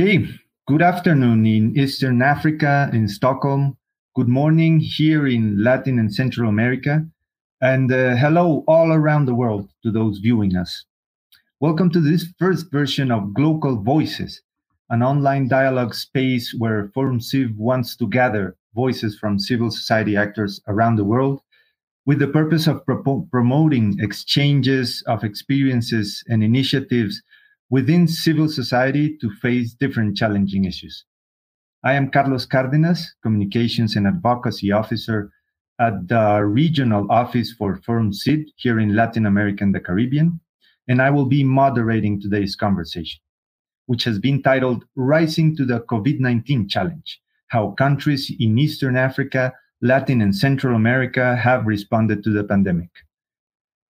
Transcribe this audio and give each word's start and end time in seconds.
Okay, 0.00 0.26
good 0.66 0.80
afternoon 0.80 1.44
in 1.44 1.78
Eastern 1.78 2.22
Africa, 2.22 2.88
in 2.90 3.06
Stockholm. 3.06 3.76
Good 4.16 4.28
morning 4.28 4.80
here 4.80 5.26
in 5.26 5.62
Latin 5.62 5.98
and 5.98 6.10
Central 6.10 6.48
America. 6.48 7.04
And 7.60 7.92
uh, 7.92 8.16
hello 8.16 8.64
all 8.66 8.94
around 8.94 9.26
the 9.26 9.34
world 9.34 9.68
to 9.82 9.90
those 9.90 10.16
viewing 10.16 10.56
us. 10.56 10.86
Welcome 11.60 11.90
to 11.90 12.00
this 12.00 12.32
first 12.38 12.70
version 12.70 13.10
of 13.10 13.34
Global 13.34 13.76
Voices, 13.82 14.40
an 14.88 15.02
online 15.02 15.48
dialogue 15.48 15.92
space 15.92 16.54
where 16.56 16.90
Forum 16.94 17.20
Civ 17.20 17.54
wants 17.58 17.94
to 17.96 18.08
gather 18.08 18.56
voices 18.74 19.18
from 19.18 19.38
civil 19.38 19.70
society 19.70 20.16
actors 20.16 20.62
around 20.66 20.96
the 20.96 21.04
world 21.04 21.42
with 22.06 22.20
the 22.20 22.28
purpose 22.28 22.66
of 22.66 22.86
pro- 22.86 23.28
promoting 23.30 23.98
exchanges 24.00 25.04
of 25.06 25.24
experiences 25.24 26.24
and 26.26 26.42
initiatives 26.42 27.22
within 27.70 28.08
civil 28.08 28.48
society 28.48 29.16
to 29.18 29.30
face 29.36 29.74
different 29.74 30.16
challenging 30.16 30.64
issues. 30.64 31.04
I 31.84 31.94
am 31.94 32.10
Carlos 32.10 32.44
Cárdenas, 32.44 33.00
Communications 33.22 33.96
and 33.96 34.06
Advocacy 34.06 34.72
Officer 34.72 35.30
at 35.78 36.08
the 36.08 36.44
Regional 36.44 37.10
Office 37.10 37.52
for 37.52 37.80
Forum 37.86 38.12
Civ 38.12 38.40
here 38.56 38.78
in 38.80 38.94
Latin 38.94 39.24
America 39.24 39.64
and 39.64 39.74
the 39.74 39.80
Caribbean, 39.80 40.40
and 40.88 41.00
I 41.00 41.10
will 41.10 41.24
be 41.24 41.42
moderating 41.42 42.20
today's 42.20 42.54
conversation, 42.54 43.20
which 43.86 44.04
has 44.04 44.18
been 44.18 44.42
titled 44.42 44.84
Rising 44.94 45.56
to 45.56 45.64
the 45.64 45.80
COVID 45.80 46.20
19 46.20 46.68
Challenge 46.68 47.20
How 47.48 47.70
Countries 47.70 48.30
in 48.38 48.58
Eastern 48.58 48.96
Africa, 48.96 49.54
Latin, 49.80 50.20
and 50.20 50.36
Central 50.36 50.76
America 50.76 51.36
have 51.36 51.66
responded 51.66 52.22
to 52.24 52.30
the 52.30 52.44
pandemic. 52.44 52.90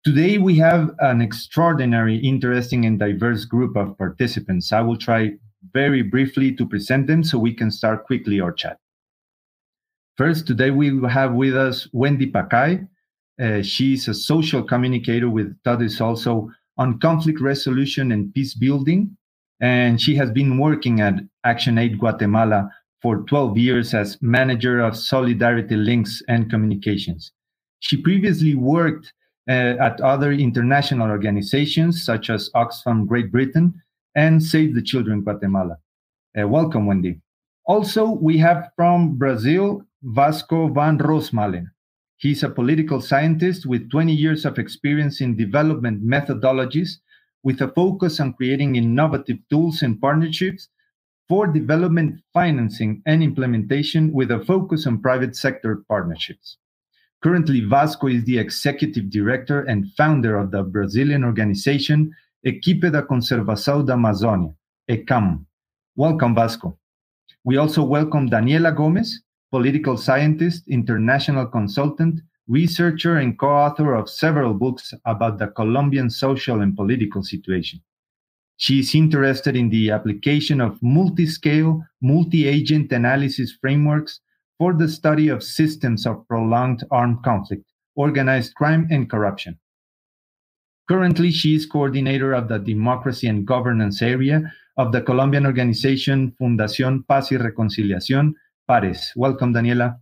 Today, 0.05 0.37
we 0.37 0.55
have 0.57 0.91
an 0.99 1.19
extraordinary, 1.19 2.17
interesting, 2.17 2.85
and 2.85 2.99
diverse 2.99 3.43
group 3.43 3.75
of 3.75 3.97
participants. 3.97 4.71
I 4.71 4.81
will 4.81 4.97
try 4.97 5.31
very 5.73 6.03
briefly 6.03 6.55
to 6.57 6.65
present 6.67 7.07
them 7.07 7.23
so 7.23 7.39
we 7.39 7.55
can 7.55 7.71
start 7.71 8.05
quickly 8.05 8.39
our 8.39 8.51
chat. 8.51 8.77
First, 10.15 10.45
today 10.45 10.69
we 10.69 11.01
have 11.09 11.33
with 11.33 11.57
us 11.57 11.87
Wendy 11.91 12.31
Pacay. 12.31 12.87
Uh, 13.41 13.63
she's 13.63 14.07
a 14.07 14.13
social 14.13 14.61
communicator 14.61 15.27
with 15.27 15.57
studies 15.61 15.99
also 15.99 16.51
on 16.77 16.99
conflict 16.99 17.41
resolution 17.41 18.11
and 18.11 18.31
peace 18.35 18.53
building. 18.53 19.17
And 19.59 19.99
she 19.99 20.13
has 20.17 20.29
been 20.29 20.59
working 20.59 21.01
at 21.01 21.15
Action 21.45 21.79
Aid 21.79 21.97
Guatemala 21.97 22.69
for 23.01 23.23
12 23.23 23.57
years 23.57 23.95
as 23.95 24.19
manager 24.21 24.81
of 24.81 24.95
Solidarity 24.95 25.75
Links 25.75 26.21
and 26.27 26.47
Communications. 26.47 27.31
She 27.79 27.97
previously 27.97 28.53
worked 28.53 29.11
uh, 29.47 29.75
at 29.79 30.01
other 30.01 30.31
international 30.31 31.09
organizations 31.09 32.03
such 32.03 32.29
as 32.29 32.49
Oxfam 32.55 33.07
Great 33.07 33.31
Britain 33.31 33.73
and 34.15 34.41
Save 34.41 34.73
the 34.75 34.81
Children 34.81 35.21
Guatemala. 35.21 35.77
Uh, 36.39 36.47
welcome, 36.47 36.85
Wendy. 36.85 37.19
Also, 37.65 38.09
we 38.09 38.37
have 38.37 38.69
from 38.75 39.17
Brazil, 39.17 39.81
Vasco 40.03 40.67
van 40.67 40.97
Roosmalen. 40.97 41.67
He's 42.17 42.43
a 42.43 42.49
political 42.49 43.01
scientist 43.01 43.65
with 43.65 43.89
20 43.89 44.13
years 44.13 44.45
of 44.45 44.57
experience 44.57 45.21
in 45.21 45.35
development 45.35 46.05
methodologies 46.05 46.97
with 47.43 47.61
a 47.61 47.67
focus 47.69 48.19
on 48.19 48.33
creating 48.33 48.75
innovative 48.75 49.37
tools 49.49 49.81
and 49.81 49.99
partnerships 49.99 50.69
for 51.27 51.47
development 51.47 52.21
financing 52.33 53.01
and 53.05 53.23
implementation 53.23 54.11
with 54.13 54.31
a 54.31 54.43
focus 54.45 54.85
on 54.87 55.01
private 55.01 55.35
sector 55.35 55.83
partnerships. 55.87 56.57
Currently, 57.21 57.61
Vasco 57.61 58.07
is 58.07 58.23
the 58.25 58.37
executive 58.37 59.09
director 59.09 59.61
and 59.61 59.91
founder 59.97 60.37
of 60.37 60.51
the 60.51 60.63
Brazilian 60.63 61.23
organization 61.23 62.11
Equipe 62.43 62.91
da 62.91 63.01
Conservação 63.01 63.83
da 63.83 63.95
Amazônia, 63.95 64.53
ECAM. 64.87 65.43
Welcome, 65.95 66.35
Vasco. 66.35 66.77
We 67.43 67.57
also 67.57 67.83
welcome 67.83 68.29
Daniela 68.29 68.71
Gomez, 68.71 69.21
political 69.51 69.97
scientist, 69.97 70.67
international 70.67 71.47
consultant, 71.47 72.21
researcher, 72.47 73.17
and 73.17 73.37
co 73.39 73.47
author 73.47 73.95
of 73.95 74.09
several 74.09 74.53
books 74.53 74.93
about 75.05 75.39
the 75.39 75.47
Colombian 75.47 76.09
social 76.09 76.61
and 76.61 76.75
political 76.75 77.23
situation. 77.23 77.81
She 78.57 78.79
is 78.79 78.93
interested 78.93 79.55
in 79.55 79.69
the 79.69 79.91
application 79.91 80.61
of 80.61 80.77
multi 80.81 81.25
scale, 81.25 81.83
multi 82.01 82.47
agent 82.47 82.91
analysis 82.91 83.57
frameworks 83.59 84.21
for 84.57 84.73
the 84.73 84.87
study 84.87 85.27
of 85.27 85.43
systems 85.43 86.05
of 86.05 86.27
prolonged 86.27 86.83
armed 86.91 87.23
conflict, 87.23 87.63
organized 87.95 88.55
crime, 88.55 88.87
and 88.89 89.09
corruption. 89.09 89.59
Currently, 90.87 91.31
she 91.31 91.55
is 91.55 91.65
coordinator 91.65 92.33
of 92.33 92.47
the 92.47 92.59
democracy 92.59 93.27
and 93.27 93.45
governance 93.45 94.01
area 94.01 94.53
of 94.77 94.91
the 94.91 95.01
Colombian 95.01 95.45
organization 95.45 96.33
Fundación 96.39 97.05
Paz 97.07 97.31
y 97.31 97.37
Reconciliación, 97.37 98.33
PARES. 98.67 99.13
Welcome, 99.15 99.53
Daniela. 99.53 99.97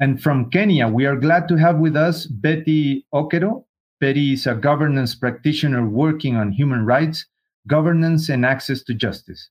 And 0.00 0.22
from 0.22 0.50
Kenya, 0.50 0.88
we 0.88 1.06
are 1.06 1.16
glad 1.16 1.48
to 1.48 1.56
have 1.56 1.78
with 1.78 1.96
us 1.96 2.26
Betty 2.26 3.06
Okero. 3.14 3.64
Betty 4.00 4.32
is 4.32 4.46
a 4.46 4.54
governance 4.54 5.14
practitioner 5.14 5.88
working 5.88 6.36
on 6.36 6.50
human 6.50 6.84
rights, 6.84 7.26
governance, 7.68 8.28
and 8.28 8.44
access 8.44 8.82
to 8.82 8.94
justice 8.94 9.48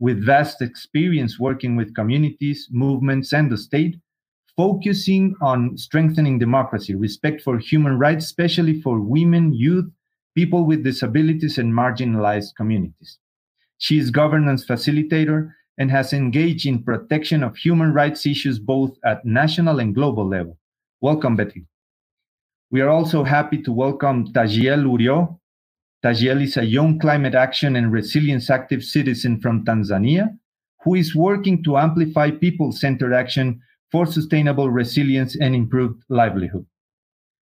with 0.00 0.24
vast 0.24 0.62
experience 0.62 1.38
working 1.38 1.76
with 1.76 1.94
communities, 1.94 2.68
movements, 2.70 3.32
and 3.32 3.50
the 3.50 3.58
state, 3.58 3.96
focusing 4.56 5.34
on 5.40 5.76
strengthening 5.76 6.38
democracy, 6.38 6.94
respect 6.94 7.40
for 7.42 7.58
human 7.58 7.98
rights, 7.98 8.24
especially 8.26 8.80
for 8.80 9.00
women, 9.00 9.52
youth, 9.52 9.90
people 10.34 10.64
with 10.64 10.84
disabilities, 10.84 11.58
and 11.58 11.72
marginalized 11.72 12.54
communities. 12.56 13.18
She 13.78 13.98
is 13.98 14.10
governance 14.10 14.64
facilitator 14.64 15.52
and 15.78 15.90
has 15.90 16.12
engaged 16.12 16.66
in 16.66 16.82
protection 16.82 17.44
of 17.44 17.56
human 17.56 17.92
rights 17.92 18.26
issues 18.26 18.58
both 18.58 18.96
at 19.04 19.24
national 19.24 19.78
and 19.78 19.94
global 19.94 20.26
level. 20.28 20.58
Welcome, 21.00 21.36
Betty. 21.36 21.64
We 22.70 22.80
are 22.80 22.88
also 22.88 23.22
happy 23.22 23.62
to 23.62 23.72
welcome 23.72 24.32
Tajiel 24.32 24.84
Urio, 24.84 25.38
Tajiel 26.04 26.42
is 26.42 26.56
a 26.56 26.64
young 26.64 26.98
climate 27.00 27.34
action 27.34 27.74
and 27.74 27.92
resilience 27.92 28.50
active 28.50 28.84
citizen 28.84 29.40
from 29.40 29.64
Tanzania 29.64 30.38
who 30.84 30.94
is 30.94 31.16
working 31.16 31.62
to 31.64 31.76
amplify 31.76 32.30
people 32.30 32.70
centered 32.70 33.12
action 33.12 33.60
for 33.90 34.06
sustainable 34.06 34.70
resilience 34.70 35.34
and 35.34 35.56
improved 35.56 36.00
livelihood. 36.08 36.64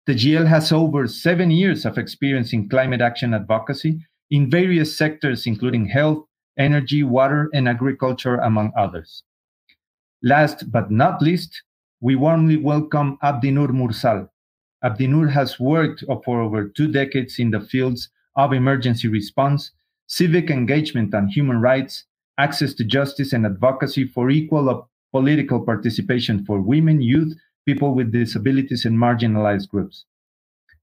Tajiel 0.07 0.47
has 0.47 0.71
over 0.71 1.07
seven 1.07 1.51
years 1.51 1.85
of 1.85 1.99
experience 1.99 2.51
in 2.51 2.67
climate 2.69 3.01
action 3.01 3.35
advocacy 3.35 3.99
in 4.31 4.49
various 4.49 4.97
sectors, 4.97 5.45
including 5.45 5.85
health, 5.85 6.25
energy, 6.57 7.03
water, 7.03 7.49
and 7.53 7.69
agriculture, 7.69 8.37
among 8.37 8.71
others. 8.75 9.23
Last 10.23 10.71
but 10.71 10.89
not 10.89 11.21
least, 11.21 11.61
we 12.01 12.15
warmly 12.15 12.57
welcome 12.57 13.19
Abdinur 13.21 13.69
Mursal. 13.69 14.27
Abdinur 14.83 15.29
has 15.29 15.59
worked 15.59 16.03
for 16.25 16.41
over 16.41 16.67
two 16.69 16.87
decades 16.91 17.37
in 17.37 17.51
the 17.51 17.61
fields 17.61 18.09
of 18.35 18.53
emergency 18.53 19.07
response, 19.07 19.71
civic 20.07 20.49
engagement 20.49 21.13
on 21.15 21.27
human 21.29 21.61
rights, 21.61 22.05
access 22.37 22.73
to 22.75 22.83
justice, 22.83 23.33
and 23.33 23.45
advocacy 23.45 24.05
for 24.05 24.29
equal 24.29 24.89
political 25.11 25.61
participation 25.65 26.45
for 26.45 26.61
women, 26.61 27.01
youth, 27.01 27.35
people 27.65 27.95
with 27.95 28.11
disabilities, 28.11 28.85
and 28.85 28.97
marginalized 28.97 29.69
groups. 29.69 30.05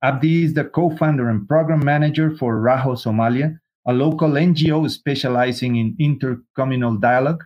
Abdi 0.03 0.45
is 0.45 0.55
the 0.55 0.65
co 0.65 0.91
founder 0.97 1.29
and 1.31 1.49
program 1.49 1.85
manager 1.85 2.31
for 2.37 2.61
Raho 2.61 2.95
Somalia, 2.97 3.59
a 3.87 3.93
local 3.93 4.31
NGO 4.31 4.89
specializing 4.91 5.77
in 5.77 5.97
intercommunal 5.99 7.01
dialogue, 7.01 7.45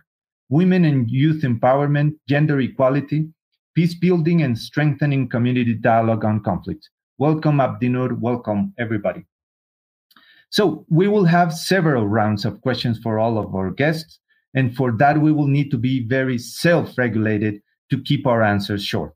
women 0.49 0.85
and 0.85 1.09
youth 1.09 1.43
empowerment, 1.43 2.13
gender 2.29 2.59
equality, 2.61 3.29
peace 3.75 3.95
building, 3.95 4.43
and 4.43 4.57
strengthening 4.57 5.29
community 5.29 5.73
dialogue 5.75 6.25
on 6.25 6.43
conflict. 6.43 6.89
Welcome, 7.17 7.57
Abdinur. 7.57 8.19
Welcome, 8.19 8.73
everybody. 8.77 9.25
So 10.51 10.85
we 10.89 11.07
will 11.07 11.25
have 11.25 11.53
several 11.53 12.07
rounds 12.07 12.43
of 12.43 12.61
questions 12.61 12.99
for 13.01 13.17
all 13.17 13.37
of 13.37 13.55
our 13.55 13.71
guests. 13.71 14.19
And 14.53 14.75
for 14.75 14.91
that, 14.97 15.21
we 15.21 15.31
will 15.31 15.47
need 15.47 15.71
to 15.71 15.77
be 15.77 16.05
very 16.05 16.37
self 16.37 16.97
regulated 16.97 17.61
to 17.89 18.03
keep 18.03 18.27
our 18.27 18.43
answers 18.43 18.83
short. 18.83 19.13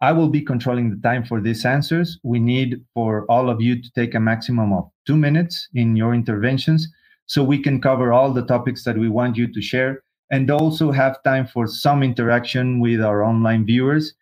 I 0.00 0.12
will 0.12 0.28
be 0.28 0.42
controlling 0.42 0.90
the 0.90 1.00
time 1.08 1.24
for 1.24 1.40
these 1.40 1.64
answers. 1.64 2.18
We 2.24 2.40
need 2.40 2.84
for 2.92 3.24
all 3.30 3.48
of 3.50 3.60
you 3.60 3.80
to 3.80 3.92
take 3.94 4.14
a 4.14 4.20
maximum 4.20 4.72
of 4.72 4.90
two 5.06 5.16
minutes 5.16 5.68
in 5.74 5.96
your 5.96 6.12
interventions 6.12 6.88
so 7.26 7.44
we 7.44 7.62
can 7.62 7.80
cover 7.80 8.12
all 8.12 8.32
the 8.32 8.46
topics 8.46 8.82
that 8.84 8.98
we 8.98 9.08
want 9.08 9.36
you 9.36 9.52
to 9.52 9.62
share 9.62 10.02
and 10.30 10.50
also 10.50 10.90
have 10.90 11.22
time 11.22 11.46
for 11.46 11.66
some 11.66 12.02
interaction 12.02 12.80
with 12.80 13.00
our 13.00 13.22
online 13.22 13.64
viewers, 13.64 14.14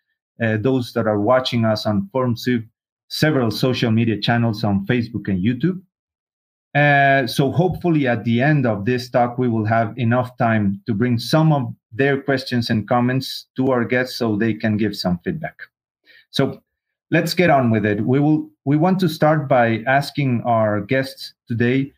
uh, 0.43 0.57
those 0.59 0.93
that 0.93 1.07
are 1.07 1.21
watching 1.21 1.65
us 1.65 1.87
on 1.87 2.11
Civ, 2.37 2.63
several 3.09 3.51
social 3.51 3.91
media 3.91 4.21
channels 4.21 4.65
on 4.65 4.87
Facebook 4.87 5.29
and 5.29 5.45
YouTube. 5.45 5.81
Uh, 6.77 7.27
so 7.27 7.51
hopefully 7.51 8.07
at 8.07 8.23
the 8.25 8.43
end 8.43 8.67
of 8.67 8.85
this 8.85 9.09
talk, 9.09 9.39
we 9.39 9.49
will 9.49 9.65
have 9.65 9.97
enough 9.97 10.37
time 10.37 10.79
to 10.85 10.93
bring 10.93 11.19
some 11.19 11.51
of 11.51 11.75
their 11.91 12.21
questions 12.21 12.69
and 12.69 12.87
comments 12.87 13.47
to 13.57 13.69
our 13.69 13.83
guests 13.83 14.17
so 14.17 14.37
they 14.37 14.53
can 14.53 14.77
give 14.77 14.95
some 14.95 15.19
feedback. 15.25 15.57
So 16.31 16.61
let's 17.11 17.33
get 17.33 17.49
on 17.49 17.71
with 17.71 17.87
it. 17.87 18.05
We 18.05 18.21
will 18.21 18.51
we 18.67 18.77
want 18.77 19.01
to 19.01 19.09
start 19.09 19.49
by 19.49 19.85
asking 19.87 20.43
our 20.45 20.83
guests 20.83 21.33
today 21.49 21.95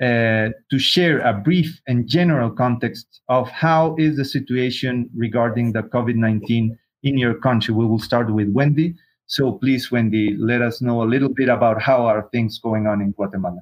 uh, 0.00 0.56
to 0.70 0.78
share 0.78 1.18
a 1.18 1.34
brief 1.34 1.78
and 1.86 2.08
general 2.08 2.50
context 2.50 3.20
of 3.28 3.50
how 3.50 3.94
is 3.98 4.16
the 4.16 4.24
situation 4.24 5.10
regarding 5.14 5.72
the 5.72 5.82
COVID-19 5.82 6.70
in 7.02 7.18
your 7.18 7.34
country. 7.34 7.74
We 7.74 7.84
will 7.84 7.98
start 7.98 8.32
with 8.32 8.48
Wendy. 8.52 8.94
So 9.26 9.52
please, 9.52 9.92
Wendy, 9.92 10.34
let 10.38 10.62
us 10.62 10.80
know 10.80 11.02
a 11.02 11.10
little 11.14 11.28
bit 11.28 11.50
about 11.50 11.82
how 11.82 12.06
are 12.06 12.26
things 12.32 12.58
going 12.58 12.86
on 12.86 13.02
in 13.02 13.12
Guatemala. 13.12 13.60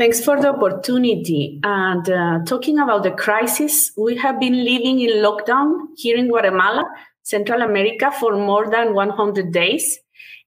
Thanks 0.00 0.24
for 0.24 0.40
the 0.40 0.48
opportunity. 0.48 1.60
And 1.62 2.08
uh, 2.08 2.38
talking 2.46 2.78
about 2.78 3.02
the 3.02 3.10
crisis, 3.10 3.92
we 3.98 4.16
have 4.16 4.40
been 4.40 4.64
living 4.64 4.98
in 4.98 5.22
lockdown 5.22 5.88
here 5.94 6.16
in 6.16 6.28
Guatemala, 6.28 6.86
Central 7.22 7.60
America, 7.60 8.10
for 8.10 8.34
more 8.34 8.70
than 8.70 8.94
100 8.94 9.52
days. 9.52 9.98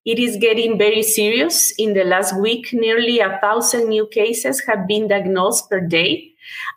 It 0.06 0.18
is 0.18 0.38
getting 0.38 0.80
very 0.80 1.04
serious. 1.04 1.72
In 1.78 1.94
the 1.94 2.04
last 2.04 2.36
week, 2.42 2.74
nearly 2.74 3.20
a 3.20 3.38
thousand 3.44 3.90
new 3.90 4.08
cases 4.08 4.64
have 4.66 4.88
been 4.88 5.08
diagnosed 5.08 5.70
per 5.70 5.82
day. 5.82 6.32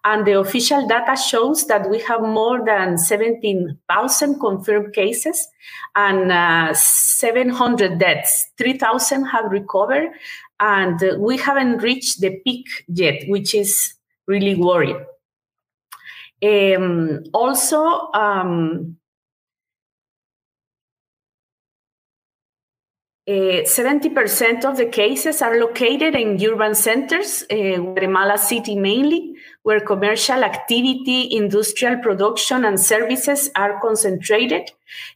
And 0.04 0.26
the 0.26 0.38
official 0.38 0.86
data 0.86 1.16
shows 1.16 1.66
that 1.68 1.88
we 1.88 2.00
have 2.02 2.20
more 2.20 2.62
than 2.64 2.98
17,000 2.98 4.38
confirmed 4.38 4.92
cases 4.94 5.48
and 5.94 6.30
uh, 6.30 6.74
700 6.74 7.98
deaths. 7.98 8.50
3,000 8.58 9.24
have 9.24 9.50
recovered, 9.50 10.10
and 10.60 11.00
we 11.18 11.36
haven't 11.36 11.78
reached 11.78 12.20
the 12.20 12.40
peak 12.44 12.66
yet, 12.88 13.22
which 13.28 13.54
is 13.54 13.94
really 14.26 14.54
worrying. 14.54 15.04
Um, 16.42 17.24
also, 17.32 18.10
um, 18.12 18.96
Uh, 23.28 23.64
70% 23.64 24.64
of 24.64 24.76
the 24.76 24.86
cases 24.86 25.42
are 25.42 25.58
located 25.58 26.14
in 26.14 26.40
urban 26.48 26.76
centers, 26.76 27.42
uh, 27.50 27.76
Guatemala 27.76 28.38
City 28.38 28.76
mainly, 28.76 29.34
where 29.64 29.80
commercial 29.80 30.44
activity, 30.44 31.34
industrial 31.34 31.98
production, 31.98 32.64
and 32.64 32.78
services 32.78 33.50
are 33.56 33.80
concentrated, 33.80 34.70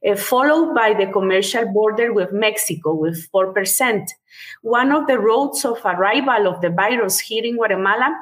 uh, 0.05 0.17
followed 0.17 0.75
by 0.75 0.93
the 0.93 1.07
commercial 1.13 1.65
border 1.67 2.13
with 2.13 2.33
Mexico 2.33 2.95
with 2.95 3.31
4%. 3.31 4.11
One 4.63 4.93
of 4.93 5.07
the 5.07 5.19
roads 5.19 5.65
of 5.65 5.79
arrival 5.85 6.47
of 6.47 6.61
the 6.61 6.71
virus 6.71 7.21
here 7.21 7.45
in 7.45 7.57
Guatemala 7.57 8.15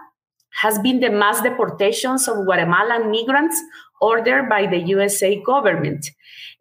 has 0.60 0.78
been 0.78 1.00
the 1.00 1.10
mass 1.10 1.40
deportations 1.43 2.28
of 2.28 2.44
Guatemalan 2.44 3.10
migrants 3.10 3.60
ordered 4.00 4.49
by 4.49 4.66
the 4.66 4.78
USA 4.78 5.40
government. 5.43 6.10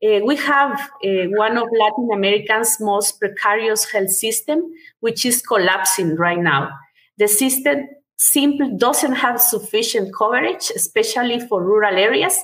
Uh, 0.04 0.20
we 0.26 0.36
have 0.36 0.80
uh, 1.04 1.26
one 1.30 1.58
of 1.58 1.68
Latin 1.80 2.10
America's 2.14 2.78
most 2.80 3.20
precarious 3.20 3.90
health 3.92 4.12
system, 4.12 4.62
which 5.00 5.26
is 5.26 5.42
collapsing 5.42 6.16
right 6.16 6.40
now. 6.40 6.70
The 7.18 7.28
system 7.28 7.88
simply 8.18 8.72
doesn't 8.76 9.14
have 9.14 9.40
sufficient 9.40 10.14
coverage, 10.14 10.72
especially 10.76 11.40
for 11.40 11.64
rural 11.64 11.96
areas, 11.96 12.38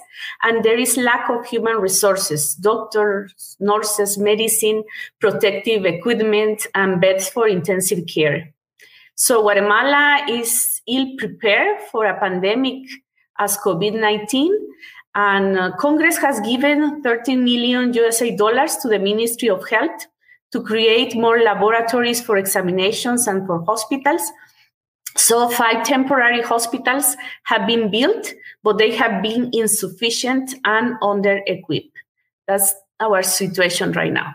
and 0.44 0.64
there 0.64 0.78
is 0.78 0.98
lack 0.98 1.30
of 1.30 1.46
human 1.46 1.78
resources, 1.78 2.54
doctors, 2.56 3.58
nurses, 3.60 4.18
medicine, 4.18 4.84
protective 5.20 5.86
equipment, 5.86 6.68
and 6.76 7.02
beds 7.02 7.28
for 7.28 7.48
intensive 7.48 8.06
care. 8.06 8.54
So 9.16 9.42
Guatemala 9.42 10.26
is 10.30 10.82
ill 10.88 11.08
prepared 11.18 11.82
for 11.92 12.06
a 12.06 12.20
pandemic 12.20 12.84
as 13.40 13.58
COVID 13.58 14.00
19. 14.00 14.52
And 15.16 15.60
uh, 15.60 15.72
Congress 15.78 16.18
has 16.18 16.40
given 16.40 17.04
13 17.04 17.44
million 17.44 17.94
USA 17.94 18.36
dollars 18.36 18.78
to 18.78 18.88
the 18.88 18.98
Ministry 18.98 19.50
of 19.50 19.68
Health 19.70 20.08
to 20.52 20.62
create 20.62 21.16
more 21.16 21.40
laboratories 21.40 22.22
for 22.22 22.38
examinations 22.38 23.28
and 23.28 23.46
for 23.46 23.64
hospitals. 23.66 24.22
So, 25.16 25.50
five 25.50 25.86
temporary 25.86 26.42
hospitals 26.42 27.16
have 27.44 27.68
been 27.68 27.92
built, 27.92 28.34
but 28.64 28.78
they 28.78 28.92
have 28.96 29.22
been 29.22 29.50
insufficient 29.54 30.56
and 30.66 30.96
under 31.02 31.42
equipped. 31.46 31.98
That's 32.48 32.74
our 33.00 33.24
situation 33.24 33.92
right 33.92 34.12
now. 34.12 34.34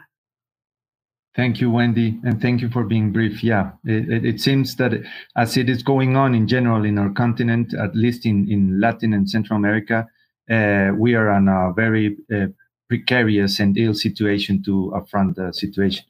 Thank 1.39 1.61
you, 1.61 1.71
Wendy, 1.71 2.19
and 2.25 2.43
thank 2.43 2.61
you 2.63 2.69
for 2.69 2.83
being 2.83 3.13
brief. 3.13 3.45
Yeah, 3.45 3.71
it, 3.85 4.25
it, 4.25 4.41
seems 4.41 4.75
that 4.77 4.93
as 5.37 5.57
it 5.57 5.69
is 5.69 5.85
going 5.85 6.17
on 6.17 6.35
in 6.35 6.49
general 6.49 6.85
in 6.85 6.99
our 6.99 7.11
continent, 7.11 7.75
at 7.75 7.95
least 7.95 8.27
in, 8.27 8.51
in 8.51 8.81
Latin 8.81 9.13
and 9.13 9.31
Central 9.31 9.57
America, 9.57 10.05
uh, 10.51 10.91
we 10.97 11.15
are 11.15 11.31
in 11.37 11.47
a 11.47 11.73
very 11.75 12.17
uh, 12.35 12.47
precarious 12.89 13.61
and 13.61 13.79
ill 13.79 13.95
situation 13.95 14.63
to 14.65 14.91
affront 14.97 15.37
the 15.37 15.53
situation. 15.53 16.05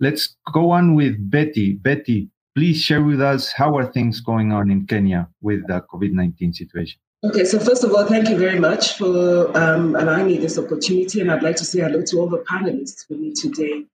Let's 0.00 0.36
go 0.52 0.70
on 0.72 0.94
with 0.94 1.30
Betty. 1.30 1.74
Betty, 1.74 2.28
please 2.54 2.80
share 2.80 3.02
with 3.02 3.20
us 3.20 3.52
how 3.52 3.76
are 3.76 3.86
things 3.92 4.20
going 4.20 4.52
on 4.52 4.70
in 4.70 4.86
Kenya 4.86 5.28
with 5.40 5.66
the 5.66 5.84
COVID-19 5.92 6.54
situation? 6.54 7.00
Okay, 7.24 7.44
so 7.44 7.58
first 7.58 7.84
of 7.84 7.92
all, 7.92 8.04
thank 8.06 8.28
you 8.28 8.36
very 8.36 8.60
much 8.60 8.98
for 8.98 9.56
um, 9.56 9.96
allowing 9.96 10.26
me 10.26 10.36
this 10.36 10.58
opportunity, 10.58 11.20
and 11.20 11.30
I'd 11.30 11.42
like 11.42 11.56
to 11.56 11.64
say 11.64 11.80
hello 11.80 12.02
to 12.02 12.20
all 12.20 12.28
the 12.28 12.44
panelists 12.50 13.08
with 13.08 13.18
me 13.18 13.32
today. 13.32 13.86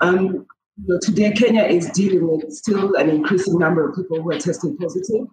Um, 0.00 0.46
today, 1.02 1.32
Kenya 1.32 1.64
is 1.64 1.90
dealing 1.90 2.26
with 2.28 2.52
still 2.52 2.94
an 2.94 3.10
increasing 3.10 3.58
number 3.58 3.88
of 3.88 3.96
people 3.96 4.22
who 4.22 4.30
are 4.30 4.38
testing 4.38 4.76
positive. 4.76 5.26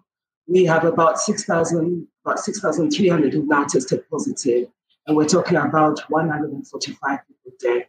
We 0.48 0.64
have 0.64 0.84
about 0.84 1.20
6,000, 1.20 2.06
about 2.24 2.40
6,300 2.40 3.32
who 3.32 3.46
now 3.46 3.64
tested 3.64 4.02
positive, 4.10 4.68
and 5.06 5.16
we're 5.16 5.28
talking 5.28 5.56
about 5.56 6.00
145 6.08 7.18
people 7.28 7.52
dead. 7.60 7.86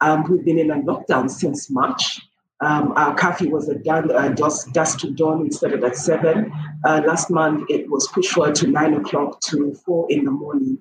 Um, 0.00 0.24
we've 0.30 0.44
been 0.44 0.58
in 0.58 0.70
a 0.70 0.76
lockdown 0.76 1.28
since 1.28 1.70
March. 1.70 2.20
Um, 2.60 2.92
our 2.96 3.14
curfew 3.14 3.50
was 3.50 3.68
dawn, 3.84 4.10
uh, 4.10 4.30
dusk, 4.30 4.72
dusk 4.72 4.98
to 5.00 5.10
dawn 5.12 5.42
instead 5.42 5.72
of 5.72 5.84
at 5.84 5.96
seven. 5.96 6.52
Uh, 6.84 7.02
last 7.06 7.30
month, 7.30 7.64
it 7.70 7.88
was 7.90 8.08
pushed 8.08 8.32
forward 8.32 8.54
to 8.56 8.66
nine 8.66 8.94
o'clock 8.94 9.40
to 9.42 9.74
four 9.86 10.06
in 10.10 10.24
the 10.24 10.30
morning. 10.30 10.78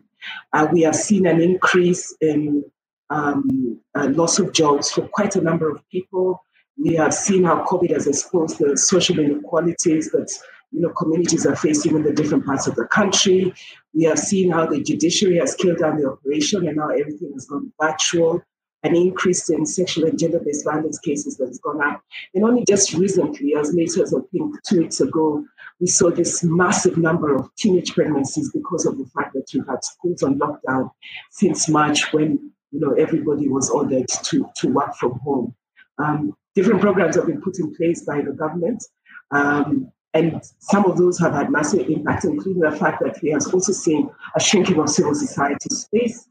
Uh, 0.54 0.68
we 0.72 0.82
have 0.82 0.96
seen 0.96 1.28
an 1.28 1.40
increase 1.40 2.16
in 2.22 2.64
um, 3.10 3.80
uh, 3.96 4.08
loss 4.10 4.40
of 4.40 4.54
jobs 4.54 4.92
for 4.92 5.08
quite 5.10 5.36
a 5.36 5.42
number 5.42 5.70
of 5.70 5.88
people. 5.90 6.42
We 6.78 6.96
have 6.96 7.14
seen 7.14 7.44
how 7.44 7.64
COVID 7.66 7.92
has 7.92 8.08
exposed 8.08 8.60
the 8.60 8.78
social 8.78 9.20
inequalities 9.20 10.12
that 10.12 10.32
you 10.72 10.82
know 10.82 10.90
communities 10.90 11.46
are 11.46 11.56
facing 11.56 11.96
in 11.96 12.04
the 12.04 12.14
different 12.14 12.46
parts 12.46 12.68
of 12.68 12.76
the 12.76 12.86
country. 12.86 13.54
We 13.94 14.04
have 14.04 14.20
seen 14.20 14.52
how 14.52 14.66
the 14.66 14.82
judiciary 14.82 15.38
has 15.38 15.54
scaled 15.54 15.80
down 15.80 15.98
the 15.98 16.10
operation 16.10 16.68
and 16.68 16.78
now 16.78 16.90
everything 16.90 17.32
has 17.34 17.46
gone 17.46 17.72
virtual. 17.82 18.44
An 18.84 18.96
increase 18.96 19.50
in 19.50 19.66
sexual 19.66 20.06
and 20.06 20.20
gender-based 20.20 20.64
violence 20.64 21.00
cases 21.00 21.38
that 21.38 21.48
has 21.48 21.60
gone 21.60 21.82
up. 21.82 22.02
And 22.34 22.44
only 22.44 22.64
just 22.66 22.94
recently, 22.94 23.56
as 23.56 23.74
late 23.74 23.98
as 23.98 24.14
I 24.14 24.20
think 24.32 24.56
two 24.68 24.82
weeks 24.82 25.02
ago, 25.02 25.44
we 25.80 25.88
saw 25.88 26.10
this 26.10 26.44
massive 26.44 26.98
number 26.98 27.36
of 27.36 27.50
teenage 27.56 27.94
pregnancies 27.94 28.52
because 28.52 28.86
of 28.86 28.98
the 28.98 29.06
fact 29.06 29.34
that 29.34 29.48
we've 29.54 29.68
had 29.68 29.84
schools 29.84 30.24
on 30.24 30.40
lockdown 30.40 30.92
since 31.32 31.68
March 31.68 32.14
when 32.14 32.52
you 32.72 32.80
know, 32.80 32.94
everybody 32.94 33.48
was 33.48 33.70
ordered 33.70 34.08
to, 34.08 34.50
to 34.56 34.68
work 34.68 34.96
from 34.96 35.20
home. 35.20 35.56
Um, 35.98 36.36
different 36.56 36.82
programs 36.82 37.16
have 37.16 37.28
been 37.28 37.42
put 37.42 37.60
in 37.60 37.74
place 37.76 38.02
by 38.02 38.22
the 38.22 38.32
government. 38.32 38.84
Um, 39.32 39.92
and 40.14 40.42
some 40.60 40.86
of 40.86 40.98
those 40.98 41.20
have 41.20 41.34
had 41.34 41.52
massive 41.52 41.90
impact, 41.90 42.26
including 42.26 42.62
the 42.62 42.72
fact 42.72 43.02
that 43.04 43.22
we 43.22 43.30
have 43.30 43.46
also 43.54 43.72
seen 43.72 44.10
a 44.36 44.40
shrinking 44.40 44.80
of 44.80 44.90
civil 44.90 45.14
society 45.14 45.70
space. 45.70 46.28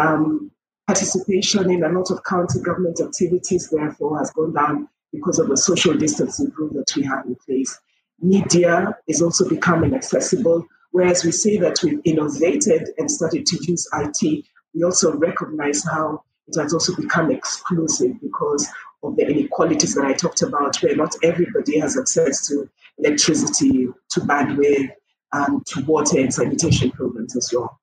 Um, 0.00 0.50
participation 0.90 1.70
in 1.70 1.84
a 1.84 1.88
lot 1.88 2.10
of 2.10 2.22
county 2.24 2.60
government 2.60 3.00
activities, 3.00 3.68
therefore, 3.70 4.18
has 4.18 4.30
gone 4.32 4.52
down 4.52 4.88
because 5.12 5.38
of 5.38 5.48
the 5.48 5.56
social 5.56 5.94
distancing 5.94 6.50
rule 6.56 6.70
that 6.72 6.92
we 6.96 7.02
have 7.02 7.24
in 7.26 7.36
place. 7.46 7.78
Media 8.20 8.94
is 9.08 9.22
also 9.22 9.48
becoming 9.48 9.94
accessible, 9.94 10.66
whereas 10.90 11.24
we 11.24 11.32
say 11.32 11.56
that 11.56 11.82
we've 11.82 12.00
innovated 12.04 12.88
and 12.98 13.10
started 13.10 13.46
to 13.46 13.58
use 13.66 13.88
IT 13.94 14.44
we 14.74 14.84
also 14.84 15.16
recognize 15.16 15.84
how 15.84 16.22
it 16.46 16.60
has 16.60 16.72
also 16.72 16.94
become 16.96 17.30
exclusive 17.30 18.20
because 18.20 18.68
of 19.02 19.16
the 19.16 19.26
inequalities 19.26 19.94
that 19.94 20.04
I 20.04 20.12
talked 20.12 20.42
about, 20.42 20.76
where 20.76 20.94
not 20.94 21.14
everybody 21.22 21.78
has 21.78 21.98
access 21.98 22.46
to 22.48 22.68
electricity, 22.98 23.88
to 24.10 24.20
bandwidth, 24.20 24.90
and 25.32 25.64
to 25.66 25.84
water 25.84 26.18
and 26.18 26.32
sanitation 26.32 26.90
programs 26.90 27.36
as 27.36 27.52
well. 27.52 27.80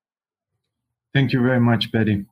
Thank 1.12 1.32
you 1.32 1.42
very 1.42 1.60
much, 1.60 1.90
Betty. 1.90 2.24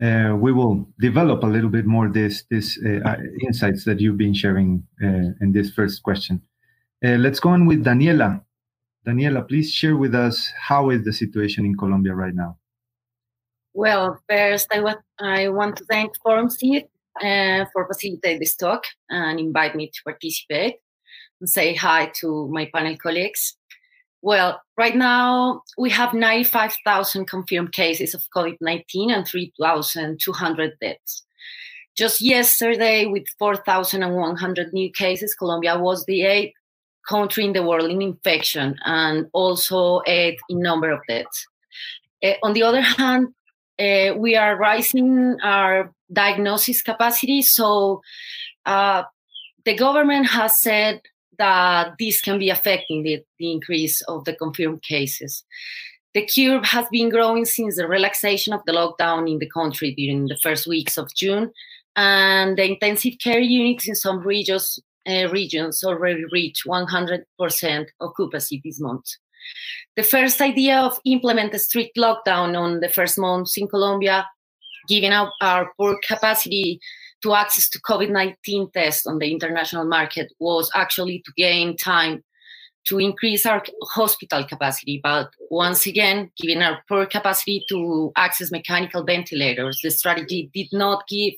Uh, 0.00 0.36
we 0.36 0.52
will 0.52 0.88
develop 1.00 1.42
a 1.42 1.46
little 1.46 1.70
bit 1.70 1.84
more 1.84 2.08
this 2.08 2.44
this 2.50 2.78
uh, 2.86 3.00
uh 3.04 3.16
insights 3.42 3.84
that 3.84 4.00
you've 4.00 4.16
been 4.16 4.34
sharing 4.34 4.86
uh, 5.02 5.34
in 5.40 5.52
this 5.52 5.70
first 5.70 6.02
question. 6.02 6.40
Uh, 7.04 7.16
let's 7.18 7.40
go 7.40 7.50
on 7.50 7.66
with 7.66 7.84
Daniela. 7.84 8.40
Daniela, 9.06 9.46
please 9.46 9.72
share 9.72 9.96
with 9.96 10.14
us 10.14 10.50
how 10.60 10.90
is 10.90 11.04
the 11.04 11.12
situation 11.12 11.64
in 11.64 11.76
Colombia 11.76 12.14
right 12.14 12.34
now. 12.34 12.58
Well, 13.74 14.18
first, 14.28 14.68
I, 14.72 14.80
want 14.80 14.98
I 15.18 15.48
want 15.48 15.76
to 15.76 15.84
thank 15.84 16.16
Forum 16.22 16.50
Civ 16.50 16.84
uh, 17.22 17.64
for 17.72 17.86
facilitating 17.86 18.40
this 18.40 18.56
talk 18.56 18.84
and 19.08 19.38
invite 19.38 19.74
me 19.74 19.90
to 19.92 20.02
participate 20.04 20.76
and 21.40 21.48
say 21.48 21.74
hi 21.74 22.10
to 22.20 22.48
my 22.50 22.70
panel 22.74 22.96
colleagues. 22.96 23.57
Well, 24.22 24.60
right 24.76 24.96
now 24.96 25.62
we 25.76 25.90
have 25.90 26.12
95,000 26.12 27.26
confirmed 27.26 27.72
cases 27.72 28.14
of 28.14 28.22
COVID 28.34 28.56
19 28.60 29.10
and 29.10 29.26
3,200 29.26 30.72
deaths. 30.80 31.22
Just 31.96 32.20
yesterday, 32.20 33.06
with 33.06 33.26
4,100 33.38 34.72
new 34.72 34.90
cases, 34.92 35.34
Colombia 35.34 35.78
was 35.78 36.04
the 36.04 36.22
eighth 36.22 36.54
country 37.08 37.44
in 37.44 37.52
the 37.52 37.62
world 37.62 37.90
in 37.90 38.02
infection 38.02 38.76
and 38.84 39.26
also 39.32 40.02
eighth 40.06 40.40
in 40.48 40.60
number 40.60 40.90
of 40.90 41.00
deaths. 41.08 41.46
Uh, 42.22 42.34
on 42.42 42.52
the 42.52 42.62
other 42.62 42.80
hand, 42.80 43.28
uh, 43.78 44.14
we 44.16 44.36
are 44.36 44.56
rising 44.56 45.38
our 45.42 45.92
diagnosis 46.12 46.82
capacity. 46.82 47.42
So 47.42 48.02
uh, 48.66 49.04
the 49.64 49.74
government 49.74 50.26
has 50.28 50.60
said 50.60 51.00
that 51.38 51.94
this 51.98 52.20
can 52.20 52.38
be 52.38 52.50
affecting 52.50 53.02
the, 53.02 53.22
the 53.38 53.50
increase 53.50 54.00
of 54.02 54.24
the 54.24 54.34
confirmed 54.34 54.82
cases. 54.82 55.44
The 56.14 56.26
curve 56.26 56.64
has 56.64 56.86
been 56.90 57.10
growing 57.10 57.44
since 57.44 57.76
the 57.76 57.86
relaxation 57.86 58.52
of 58.52 58.60
the 58.66 58.72
lockdown 58.72 59.30
in 59.30 59.38
the 59.38 59.48
country 59.50 59.94
during 59.94 60.26
the 60.26 60.38
first 60.42 60.66
weeks 60.66 60.96
of 60.96 61.14
June, 61.14 61.52
and 61.96 62.56
the 62.56 62.64
intensive 62.64 63.14
care 63.22 63.40
units 63.40 63.88
in 63.88 63.94
some 63.94 64.20
regions 64.20 64.80
uh, 65.08 65.28
regions 65.30 65.82
already 65.84 66.24
reached 66.32 66.66
100% 66.66 67.24
occupancy 68.00 68.60
this 68.62 68.78
month. 68.78 69.06
The 69.96 70.02
first 70.02 70.40
idea 70.40 70.78
of 70.80 71.00
implement 71.04 71.54
a 71.54 71.58
strict 71.58 71.96
lockdown 71.96 72.58
on 72.58 72.80
the 72.80 72.88
first 72.88 73.18
months 73.18 73.56
in 73.56 73.68
Colombia, 73.68 74.26
giving 74.86 75.12
up 75.12 75.32
our 75.40 75.72
poor 75.78 75.98
capacity 76.06 76.80
to 77.22 77.34
access 77.34 77.68
to 77.70 77.80
COVID-19 77.80 78.72
tests 78.72 79.06
on 79.06 79.18
the 79.18 79.30
international 79.30 79.84
market 79.84 80.32
was 80.38 80.70
actually 80.74 81.22
to 81.24 81.32
gain 81.36 81.76
time 81.76 82.22
to 82.86 82.98
increase 82.98 83.44
our 83.44 83.62
hospital 83.82 84.44
capacity. 84.44 84.98
But 85.02 85.30
once 85.50 85.86
again, 85.86 86.30
given 86.38 86.62
our 86.62 86.82
poor 86.88 87.04
capacity 87.06 87.64
to 87.68 88.12
access 88.16 88.50
mechanical 88.50 89.04
ventilators, 89.04 89.80
the 89.82 89.90
strategy 89.90 90.50
did 90.54 90.68
not 90.72 91.06
give 91.06 91.34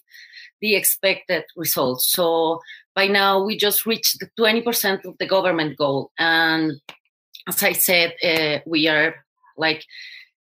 the 0.60 0.76
expected 0.76 1.44
results. 1.56 2.06
So 2.12 2.60
by 2.94 3.08
now, 3.08 3.42
we 3.42 3.56
just 3.56 3.84
reached 3.84 4.20
the 4.20 4.28
20% 4.38 5.04
of 5.04 5.16
the 5.18 5.26
government 5.26 5.76
goal. 5.76 6.12
And 6.18 6.74
as 7.48 7.62
I 7.62 7.72
said, 7.72 8.14
uh, 8.22 8.60
we 8.66 8.86
are 8.86 9.14
like 9.56 9.84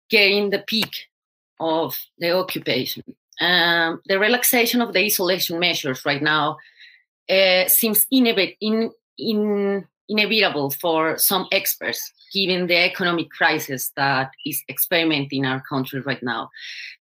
getting 0.10 0.52
the 0.52 0.60
peak 0.60 1.08
of 1.60 1.98
the 2.20 2.32
occupation. 2.32 3.04
Um, 3.42 4.02
the 4.06 4.20
relaxation 4.20 4.82
of 4.82 4.94
the 4.94 5.00
isolation 5.00 5.60
measures 5.60 6.06
right 6.06 6.22
now 6.22 6.58
uh, 7.30 7.68
seems 7.68 8.06
inevit- 8.14 8.58
in, 8.62 8.92
in, 9.18 9.88
inevitable 10.08 10.70
for 10.70 11.18
some 11.18 11.48
experts, 11.52 12.14
given 12.34 12.68
the 12.68 12.78
economic 12.78 13.32
crisis 13.32 13.92
that 13.96 14.32
is 14.46 14.62
experimenting 14.70 15.46
our 15.46 15.62
country 15.68 16.02
right 16.02 16.22
now. 16.22 16.50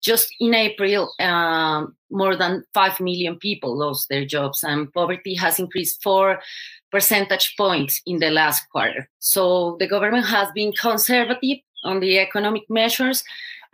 Just 0.03 0.29
in 0.39 0.55
April, 0.55 1.13
um, 1.19 1.97
more 2.11 2.37
than 2.37 2.65
5 2.75 3.01
million 3.01 3.37
people 3.39 3.77
lost 3.77 4.09
their 4.09 4.27
jobs, 4.27 4.63
and 4.63 4.93
poverty 4.93 5.35
has 5.35 5.59
increased 5.59 6.03
four 6.03 6.41
percentage 6.93 7.55
points 7.57 8.03
in 8.07 8.19
the 8.19 8.31
last 8.31 8.69
quarter. 8.71 9.09
So 9.19 9.77
the 9.79 9.89
government 9.89 10.27
has 10.27 10.49
been 10.55 10.73
conservative 10.73 11.59
on 11.85 12.01
the 12.01 12.19
economic 12.19 12.65
measures, 12.69 13.25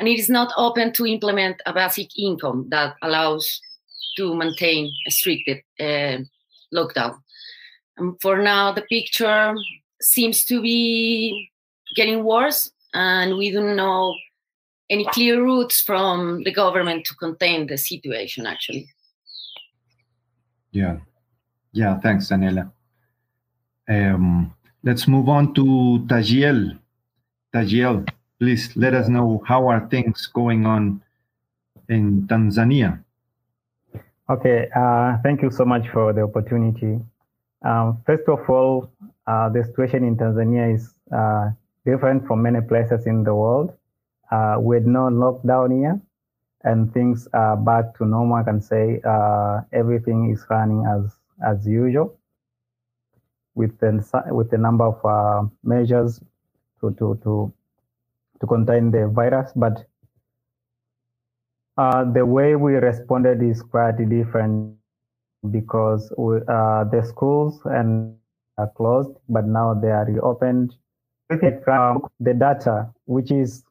and 0.03 0.09
it 0.09 0.19
is 0.19 0.29
not 0.29 0.53
open 0.57 0.93
to 0.93 1.07
implement 1.07 1.63
a 1.65 1.73
basic 1.73 2.19
income 2.19 2.67
that 2.71 2.97
allows 3.03 3.61
to 4.17 4.35
maintain 4.35 4.91
a 5.07 5.13
strict 5.13 5.49
uh, 5.79 6.19
lockdown. 6.75 7.17
And 7.97 8.21
for 8.21 8.43
now, 8.43 8.73
the 8.73 8.83
picture 8.83 9.55
seems 10.01 10.45
to 10.47 10.61
be 10.61 11.49
getting 11.95 12.25
worse, 12.25 12.73
and 12.93 13.37
we 13.39 13.53
don't 13.53 13.77
know 13.77 14.17
any 14.91 15.05
clear 15.05 15.41
routes 15.41 15.81
from 15.83 16.43
the 16.43 16.53
government 16.53 17.05
to 17.05 17.15
contain 17.15 17.69
the 17.69 17.79
situation, 17.79 18.45
actually. 18.45 18.89
Yeah. 20.73 20.97
Yeah, 21.73 22.01
thanks, 22.01 22.29
Daniela. 22.29 22.73
Um, 23.89 24.53
let's 24.83 25.07
move 25.07 25.29
on 25.29 25.55
to 25.55 26.05
Tajiel. 26.09 26.77
Tajiel, 27.55 28.05
please 28.43 28.75
let 28.75 28.93
us 28.93 29.09
know 29.09 29.41
how 29.47 29.69
are 29.69 29.87
things 29.89 30.27
going 30.27 30.67
on 30.67 31.01
in 31.89 32.27
Tanzania. 32.27 32.99
Okay, 34.29 34.67
uh, 34.75 35.19
thank 35.23 35.43
you 35.43 35.51
so 35.53 35.65
much 35.65 35.87
for 35.91 36.13
the 36.13 36.23
opportunity. 36.23 36.99
Um, 37.65 38.03
first 38.05 38.27
of 38.27 38.41
all, 38.51 38.91
uh, 39.29 39.49
the 39.49 39.63
situation 39.63 40.03
in 40.03 40.17
Tanzania 40.17 40.75
is 40.75 40.93
uh, 41.15 41.51
different 41.87 42.27
from 42.27 42.43
many 42.43 42.61
places 42.61 43.07
in 43.07 43.23
the 43.23 43.33
world. 43.33 43.73
Uh, 44.33 44.57
with 44.59 44.87
no 44.87 45.07
lockdown 45.07 45.71
here, 45.71 46.01
and 46.65 46.93
things 46.93 47.29
are 47.35 47.57
back 47.57 47.97
to 47.99 48.05
normal, 48.05 48.39
I 48.39 48.43
can 48.43 48.61
say 48.61 49.01
uh, 49.05 49.61
everything 49.73 50.33
is 50.33 50.45
running 50.51 50.83
as 50.85 51.15
as 51.47 51.65
usual. 51.65 52.19
With 53.55 53.79
the 53.79 54.03
with 54.33 54.51
the 54.51 54.59
number 54.59 54.87
of 54.87 54.99
uh, 55.07 55.47
measures 55.63 56.19
to 56.81 56.91
to 56.99 57.21
to 57.23 57.53
to 58.43 58.47
contain 58.47 58.91
the 58.91 59.07
virus, 59.07 59.53
but 59.55 59.87
uh, 61.79 62.05
the 62.13 62.27
way 62.27 62.57
we 62.57 62.75
responded 62.75 63.41
is 63.41 63.63
quite 63.63 63.97
different 64.11 64.77
because 65.51 66.13
we, 66.19 66.37
uh, 66.49 66.85
the 66.91 67.03
schools 67.07 67.61
and 67.65 68.17
are 68.59 68.71
closed, 68.77 69.17
but 69.29 69.47
now 69.47 69.73
they 69.73 69.89
are 69.89 70.05
reopened. 70.05 70.75
From 71.65 72.03
the 72.21 72.35
data, 72.35 72.93
which 73.07 73.31
is 73.31 73.65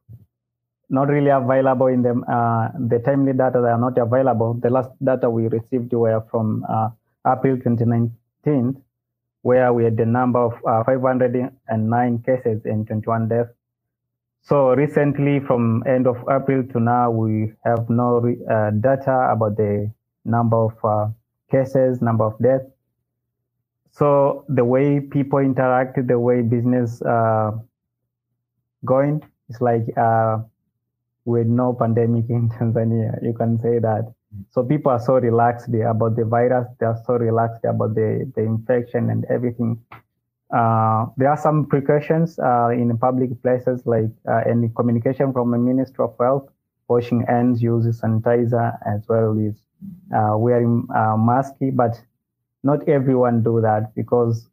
not 0.90 1.10
really 1.10 1.30
available 1.30 1.88
in 1.88 2.02
the 2.02 2.18
uh, 2.26 2.72
the 2.90 2.98
timely 3.06 3.34
data 3.34 3.62
that 3.62 3.70
are 3.70 3.78
not 3.78 4.00
available. 4.00 4.56
The 4.56 4.72
last 4.72 4.90
data 5.04 5.30
we 5.30 5.48
received 5.48 5.94
were 5.94 6.26
from 6.32 6.66
uh, 6.68 6.90
April 7.28 7.58
2019, 7.58 8.82
where 9.44 9.72
we 9.74 9.84
had 9.84 9.96
the 9.96 10.08
number 10.08 10.40
of 10.40 10.54
uh, 10.66 10.84
509 10.84 12.24
cases 12.26 12.66
and 12.66 12.88
21 12.88 13.30
deaths. 13.30 13.54
So 14.44 14.74
recently, 14.74 15.40
from 15.40 15.84
end 15.88 16.08
of 16.08 16.18
April 16.30 16.64
to 16.74 16.80
now, 16.80 17.12
we 17.12 17.54
have 17.64 17.90
no 17.90 18.18
uh, 18.50 18.72
data 18.72 19.30
about 19.32 19.56
the 19.56 19.92
number 20.26 20.58
of 20.58 20.74
uh, 20.84 21.10
cases, 21.52 22.02
number 22.02 22.26
of 22.26 22.38
deaths. 22.42 22.66
So 23.92 24.46
the 24.48 24.66
way 24.66 25.00
people 25.00 25.40
interact, 25.40 26.08
the 26.08 26.18
way 26.18 26.42
business 26.42 27.02
uh, 27.02 27.52
going, 28.84 29.22
it's 29.50 29.62
like 29.62 29.84
uh, 29.98 30.40
with 31.26 31.48
no 31.48 31.74
pandemic 31.74 32.26
in 32.30 32.50
Tanzania. 32.50 33.22
You 33.22 33.34
can 33.34 33.60
say 33.60 33.80
that. 33.80 34.14
So 34.50 34.64
people 34.64 34.92
are 34.92 35.00
so 35.00 35.16
relaxed 35.16 35.68
about 35.68 36.16
the 36.16 36.24
virus. 36.26 36.66
They 36.80 36.86
are 36.86 36.98
so 37.06 37.14
relaxed 37.14 37.66
about 37.66 37.96
the, 37.96 38.32
the 38.34 38.42
infection 38.42 39.10
and 39.10 39.26
everything. 39.30 39.84
Uh, 40.54 41.06
there 41.18 41.30
are 41.30 41.38
some 41.38 41.66
precautions 41.66 42.38
uh, 42.40 42.70
in 42.70 42.96
public 42.98 43.42
places, 43.42 43.86
like 43.86 44.12
uh, 44.30 44.42
any 44.50 44.70
communication 44.76 45.32
from 45.32 45.52
the 45.52 45.58
Ministry 45.58 46.04
of 46.04 46.14
Health, 46.20 46.50
washing 46.90 47.24
hands, 47.26 47.62
using 47.62 47.94
sanitizer, 47.94 48.78
as 48.86 49.08
well 49.08 49.38
as 49.40 49.56
uh, 50.14 50.38
wearing 50.38 50.88
uh, 50.94 51.16
mask. 51.18 51.54
But 51.74 52.02
not 52.64 52.88
everyone 52.88 53.44
do 53.44 53.62
that 53.62 53.96
because 53.96 54.50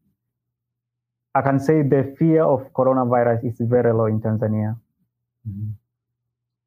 I 1.34 1.42
can 1.42 1.58
say 1.58 1.82
the 1.82 2.14
fear 2.18 2.42
of 2.42 2.72
coronavirus 2.72 3.44
is 3.44 3.60
very 3.60 3.92
low 3.92 4.06
in 4.06 4.20
Tanzania. 4.20 4.76
Mm-hmm. 5.48 5.70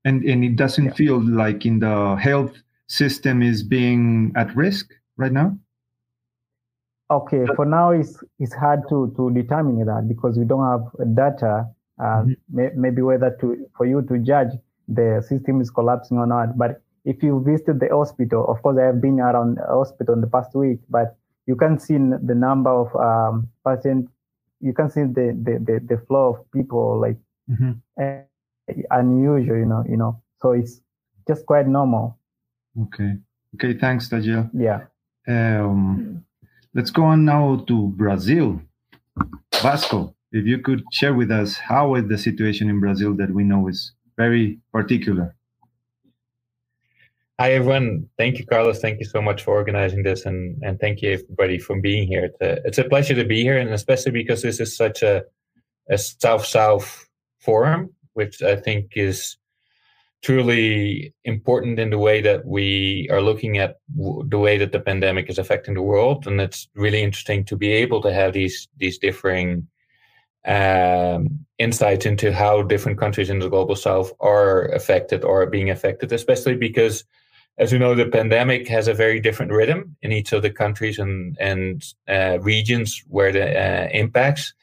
And 0.03 0.23
and 0.23 0.43
it 0.43 0.55
doesn't 0.55 0.85
yeah. 0.85 0.93
feel 0.93 1.21
like 1.21 1.65
in 1.65 1.79
the 1.79 2.15
health 2.15 2.55
system 2.87 3.41
is 3.41 3.63
being 3.63 4.33
at 4.35 4.55
risk 4.55 4.91
right 5.17 5.31
now. 5.31 5.57
Okay, 7.11 7.45
for 7.57 7.65
now 7.65 7.91
it's 7.91 8.23
it's 8.39 8.53
hard 8.53 8.81
to 8.89 9.13
to 9.17 9.31
determine 9.31 9.85
that 9.85 10.07
because 10.07 10.37
we 10.37 10.45
don't 10.45 10.65
have 10.65 11.15
data. 11.15 11.67
Uh, 11.99 12.03
mm-hmm. 12.03 12.31
may, 12.49 12.69
maybe 12.75 13.01
whether 13.01 13.35
to 13.41 13.67
for 13.75 13.85
you 13.85 14.01
to 14.03 14.17
judge 14.19 14.53
the 14.87 15.21
system 15.27 15.59
is 15.59 15.69
collapsing 15.69 16.17
or 16.17 16.25
not. 16.25 16.57
But 16.57 16.81
if 17.03 17.21
you 17.21 17.43
visited 17.45 17.79
the 17.79 17.89
hospital, 17.91 18.45
of 18.47 18.61
course, 18.61 18.77
I 18.79 18.85
have 18.85 19.01
been 19.01 19.19
around 19.19 19.57
the 19.57 19.65
hospital 19.67 20.13
in 20.15 20.21
the 20.21 20.27
past 20.27 20.55
week, 20.55 20.79
but 20.89 21.17
you 21.47 21.55
can 21.55 21.79
see 21.79 21.97
the 21.97 22.35
number 22.35 22.69
of 22.69 22.95
um, 22.95 23.49
patients. 23.65 24.11
You 24.61 24.73
can 24.73 24.89
see 24.89 25.01
the, 25.01 25.35
the, 25.43 25.59
the, 25.59 25.95
the 25.95 26.01
flow 26.05 26.33
of 26.33 26.51
people 26.51 27.01
like 27.01 27.17
mm-hmm. 27.49 27.71
uh, 27.99 28.73
unusual, 28.91 29.57
you 29.57 29.65
know, 29.65 29.83
you 29.89 29.97
know. 29.97 30.21
So 30.41 30.51
it's 30.51 30.81
just 31.27 31.45
quite 31.45 31.67
normal. 31.67 32.17
Okay. 32.79 33.17
Okay. 33.55 33.77
Thanks, 33.77 34.07
Tajiel. 34.07 34.49
Yeah. 34.53 34.85
Um, 35.27 36.23
let's 36.73 36.89
go 36.89 37.03
on 37.03 37.25
now 37.25 37.63
to 37.67 37.89
Brazil. 37.89 38.61
Vasco, 39.55 40.15
if 40.31 40.45
you 40.45 40.59
could 40.59 40.83
share 40.91 41.13
with 41.13 41.31
us 41.31 41.57
how 41.57 41.95
is 41.95 42.07
the 42.07 42.17
situation 42.17 42.69
in 42.69 42.79
Brazil 42.79 43.13
that 43.15 43.31
we 43.31 43.43
know 43.43 43.67
is 43.67 43.93
very 44.17 44.59
particular. 44.71 45.35
Hi 47.39 47.53
everyone. 47.53 48.07
Thank 48.17 48.37
you, 48.37 48.45
Carlos. 48.45 48.79
Thank 48.79 48.99
you 48.99 49.05
so 49.05 49.21
much 49.21 49.43
for 49.43 49.55
organizing 49.55 50.03
this, 50.03 50.25
and 50.25 50.61
and 50.63 50.79
thank 50.79 51.01
you 51.01 51.11
everybody 51.13 51.57
for 51.57 51.79
being 51.81 52.07
here. 52.07 52.25
It's 52.25 52.41
a, 52.41 52.67
it's 52.67 52.77
a 52.77 52.83
pleasure 52.83 53.15
to 53.15 53.25
be 53.25 53.41
here, 53.41 53.57
and 53.57 53.71
especially 53.71 54.11
because 54.11 54.43
this 54.43 54.59
is 54.59 54.77
such 54.77 55.01
a 55.01 55.23
a 55.89 55.97
South 55.97 56.45
South 56.45 57.09
forum, 57.39 57.89
which 58.13 58.43
I 58.43 58.55
think 58.55 58.91
is 58.95 59.37
truly 60.21 61.13
important 61.23 61.79
in 61.79 61.89
the 61.89 61.97
way 61.97 62.21
that 62.21 62.45
we 62.45 63.07
are 63.11 63.21
looking 63.21 63.57
at 63.57 63.77
w- 63.95 64.23
the 64.29 64.37
way 64.37 64.57
that 64.57 64.71
the 64.71 64.79
pandemic 64.79 65.29
is 65.29 65.39
affecting 65.39 65.73
the 65.73 65.81
world, 65.81 66.27
and 66.27 66.39
it's 66.39 66.67
really 66.75 67.01
interesting 67.01 67.43
to 67.45 67.55
be 67.55 67.71
able 67.71 68.01
to 68.01 68.13
have 68.13 68.33
these 68.33 68.67
these 68.77 68.97
differing 68.97 69.67
um, 70.45 71.45
insights 71.57 72.05
into 72.05 72.31
how 72.33 72.63
different 72.63 72.99
countries 72.99 73.29
in 73.29 73.39
the 73.39 73.49
global 73.49 73.75
south 73.75 74.11
are 74.19 74.65
affected 74.73 75.23
or 75.23 75.43
are 75.43 75.49
being 75.49 75.69
affected, 75.69 76.11
especially 76.11 76.55
because, 76.55 77.03
as 77.57 77.71
you 77.71 77.79
know, 77.79 77.95
the 77.95 78.07
pandemic 78.07 78.67
has 78.67 78.87
a 78.87 78.93
very 78.93 79.19
different 79.19 79.51
rhythm 79.51 79.95
in 80.01 80.11
each 80.11 80.33
of 80.33 80.41
the 80.41 80.51
countries 80.51 80.99
and 80.99 81.37
and 81.39 81.83
uh, 82.07 82.39
regions 82.41 83.03
where 83.07 83.31
the 83.31 83.45
uh, 83.45 83.87
impacts. 83.91 84.53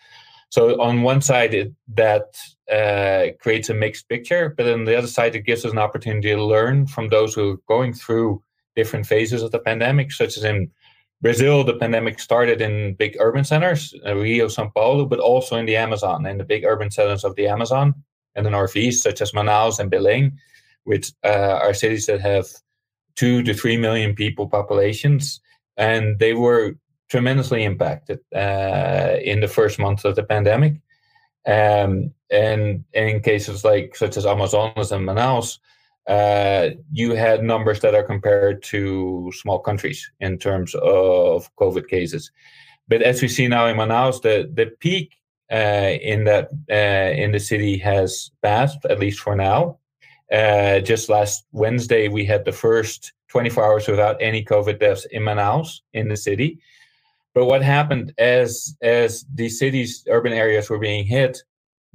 So 0.50 0.80
on 0.80 1.02
one 1.02 1.20
side, 1.20 1.52
it, 1.54 1.72
that 1.94 2.36
uh, 2.72 3.32
creates 3.40 3.68
a 3.68 3.74
mixed 3.74 4.08
picture, 4.08 4.54
but 4.56 4.66
on 4.66 4.84
the 4.84 4.96
other 4.96 5.06
side, 5.06 5.34
it 5.34 5.42
gives 5.42 5.64
us 5.64 5.72
an 5.72 5.78
opportunity 5.78 6.30
to 6.30 6.42
learn 6.42 6.86
from 6.86 7.08
those 7.08 7.34
who 7.34 7.52
are 7.52 7.56
going 7.68 7.92
through 7.92 8.42
different 8.74 9.06
phases 9.06 9.42
of 9.42 9.50
the 9.50 9.58
pandemic, 9.58 10.12
such 10.12 10.36
as 10.36 10.44
in 10.44 10.70
Brazil, 11.20 11.64
the 11.64 11.74
pandemic 11.74 12.20
started 12.20 12.60
in 12.60 12.94
big 12.94 13.16
urban 13.18 13.44
centers, 13.44 13.92
uh, 14.06 14.14
Rio, 14.14 14.46
Sao 14.46 14.70
Paulo, 14.74 15.04
but 15.04 15.18
also 15.18 15.56
in 15.56 15.66
the 15.66 15.76
Amazon 15.76 16.24
and 16.24 16.38
the 16.38 16.44
big 16.44 16.64
urban 16.64 16.90
centers 16.90 17.24
of 17.24 17.34
the 17.34 17.48
Amazon 17.48 17.92
and 18.36 18.46
the 18.46 18.50
Northeast, 18.50 19.02
such 19.02 19.20
as 19.20 19.32
Manaus 19.32 19.80
and 19.80 19.90
Belém, 19.90 20.32
which 20.84 21.12
uh, 21.24 21.58
are 21.60 21.74
cities 21.74 22.06
that 22.06 22.20
have 22.20 22.46
two 23.16 23.42
to 23.42 23.52
three 23.52 23.76
million 23.76 24.14
people 24.14 24.48
populations, 24.48 25.40
and 25.76 26.20
they 26.20 26.34
were 26.34 26.76
tremendously 27.08 27.64
impacted 27.64 28.20
uh, 28.34 29.16
in 29.22 29.40
the 29.40 29.48
first 29.48 29.78
months 29.78 30.04
of 30.04 30.16
the 30.16 30.22
pandemic. 30.22 30.74
Um, 31.46 32.12
and 32.30 32.84
in 32.92 33.20
cases 33.20 33.64
like 33.64 33.96
such 33.96 34.16
as 34.16 34.26
Amazonas 34.26 34.92
and 34.92 35.06
Manaus, 35.06 35.58
uh, 36.06 36.70
you 36.92 37.12
had 37.14 37.42
numbers 37.42 37.80
that 37.80 37.94
are 37.94 38.02
compared 38.02 38.62
to 38.64 39.30
small 39.34 39.58
countries 39.58 40.10
in 40.20 40.38
terms 40.38 40.74
of 40.76 41.54
COVID 41.56 41.88
cases. 41.88 42.30
But 42.88 43.02
as 43.02 43.20
we 43.20 43.28
see 43.28 43.48
now 43.48 43.66
in 43.66 43.76
Manaus, 43.76 44.22
the 44.22 44.50
the 44.52 44.66
peak 44.80 45.14
uh, 45.52 45.96
in 46.02 46.24
that 46.24 46.48
uh, 46.70 47.12
in 47.22 47.32
the 47.32 47.40
city 47.40 47.78
has 47.78 48.30
passed, 48.42 48.84
at 48.86 48.98
least 48.98 49.20
for 49.20 49.36
now. 49.36 49.78
Uh, 50.32 50.80
just 50.80 51.08
last 51.08 51.46
Wednesday, 51.52 52.08
we 52.08 52.24
had 52.24 52.44
the 52.44 52.52
first 52.52 53.12
24 53.28 53.64
hours 53.64 53.88
without 53.88 54.16
any 54.20 54.44
COVID 54.44 54.78
deaths 54.78 55.06
in 55.10 55.22
Manaus 55.22 55.80
in 55.92 56.08
the 56.08 56.16
city. 56.16 56.58
But 57.38 57.46
what 57.46 57.62
happened 57.62 58.14
as 58.18 58.76
as 58.82 59.24
these 59.32 59.60
cities, 59.60 60.04
urban 60.08 60.32
areas 60.32 60.68
were 60.68 60.80
being 60.80 61.04
hit, 61.04 61.40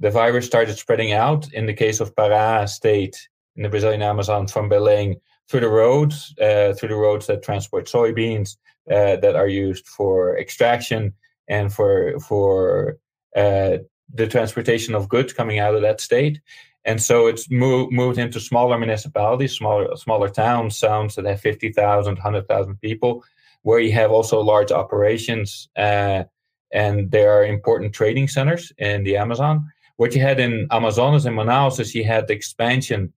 the 0.00 0.10
virus 0.10 0.46
started 0.46 0.78
spreading 0.78 1.12
out. 1.12 1.52
In 1.52 1.66
the 1.66 1.74
case 1.74 2.00
of 2.00 2.14
Pará 2.14 2.66
state, 2.66 3.28
in 3.54 3.62
the 3.62 3.68
Brazilian 3.68 4.00
Amazon 4.00 4.46
from 4.46 4.70
Belém 4.70 5.20
through 5.46 5.60
the 5.60 5.68
roads, 5.68 6.34
uh, 6.40 6.72
through 6.72 6.88
the 6.88 6.96
roads 7.06 7.26
that 7.26 7.42
transport 7.42 7.84
soybeans 7.88 8.56
uh, 8.90 9.16
that 9.16 9.36
are 9.36 9.46
used 9.46 9.86
for 9.86 10.38
extraction 10.38 11.12
and 11.46 11.70
for 11.70 12.18
for 12.20 12.96
uh, 13.36 13.76
the 14.14 14.26
transportation 14.26 14.94
of 14.94 15.10
goods 15.10 15.34
coming 15.34 15.58
out 15.58 15.74
of 15.74 15.82
that 15.82 16.00
state. 16.00 16.40
And 16.86 17.02
so 17.02 17.26
it's 17.26 17.50
moved, 17.50 17.92
moved 17.92 18.18
into 18.18 18.40
smaller 18.40 18.78
municipalities, 18.78 19.52
smaller 19.52 19.94
smaller 19.96 20.30
towns, 20.30 20.80
towns 20.80 21.16
that 21.16 21.26
have 21.26 21.42
50,000, 21.42 22.14
100,000 22.14 22.80
people, 22.80 23.22
where 23.64 23.80
you 23.80 23.92
have 23.92 24.12
also 24.12 24.40
large 24.40 24.70
operations. 24.70 25.68
Uh, 25.76 26.24
and 26.72 27.10
there 27.10 27.32
are 27.36 27.44
important 27.44 27.92
trading 27.92 28.28
centers 28.28 28.72
in 28.78 29.04
the 29.04 29.16
Amazon. 29.16 29.66
What 29.96 30.14
you 30.14 30.20
had 30.20 30.38
in 30.38 30.66
Amazonas 30.70 31.24
and 31.24 31.36
Manaus 31.36 31.80
is 31.80 31.94
you 31.94 32.04
had 32.04 32.26
the 32.26 32.34
expansion 32.34 33.12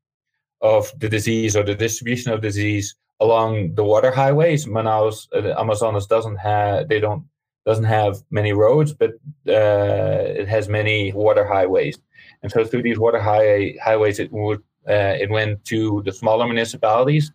of 0.61 0.91
the 0.99 1.09
disease 1.09 1.55
or 1.55 1.63
the 1.63 1.75
distribution 1.75 2.31
of 2.31 2.41
disease 2.41 2.95
along 3.19 3.75
the 3.75 3.83
water 3.83 4.11
highways. 4.11 4.65
Manaus, 4.65 5.27
uh, 5.33 5.59
Amazonas 5.59 6.07
doesn't 6.07 6.37
have 6.37 6.87
they 6.87 6.99
don't 6.99 7.23
doesn't 7.65 7.83
have 7.83 8.23
many 8.31 8.53
roads, 8.53 8.93
but 8.93 9.11
uh, 9.49 10.23
it 10.41 10.47
has 10.47 10.69
many 10.69 11.11
water 11.11 11.45
highways. 11.45 11.97
And 12.41 12.51
so 12.51 12.63
through 12.63 12.83
these 12.83 12.99
water 12.99 13.19
high, 13.19 13.75
highways, 13.83 14.19
it 14.19 14.31
would 14.31 14.59
uh, 14.87 15.15
it 15.19 15.29
went 15.29 15.65
to 15.65 16.01
the 16.05 16.13
smaller 16.13 16.45
municipalities. 16.45 17.33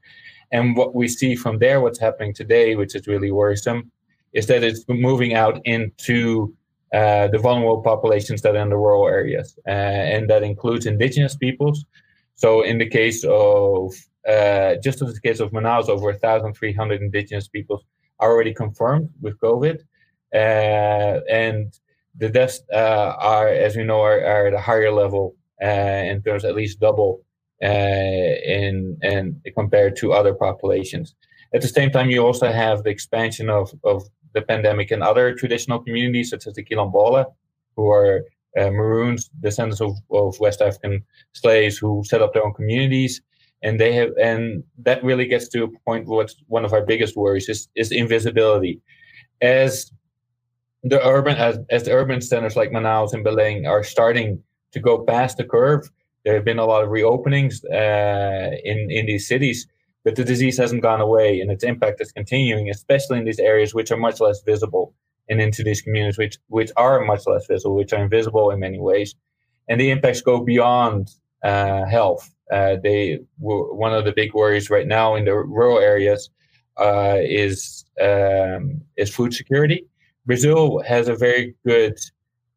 And 0.53 0.77
what 0.77 0.95
we 0.95 1.09
see 1.09 1.35
from 1.35 1.59
there, 1.59 1.81
what's 1.81 1.99
happening 1.99 2.35
today, 2.35 2.77
which 2.77 2.95
is 2.95 3.07
really 3.07 3.31
worrisome, 3.31 3.91
is 4.33 4.47
that 4.47 4.63
it's 4.63 4.85
moving 4.89 5.35
out 5.35 5.61
into 5.65 6.55
uh, 6.93 7.29
the 7.29 7.39
vulnerable 7.39 7.83
populations 7.83 8.43
that 8.43 8.55
are 8.55 8.63
in 8.63 8.69
the 8.69 8.77
rural 8.77 9.09
areas, 9.09 9.59
uh, 9.67 9.71
and 9.71 10.29
that 10.29 10.43
includes 10.43 10.85
indigenous 10.85 11.35
peoples, 11.35 11.87
so 12.35 12.63
in 12.63 12.79
the 12.79 12.89
case 12.89 13.25
of 13.25 13.95
uh, 14.29 14.77
just 14.83 15.01
in 15.01 15.09
the 15.09 15.21
case 15.21 15.41
of 15.41 15.51
Manaus, 15.51 15.89
over 15.89 16.07
1,300 16.07 17.03
indigenous 17.03 17.49
people 17.49 17.83
are 18.21 18.31
already 18.31 18.55
confirmed 18.55 19.11
with 19.21 19.39
COVID, 19.41 19.79
uh, 20.35 21.21
and 21.31 21.79
the 22.17 22.29
deaths 22.29 22.61
uh, 22.73 23.15
are, 23.19 23.49
as 23.49 23.75
we 23.75 23.85
know, 23.85 24.01
are, 24.01 24.23
are 24.25 24.47
at 24.49 24.55
a 24.55 24.61
higher 24.61 24.93
level 24.93 25.35
uh, 25.63 25.67
in 25.67 26.23
terms 26.23 26.45
at 26.45 26.55
least 26.55 26.79
double 26.79 27.23
in 27.63 28.99
and 29.03 29.37
compared 29.55 29.97
to 29.97 30.13
other 30.13 30.35
populations. 30.35 31.15
At 31.55 31.63
the 31.63 31.69
same 31.69 31.91
time, 31.91 32.11
you 32.11 32.25
also 32.25 32.51
have 32.51 32.83
the 32.83 32.91
expansion 32.91 33.51
of, 33.51 33.73
of 33.85 34.03
the 34.35 34.43
pandemic 34.43 34.91
in 34.91 35.03
other 35.03 35.35
traditional 35.35 35.79
communities, 35.79 36.31
such 36.31 36.47
as 36.47 36.55
the 36.55 36.65
Quilombola, 36.65 37.27
who 37.77 37.91
are 37.91 38.25
uh, 38.59 38.71
Maroons, 38.71 39.31
descendants 39.41 39.81
of, 39.81 39.93
of 40.11 40.39
West 40.41 40.61
African 40.61 41.05
slaves 41.33 41.79
who 41.79 42.03
set 42.07 42.23
up 42.23 42.33
their 42.33 42.45
own 42.45 42.55
communities. 42.55 43.21
And 43.63 43.79
they 43.79 43.93
have, 43.95 44.11
and 44.21 44.65
that 44.79 45.05
really 45.05 45.27
gets 45.27 45.49
to 45.51 45.65
a 45.65 45.69
point. 45.87 46.09
What's 46.09 46.35
one 46.49 46.65
of 46.65 46.73
our 46.73 46.85
biggest 46.85 47.17
worries 47.17 47.49
is 47.49 47.69
is 47.77 47.93
invisibility, 47.93 48.81
as 49.41 49.93
the 50.83 51.01
urban 51.07 51.37
as, 51.37 51.59
as 51.71 51.85
the 51.85 51.93
urban 51.93 52.21
centers 52.21 52.57
like 52.57 52.71
Manaus 52.71 53.13
and 53.13 53.25
Belém 53.25 53.69
are 53.69 53.85
starting 53.85 54.43
to 54.73 54.81
go 54.81 55.05
past 55.05 55.37
the 55.37 55.45
curve. 55.45 55.89
There 56.25 56.35
have 56.35 56.45
been 56.45 56.59
a 56.59 56.67
lot 56.67 56.85
of 56.85 56.91
reopenings 56.91 57.65
uh, 57.65 58.57
in 58.65 58.91
in 58.91 59.07
these 59.07 59.27
cities, 59.27 59.67
but 60.05 60.17
the 60.17 60.25
disease 60.25 60.59
hasn't 60.59 60.83
gone 60.83 61.01
away, 61.01 61.41
and 61.41 61.51
its 61.51 61.65
impact 61.65 62.01
is 62.01 62.13
continuing, 62.13 62.71
especially 62.71 63.19
in 63.19 63.25
these 63.25 63.39
areas 63.39 63.75
which 63.75 63.91
are 63.91 63.97
much 63.97 64.21
less 64.21 64.43
visible 64.43 64.95
and 65.29 65.41
into 65.41 65.63
these 65.63 65.83
communities 65.83 66.19
which 66.19 66.39
which 66.49 66.71
are 66.77 67.05
much 67.05 67.27
less 67.27 67.47
visible, 67.47 67.77
which 67.77 67.93
are 67.93 68.03
invisible 68.03 68.51
in 68.51 68.61
many 68.61 68.79
ways, 68.79 69.15
and 69.69 69.81
the 69.81 69.91
impacts 69.91 70.21
go 70.21 70.41
beyond 70.45 71.09
uh, 71.43 71.85
health. 71.87 72.31
Uh, 72.51 72.77
they 72.83 73.19
one 73.39 73.95
of 73.95 74.05
the 74.05 74.13
big 74.13 74.35
worries 74.35 74.71
right 74.71 74.87
now 74.87 75.15
in 75.15 75.25
the 75.25 75.35
rural 75.35 75.79
areas 75.79 76.31
uh, 76.77 77.17
is 77.21 77.85
um, 78.01 78.81
is 78.97 79.15
food 79.15 79.33
security. 79.35 79.87
Brazil 80.27 80.83
has 80.87 81.09
a 81.09 81.17
very 81.17 81.55
good 81.67 81.99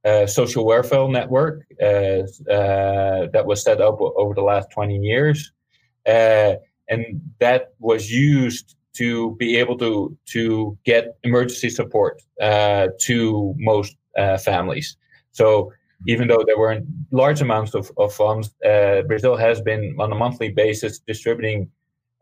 uh, 0.06 0.28
social 0.28 0.66
welfare 0.66 1.08
network 1.08 1.66
uh, 1.82 2.24
uh, 2.52 3.28
that 3.34 3.44
was 3.46 3.64
set 3.64 3.82
up 3.82 4.00
over 4.00 4.34
the 4.34 4.42
last 4.42 4.70
20 4.72 4.98
years. 4.98 5.52
and 6.06 7.22
that 7.40 7.74
was 7.80 8.12
used 8.12 8.76
to 8.96 9.36
be 9.36 9.58
able 9.58 9.78
to 9.78 10.18
to 10.26 10.78
get 10.86 11.18
emergency 11.24 11.70
support 11.70 12.22
uh, 12.42 12.88
to 13.00 13.54
most 13.58 13.96
uh, 14.18 14.38
families. 14.38 14.98
So 15.32 15.72
even 16.08 16.28
though 16.28 16.44
there 16.46 16.58
weren't 16.58 16.86
large 17.12 17.42
amounts 17.42 17.74
of, 17.74 17.92
of 17.98 18.14
funds, 18.14 18.54
uh, 18.64 19.02
Brazil 19.08 19.36
has 19.36 19.62
been 19.62 19.96
on 20.00 20.12
a 20.12 20.16
monthly 20.16 20.50
basis 20.50 21.00
distributing 21.00 21.70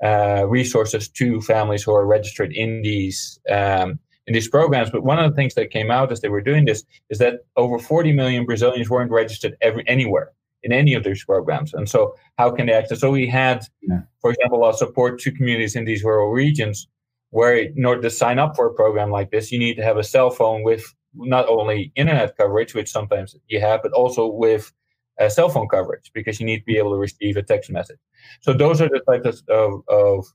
uh, 0.04 0.46
resources 0.48 1.10
to 1.10 1.42
families 1.42 1.84
who 1.84 1.94
are 1.94 2.06
registered 2.06 2.52
in 2.54 2.82
these 2.82 3.40
um, 3.50 4.00
in 4.28 4.34
these 4.34 4.48
programs. 4.48 4.90
But 4.90 5.04
one 5.04 5.20
of 5.20 5.30
the 5.30 5.36
things 5.36 5.56
that 5.56 5.72
came 5.72 5.92
out 5.92 6.12
as 6.12 6.22
they 6.22 6.30
were 6.30 6.42
doing 6.42 6.66
this 6.66 6.84
is 7.10 7.20
that 7.20 7.40
over 7.56 7.80
40 7.80 8.14
million 8.14 8.46
Brazilians 8.46 8.90
weren't 8.90 9.12
registered 9.12 9.58
every, 9.62 9.84
anywhere 9.88 10.32
in 10.64 10.72
any 10.72 10.94
of 10.94 11.04
these 11.04 11.24
programs. 11.26 11.74
And 11.74 11.90
so, 11.90 12.16
how 12.38 12.52
can 12.52 12.68
they 12.68 12.74
access? 12.74 13.02
So, 13.02 13.12
we 13.12 13.28
had, 13.28 13.66
yeah. 13.82 14.02
for 14.22 14.32
example, 14.32 14.68
a 14.68 14.74
support 14.74 15.20
to 15.20 15.32
communities 15.32 15.76
in 15.76 15.86
these 15.86 16.04
rural 16.04 16.32
regions 16.32 16.88
where, 17.32 17.56
in 17.58 17.86
order 17.86 18.02
to 18.02 18.10
sign 18.10 18.40
up 18.40 18.56
for 18.56 18.68
a 18.68 18.74
program 18.74 19.12
like 19.12 19.32
this, 19.32 19.52
you 19.52 19.60
need 19.60 19.76
to 19.76 19.84
have 19.84 19.98
a 19.98 20.04
cell 20.04 20.30
phone 20.30 20.64
with 20.64 20.84
not 21.16 21.48
only 21.48 21.92
internet 21.96 22.36
coverage, 22.38 22.74
which 22.74 22.90
sometimes 22.90 23.36
you 23.48 23.60
have, 23.60 23.82
but 23.84 23.92
also 23.92 24.28
with 24.28 24.72
a 25.20 25.30
cell 25.30 25.50
phone 25.50 25.68
coverage 25.68 26.12
because 26.14 26.40
you 26.40 26.46
need 26.46 26.60
to 26.60 26.66
be 26.66 26.78
able 26.78 26.92
to 26.92 26.98
receive 26.98 27.38
a 27.38 27.44
text 27.44 27.70
message. 27.70 28.00
So, 28.42 28.54
those 28.54 28.82
are 28.82 28.90
the 28.90 29.02
types 29.02 29.44
of, 29.50 29.82
of 29.90 30.26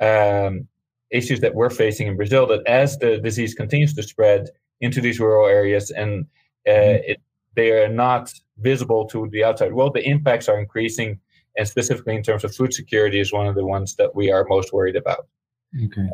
um, 0.00 0.68
issues 1.12 1.40
that 1.40 1.54
we're 1.54 1.70
facing 1.70 2.06
in 2.06 2.16
Brazil. 2.16 2.46
That 2.46 2.66
as 2.66 2.98
the 2.98 3.18
disease 3.18 3.54
continues 3.54 3.94
to 3.94 4.02
spread 4.02 4.48
into 4.80 5.00
these 5.00 5.20
rural 5.20 5.48
areas 5.48 5.90
and 5.90 6.26
uh, 6.66 6.70
mm-hmm. 6.70 7.10
it, 7.10 7.20
they 7.54 7.70
are 7.70 7.88
not 7.88 8.32
visible 8.58 9.06
to 9.08 9.28
the 9.30 9.44
outside 9.44 9.72
world, 9.72 9.94
the 9.94 10.08
impacts 10.08 10.48
are 10.48 10.58
increasing. 10.58 11.20
And 11.56 11.68
specifically 11.68 12.16
in 12.16 12.22
terms 12.22 12.44
of 12.44 12.54
food 12.54 12.72
security 12.72 13.20
is 13.20 13.32
one 13.32 13.46
of 13.46 13.54
the 13.54 13.66
ones 13.66 13.96
that 13.96 14.14
we 14.14 14.32
are 14.32 14.46
most 14.48 14.72
worried 14.72 14.96
about. 14.96 15.26
Okay. 15.84 16.08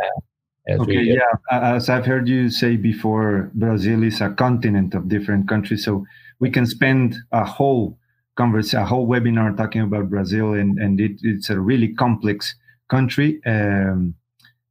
Uh, 0.69 0.83
okay, 0.83 0.97
we, 0.97 1.15
yeah. 1.15 1.33
As 1.51 1.89
I've 1.89 2.07
heard 2.07 2.29
you 2.29 2.51
say 2.51 2.77
before, 2.77 3.51
Brazil 3.55 4.03
is 4.03 4.21
a 4.21 4.31
continent 4.31 4.95
of 4.95 5.09
different 5.09 5.49
countries. 5.49 5.85
So 5.85 6.05
we 6.41 6.51
can 6.51 6.67
spend 6.67 7.17
a 7.33 7.45
whole 7.45 7.99
converse, 8.37 8.75
a 8.75 8.85
whole 8.85 9.07
webinar 9.07 9.57
talking 9.57 9.83
about 9.83 10.11
Brazil, 10.11 10.55
and 10.55 10.79
and 10.79 11.01
it, 11.01 11.13
it's 11.23 11.51
a 11.51 11.59
really 11.59 11.89
complex 11.95 12.55
country. 12.89 13.41
Um, 13.47 14.15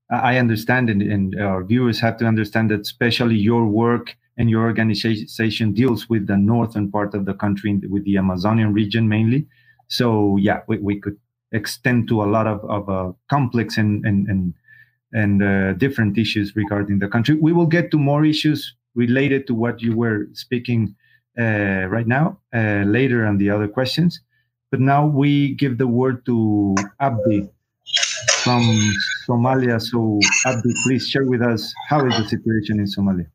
I 0.10 0.38
understand, 0.38 0.90
and, 0.90 1.02
and 1.02 1.40
our 1.40 1.64
viewers 1.64 2.00
have 2.00 2.18
to 2.18 2.26
understand 2.26 2.72
that, 2.72 2.82
especially 2.82 3.36
your 3.36 3.68
work 3.68 4.16
and 4.38 4.50
your 4.50 4.64
organization 4.64 5.74
deals 5.74 6.08
with 6.10 6.28
the 6.28 6.38
northern 6.38 6.92
part 6.92 7.14
of 7.14 7.26
the 7.26 7.34
country, 7.34 7.80
with 7.90 8.06
the 8.06 8.18
Amazonian 8.18 8.74
region 8.74 9.10
mainly. 9.10 9.48
So 9.88 10.38
yeah, 10.38 10.62
we, 10.68 10.78
we 10.78 11.00
could 11.00 11.18
extend 11.52 12.08
to 12.10 12.24
a 12.24 12.26
lot 12.26 12.48
of, 12.48 12.64
of 12.70 12.90
uh, 12.90 13.12
complex 13.30 13.78
and 13.78 14.06
and 14.06 14.28
and, 14.28 14.54
and 15.14 15.44
uh, 15.44 15.74
different 15.74 16.18
issues 16.18 16.56
regarding 16.56 17.00
the 17.00 17.08
country. 17.08 17.36
We 17.36 17.54
will 17.54 17.66
get 17.66 17.92
to 17.92 17.98
more 17.98 18.26
issues 18.26 18.76
related 18.96 19.48
to 19.48 19.54
what 19.54 19.82
you 19.82 19.96
were 19.96 20.28
speaking 20.34 20.96
uh, 21.40 21.88
right 21.90 22.08
now 22.08 22.40
uh, 22.54 22.84
later 22.86 23.26
on 23.26 23.38
the 23.38 23.50
other 23.50 23.68
questions. 23.68 24.22
But 24.72 24.80
now 24.82 25.06
we 25.06 25.56
give 25.56 25.78
the 25.78 25.88
word 25.88 26.26
to 26.26 26.76
Abdi 27.00 27.50
from 28.44 28.64
Somalia. 29.28 29.82
So 29.82 30.20
Abdi, 30.46 30.74
please 30.84 31.08
share 31.08 31.26
with 31.26 31.42
us 31.42 31.74
how 31.90 32.06
is 32.06 32.18
the 32.18 32.28
situation 32.28 32.80
in 32.80 32.86
Somalia. 32.86 33.28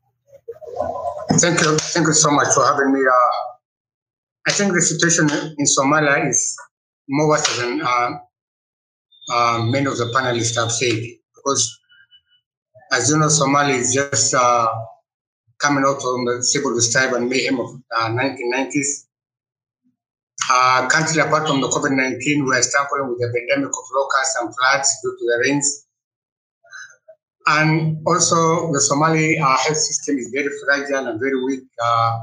Thank 1.39 1.61
you. 1.61 1.77
Thank 1.77 2.07
you 2.07 2.13
so 2.13 2.31
much 2.31 2.53
for 2.53 2.65
having 2.65 2.93
me. 2.93 3.01
Uh, 3.01 3.43
I 4.47 4.51
think 4.51 4.73
the 4.73 4.81
situation 4.81 5.29
in 5.29 5.65
Somalia 5.65 6.29
is 6.29 6.57
more 7.07 7.29
worse 7.29 7.57
than 7.57 7.81
uh, 7.81 8.11
uh, 9.31 9.63
many 9.63 9.85
of 9.85 9.97
the 9.97 10.11
panelists 10.15 10.55
have 10.55 10.71
said, 10.71 10.99
because 11.35 11.79
as 12.91 13.09
you 13.09 13.17
know, 13.17 13.27
Somalia 13.27 13.75
is 13.75 13.93
just 13.93 14.33
uh, 14.33 14.67
coming 15.59 15.83
out 15.87 16.01
from 16.01 16.25
the 16.25 16.43
civil 16.43 16.79
strife 16.81 17.13
and 17.13 17.29
mayhem 17.29 17.59
of 17.59 17.69
1990s. 17.97 19.05
Uh, 19.05 19.13
uh, 20.51 20.87
country 20.87 21.21
apart 21.21 21.47
from 21.47 21.61
the 21.61 21.67
COVID-19, 21.67 22.45
we 22.45 22.55
are 22.55 22.61
struggling 22.61 23.09
with 23.09 23.19
the 23.19 23.31
pandemic 23.33 23.69
of 23.69 23.85
locusts 23.95 24.37
and 24.41 24.53
floods 24.53 24.89
due 25.01 25.15
to 25.17 25.25
the 25.25 25.43
rains. 25.45 25.82
And 27.45 27.97
also, 28.07 28.71
the 28.71 28.79
Somali 28.79 29.37
uh, 29.37 29.57
health 29.57 29.77
system 29.77 30.17
is 30.17 30.31
very 30.33 30.49
fragile 30.63 31.07
and 31.07 31.19
very 31.19 31.43
weak. 31.43 31.63
Uh, 31.83 32.19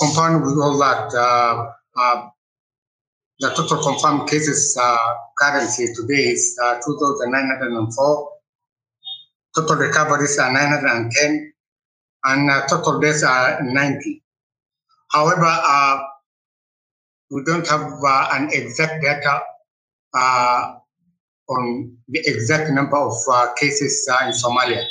with 0.00 0.58
all 0.58 0.76
that, 0.78 1.14
uh, 1.14 1.70
uh 1.96 2.28
the 3.38 3.50
total 3.50 3.82
confirmed 3.82 4.28
cases 4.28 4.76
uh, 4.80 5.14
currently 5.38 5.86
today 5.94 6.30
is 6.30 6.58
uh, 6.62 6.80
2,904. 6.84 8.30
Total 9.54 9.76
recoveries 9.76 10.38
are 10.38 10.52
910, 10.52 11.52
and 12.24 12.50
total 12.68 12.98
deaths 12.98 13.22
are 13.22 13.62
90. 13.62 14.22
However, 15.12 16.08
we 17.30 17.44
don't 17.44 17.66
have 17.68 17.92
an 18.32 18.50
exact 18.52 19.02
data 19.02 19.42
on 21.48 21.96
the 22.08 22.20
exact 22.24 22.70
number 22.70 22.96
of 22.96 23.14
uh, 23.32 23.52
cases 23.54 24.08
uh, 24.10 24.26
in 24.26 24.32
Somalia. 24.32 24.84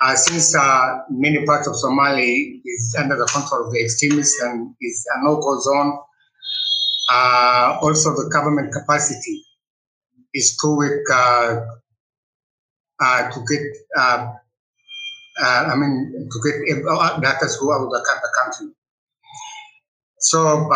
Uh, 0.00 0.16
since 0.16 0.56
uh, 0.56 0.98
many 1.10 1.44
parts 1.46 1.68
of 1.68 1.74
Somalia 1.74 2.60
is 2.64 2.96
under 2.98 3.16
the 3.16 3.26
control 3.26 3.66
of 3.66 3.72
the 3.72 3.80
extremists 3.80 4.40
and 4.42 4.74
is 4.80 5.06
a 5.14 5.24
no-go 5.24 5.60
zone, 5.60 5.98
uh, 7.12 7.78
also 7.82 8.10
the 8.10 8.28
government 8.32 8.72
capacity 8.72 9.44
is 10.34 10.56
too 10.60 10.76
weak 10.76 11.08
uh, 11.14 11.60
to 13.30 13.44
get, 13.48 13.60
I 15.40 15.74
mean, 15.76 16.28
to 16.30 16.38
get 16.42 16.54
data 17.22 17.46
throughout 17.46 17.88
the, 17.90 18.00
the 18.00 18.30
country. 18.42 18.74
So 20.18 20.68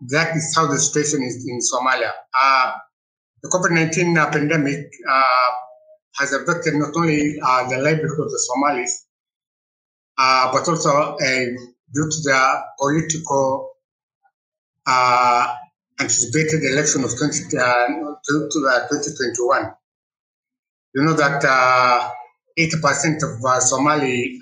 that 0.00 0.36
is 0.36 0.54
how 0.54 0.66
the 0.66 0.78
situation 0.78 1.22
is 1.22 1.46
in 1.48 1.58
Somalia. 1.60 2.12
Uh, 2.34 2.72
the 3.42 3.48
COVID-19 3.48 4.18
uh, 4.18 4.30
pandemic 4.30 4.90
uh, 5.08 5.50
has 6.16 6.32
affected 6.32 6.74
not 6.74 6.94
only 6.96 7.38
uh, 7.42 7.68
the 7.68 7.78
livelihood 7.78 8.20
of 8.20 8.30
the 8.30 8.38
Somalis, 8.38 9.06
uh, 10.18 10.52
but 10.52 10.68
also 10.68 11.16
due 11.18 12.10
to 12.10 12.18
the 12.24 12.62
political 12.78 13.70
anticipated 15.98 16.62
election 16.72 17.04
of 17.04 17.16
20, 17.16 17.48
to, 17.50 18.48
to 18.50 18.58
2021. 18.90 19.72
You 20.94 21.02
know 21.04 21.14
that 21.14 21.42
80% 22.58 23.22
of 23.22 23.62
Somali 23.62 24.38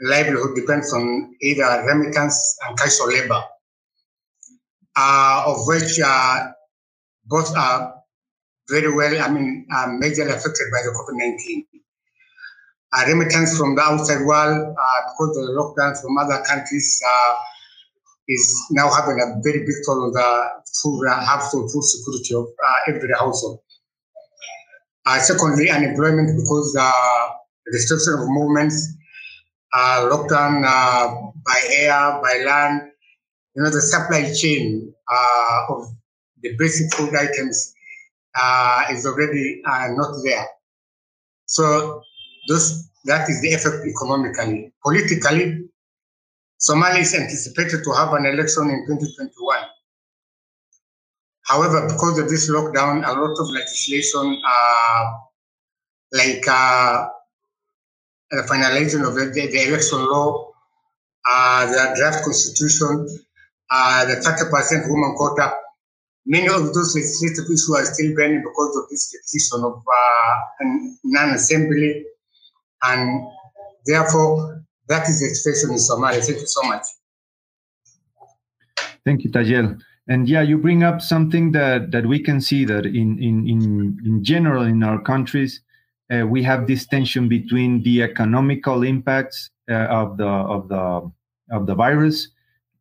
livelihood 0.00 0.54
depends 0.56 0.92
on 0.92 1.34
either 1.40 1.84
remittance 1.86 2.56
and 2.66 2.76
casual 2.78 3.08
labor 3.08 3.42
uh, 4.96 5.44
of 5.46 5.66
which 5.66 6.00
uh, 6.04 6.48
both 7.26 7.54
are 7.56 7.94
very 8.68 8.94
well, 8.94 9.20
I 9.20 9.28
mean, 9.28 9.66
uh, 9.72 9.86
majorly 9.86 10.34
affected 10.34 10.68
by 10.72 10.80
the 10.82 10.94
COVID-19. 10.96 11.66
Uh, 12.92 13.06
remittance 13.08 13.58
from 13.58 13.74
the 13.74 13.82
outside 13.82 14.24
world, 14.24 14.76
uh, 14.78 15.00
because 15.10 15.36
of 15.36 15.46
the 15.46 15.52
lockdown 15.52 16.00
from 16.00 16.16
other 16.16 16.42
countries, 16.44 17.02
uh, 17.06 17.34
is 18.28 18.66
now 18.70 18.88
having 18.88 19.20
a 19.20 19.42
very 19.42 19.66
big 19.66 19.74
toll 19.84 20.04
on 20.04 20.12
the 20.12 20.62
food, 20.82 21.06
uh, 21.06 21.40
food 21.50 21.68
security 21.82 22.34
of 22.34 22.46
uh, 22.46 22.94
every 22.94 23.12
household. 23.18 23.60
Secondly, 25.18 25.68
unemployment 25.68 26.34
because 26.34 26.74
uh, 26.80 27.28
restriction 27.66 28.14
of 28.14 28.20
movements, 28.28 28.94
lockdown 29.74 30.62
by 31.44 31.60
air, 31.72 32.20
by 32.22 32.42
land, 32.46 32.90
you 33.54 33.62
know, 33.62 33.70
the 33.70 33.80
supply 33.80 34.32
chain 34.32 34.92
uh, 35.10 35.66
of 35.70 35.88
the 36.42 36.56
basic 36.56 36.92
food 36.94 37.14
items 37.14 37.74
uh, 38.40 38.84
is 38.90 39.06
already 39.06 39.62
uh, 39.64 39.88
not 39.90 40.14
there. 40.24 40.46
So 41.46 42.02
those, 42.48 42.88
that 43.04 43.28
is 43.28 43.40
the 43.42 43.52
effect 43.52 43.86
economically. 43.86 44.72
Politically, 44.82 45.68
Somalia 46.60 47.00
is 47.00 47.14
anticipated 47.14 47.84
to 47.84 47.92
have 47.92 48.12
an 48.14 48.26
election 48.26 48.64
in 48.70 48.84
2021. 48.86 49.58
However, 51.42 51.86
because 51.86 52.18
of 52.18 52.28
this 52.28 52.50
lockdown, 52.50 53.06
a 53.06 53.12
lot 53.12 53.38
of 53.38 53.50
legislation, 53.50 54.40
uh, 54.46 55.12
like 56.12 56.42
uh, 56.48 57.06
the 58.30 58.42
finalization 58.50 59.06
of 59.06 59.14
the, 59.14 59.26
the 59.26 59.68
election 59.68 59.98
law, 60.06 60.50
uh, 61.28 61.66
the 61.66 61.94
draft 61.96 62.24
constitution, 62.24 63.06
uh, 63.70 64.04
the 64.06 64.16
30% 64.16 64.88
woman 64.88 65.14
quota, 65.16 65.52
many 66.26 66.48
of 66.48 66.72
those 66.74 66.94
legislative 66.94 67.44
issues 67.44 67.74
are 67.76 67.84
still 67.84 68.14
pending 68.16 68.42
because 68.42 68.76
of 68.76 68.88
this 68.90 69.10
decision 69.10 69.64
of 69.64 69.82
uh, 69.82 70.64
non-assembly. 71.04 72.04
And 72.82 73.26
therefore, 73.86 74.64
that 74.88 75.08
is 75.08 75.20
the 75.20 75.28
situation 75.28 75.70
in 75.70 75.76
Somalia. 75.76 76.24
Thank 76.24 76.40
you 76.40 76.46
so 76.46 76.62
much. 76.68 76.84
Thank 79.04 79.24
you, 79.24 79.30
Tajiel. 79.30 79.80
And 80.08 80.28
yeah, 80.28 80.42
you 80.42 80.58
bring 80.58 80.82
up 80.82 81.00
something 81.00 81.52
that, 81.52 81.90
that 81.92 82.06
we 82.06 82.18
can 82.18 82.40
see 82.40 82.64
that 82.66 82.84
in, 82.84 83.18
in, 83.22 83.48
in, 83.48 83.98
in 84.04 84.22
general 84.22 84.64
in 84.64 84.82
our 84.82 85.00
countries, 85.00 85.60
uh, 86.12 86.26
we 86.26 86.42
have 86.42 86.66
this 86.66 86.86
tension 86.86 87.28
between 87.28 87.82
the 87.82 88.02
economical 88.02 88.82
impacts 88.82 89.50
uh, 89.70 89.74
of 89.74 90.18
the 90.18 90.26
of 90.26 90.68
the 90.68 91.10
of 91.50 91.66
the 91.66 91.74
virus 91.74 92.28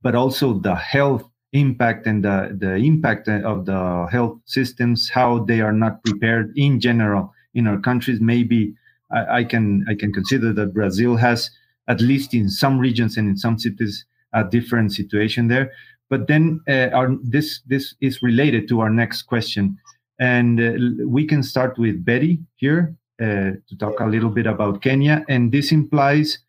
but 0.04 0.14
also 0.14 0.54
the 0.54 0.76
health 0.76 1.24
impact 1.54 2.06
and 2.06 2.24
the, 2.24 2.56
the 2.60 2.76
impact 2.76 3.28
of 3.28 3.66
the 3.66 4.08
health 4.12 4.38
systems, 4.46 5.10
how 5.10 5.40
they 5.46 5.62
are 5.62 5.72
not 5.72 6.04
prepared 6.04 6.52
in 6.56 6.80
general 6.80 7.34
in 7.54 7.68
our 7.68 7.80
countries. 7.80 8.20
Maybe 8.20 8.76
I, 9.12 9.38
I 9.40 9.44
can 9.44 9.86
I 9.88 9.96
can 9.96 10.12
consider 10.12 10.54
that 10.54 10.74
Brazil 10.74 11.16
has, 11.16 11.50
at 11.88 12.02
least 12.02 12.34
in 12.34 12.50
some 12.50 12.80
regions 12.80 13.18
and 13.18 13.28
in 13.30 13.38
some 13.38 13.58
cities, 13.58 14.06
a 14.34 14.44
different 14.44 14.92
situation 14.94 15.48
there. 15.48 15.72
But 16.10 16.28
then 16.28 16.60
uh, 16.68 16.90
our, 16.94 17.16
this 17.24 17.62
this 17.66 17.96
is 18.02 18.22
related 18.22 18.68
to 18.70 18.82
our 18.82 18.90
next 18.90 19.24
question, 19.24 19.78
and 20.20 20.60
uh, 20.60 21.08
we 21.08 21.26
can 21.26 21.44
start 21.44 21.78
with 21.78 22.04
Betty 22.04 22.40
here 22.58 22.96
uh, 23.22 23.58
to 23.68 23.78
talk 23.80 24.00
a 24.00 24.06
little 24.06 24.30
bit 24.30 24.48
about 24.48 24.82
Kenya, 24.82 25.24
and 25.30 25.52
this 25.52 25.72
implies 25.72 26.40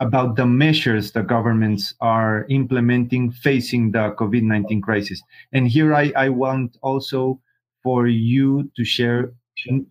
about 0.00 0.36
the 0.36 0.46
measures 0.46 1.12
the 1.12 1.22
governments 1.22 1.94
are 2.00 2.46
implementing 2.48 3.30
facing 3.30 3.92
the 3.92 4.14
COVID 4.18 4.42
19 4.42 4.80
crisis. 4.80 5.22
And 5.52 5.68
here 5.68 5.94
I, 5.94 6.12
I 6.16 6.28
want 6.30 6.78
also 6.82 7.40
for 7.82 8.06
you 8.06 8.70
to 8.76 8.84
share 8.84 9.32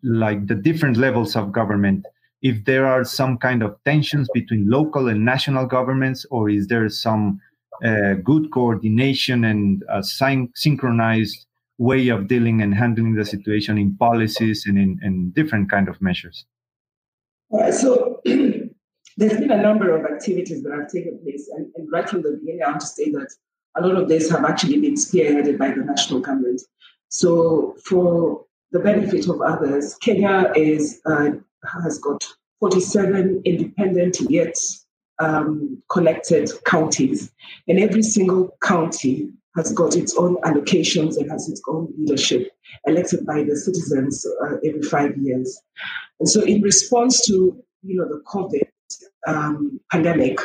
like 0.03 0.47
the 0.47 0.55
different 0.55 0.97
levels 0.97 1.35
of 1.35 1.51
government 1.51 2.05
if 2.41 2.63
there 2.65 2.87
are 2.87 3.03
some 3.03 3.37
kind 3.37 3.61
of 3.61 3.75
tensions 3.85 4.29
between 4.33 4.69
local 4.69 5.09
and 5.09 5.25
national 5.25 5.65
governments 5.65 6.25
or 6.31 6.49
is 6.49 6.67
there 6.67 6.87
some 6.89 7.39
uh, 7.83 8.13
good 8.23 8.51
coordination 8.51 9.43
and 9.43 9.83
a 9.89 10.03
syn- 10.03 10.51
synchronized 10.55 11.45
way 11.77 12.09
of 12.09 12.27
dealing 12.27 12.61
and 12.61 12.73
handling 12.73 13.15
the 13.15 13.25
situation 13.25 13.77
in 13.77 13.95
policies 13.97 14.65
and 14.65 14.77
in, 14.77 14.99
in 15.03 15.31
different 15.31 15.69
kind 15.69 15.87
of 15.87 16.01
measures 16.01 16.45
all 17.49 17.59
right 17.59 17.73
so 17.73 18.21
there's 19.19 19.37
been 19.37 19.51
a 19.51 19.61
number 19.61 19.93
of 19.93 20.05
activities 20.09 20.63
that 20.63 20.71
have 20.71 20.89
taken 20.89 21.19
place, 21.19 21.49
and, 21.53 21.67
and 21.75 21.91
right 21.91 22.09
from 22.09 22.21
the 22.21 22.31
beginning, 22.39 22.63
I 22.63 22.69
want 22.69 22.79
to 22.81 22.87
say 22.87 23.11
that 23.11 23.27
a 23.75 23.85
lot 23.85 24.01
of 24.01 24.07
this 24.07 24.31
have 24.31 24.45
actually 24.45 24.79
been 24.79 24.95
spearheaded 24.95 25.57
by 25.57 25.71
the 25.71 25.83
national 25.83 26.21
government. 26.21 26.61
So, 27.09 27.75
for 27.83 28.45
the 28.71 28.79
benefit 28.79 29.27
of 29.27 29.41
others, 29.41 29.95
Kenya 29.95 30.53
is 30.55 31.01
uh, 31.05 31.31
has 31.83 31.99
got 31.99 32.25
47 32.61 33.41
independent 33.43 34.21
yet 34.29 34.55
um, 35.19 35.83
counties, 36.65 37.31
and 37.67 37.77
every 37.77 38.03
single 38.03 38.55
county 38.63 39.29
has 39.57 39.73
got 39.73 39.97
its 39.97 40.15
own 40.15 40.37
allocations 40.43 41.17
and 41.17 41.29
has 41.29 41.49
its 41.49 41.61
own 41.67 41.93
leadership 41.97 42.51
elected 42.87 43.25
by 43.25 43.43
the 43.43 43.57
citizens 43.57 44.25
uh, 44.45 44.55
every 44.63 44.83
five 44.83 45.17
years. 45.17 45.61
And 46.21 46.29
so, 46.29 46.41
in 46.41 46.61
response 46.61 47.25
to 47.25 47.61
you 47.83 47.95
know 47.97 48.07
the 48.07 48.21
COVID 48.25 48.69
um, 49.27 49.79
pandemic, 49.91 50.39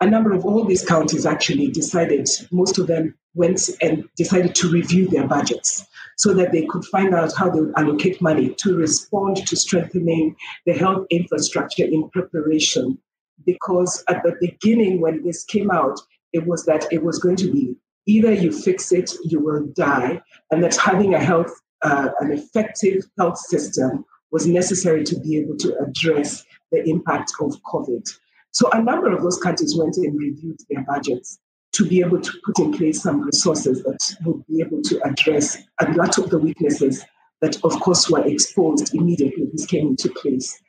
a 0.00 0.06
number 0.08 0.32
of 0.32 0.44
all 0.44 0.64
these 0.64 0.84
counties 0.84 1.26
actually 1.26 1.68
decided. 1.68 2.28
Most 2.50 2.78
of 2.78 2.86
them 2.86 3.14
went 3.34 3.68
and 3.80 4.04
decided 4.16 4.54
to 4.56 4.70
review 4.70 5.08
their 5.08 5.26
budgets 5.26 5.86
so 6.16 6.34
that 6.34 6.52
they 6.52 6.66
could 6.66 6.84
find 6.86 7.14
out 7.14 7.32
how 7.36 7.48
they 7.48 7.60
would 7.60 7.74
allocate 7.76 8.20
money 8.20 8.54
to 8.58 8.76
respond 8.76 9.36
to 9.46 9.56
strengthening 9.56 10.34
the 10.66 10.72
health 10.72 11.06
infrastructure 11.10 11.84
in 11.84 12.08
preparation. 12.10 12.98
Because 13.46 14.02
at 14.08 14.22
the 14.24 14.36
beginning, 14.40 15.00
when 15.00 15.22
this 15.24 15.44
came 15.44 15.70
out, 15.70 15.98
it 16.32 16.46
was 16.46 16.64
that 16.66 16.86
it 16.92 17.02
was 17.02 17.18
going 17.18 17.36
to 17.36 17.50
be 17.50 17.76
either 18.06 18.32
you 18.32 18.50
fix 18.50 18.90
it, 18.90 19.12
you 19.24 19.38
will 19.38 19.66
die, 19.74 20.20
and 20.50 20.64
that 20.64 20.74
having 20.76 21.14
a 21.14 21.20
health, 21.20 21.52
uh, 21.82 22.08
an 22.20 22.32
effective 22.32 23.04
health 23.18 23.38
system 23.38 24.04
was 24.32 24.46
necessary 24.46 25.04
to 25.04 25.18
be 25.20 25.38
able 25.38 25.56
to 25.56 25.78
address 25.78 26.44
the 26.72 26.88
impact 26.88 27.32
of 27.40 27.52
COVID. 27.62 28.08
So 28.52 28.70
a 28.70 28.82
number 28.82 29.12
of 29.12 29.22
those 29.22 29.38
countries 29.38 29.76
went 29.76 29.96
and 29.96 30.18
reviewed 30.18 30.58
their 30.68 30.84
budgets 30.84 31.38
to 31.72 31.86
be 31.86 32.00
able 32.00 32.20
to 32.20 32.32
put 32.44 32.58
in 32.58 32.72
place 32.72 33.02
some 33.02 33.20
resources 33.20 33.82
that 33.82 34.16
would 34.24 34.44
be 34.46 34.60
able 34.60 34.82
to 34.82 35.00
address 35.04 35.58
a 35.80 35.92
lot 35.92 36.18
of 36.18 36.30
the 36.30 36.38
weaknesses 36.38 37.04
that, 37.40 37.56
of 37.62 37.78
course, 37.80 38.10
were 38.10 38.26
exposed 38.26 38.94
immediately 38.94 39.46
this 39.52 39.66
came 39.66 39.88
into 39.88 40.10
place. 40.10 40.60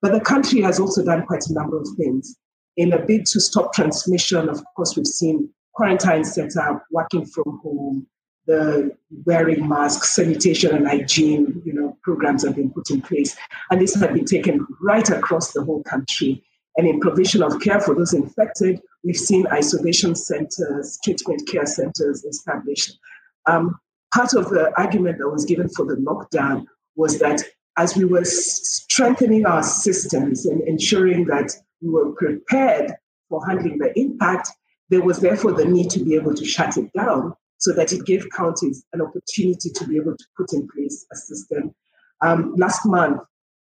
But 0.00 0.12
the 0.12 0.20
country 0.20 0.60
has 0.62 0.80
also 0.80 1.04
done 1.04 1.26
quite 1.26 1.46
a 1.48 1.52
number 1.52 1.78
of 1.78 1.88
things. 1.96 2.36
In 2.76 2.92
a 2.92 2.98
bid 2.98 3.26
to 3.26 3.40
stop 3.40 3.72
transmission, 3.72 4.48
of 4.48 4.62
course, 4.76 4.96
we've 4.96 5.06
seen 5.06 5.50
quarantine 5.74 6.24
set 6.24 6.56
up, 6.56 6.84
working 6.90 7.26
from 7.26 7.60
home, 7.62 8.06
the 8.46 8.96
wearing 9.24 9.68
masks, 9.68 10.10
sanitation 10.10 10.74
and 10.74 10.86
hygiene, 10.86 11.62
you 11.64 11.72
know, 11.72 11.93
programs 12.04 12.44
have 12.44 12.54
been 12.54 12.70
put 12.70 12.90
in 12.90 13.00
place. 13.00 13.36
And 13.70 13.80
this 13.80 13.94
has 13.94 14.06
been 14.06 14.24
taken 14.24 14.66
right 14.80 15.08
across 15.10 15.52
the 15.52 15.64
whole 15.64 15.82
country. 15.82 16.44
And 16.76 16.86
in 16.86 17.00
provision 17.00 17.42
of 17.42 17.60
care 17.60 17.80
for 17.80 17.94
those 17.94 18.12
infected, 18.12 18.80
we've 19.02 19.16
seen 19.16 19.46
isolation 19.48 20.14
centers, 20.14 20.98
treatment 21.02 21.48
care 21.48 21.66
centers 21.66 22.24
established. 22.24 22.98
Um, 23.46 23.78
part 24.14 24.34
of 24.34 24.50
the 24.50 24.72
argument 24.78 25.18
that 25.18 25.28
was 25.28 25.44
given 25.44 25.68
for 25.68 25.84
the 25.84 25.96
lockdown 25.96 26.66
was 26.96 27.18
that 27.18 27.42
as 27.76 27.96
we 27.96 28.04
were 28.04 28.24
strengthening 28.24 29.46
our 29.46 29.62
systems 29.62 30.46
and 30.46 30.60
ensuring 30.62 31.26
that 31.26 31.52
we 31.80 31.90
were 31.90 32.12
prepared 32.12 32.92
for 33.28 33.44
handling 33.46 33.78
the 33.78 33.98
impact, 33.98 34.50
there 34.90 35.02
was 35.02 35.18
therefore 35.18 35.52
the 35.52 35.64
need 35.64 35.90
to 35.90 36.04
be 36.04 36.14
able 36.14 36.34
to 36.34 36.44
shut 36.44 36.76
it 36.76 36.92
down 36.92 37.34
so 37.58 37.72
that 37.72 37.92
it 37.92 38.04
gave 38.04 38.28
counties 38.30 38.84
an 38.92 39.00
opportunity 39.00 39.70
to 39.70 39.86
be 39.86 39.96
able 39.96 40.16
to 40.16 40.24
put 40.36 40.52
in 40.52 40.68
place 40.68 41.06
a 41.12 41.16
system. 41.16 41.74
Um, 42.24 42.54
last 42.56 42.86
month, 42.86 43.20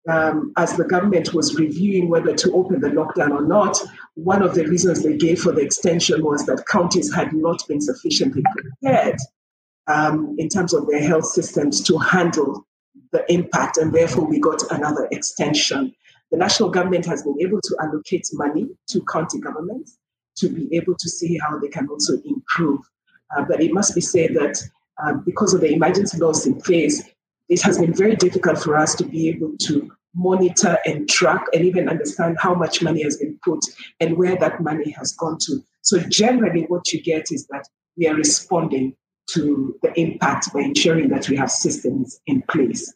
um, 0.10 0.54
as 0.58 0.76
the 0.76 0.86
government 0.86 1.34
was 1.34 1.56
reviewing 1.56 2.10
whether 2.10 2.34
to 2.34 2.54
open 2.54 2.80
the 2.80 2.90
lockdown 2.90 3.32
or 3.32 3.46
not, 3.46 3.78
one 4.16 4.42
of 4.42 4.56
the 4.56 4.66
reasons 4.66 5.04
they 5.04 5.18
gave 5.18 5.42
for 5.42 5.52
the 5.52 5.62
extension 5.62 6.24
was 6.24 6.46
that 6.46 6.66
counties 6.68 7.14
had 7.14 7.34
not 7.34 7.62
been 7.68 7.82
sufficiently 7.82 8.44
prepared 8.56 9.18
um, 9.88 10.36
in 10.40 10.48
terms 10.50 10.74
of 10.74 10.88
their 10.88 11.02
health 11.02 11.26
systems 11.26 11.82
to 11.84 11.98
handle 11.98 12.66
the 13.12 13.24
impact, 13.32 13.78
and 13.78 13.94
therefore 13.94 14.26
we 14.26 14.40
got 14.40 14.62
another 14.72 15.08
extension. 15.12 15.94
The 16.32 16.38
national 16.38 16.70
government 16.70 17.06
has 17.06 17.24
been 17.24 17.40
able 17.42 17.62
to 17.62 17.78
allocate 17.82 18.28
money 18.34 18.70
to 18.88 19.02
county 19.12 19.40
governments 19.40 19.98
to 20.38 20.50
be 20.50 20.74
able 20.76 20.96
to 20.98 21.10
see 21.10 21.38
how 21.38 21.60
they 21.60 21.68
can 21.68 21.88
also 21.90 22.14
improve. 22.26 22.80
Uh, 23.36 23.44
but 23.48 23.62
it 23.62 23.74
must 23.74 23.94
be 23.94 24.02
said 24.02 24.34
that 24.34 24.58
uh, 25.04 25.14
because 25.26 25.54
of 25.54 25.62
the 25.62 25.72
emergency 25.72 26.18
laws 26.18 26.48
in 26.48 26.60
place, 26.62 27.04
it 27.54 27.62
has 27.62 27.78
been 27.78 27.94
very 27.94 28.16
difficult 28.16 28.58
for 28.58 28.76
us 28.76 28.96
to 28.96 29.06
be 29.06 29.30
able 29.30 29.54
to 29.60 29.92
monitor 30.16 30.78
and 30.86 31.08
track 31.08 31.46
and 31.54 31.64
even 31.64 31.88
understand 31.88 32.36
how 32.40 32.56
much 32.56 32.82
money 32.82 33.04
has 33.04 33.18
been 33.18 33.38
put 33.44 33.60
and 34.00 34.18
where 34.18 34.36
that 34.38 34.60
money 34.60 34.90
has 34.92 35.14
gone 35.14 35.38
to. 35.40 35.64
So, 35.82 36.00
generally, 36.00 36.64
what 36.64 36.92
you 36.92 37.02
get 37.02 37.32
is 37.32 37.46
that 37.48 37.68
we 37.96 38.08
are 38.08 38.16
responding 38.16 38.96
to 39.32 39.78
the 39.84 39.98
impact 40.00 40.52
by 40.52 40.62
ensuring 40.62 41.10
that 41.10 41.30
we 41.30 41.36
have 41.38 41.52
systems 41.52 42.20
in 42.26 42.42
place. 42.50 42.92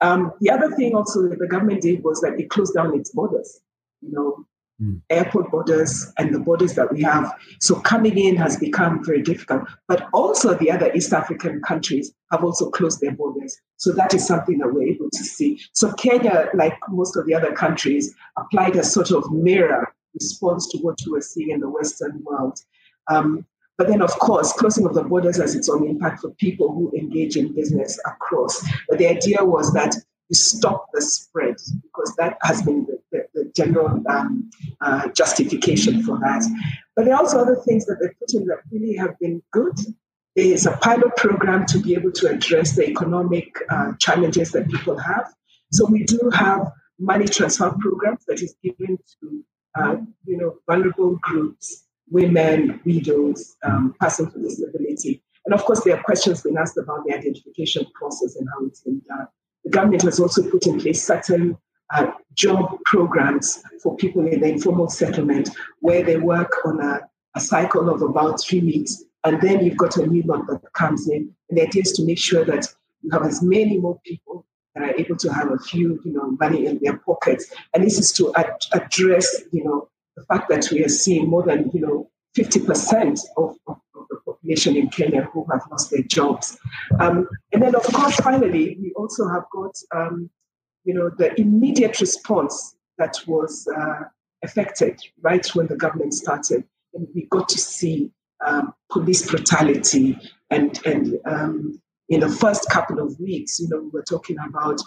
Um, 0.00 0.32
the 0.40 0.50
other 0.50 0.74
thing 0.74 0.94
also 0.94 1.22
that 1.28 1.38
the 1.38 1.46
government 1.46 1.82
did 1.82 2.02
was 2.02 2.20
that 2.22 2.38
it 2.40 2.50
closed 2.50 2.74
down 2.74 2.98
its 2.98 3.12
borders. 3.12 3.60
You 4.02 4.12
know, 4.12 4.44
mm. 4.82 5.00
airport 5.10 5.50
borders 5.50 6.12
and 6.18 6.34
the 6.34 6.38
borders 6.38 6.74
that 6.74 6.92
we 6.92 7.02
have. 7.02 7.32
So 7.60 7.76
coming 7.76 8.18
in 8.18 8.36
has 8.36 8.56
become 8.56 9.04
very 9.04 9.22
difficult. 9.22 9.62
But 9.88 10.08
also 10.12 10.54
the 10.54 10.70
other 10.70 10.92
East 10.94 11.12
African 11.12 11.60
countries 11.62 12.12
have 12.30 12.44
also 12.44 12.70
closed 12.70 13.00
their 13.00 13.12
borders. 13.12 13.56
So 13.76 13.92
that 13.92 14.14
is 14.14 14.26
something 14.26 14.58
that 14.58 14.72
we're 14.72 14.88
able 14.88 15.10
to 15.12 15.24
see. 15.24 15.60
So 15.72 15.92
Kenya, 15.92 16.50
like 16.54 16.76
most 16.88 17.16
of 17.16 17.26
the 17.26 17.34
other 17.34 17.52
countries, 17.52 18.14
applied 18.38 18.76
a 18.76 18.84
sort 18.84 19.10
of 19.10 19.30
mirror 19.32 19.92
response 20.14 20.66
to 20.68 20.78
what 20.78 20.98
we 21.06 21.12
were 21.12 21.20
seeing 21.20 21.50
in 21.50 21.60
the 21.60 21.68
Western 21.68 22.22
world. 22.24 22.58
Um, 23.08 23.44
but 23.78 23.88
then, 23.88 24.00
of 24.00 24.10
course, 24.18 24.52
closing 24.54 24.86
of 24.86 24.94
the 24.94 25.02
borders 25.02 25.36
has 25.36 25.54
its 25.54 25.68
own 25.68 25.86
impact 25.86 26.20
for 26.20 26.30
people 26.30 26.72
who 26.72 26.90
engage 26.96 27.36
in 27.36 27.54
business 27.54 28.00
across. 28.06 28.66
But 28.88 28.98
the 28.98 29.08
idea 29.08 29.44
was 29.44 29.72
that 29.74 29.94
you 30.28 30.34
stop 30.34 30.86
the 30.92 31.02
spread 31.02 31.56
because 31.82 32.14
that 32.16 32.38
has 32.42 32.62
been 32.62 32.86
the 32.86 32.98
general 33.56 34.02
um, 34.08 34.50
uh, 34.80 35.08
justification 35.08 36.02
for 36.02 36.18
that. 36.18 36.44
But 36.94 37.06
there 37.06 37.14
are 37.14 37.20
also 37.20 37.40
other 37.40 37.56
things 37.56 37.86
that 37.86 37.96
they 38.00 38.08
put 38.20 38.34
in 38.34 38.46
that 38.46 38.58
really 38.70 38.94
have 38.96 39.18
been 39.18 39.42
good. 39.52 39.76
There 40.36 40.44
is 40.44 40.66
a 40.66 40.72
pilot 40.72 41.16
program 41.16 41.64
to 41.66 41.78
be 41.78 41.94
able 41.94 42.12
to 42.12 42.28
address 42.28 42.76
the 42.76 42.86
economic 42.86 43.48
uh, 43.70 43.92
challenges 43.98 44.52
that 44.52 44.68
people 44.68 44.98
have. 44.98 45.26
So 45.72 45.86
we 45.86 46.04
do 46.04 46.30
have 46.34 46.70
money 46.98 47.26
transfer 47.26 47.74
programs 47.80 48.24
that 48.26 48.40
is 48.42 48.54
given 48.62 48.98
to 49.20 49.44
uh, 49.78 49.96
you 50.26 50.36
know 50.36 50.56
vulnerable 50.66 51.16
groups, 51.22 51.84
women, 52.10 52.80
widows, 52.84 53.56
um, 53.64 53.94
persons 54.00 54.34
with 54.34 54.44
disability. 54.44 55.22
And 55.44 55.54
of 55.54 55.64
course, 55.64 55.84
there 55.84 55.96
are 55.96 56.02
questions 56.02 56.42
being 56.42 56.56
asked 56.56 56.76
about 56.76 57.04
the 57.06 57.14
identification 57.14 57.86
process 57.94 58.36
and 58.36 58.48
how 58.52 58.66
it's 58.66 58.80
been 58.80 59.00
done. 59.08 59.28
The 59.64 59.70
government 59.70 60.02
has 60.02 60.18
also 60.20 60.48
put 60.50 60.66
in 60.66 60.80
place 60.80 61.06
certain 61.06 61.56
uh, 61.94 62.10
job 62.34 62.78
programs 62.84 63.62
for 63.82 63.96
people 63.96 64.26
in 64.26 64.40
the 64.40 64.48
informal 64.48 64.88
settlement 64.88 65.50
where 65.80 66.02
they 66.02 66.16
work 66.16 66.52
on 66.64 66.80
a, 66.80 67.00
a 67.34 67.40
cycle 67.40 67.88
of 67.90 68.02
about 68.02 68.40
three 68.40 68.60
weeks. 68.60 69.04
And 69.24 69.40
then 69.40 69.64
you've 69.64 69.76
got 69.76 69.96
a 69.96 70.06
new 70.06 70.22
lot 70.22 70.46
that 70.48 70.60
comes 70.72 71.08
in. 71.08 71.34
And 71.48 71.58
the 71.58 71.62
idea 71.62 71.82
is 71.82 71.92
to 71.92 72.04
make 72.04 72.18
sure 72.18 72.44
that 72.44 72.66
you 73.02 73.10
have 73.12 73.24
as 73.24 73.42
many 73.42 73.78
more 73.78 73.98
people 74.04 74.46
that 74.74 74.84
are 74.84 74.94
able 74.96 75.16
to 75.16 75.32
have 75.32 75.50
a 75.50 75.58
few, 75.58 76.00
you 76.04 76.12
know, 76.12 76.36
money 76.38 76.66
in 76.66 76.78
their 76.82 76.98
pockets. 76.98 77.52
And 77.74 77.84
this 77.84 77.98
is 77.98 78.12
to 78.12 78.34
ad- 78.34 78.56
address, 78.72 79.42
you 79.52 79.64
know, 79.64 79.88
the 80.16 80.24
fact 80.24 80.48
that 80.50 80.68
we 80.70 80.84
are 80.84 80.88
seeing 80.88 81.28
more 81.28 81.42
than, 81.42 81.70
you 81.72 81.80
know, 81.80 82.10
50% 82.36 83.18
of, 83.36 83.56
of 83.66 83.80
population 84.26 84.76
in 84.76 84.88
Kenya 84.88 85.28
who 85.32 85.46
have 85.50 85.62
lost 85.70 85.90
their 85.90 86.02
jobs. 86.02 86.58
Um, 87.00 87.28
and 87.52 87.62
then, 87.62 87.74
of 87.74 87.82
course, 87.84 88.16
finally, 88.16 88.76
we 88.80 88.92
also 88.96 89.28
have 89.28 89.44
got, 89.52 89.74
um, 89.94 90.30
you 90.86 90.94
know, 90.94 91.10
the 91.18 91.38
immediate 91.38 92.00
response 92.00 92.76
that 92.96 93.16
was 93.26 93.68
uh, 93.76 94.04
affected 94.42 94.98
right 95.20 95.46
when 95.54 95.66
the 95.66 95.76
government 95.76 96.14
started. 96.14 96.64
And 96.94 97.08
we 97.14 97.26
got 97.26 97.48
to 97.50 97.58
see 97.58 98.12
um, 98.46 98.72
police 98.90 99.28
brutality. 99.28 100.16
And, 100.50 100.80
and 100.86 101.18
um, 101.26 101.82
in 102.08 102.20
the 102.20 102.28
first 102.28 102.70
couple 102.70 103.00
of 103.00 103.18
weeks, 103.18 103.58
you 103.58 103.68
know, 103.68 103.80
we 103.80 103.90
were 103.92 104.04
talking 104.04 104.36
about 104.48 104.80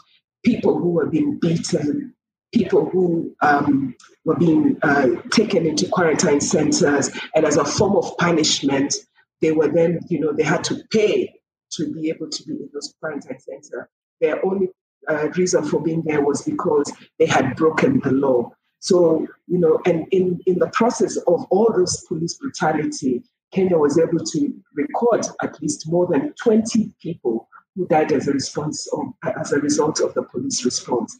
people 0.43 0.79
who 0.79 0.91
were 0.91 1.07
being 1.07 1.37
beaten, 1.37 2.15
people 2.53 2.89
who 2.89 3.35
um, 3.41 3.93
were 4.23 4.37
being 4.37 4.77
uh, 4.81 5.07
taken 5.31 5.65
into 5.65 5.87
quarantine 5.89 6.39
centers, 6.39 7.11
and 7.35 7.45
as 7.45 7.57
a 7.57 7.65
form 7.65 7.97
of 7.97 8.17
punishment, 8.17 8.95
they 9.41 9.51
were 9.51 9.67
then, 9.67 9.99
you 10.07 10.19
know, 10.19 10.31
they 10.31 10.43
had 10.43 10.63
to 10.63 10.81
pay 10.91 11.33
to 11.73 11.91
be 11.93 12.09
able 12.09 12.29
to 12.29 12.43
be 12.43 12.53
in 12.53 12.69
those 12.73 12.93
quarantine 12.99 13.39
centers. 13.39 13.87
Their 14.21 14.43
only 14.45 14.69
uh, 15.09 15.29
reason 15.35 15.63
for 15.65 15.81
being 15.81 16.03
there 16.05 16.23
was 16.23 16.41
because 16.43 16.91
they 17.17 17.25
had 17.25 17.55
broken 17.55 17.99
the 18.03 18.11
law. 18.11 18.51
So, 18.79 19.27
you 19.47 19.59
know, 19.59 19.79
and 19.85 20.07
in, 20.11 20.39
in 20.45 20.59
the 20.59 20.69
process 20.73 21.17
of 21.17 21.45
all 21.49 21.73
this 21.75 22.05
police 22.07 22.35
brutality, 22.35 23.23
Kenya 23.53 23.77
was 23.77 23.97
able 23.99 24.23
to 24.23 24.53
record 24.73 25.25
at 25.41 25.61
least 25.61 25.89
more 25.89 26.07
than 26.07 26.33
20 26.41 26.93
people 27.01 27.47
who 27.75 27.87
died 27.87 28.11
as 28.11 28.27
a 28.27 28.33
response 28.33 28.87
of, 28.93 29.05
as 29.39 29.51
a 29.51 29.59
result 29.59 29.99
of 29.99 30.13
the 30.13 30.23
police 30.23 30.63
response. 30.63 31.17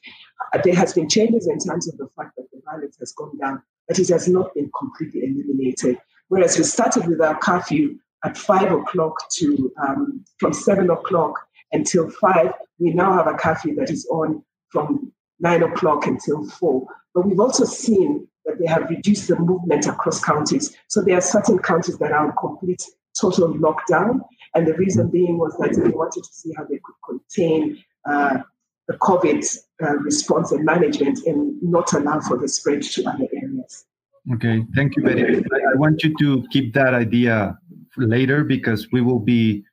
Uh, 0.53 0.59
there 0.63 0.75
has 0.75 0.93
been 0.93 1.09
changes 1.09 1.47
in 1.47 1.59
terms 1.59 1.87
of 1.87 1.97
the 1.97 2.07
fact 2.15 2.35
that 2.37 2.45
the 2.51 2.61
violence 2.65 2.97
has 2.99 3.11
gone 3.13 3.37
down, 3.37 3.61
but 3.87 3.99
it 3.99 4.09
has 4.09 4.27
not 4.27 4.53
been 4.53 4.69
completely 4.77 5.21
eliminated. 5.23 5.97
Whereas 6.27 6.57
we 6.57 6.63
started 6.63 7.07
with 7.07 7.21
our 7.21 7.37
curfew 7.39 7.97
at 8.23 8.37
five 8.37 8.71
o'clock 8.71 9.15
to 9.37 9.71
um, 9.81 10.23
from 10.37 10.53
seven 10.53 10.89
o'clock 10.89 11.33
until 11.71 12.09
five, 12.09 12.51
we 12.79 12.93
now 12.93 13.13
have 13.13 13.27
a 13.27 13.33
curfew 13.33 13.75
that 13.75 13.89
is 13.89 14.05
on 14.07 14.43
from 14.69 15.11
nine 15.39 15.63
o'clock 15.63 16.07
until 16.07 16.47
four. 16.49 16.87
But 17.13 17.27
we've 17.27 17.39
also 17.39 17.65
seen 17.65 18.27
that 18.45 18.59
they 18.59 18.67
have 18.67 18.89
reduced 18.89 19.27
the 19.27 19.37
movement 19.37 19.87
across 19.87 20.23
counties. 20.23 20.75
So 20.87 21.01
there 21.01 21.17
are 21.17 21.21
certain 21.21 21.59
counties 21.59 21.97
that 21.99 22.11
are 22.11 22.27
on 22.27 22.33
complete 22.39 22.83
total 23.19 23.53
lockdown. 23.55 24.21
And 24.55 24.67
the 24.67 24.73
reason 24.73 25.09
being 25.09 25.37
was 25.37 25.55
that 25.59 25.75
they 25.75 25.89
wanted 25.89 26.23
to 26.23 26.33
see 26.33 26.53
how 26.57 26.63
they 26.63 26.79
could 26.83 26.95
contain 27.07 27.83
uh, 28.09 28.39
the 28.87 28.97
COVID 28.97 29.45
uh, 29.83 29.97
response 29.97 30.51
and 30.51 30.65
management 30.65 31.19
and 31.25 31.61
not 31.61 31.93
allow 31.93 32.19
for 32.21 32.37
the 32.37 32.47
spread 32.47 32.81
to 32.81 33.09
other 33.09 33.27
areas. 33.33 33.85
Okay, 34.33 34.65
thank 34.75 34.95
you 34.95 35.03
very 35.03 35.35
much. 35.35 35.45
I 35.73 35.77
want 35.77 36.03
you 36.03 36.13
to 36.19 36.43
keep 36.51 36.73
that 36.73 36.93
idea 36.93 37.57
later 37.97 38.43
because 38.43 38.87
we 38.91 39.01
will 39.01 39.19
be 39.19 39.63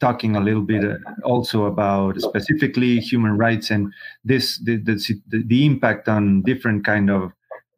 talking 0.00 0.36
a 0.36 0.40
little 0.40 0.62
bit 0.62 0.84
uh, 0.84 0.96
also 1.24 1.64
about 1.64 2.20
specifically 2.20 2.98
human 2.98 3.36
rights 3.38 3.70
and 3.70 3.92
this 4.24 4.58
the 4.58 4.76
the, 4.76 5.20
the 5.28 5.66
impact 5.66 6.08
on 6.08 6.42
different 6.42 6.84
kind 6.84 7.10
of 7.10 7.32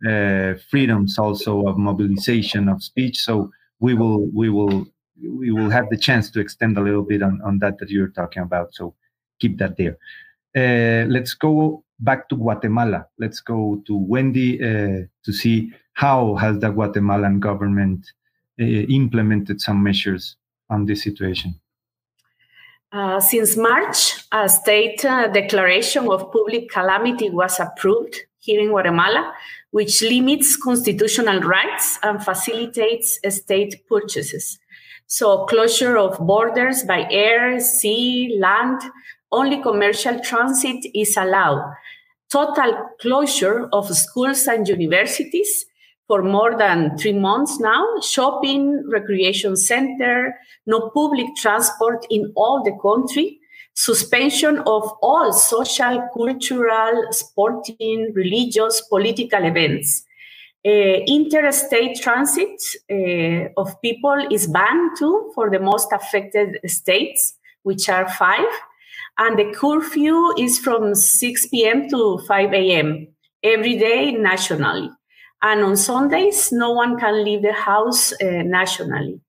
uh, 0.06 0.54
freedoms 0.70 1.18
also 1.18 1.66
of 1.66 1.78
mobilization 1.78 2.68
of 2.68 2.82
speech. 2.82 3.18
So 3.18 3.50
we 3.80 3.94
will 3.94 4.26
we 4.34 4.48
will 4.48 4.86
we 5.22 5.52
will 5.52 5.70
have 5.70 5.88
the 5.90 5.96
chance 5.96 6.30
to 6.30 6.40
extend 6.40 6.76
a 6.76 6.80
little 6.80 7.02
bit 7.02 7.22
on, 7.22 7.40
on 7.44 7.58
that 7.60 7.78
that 7.78 7.90
you're 7.90 8.08
talking 8.08 8.42
about. 8.42 8.74
So 8.74 8.94
keep 9.38 9.58
that 9.58 9.76
there. 9.76 9.98
Uh, 10.56 11.06
let's 11.08 11.34
go 11.34 11.84
back 12.00 12.28
to 12.30 12.36
guatemala. 12.36 13.06
Let's 13.18 13.40
go 13.40 13.82
to 13.86 13.96
wendy 13.96 14.62
uh, 14.62 15.06
to 15.24 15.32
see 15.32 15.72
how 15.92 16.34
has 16.36 16.58
the 16.58 16.70
guatemalan 16.70 17.38
government 17.38 18.10
uh, 18.60 18.64
implemented 18.64 19.60
some 19.60 19.82
measures 19.82 20.36
on 20.68 20.86
this 20.86 21.02
situation 21.02 21.54
uh, 22.92 23.20
since 23.20 23.56
March, 23.56 24.22
a 24.32 24.48
state 24.48 25.04
uh, 25.04 25.28
declaration 25.28 26.08
of 26.08 26.30
public 26.30 26.68
calamity 26.70 27.30
was 27.30 27.58
approved 27.58 28.16
here 28.38 28.60
in 28.60 28.68
Guatemala, 28.68 29.32
which 29.70 30.02
limits 30.02 30.56
constitutional 30.56 31.40
rights 31.40 31.98
and 32.02 32.22
facilitates 32.22 33.18
state 33.30 33.86
purchases. 33.88 34.58
So, 35.06 35.46
closure 35.46 35.96
of 35.96 36.18
borders 36.18 36.82
by 36.84 37.06
air, 37.10 37.60
sea, 37.60 38.36
land, 38.38 38.82
only 39.30 39.62
commercial 39.62 40.20
transit 40.20 40.84
is 40.94 41.16
allowed. 41.16 41.74
Total 42.30 42.90
closure 43.00 43.68
of 43.72 43.94
schools 43.96 44.46
and 44.46 44.68
universities 44.68 45.66
for 46.12 46.22
more 46.22 46.58
than 46.58 46.94
three 46.98 47.18
months 47.18 47.58
now. 47.58 47.82
Shopping, 48.02 48.86
recreation 48.86 49.56
center, 49.56 50.36
no 50.66 50.90
public 50.90 51.24
transport 51.38 52.04
in 52.10 52.30
all 52.36 52.62
the 52.62 52.76
country. 52.82 53.40
Suspension 53.72 54.58
of 54.66 54.82
all 55.00 55.32
social, 55.32 56.06
cultural, 56.14 57.06
sporting, 57.12 58.12
religious, 58.14 58.82
political 58.90 59.42
events. 59.42 60.04
Uh, 60.66 61.00
interstate 61.16 61.98
transit 62.02 62.60
uh, 62.90 63.48
of 63.56 63.80
people 63.80 64.26
is 64.30 64.46
banned 64.46 64.90
too 64.98 65.32
for 65.34 65.48
the 65.48 65.60
most 65.60 65.88
affected 65.92 66.58
states, 66.66 67.38
which 67.62 67.88
are 67.88 68.06
five. 68.06 68.52
And 69.16 69.38
the 69.38 69.50
curfew 69.54 70.34
is 70.38 70.58
from 70.58 70.94
6 70.94 71.46
p.m. 71.46 71.88
to 71.88 72.18
5 72.28 72.52
a.m. 72.52 73.08
every 73.42 73.78
day 73.78 74.12
nationally. 74.12 74.90
And 75.42 75.64
on 75.64 75.76
Sundays, 75.76 76.52
no 76.52 76.70
one 76.70 76.96
can 76.98 77.24
leave 77.24 77.42
the 77.42 77.52
house 77.52 78.12
uh, 78.12 78.42
nationally. 78.44 79.20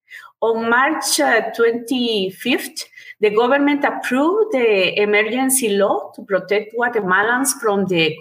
On 0.42 0.70
March 0.70 1.20
uh, 1.20 1.50
25th, 1.58 2.84
the 3.20 3.30
government 3.30 3.84
approved 3.84 4.52
the 4.52 5.02
emergency 5.02 5.70
law 5.70 6.12
to 6.16 6.22
protect 6.22 6.76
Guatemalans 6.76 7.54
from 7.62 7.86
the 7.86 8.16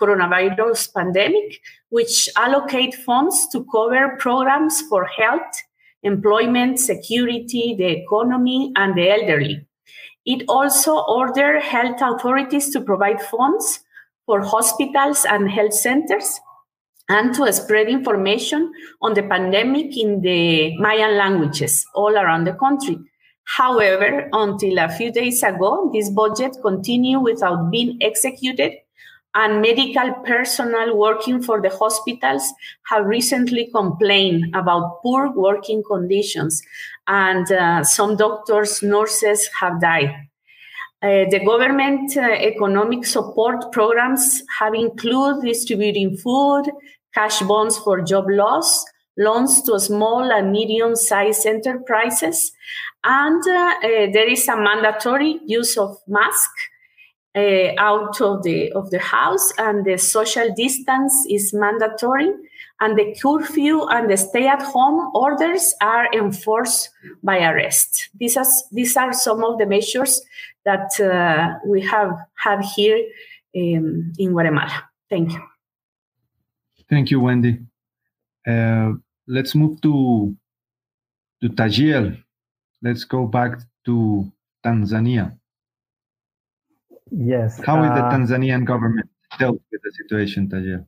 coronavirus 0.00 0.92
pandemic, 0.94 1.60
which 1.90 2.28
allocate 2.36 2.94
funds 2.94 3.46
to 3.52 3.64
cover 3.70 4.16
programs 4.18 4.80
for 4.88 5.04
health, 5.04 5.62
employment, 6.02 6.80
security, 6.80 7.76
the 7.78 8.02
economy, 8.02 8.72
and 8.74 8.96
the 8.96 9.10
elderly. 9.10 9.66
It 10.24 10.44
also 10.48 11.04
ordered 11.06 11.62
health 11.62 12.00
authorities 12.00 12.70
to 12.70 12.80
provide 12.80 13.20
funds 13.20 13.80
for 14.26 14.40
hospitals 14.40 15.24
and 15.24 15.50
health 15.50 15.74
centers 15.74 16.40
and 17.12 17.34
to 17.34 17.52
spread 17.52 17.88
information 17.88 18.72
on 19.02 19.12
the 19.12 19.22
pandemic 19.22 19.96
in 19.98 20.22
the 20.22 20.74
Mayan 20.78 21.18
languages 21.18 21.84
all 21.94 22.16
around 22.16 22.44
the 22.44 22.54
country. 22.54 22.96
However, 23.44 24.28
until 24.32 24.78
a 24.78 24.88
few 24.88 25.12
days 25.12 25.42
ago, 25.42 25.90
this 25.92 26.08
budget 26.08 26.56
continued 26.62 27.20
without 27.20 27.70
being 27.70 27.98
executed, 28.00 28.72
and 29.34 29.60
medical 29.60 30.12
personnel 30.24 30.96
working 30.96 31.42
for 31.42 31.60
the 31.60 31.70
hospitals 31.70 32.44
have 32.86 33.04
recently 33.04 33.70
complained 33.74 34.54
about 34.54 35.02
poor 35.02 35.30
working 35.32 35.82
conditions, 35.82 36.62
and 37.06 37.50
uh, 37.52 37.84
some 37.84 38.16
doctors, 38.16 38.82
nurses 38.82 39.50
have 39.60 39.80
died. 39.82 40.14
Uh, 41.02 41.24
the 41.30 41.40
government 41.44 42.16
uh, 42.16 42.20
economic 42.20 43.04
support 43.04 43.72
programs 43.72 44.42
have 44.58 44.72
included 44.72 45.44
distributing 45.44 46.16
food, 46.16 46.70
cash 47.14 47.40
bonds 47.42 47.78
for 47.78 48.00
job 48.00 48.26
loss, 48.28 48.84
loans 49.16 49.62
to 49.62 49.78
small 49.78 50.32
and 50.32 50.52
medium-sized 50.52 51.46
enterprises, 51.46 52.52
and 53.04 53.42
uh, 53.46 53.74
uh, 53.84 54.12
there 54.12 54.30
is 54.30 54.48
a 54.48 54.56
mandatory 54.56 55.40
use 55.44 55.76
of 55.76 55.96
mask 56.06 56.50
uh, 57.34 57.68
out 57.78 58.20
of 58.20 58.42
the 58.42 58.72
of 58.72 58.90
the 58.90 58.98
house, 58.98 59.52
and 59.58 59.84
the 59.84 59.98
social 59.98 60.48
distance 60.54 61.14
is 61.28 61.52
mandatory, 61.52 62.30
and 62.80 62.98
the 62.98 63.14
curfew 63.20 63.86
and 63.88 64.10
the 64.10 64.16
stay-at-home 64.16 65.10
orders 65.14 65.74
are 65.80 66.08
enforced 66.14 66.90
by 67.22 67.38
arrest. 67.38 68.10
These 68.18 68.36
are 68.36 68.46
these 68.70 68.96
are 68.96 69.12
some 69.12 69.44
of 69.44 69.58
the 69.58 69.66
measures 69.66 70.22
that 70.64 71.00
uh, 71.00 71.58
we 71.66 71.80
have 71.82 72.16
had 72.34 72.62
here 72.76 72.98
um, 73.56 74.12
in 74.18 74.32
Guatemala. 74.32 74.84
Thank 75.10 75.32
you. 75.32 75.51
Thank 76.92 77.10
you, 77.10 77.20
Wendy. 77.20 77.58
Uh, 78.46 78.92
let's 79.26 79.54
move 79.54 79.80
to 79.80 80.36
to 81.40 81.48
Tajiel. 81.48 82.20
Let's 82.82 83.04
go 83.04 83.24
back 83.24 83.64
to 83.86 84.30
Tanzania. 84.62 85.32
Yes. 87.10 87.64
How 87.64 87.82
is 87.82 87.88
the 87.96 88.04
uh, 88.04 88.12
Tanzanian 88.12 88.66
government 88.66 89.08
dealt 89.38 89.56
with 89.72 89.80
the 89.82 89.92
situation, 89.92 90.48
Tajiel? 90.48 90.84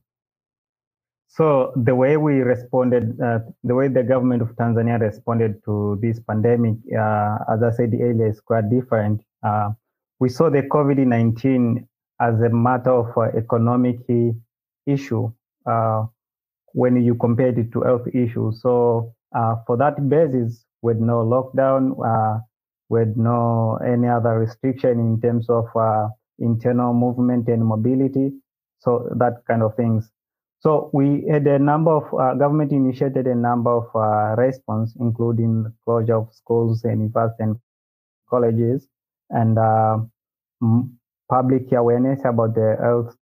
So 1.27 1.73
the 1.75 1.95
way 1.95 2.17
we 2.17 2.45
responded, 2.45 3.19
uh, 3.19 3.39
the 3.63 3.73
way 3.73 3.87
the 3.87 4.03
government 4.03 4.43
of 4.43 4.49
Tanzania 4.61 5.01
responded 5.01 5.63
to 5.65 5.97
this 6.03 6.19
pandemic, 6.19 6.77
uh, 6.93 7.39
as 7.49 7.63
I 7.63 7.71
said 7.71 7.97
earlier, 7.99 8.29
is 8.29 8.39
quite 8.41 8.69
different. 8.69 9.21
Uh, 9.41 9.71
we 10.19 10.29
saw 10.29 10.51
the 10.51 10.61
COVID-19 10.61 11.81
as 12.21 12.39
a 12.41 12.49
matter 12.49 12.91
of 12.91 13.09
uh, 13.17 13.35
economic 13.35 13.97
issue 14.85 15.25
uh, 15.25 15.44
when 16.75 17.01
you 17.01 17.15
compare 17.15 17.57
it 17.57 17.71
to 17.71 17.81
health 17.81 18.07
issues. 18.13 18.61
So 18.61 19.13
uh, 19.33 19.55
for 19.65 19.77
that 19.77 20.09
basis, 20.09 20.65
with 20.81 20.97
no 20.97 21.23
lockdown, 21.25 21.95
uh, 22.05 22.39
with 22.89 23.15
no 23.15 23.79
any 23.85 24.07
other 24.07 24.37
restriction 24.39 24.99
in 24.99 25.19
terms 25.21 25.49
of 25.49 25.65
uh, 25.75 26.09
internal 26.37 26.93
movement 26.93 27.47
and 27.47 27.65
mobility, 27.65 28.33
so 28.79 29.09
that 29.17 29.41
kind 29.47 29.63
of 29.63 29.75
things. 29.75 30.11
So 30.59 30.89
we 30.93 31.25
had 31.31 31.47
a 31.47 31.59
number 31.59 31.91
of 31.91 32.13
uh, 32.13 32.35
government 32.35 32.71
initiated 32.71 33.25
a 33.27 33.35
number 33.35 33.71
of 33.71 33.87
uh, 33.95 34.35
response, 34.35 34.93
including 34.99 35.71
closure 35.85 36.17
of 36.17 36.33
schools 36.33 36.83
and 36.83 36.99
universities 37.01 37.39
and 37.39 37.55
colleges, 38.29 38.87
and 39.29 39.57
public 41.29 41.71
awareness 41.71 42.21
about 42.25 42.53
the 42.53 42.77
health, 42.81 43.15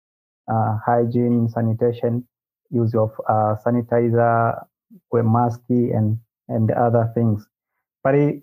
hygiene, 0.86 1.50
sanitation, 1.50 2.28
use 2.74 2.94
of 2.96 3.12
uh, 3.30 3.56
sanitizer, 3.66 4.66
mask, 5.14 5.62
and 5.70 6.18
and 6.50 6.72
other 6.72 7.12
things. 7.16 7.46
But 8.04 8.16
it, 8.16 8.42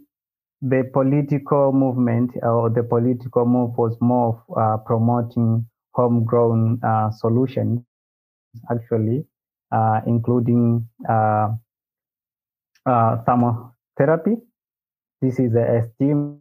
the 0.62 0.88
political 0.92 1.72
movement 1.72 2.32
or 2.42 2.70
the 2.70 2.82
political 2.82 3.44
move 3.46 3.76
was 3.76 3.96
more 4.00 4.28
of 4.28 4.56
uh, 4.56 4.76
promoting 4.84 5.66
homegrown 5.92 6.80
uh, 6.82 7.10
solutions, 7.10 7.80
actually, 8.70 9.24
uh, 9.72 10.00
including 10.06 10.86
uh, 11.08 11.48
uh, 12.86 13.16
thermotherapy. 13.26 14.36
This 15.20 15.38
is 15.38 15.54
a 15.54 15.88
steam, 15.94 16.40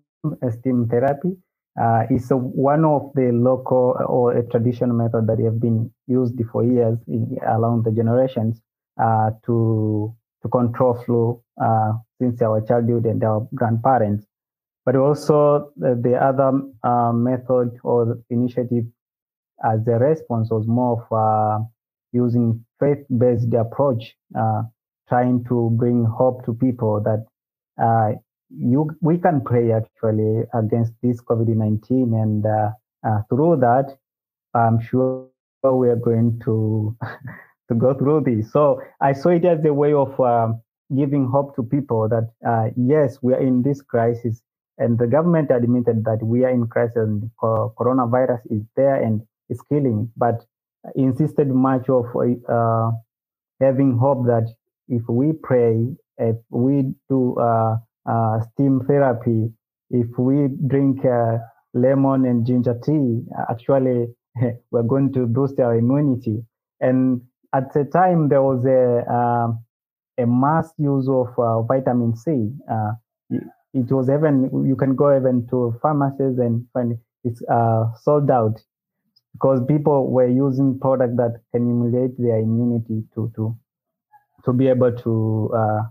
steam 0.59 0.87
therapy. 0.87 1.37
Uh, 1.79 2.03
it's 2.09 2.31
a, 2.31 2.37
one 2.37 2.85
of 2.85 3.11
the 3.15 3.31
local 3.31 3.95
or 4.07 4.37
a 4.37 4.43
traditional 4.47 4.95
method 4.95 5.27
that 5.27 5.39
have 5.39 5.59
been 5.59 5.91
used 6.07 6.39
for 6.51 6.63
years 6.63 6.97
in, 7.07 7.37
along 7.47 7.83
the 7.83 7.91
generations 7.91 8.61
uh, 9.01 9.31
to 9.45 10.13
to 10.41 10.49
control 10.49 10.93
flu 11.05 11.41
uh, 11.61 11.91
since 12.19 12.41
our 12.41 12.61
childhood 12.61 13.05
and 13.05 13.23
our 13.23 13.47
grandparents. 13.53 14.25
But 14.85 14.95
also 14.95 15.71
the, 15.75 15.99
the 16.01 16.15
other 16.15 16.61
uh, 16.83 17.11
method 17.11 17.77
or 17.83 18.19
initiative 18.29 18.85
as 19.63 19.85
a 19.87 19.99
response 19.99 20.49
was 20.49 20.65
more 20.67 21.03
of 21.03 21.11
uh, 21.11 21.63
using 22.13 22.65
faith-based 22.79 23.53
approach, 23.53 24.15
uh, 24.37 24.63
trying 25.09 25.43
to 25.49 25.69
bring 25.77 26.05
hope 26.05 26.45
to 26.45 26.53
people 26.53 27.01
that 27.03 27.25
uh, 27.83 28.13
you 28.49 28.89
we 29.01 29.17
can 29.17 29.41
pray 29.41 29.71
actually 29.71 30.43
against 30.53 30.93
this 31.01 31.21
COVID-19, 31.21 31.81
and 31.89 32.45
uh, 32.45 32.71
uh, 33.07 33.21
through 33.29 33.57
that, 33.57 33.97
I'm 34.53 34.79
sure 34.81 35.27
we 35.63 35.89
are 35.89 35.95
going 35.95 36.39
to 36.45 36.95
to 37.69 37.75
go 37.75 37.93
through 37.93 38.21
this. 38.25 38.51
So 38.51 38.81
I 39.01 39.13
saw 39.13 39.29
it 39.29 39.45
as 39.45 39.63
a 39.65 39.73
way 39.73 39.93
of 39.93 40.19
um, 40.19 40.61
giving 40.95 41.27
hope 41.27 41.55
to 41.55 41.63
people 41.63 42.09
that 42.09 42.31
uh, 42.47 42.71
yes, 42.75 43.19
we 43.21 43.33
are 43.33 43.41
in 43.41 43.61
this 43.61 43.81
crisis, 43.81 44.41
and 44.77 44.97
the 44.97 45.07
government 45.07 45.51
admitted 45.51 46.03
that 46.05 46.19
we 46.23 46.43
are 46.43 46.49
in 46.49 46.67
crisis, 46.67 46.97
and 46.97 47.29
coronavirus 47.41 48.41
is 48.49 48.63
there 48.75 48.95
and 48.95 49.21
it's 49.49 49.61
killing, 49.63 50.11
but 50.15 50.45
insisted 50.95 51.49
much 51.49 51.89
of 51.89 52.05
uh, 52.47 52.91
having 53.59 53.97
hope 53.97 54.25
that 54.25 54.47
if 54.87 55.03
we 55.07 55.33
pray, 55.33 55.87
if 56.17 56.37
we 56.49 56.93
do 57.09 57.35
uh, 58.09 58.37
uh, 58.37 58.41
steam 58.53 58.81
therapy, 58.87 59.49
if 59.89 60.07
we 60.17 60.47
drink 60.67 61.05
uh, 61.05 61.37
lemon 61.73 62.25
and 62.25 62.45
ginger 62.45 62.79
tea, 62.83 63.21
actually 63.49 64.07
we're 64.71 64.83
going 64.83 65.11
to 65.13 65.25
boost 65.25 65.59
our 65.59 65.75
immunity. 65.75 66.43
And 66.79 67.21
at 67.53 67.73
the 67.73 67.85
time, 67.85 68.29
there 68.29 68.41
was 68.41 68.65
a 68.65 69.11
um, 69.11 69.63
a 70.17 70.25
mass 70.25 70.73
use 70.77 71.07
of 71.09 71.27
uh, 71.37 71.61
vitamin 71.63 72.15
C. 72.15 72.51
Uh, 72.69 72.91
it 73.73 73.91
was 73.91 74.09
even 74.09 74.65
you 74.67 74.75
can 74.75 74.95
go 74.95 75.15
even 75.15 75.47
to 75.49 75.77
pharmacies 75.81 76.37
and 76.39 76.65
find 76.73 76.97
it's 77.23 77.41
sold 78.03 78.29
out 78.31 78.59
because 79.33 79.61
people 79.67 80.11
were 80.11 80.27
using 80.27 80.79
products 80.79 81.15
that 81.17 81.41
can 81.53 81.69
emulate 81.69 82.17
their 82.17 82.39
immunity 82.39 83.03
to 83.13 83.31
to 83.35 83.55
to 84.45 84.53
be 84.53 84.67
able 84.67 84.91
to 84.91 85.51
uh, 85.55 85.81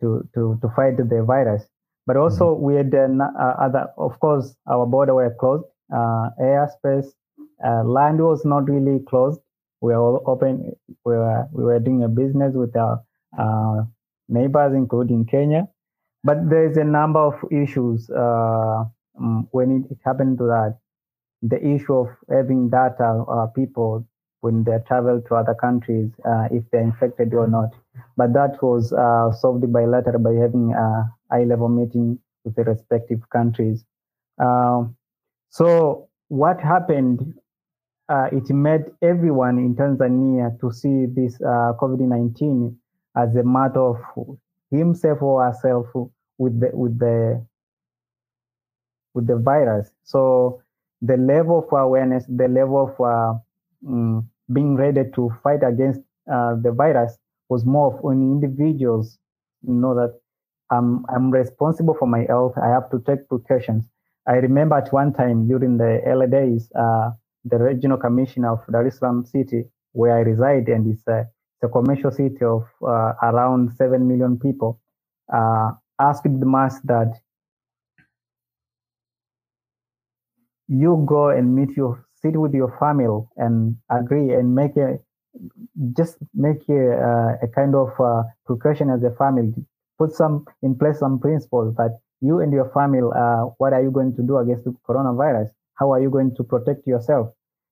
to 0.00 0.26
to 0.34 0.58
to 0.60 0.68
fight 0.76 0.96
the 0.96 1.22
virus. 1.22 1.64
But 2.06 2.16
also 2.16 2.54
mm-hmm. 2.54 2.64
we 2.64 2.74
had 2.76 2.94
uh, 2.94 3.54
other, 3.58 3.88
of 3.96 4.18
course, 4.20 4.54
our 4.68 4.86
border 4.86 5.14
were 5.14 5.34
closed, 5.40 5.64
uh, 5.92 6.28
airspace, 6.40 7.06
uh, 7.64 7.82
land 7.84 8.20
was 8.20 8.44
not 8.44 8.68
really 8.68 9.00
closed. 9.08 9.40
We 9.80 9.92
were 9.92 9.98
all 9.98 10.22
open. 10.26 10.72
We 11.04 11.14
were 11.14 11.46
we 11.52 11.64
were 11.64 11.78
doing 11.78 12.02
a 12.04 12.08
business 12.08 12.54
with 12.54 12.76
our 12.76 13.02
uh, 13.38 13.84
neighbors, 14.28 14.74
including 14.74 15.26
Kenya. 15.26 15.68
But 16.22 16.48
there 16.48 16.70
is 16.70 16.76
a 16.76 16.84
number 16.84 17.20
of 17.20 17.34
issues 17.52 18.08
uh, 18.10 18.84
mm, 19.20 19.46
when 19.50 19.70
it, 19.70 19.92
it 19.92 19.98
happened 20.04 20.38
to 20.38 20.44
that 20.44 20.78
the 21.42 21.60
issue 21.62 21.94
of 21.94 22.08
having 22.30 22.70
data 22.70 23.22
uh, 23.28 23.46
people 23.48 24.06
when 24.40 24.64
they 24.64 24.78
travel 24.86 25.20
to 25.28 25.34
other 25.34 25.54
countries 25.54 26.10
uh, 26.24 26.48
if 26.50 26.64
they're 26.70 26.80
infected 26.80 27.34
or 27.34 27.46
not. 27.46 27.70
But 28.16 28.32
that 28.34 28.62
was 28.62 28.92
uh, 28.92 29.32
solved 29.32 29.70
bilateral 29.72 30.22
by 30.22 30.34
having 30.34 30.72
a 30.72 31.10
high 31.30 31.44
level 31.44 31.68
meeting 31.68 32.18
with 32.44 32.54
the 32.54 32.64
respective 32.64 33.28
countries. 33.30 33.84
Um, 34.38 34.96
so 35.50 36.08
what 36.28 36.60
happened? 36.60 37.34
Uh, 38.08 38.28
it 38.32 38.50
made 38.50 38.82
everyone 39.02 39.58
in 39.58 39.74
Tanzania 39.74 40.58
to 40.60 40.70
see 40.70 41.06
this 41.06 41.40
uh, 41.40 41.72
COVID-19 41.80 42.76
as 43.16 43.34
a 43.36 43.42
matter 43.42 43.80
of 43.80 44.38
himself 44.70 45.22
or 45.22 45.44
herself 45.44 45.86
with 46.38 46.60
the 46.60 46.70
with 46.74 46.98
the 46.98 47.44
with 49.14 49.26
the 49.26 49.36
virus. 49.36 49.90
So 50.02 50.62
the 51.00 51.16
level 51.16 51.66
of 51.66 51.72
awareness, 51.72 52.24
the 52.28 52.48
level 52.48 52.92
of 52.98 53.42
um, 53.86 54.28
being 54.52 54.74
ready 54.76 55.02
to 55.14 55.30
fight 55.42 55.62
against 55.62 56.00
uh, 56.30 56.56
the 56.60 56.72
virus 56.72 57.16
was 57.48 57.64
more 57.64 57.94
of 57.94 58.04
on 58.04 58.20
individuals 58.20 59.18
know 59.62 59.94
that 59.94 60.18
I'm, 60.70 61.04
I'm 61.14 61.30
responsible 61.30 61.94
for 61.98 62.06
my 62.08 62.24
health. 62.28 62.54
I 62.62 62.68
have 62.68 62.90
to 62.90 63.02
take 63.06 63.28
precautions. 63.28 63.86
I 64.26 64.34
remember 64.34 64.76
at 64.76 64.92
one 64.92 65.12
time 65.12 65.46
during 65.48 65.76
the 65.76 66.00
early 66.06 66.26
days, 66.26 66.70
uh, 66.78 67.10
the 67.44 67.58
regional 67.58 67.98
commissioner 67.98 68.52
of 68.52 68.60
Dar 68.72 68.86
es 68.86 68.98
Salaam 68.98 69.24
city, 69.24 69.64
where 69.92 70.16
I 70.16 70.20
reside, 70.20 70.68
and 70.68 70.90
it's 70.90 71.06
a, 71.06 71.20
it's 71.20 71.64
a 71.64 71.68
commercial 71.68 72.10
city 72.10 72.42
of 72.42 72.64
uh, 72.82 73.12
around 73.22 73.72
7 73.76 74.06
million 74.08 74.38
people, 74.38 74.80
uh, 75.32 75.72
asked 76.00 76.24
the 76.24 76.46
mass 76.46 76.80
that 76.84 77.12
you 80.68 81.04
go 81.06 81.28
and 81.28 81.54
meet 81.54 81.76
your 81.76 82.04
sit 82.14 82.36
with 82.38 82.54
your 82.54 82.74
family 82.80 83.22
and 83.36 83.76
agree 83.90 84.32
and 84.32 84.54
make 84.54 84.76
a 84.78 84.98
just 85.96 86.16
make 86.34 86.62
a, 86.68 86.82
uh, 86.92 87.46
a 87.46 87.48
kind 87.48 87.74
of 87.74 87.88
uh, 88.00 88.22
precaution 88.46 88.90
as 88.90 89.02
a 89.02 89.10
family 89.16 89.52
put 89.98 90.12
some 90.12 90.44
in 90.62 90.74
place 90.76 90.98
some 90.98 91.18
principles 91.18 91.74
that 91.76 91.98
you 92.20 92.40
and 92.40 92.52
your 92.52 92.70
family 92.70 93.00
uh, 93.16 93.42
what 93.58 93.72
are 93.72 93.82
you 93.82 93.90
going 93.90 94.14
to 94.14 94.22
do 94.22 94.38
against 94.38 94.64
the 94.64 94.74
coronavirus 94.88 95.48
how 95.74 95.92
are 95.92 96.00
you 96.00 96.10
going 96.10 96.34
to 96.34 96.44
protect 96.44 96.86
yourself 96.86 97.28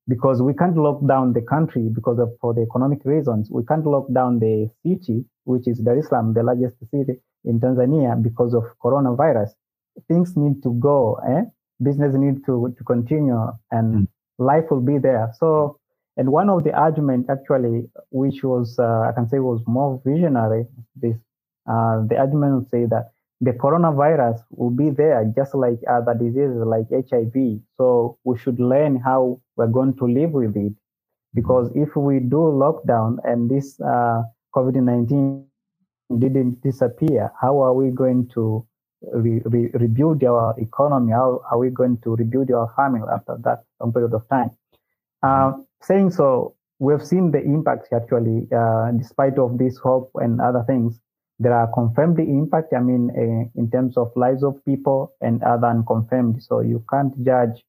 because 0.08 0.42
we 0.42 0.52
can't 0.54 0.76
lock 0.76 1.00
down 1.06 1.32
the 1.32 1.42
country 1.42 1.88
because 1.94 2.18
of 2.18 2.28
for 2.40 2.52
the 2.54 2.62
economic 2.62 3.00
reasons 3.04 3.48
we 3.50 3.64
can't 3.64 3.86
lock 3.86 4.06
down 4.12 4.38
the 4.38 4.68
city 4.84 5.24
which 5.44 5.66
is 5.68 5.78
dar 5.78 5.96
es 5.96 6.08
salaam 6.08 6.34
the 6.34 6.42
largest 6.42 6.76
city 6.90 7.20
in 7.44 7.60
tanzania 7.60 8.20
because 8.20 8.54
of 8.54 8.64
coronavirus 8.82 9.50
things 10.08 10.36
need 10.36 10.62
to 10.62 10.72
go 10.80 11.20
eh? 11.28 11.42
business 11.82 12.14
need 12.14 12.44
to, 12.46 12.74
to 12.78 12.84
continue 12.84 13.46
and 13.70 13.94
mm. 13.94 14.08
life 14.38 14.64
will 14.70 14.80
be 14.80 14.98
there. 14.98 15.32
So, 15.38 15.78
and 16.16 16.30
one 16.30 16.50
of 16.50 16.64
the 16.64 16.72
argument 16.72 17.26
actually, 17.30 17.88
which 18.10 18.42
was, 18.44 18.78
uh, 18.78 19.00
I 19.08 19.12
can 19.12 19.28
say 19.28 19.38
was 19.38 19.62
more 19.66 20.00
visionary, 20.04 20.66
this, 20.96 21.16
uh, 21.66 22.02
the 22.06 22.18
argument 22.18 22.54
would 22.54 22.70
say 22.70 22.84
that 22.86 23.12
the 23.40 23.52
coronavirus 23.52 24.40
will 24.50 24.70
be 24.70 24.90
there 24.90 25.24
just 25.34 25.54
like 25.54 25.78
other 25.90 26.14
diseases 26.14 26.62
like 26.64 26.86
HIV. 26.90 27.60
So 27.76 28.18
we 28.24 28.38
should 28.38 28.60
learn 28.60 29.00
how 29.00 29.40
we're 29.56 29.66
going 29.66 29.96
to 29.96 30.04
live 30.06 30.30
with 30.32 30.56
it. 30.56 30.72
Because 31.34 31.70
if 31.74 31.96
we 31.96 32.20
do 32.20 32.36
lockdown 32.36 33.16
and 33.24 33.50
this 33.50 33.80
uh, 33.80 34.22
COVID-19 34.54 35.44
didn't 36.18 36.62
disappear, 36.62 37.32
how 37.40 37.58
are 37.60 37.72
we 37.72 37.90
going 37.90 38.28
to 38.34 38.66
re, 39.12 39.40
re, 39.46 39.70
rebuild 39.72 40.22
our 40.24 40.54
economy? 40.58 41.12
How 41.12 41.40
are 41.50 41.58
we 41.58 41.70
going 41.70 41.98
to 42.04 42.14
rebuild 42.14 42.50
our 42.50 42.70
family 42.76 43.08
after 43.12 43.38
that 43.44 43.64
long 43.80 43.92
period 43.94 44.12
of 44.12 44.28
time? 44.28 44.50
Uh, 45.22 45.52
saying 45.82 46.10
so, 46.10 46.56
we've 46.80 47.04
seen 47.06 47.30
the 47.32 47.40
impact 47.42 47.88
actually, 47.94 48.48
uh, 48.56 48.92
despite 48.98 49.38
of 49.38 49.58
this 49.58 49.78
hope 49.78 50.10
and 50.16 50.40
other 50.40 50.64
things. 50.66 51.00
There 51.40 51.54
are 51.54 51.68
confirmed 51.74 52.18
the 52.18 52.24
impact. 52.24 52.74
I 52.74 52.80
mean, 52.80 53.10
uh, 53.16 53.60
in 53.60 53.70
terms 53.70 53.96
of 53.98 54.12
lives 54.16 54.44
of 54.44 54.64
people 54.64 55.14
and 55.22 55.42
other 55.42 55.68
unconfirmed. 55.68 56.42
So 56.42 56.60
you 56.60 56.84
can't 56.90 57.14
judge 57.24 57.64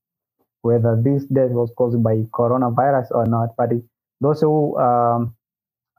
whether 0.61 1.01
this 1.03 1.25
death 1.25 1.51
was 1.51 1.71
caused 1.77 2.03
by 2.03 2.17
coronavirus 2.33 3.11
or 3.11 3.25
not. 3.27 3.49
But 3.57 3.73
it, 3.73 3.83
those 4.21 4.41
who 4.41 4.79
um, 4.79 5.35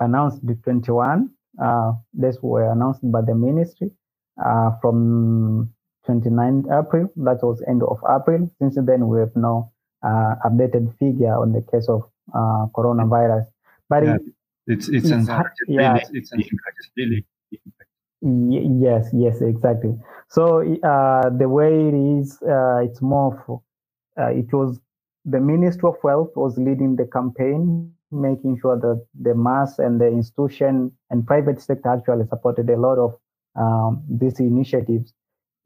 announced 0.00 0.46
the 0.46 0.54
21 0.64 1.30
uh, 1.62 1.92
deaths 2.20 2.38
were 2.42 2.70
announced 2.72 3.00
by 3.10 3.22
the 3.22 3.34
ministry 3.34 3.90
uh, 4.44 4.72
from 4.82 5.70
29 6.06 6.64
April. 6.72 7.08
That 7.16 7.40
was 7.42 7.62
end 7.68 7.82
of 7.82 7.98
April. 8.08 8.50
Since 8.60 8.76
then, 8.86 9.08
we 9.08 9.20
have 9.20 9.36
no 9.36 9.72
uh, 10.04 10.34
updated 10.46 10.96
figure 10.98 11.34
on 11.34 11.52
the 11.52 11.62
case 11.72 11.88
of 11.88 12.02
uh, 12.34 12.66
coronavirus. 12.76 13.46
But 13.88 14.04
yeah, 14.04 14.14
it, 14.14 14.22
it's 14.66 14.88
it's, 14.88 15.10
it's 15.10 15.28
yeah, 15.68 15.96
it's, 15.96 16.10
it's 16.12 16.32
an 16.32 16.40
impact. 16.40 16.90
Really. 16.96 17.26
Yes, 18.22 19.10
yes, 19.12 19.42
exactly. 19.42 19.94
So 20.28 20.62
uh, 20.62 21.28
the 21.30 21.48
way 21.48 21.88
it 21.88 21.94
is, 21.94 22.38
uh, 22.42 22.78
it's 22.78 23.02
more. 23.02 23.42
For, 23.46 23.62
uh, 24.18 24.30
it 24.30 24.52
was 24.52 24.80
the 25.24 25.40
Ministry 25.40 25.88
of 25.88 25.96
Health 26.02 26.30
was 26.34 26.56
leading 26.56 26.96
the 26.96 27.06
campaign, 27.06 27.92
making 28.10 28.58
sure 28.60 28.78
that 28.78 29.04
the 29.20 29.34
mass 29.34 29.78
and 29.78 30.00
the 30.00 30.06
institution 30.06 30.92
and 31.10 31.26
private 31.26 31.60
sector 31.60 31.90
actually 31.90 32.26
supported 32.28 32.70
a 32.70 32.76
lot 32.76 32.98
of 32.98 33.18
um, 33.56 34.02
these 34.08 34.40
initiatives, 34.40 35.12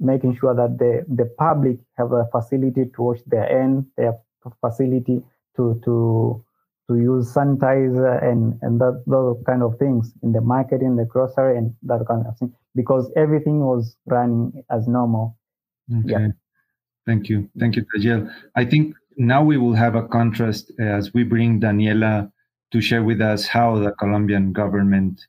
making 0.00 0.36
sure 0.36 0.54
that 0.54 0.78
the, 0.78 1.04
the 1.08 1.26
public 1.38 1.78
have 1.96 2.12
a 2.12 2.26
facility 2.32 2.86
to 2.94 3.02
wash 3.02 3.20
their 3.26 3.46
hands, 3.46 3.84
their 3.96 4.14
facility 4.60 5.22
to 5.56 5.80
to 5.84 6.44
to 6.88 6.96
use 6.96 7.34
sanitizer 7.34 8.22
and 8.22 8.58
and 8.62 8.80
that 8.80 9.02
those 9.06 9.36
kind 9.46 9.62
of 9.62 9.78
things 9.78 10.12
in 10.22 10.32
the 10.32 10.40
market, 10.40 10.80
in 10.80 10.96
the 10.96 11.04
grocery, 11.04 11.56
and 11.58 11.74
that 11.82 12.04
kind 12.08 12.26
of 12.26 12.36
thing, 12.38 12.52
because 12.74 13.10
everything 13.16 13.60
was 13.60 13.96
running 14.06 14.64
as 14.70 14.88
normal. 14.88 15.36
Okay. 16.00 16.12
Yeah. 16.12 16.28
Thank 17.06 17.28
you. 17.28 17.48
Thank 17.58 17.76
you, 17.76 17.84
Tajiel. 17.94 18.30
I 18.54 18.64
think 18.64 18.94
now 19.16 19.42
we 19.42 19.56
will 19.56 19.74
have 19.74 19.94
a 19.94 20.06
contrast 20.06 20.72
as 20.78 21.12
we 21.14 21.24
bring 21.24 21.60
Daniela 21.60 22.30
to 22.70 22.80
share 22.80 23.02
with 23.02 23.20
us 23.20 23.46
how 23.46 23.78
the 23.78 23.92
Colombian 23.92 24.52
government 24.52 25.26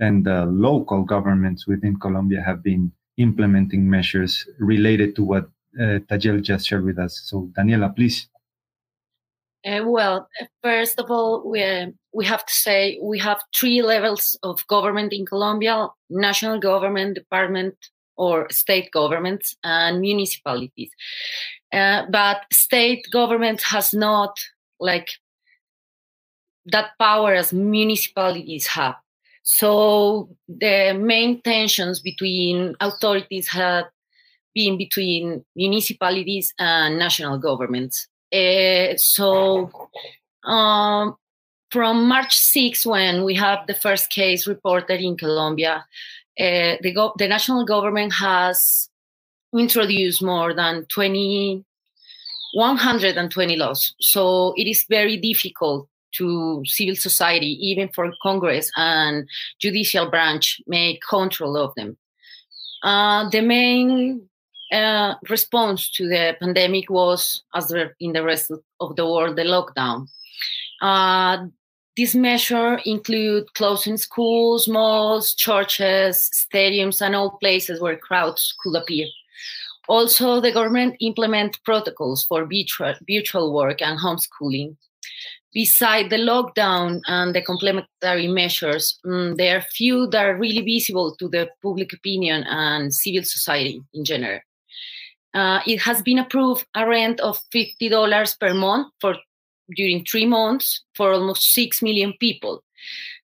and 0.00 0.24
the 0.24 0.46
local 0.46 1.02
governments 1.04 1.66
within 1.66 1.98
Colombia 1.98 2.42
have 2.42 2.62
been 2.62 2.92
implementing 3.18 3.88
measures 3.88 4.46
related 4.58 5.14
to 5.16 5.24
what 5.24 5.44
uh, 5.78 6.00
Tajiel 6.08 6.42
just 6.42 6.66
shared 6.66 6.84
with 6.84 6.98
us. 6.98 7.20
So, 7.24 7.50
Daniela, 7.56 7.94
please. 7.94 8.28
Uh, 9.68 9.84
well, 9.84 10.28
first 10.62 10.98
of 10.98 11.10
all, 11.10 11.48
we, 11.48 11.62
uh, 11.62 11.86
we 12.14 12.24
have 12.24 12.44
to 12.46 12.54
say 12.54 12.98
we 13.02 13.18
have 13.18 13.42
three 13.54 13.82
levels 13.82 14.38
of 14.42 14.66
government 14.66 15.12
in 15.12 15.26
Colombia 15.26 15.88
national 16.08 16.58
government, 16.58 17.14
department, 17.14 17.74
or 18.16 18.48
state 18.50 18.90
governments, 18.92 19.56
and 19.62 20.00
municipalities. 20.00 20.90
Uh, 21.72 22.04
but 22.10 22.44
state 22.50 23.06
government 23.12 23.60
has 23.60 23.92
not 23.92 24.38
like 24.80 25.10
that 26.66 26.90
power 26.98 27.34
as 27.34 27.52
municipalities 27.52 28.66
have. 28.68 28.94
So 29.42 30.30
the 30.48 30.94
main 30.98 31.42
tensions 31.42 32.00
between 32.00 32.74
authorities 32.80 33.48
have 33.48 33.84
been 34.54 34.78
between 34.78 35.44
municipalities 35.54 36.54
and 36.58 36.98
national 36.98 37.38
governments. 37.38 38.08
Uh, 38.32 38.96
so 38.96 39.70
um, 40.44 41.16
from 41.70 42.08
March 42.08 42.36
6, 42.36 42.86
when 42.86 43.24
we 43.24 43.34
have 43.34 43.66
the 43.66 43.74
first 43.74 44.10
case 44.10 44.46
reported 44.46 45.00
in 45.00 45.16
Colombia, 45.16 45.86
uh, 46.38 46.76
the, 46.80 46.92
go- 46.94 47.14
the 47.18 47.28
national 47.28 47.64
government 47.64 48.12
has 48.14 48.88
introduced 49.56 50.22
more 50.22 50.54
than 50.54 50.84
20, 50.86 51.64
120 52.54 53.56
laws. 53.56 53.94
So 54.00 54.54
it 54.56 54.66
is 54.66 54.84
very 54.88 55.16
difficult 55.16 55.88
to 56.14 56.62
civil 56.64 56.96
society, 56.96 57.58
even 57.68 57.88
for 57.88 58.10
Congress 58.22 58.70
and 58.76 59.28
judicial 59.60 60.10
branch, 60.10 60.60
make 60.66 61.02
control 61.08 61.56
of 61.56 61.74
them. 61.74 61.96
Uh, 62.82 63.28
the 63.30 63.42
main 63.42 64.28
uh, 64.72 65.14
response 65.28 65.90
to 65.92 66.08
the 66.08 66.36
pandemic 66.40 66.90
was, 66.90 67.42
as 67.54 67.72
in 68.00 68.12
the 68.12 68.22
rest 68.22 68.50
of 68.80 68.96
the 68.96 69.06
world, 69.06 69.36
the 69.36 69.42
lockdown. 69.42 70.08
Uh, 70.80 71.46
this 71.96 72.14
measure 72.14 72.80
include 72.84 73.52
closing 73.54 73.96
schools, 73.96 74.68
malls, 74.68 75.34
churches, 75.34 76.30
stadiums, 76.32 77.02
and 77.02 77.16
all 77.16 77.38
places 77.38 77.80
where 77.80 77.96
crowds 77.96 78.54
could 78.62 78.76
appear. 78.76 79.08
Also, 79.88 80.40
the 80.40 80.52
government 80.52 80.96
implement 81.00 81.58
protocols 81.64 82.22
for 82.24 82.46
virtual, 82.46 82.94
virtual 83.08 83.52
work 83.52 83.82
and 83.82 83.98
homeschooling. 83.98 84.76
Beside 85.52 86.10
the 86.10 86.18
lockdown 86.18 87.00
and 87.08 87.34
the 87.34 87.42
complementary 87.42 88.28
measures, 88.28 89.00
um, 89.04 89.34
there 89.36 89.56
are 89.56 89.62
few 89.62 90.06
that 90.08 90.24
are 90.24 90.36
really 90.36 90.60
visible 90.60 91.16
to 91.16 91.26
the 91.26 91.48
public 91.62 91.92
opinion 91.94 92.44
and 92.44 92.94
civil 92.94 93.24
society 93.24 93.82
in 93.94 94.04
general. 94.04 94.38
Uh, 95.38 95.60
it 95.68 95.78
has 95.78 96.02
been 96.02 96.18
approved 96.18 96.66
a 96.74 96.84
rent 96.84 97.20
of 97.20 97.38
$50 97.54 98.40
per 98.40 98.52
month 98.54 98.88
for 99.00 99.14
during 99.76 100.04
three 100.04 100.26
months 100.26 100.82
for 100.96 101.12
almost 101.12 101.54
6 101.54 101.80
million 101.80 102.12
people. 102.18 102.64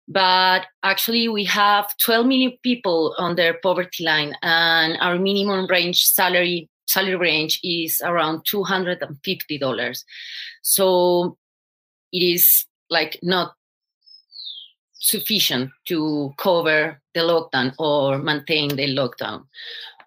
But 0.06 0.66
actually, 0.84 1.26
we 1.28 1.44
have 1.46 1.92
12 2.04 2.24
million 2.26 2.52
people 2.62 3.16
on 3.18 3.34
their 3.34 3.54
poverty 3.54 4.04
line, 4.04 4.36
and 4.42 4.96
our 5.00 5.18
minimum 5.18 5.66
range 5.66 6.04
salary 6.04 6.68
salary 6.86 7.16
range 7.16 7.58
is 7.64 8.00
around 8.04 8.44
$250. 8.44 10.04
So 10.62 11.36
it 12.12 12.22
is 12.22 12.66
like 12.90 13.18
not 13.22 13.54
sufficient 14.92 15.70
to 15.86 16.32
cover 16.38 17.00
the 17.14 17.20
lockdown 17.20 17.74
or 17.78 18.18
maintain 18.18 18.68
the 18.76 18.94
lockdown. 18.94 19.46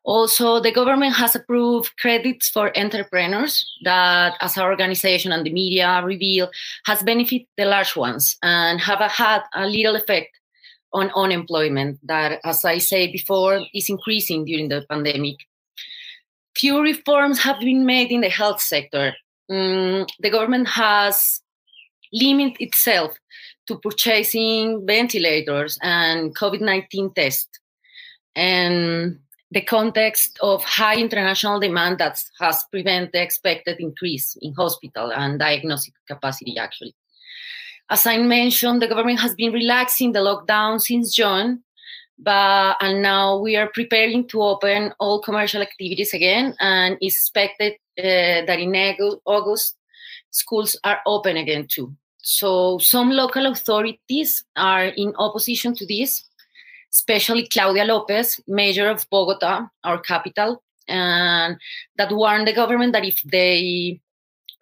Also, 0.07 0.61
the 0.61 0.71
government 0.71 1.13
has 1.13 1.35
approved 1.35 1.91
credits 1.97 2.47
for 2.47 2.71
entrepreneurs 2.79 3.69
that, 3.83 4.37
as 4.39 4.57
our 4.57 4.71
organization 4.71 5.33
and 5.33 5.45
the 5.45 5.51
media 5.51 6.01
reveal, 6.01 6.49
has 6.85 7.03
benefited 7.03 7.45
the 7.57 7.65
large 7.65 7.93
ones 7.97 8.37
and 8.41 8.79
have 8.79 9.01
had 9.11 9.41
a 9.53 9.67
little 9.67 9.97
effect 9.97 10.29
on 10.93 11.11
unemployment 11.13 11.99
that, 12.07 12.39
as 12.45 12.63
I 12.63 12.77
said 12.77 13.11
before, 13.11 13.59
is 13.73 13.89
increasing 13.89 14.45
during 14.45 14.69
the 14.69 14.85
pandemic. 14.89 15.35
Few 16.55 16.81
reforms 16.81 17.39
have 17.39 17.59
been 17.59 17.85
made 17.85 18.09
in 18.09 18.21
the 18.21 18.29
health 18.29 18.61
sector. 18.61 19.13
Mm, 19.51 20.07
the 20.21 20.29
government 20.29 20.69
has 20.69 21.41
limited 22.13 22.61
itself 22.61 23.17
to 23.67 23.77
purchasing 23.77 24.87
ventilators 24.87 25.77
and 25.81 26.33
COVID 26.33 26.61
19 26.61 27.13
tests. 27.13 27.59
And 28.37 29.19
the 29.51 29.61
context 29.61 30.37
of 30.41 30.63
high 30.63 30.97
international 30.97 31.59
demand 31.59 31.99
that 31.99 32.21
has 32.39 32.65
prevented 32.71 33.13
the 33.13 33.21
expected 33.21 33.77
increase 33.79 34.37
in 34.41 34.53
hospital 34.53 35.11
and 35.13 35.39
diagnostic 35.39 35.93
capacity, 36.07 36.57
actually. 36.57 36.93
As 37.89 38.05
I 38.05 38.17
mentioned, 38.17 38.81
the 38.81 38.87
government 38.87 39.21
has 39.21 39.33
been 39.35 39.53
relaxing 39.53 40.11
the 40.11 40.19
lockdown 40.19 40.81
since 40.81 41.15
June, 41.15 41.63
but 42.19 42.75
and 42.81 43.01
now 43.01 43.37
we 43.39 43.55
are 43.55 43.69
preparing 43.73 44.27
to 44.29 44.41
open 44.41 44.93
all 44.99 45.21
commercial 45.21 45.61
activities 45.61 46.13
again, 46.13 46.53
and 46.59 46.97
it's 46.99 47.15
expected 47.15 47.73
uh, 47.97 48.43
that 48.45 48.59
in 48.59 48.75
August 49.25 49.77
schools 50.31 50.77
are 50.83 50.99
open 51.05 51.37
again 51.37 51.67
too. 51.69 51.95
So 52.17 52.77
some 52.79 53.11
local 53.11 53.45
authorities 53.45 54.43
are 54.57 54.87
in 54.87 55.13
opposition 55.17 55.73
to 55.75 55.85
this, 55.85 56.25
especially 56.91 57.47
Claudia 57.47 57.85
Lopez, 57.85 58.39
mayor 58.47 58.89
of 58.89 59.07
Bogota, 59.09 59.67
our 59.83 59.99
capital, 59.99 60.63
and 60.87 61.57
that 61.97 62.11
warned 62.11 62.47
the 62.47 62.53
government 62.53 62.93
that 62.93 63.05
if 63.05 63.21
they 63.23 63.99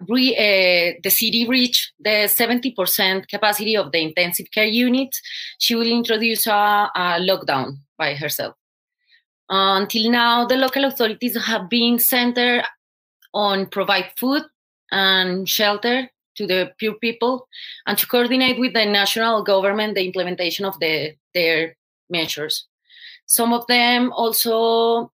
re, 0.07 0.36
uh, 0.36 0.99
the 1.03 1.09
city 1.09 1.47
reach 1.47 1.93
the 1.99 2.28
70% 2.28 3.28
capacity 3.28 3.78
of 3.78 3.91
the 3.91 4.01
intensive 4.01 4.51
care 4.51 4.65
units, 4.65 5.21
she 5.59 5.76
will 5.76 5.88
introduce 5.88 6.47
a, 6.47 6.89
a 6.95 7.19
lockdown 7.19 7.78
by 7.97 8.13
herself. 8.15 8.55
Until 9.49 10.09
now, 10.09 10.45
the 10.45 10.57
local 10.57 10.86
authorities 10.86 11.38
have 11.45 11.69
been 11.69 11.99
centered 11.99 12.63
on 13.34 13.67
provide 13.67 14.11
food 14.17 14.43
and 14.91 15.47
shelter 15.47 16.09
to 16.36 16.47
the 16.47 16.71
poor 16.80 16.95
people 16.95 17.47
and 17.86 17.97
to 17.97 18.07
coordinate 18.07 18.59
with 18.59 18.73
the 18.73 18.86
national 18.86 19.43
government 19.43 19.95
the 19.95 20.05
implementation 20.05 20.65
of 20.65 20.80
the, 20.80 21.15
their 21.34 21.76
measures. 22.10 22.68
Some 23.26 23.53
of 23.53 23.66
them 23.68 24.12
also 24.14 25.12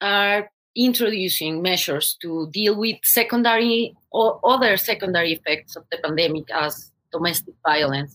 are 0.00 0.50
introducing 0.76 1.62
measures 1.62 2.16
to 2.22 2.48
deal 2.52 2.78
with 2.78 2.96
secondary 3.02 3.94
or 4.12 4.40
other 4.44 4.76
secondary 4.76 5.32
effects 5.32 5.76
of 5.76 5.84
the 5.90 5.98
pandemic 5.98 6.44
as 6.52 6.92
domestic 7.12 7.54
violence, 7.66 8.14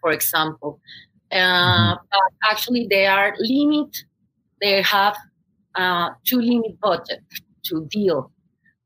for 0.00 0.10
example. 0.12 0.80
Uh, 1.32 1.36
mm-hmm. 1.36 2.04
but 2.10 2.50
actually, 2.50 2.86
they 2.88 3.06
are 3.06 3.34
limit. 3.38 3.96
They 4.60 4.82
have 4.82 5.16
uh, 5.74 6.10
to 6.26 6.40
limit 6.40 6.78
budget 6.80 7.20
to 7.64 7.86
deal 7.90 8.30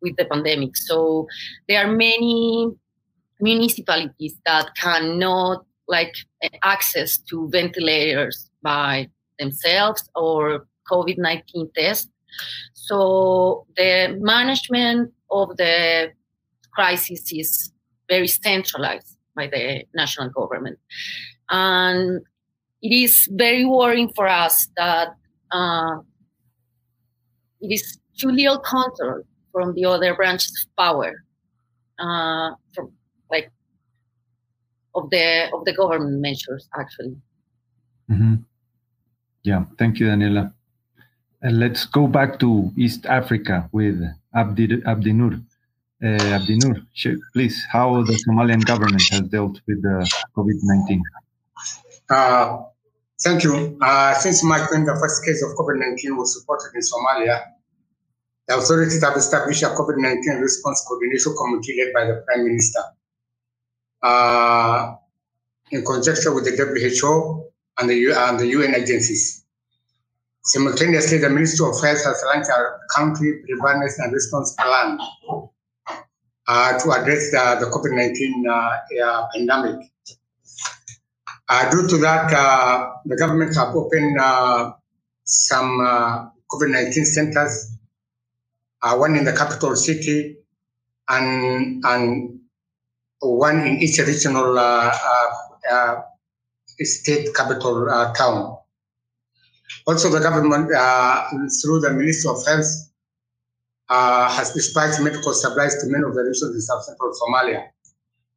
with 0.00 0.16
the 0.16 0.24
pandemic. 0.24 0.76
So 0.76 1.26
there 1.68 1.84
are 1.84 1.92
many 1.92 2.70
municipalities 3.40 4.34
that 4.46 4.74
cannot 4.76 5.64
like 5.88 6.14
access 6.62 7.18
to 7.18 7.48
ventilators 7.50 8.50
by 8.62 9.08
themselves 9.38 10.08
or 10.14 10.66
COVID 10.90 11.18
19 11.18 11.70
tests. 11.76 12.08
So 12.74 13.66
the 13.76 14.16
management 14.20 15.12
of 15.30 15.56
the 15.56 16.12
crisis 16.72 17.32
is 17.32 17.72
very 18.08 18.28
centralized 18.28 19.16
by 19.34 19.46
the 19.48 19.84
national 19.94 20.30
government. 20.30 20.78
And 21.50 22.22
it 22.82 22.92
is 22.92 23.28
very 23.32 23.64
worrying 23.64 24.12
for 24.14 24.28
us 24.28 24.68
that 24.76 25.08
uh, 25.50 25.96
it 27.60 27.72
is 27.72 27.98
too 28.18 28.30
little 28.30 28.58
control 28.58 29.22
from 29.52 29.74
the 29.74 29.84
other 29.84 30.14
branches 30.14 30.66
of 30.66 30.76
power, 30.76 31.24
uh, 31.98 32.50
from 32.74 32.92
of 34.94 35.10
the 35.10 35.48
of 35.52 35.64
the 35.64 35.72
government 35.72 36.20
measures 36.20 36.68
actually. 36.78 37.16
Mm-hmm. 38.10 38.34
Yeah, 39.44 39.64
thank 39.78 40.00
you, 40.00 40.06
Daniela. 40.06 40.52
And 41.42 41.60
let's 41.60 41.84
go 41.84 42.06
back 42.06 42.40
to 42.40 42.72
East 42.76 43.06
Africa 43.06 43.68
with 43.72 44.02
Abdi, 44.34 44.82
Abdinur. 44.82 45.42
Uh, 46.02 46.38
Abdinur, 46.38 46.86
please, 47.32 47.64
how 47.70 48.02
the 48.02 48.14
Somalian 48.26 48.64
government 48.64 49.02
has 49.10 49.22
dealt 49.22 49.60
with 49.66 49.82
the 49.82 50.10
COVID-19. 50.36 51.00
Uh, 52.10 52.62
thank 53.22 53.44
you. 53.44 53.78
Uh, 53.80 54.14
since 54.14 54.42
March 54.42 54.68
when 54.70 54.84
the 54.84 54.96
first 55.00 55.24
case 55.24 55.42
of 55.42 55.56
COVID-19 55.56 56.16
was 56.16 56.36
reported 56.40 56.74
in 56.74 56.82
Somalia, 56.82 57.42
the 58.48 58.56
authorities 58.56 59.02
have 59.02 59.16
established 59.16 59.62
a 59.62 59.66
COVID-19 59.66 60.40
response 60.40 60.84
coordination 60.88 61.34
committee 61.36 61.76
led 61.78 61.92
by 61.92 62.04
the 62.06 62.24
Prime 62.26 62.44
Minister 62.44 62.80
uh, 64.02 64.94
in 65.70 65.84
conjunction 65.84 66.34
with 66.34 66.44
the 66.44 66.56
WHO 66.56 67.50
and 67.78 67.90
the, 67.90 68.12
and 68.12 68.38
the 68.38 68.46
UN 68.46 68.74
agencies. 68.74 69.44
Simultaneously, 70.42 71.18
the 71.18 71.28
Ministry 71.28 71.68
of 71.68 71.80
Health 71.82 72.02
has 72.04 72.22
launched 72.26 72.48
a 72.48 72.78
country 72.96 73.42
preparedness 73.44 73.98
and 73.98 74.12
response 74.12 74.54
plan 74.54 74.98
uh, 76.46 76.78
to 76.78 76.90
address 76.92 77.30
the, 77.30 77.58
the 77.60 77.66
COVID-19 77.66 78.48
uh, 78.48 79.26
pandemic. 79.34 79.90
Uh, 81.50 81.70
due 81.70 81.86
to 81.88 81.96
that, 81.98 82.32
uh, 82.32 82.92
the 83.06 83.16
government 83.16 83.54
have 83.54 83.74
opened 83.74 84.18
uh, 84.20 84.72
some 85.24 85.80
uh, 85.80 86.26
COVID-19 86.50 87.04
centers, 87.04 87.76
one 88.82 89.16
in 89.16 89.24
the 89.24 89.32
capital 89.32 89.76
city 89.76 90.38
and, 91.08 91.82
and 91.84 92.37
one 93.20 93.66
in 93.66 93.82
each 93.82 93.98
regional 93.98 94.54
state 96.80 97.34
capital 97.34 97.86
town. 98.16 98.56
Also, 99.86 100.10
the 100.10 100.20
government, 100.20 100.70
uh, 100.74 101.28
through 101.62 101.80
the 101.80 101.90
Ministry 101.90 102.30
of 102.30 102.44
Health, 102.46 102.88
uh, 103.88 104.28
has 104.28 104.52
dispatched 104.52 105.00
medical 105.00 105.32
supplies 105.32 105.76
to 105.82 105.88
many 105.88 106.04
of 106.04 106.14
the 106.14 106.22
regions 106.22 106.54
in 106.54 106.60
south-central 106.60 107.12
Somalia 107.12 107.68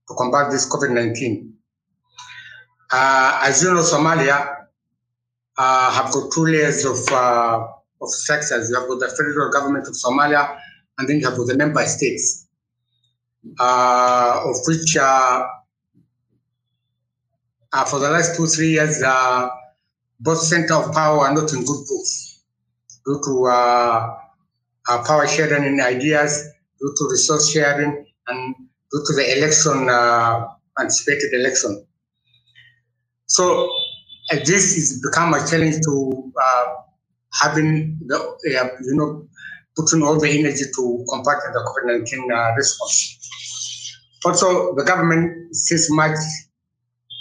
to 0.07 0.13
combat 0.17 0.51
this 0.51 0.69
COVID-19. 0.69 1.51
Uh, 2.91 3.41
as 3.43 3.63
you 3.63 3.73
know, 3.73 3.81
Somalia 3.81 4.65
uh, 5.57 5.91
have 5.91 6.11
got 6.13 6.31
two 6.31 6.45
layers 6.45 6.85
of, 6.85 6.97
uh, 7.11 7.67
of 8.01 8.09
sectors. 8.09 8.69
You 8.69 8.79
have 8.79 8.87
got 8.87 8.99
the 8.99 9.09
federal 9.09 9.51
government 9.51 9.87
of 9.87 9.93
Somalia, 9.93 10.57
and 10.97 11.07
then 11.07 11.19
you 11.19 11.27
have 11.27 11.37
got 11.37 11.47
the 11.47 11.57
member 11.57 11.85
states, 11.85 12.47
uh, 12.50 12.50
of 13.59 14.55
which 14.67 14.95
for 17.87 17.99
the 17.99 18.09
last 18.09 18.35
two, 18.35 18.47
three 18.47 18.71
years, 18.71 19.01
both 20.19 20.39
center 20.39 20.75
of 20.75 20.93
power 20.93 21.19
are 21.27 21.33
not 21.33 21.51
in 21.53 21.65
good 21.65 21.85
books 21.87 22.43
due 23.05 23.21
to 23.25 23.47
uh, 23.47 24.15
uh, 24.89 25.03
power 25.05 25.27
sharing 25.27 25.65
in 25.65 25.79
ideas, 25.81 26.43
due 26.79 26.93
to 26.97 27.07
resource 27.11 27.51
sharing, 27.51 28.05
and 28.27 28.55
due 28.91 29.03
to 29.07 29.13
the 29.13 29.37
election, 29.37 29.89
uh, 29.89 30.47
anticipated 30.79 31.33
election. 31.33 31.85
So 33.27 33.69
uh, 34.31 34.35
this 34.45 34.75
has 34.75 35.01
become 35.01 35.33
a 35.33 35.45
challenge 35.47 35.77
to 35.85 36.33
uh, 36.41 36.65
having 37.41 37.99
the, 38.07 38.17
you 38.83 38.95
know, 38.95 39.27
putting 39.75 40.03
all 40.03 40.19
the 40.19 40.29
energy 40.29 40.65
to 40.75 41.05
combat 41.09 41.37
the 41.53 41.59
COVID-19 41.59 42.57
response. 42.57 43.20
Also, 44.25 44.75
the 44.75 44.83
government 44.83 45.55
since 45.55 45.89
March 45.89 46.17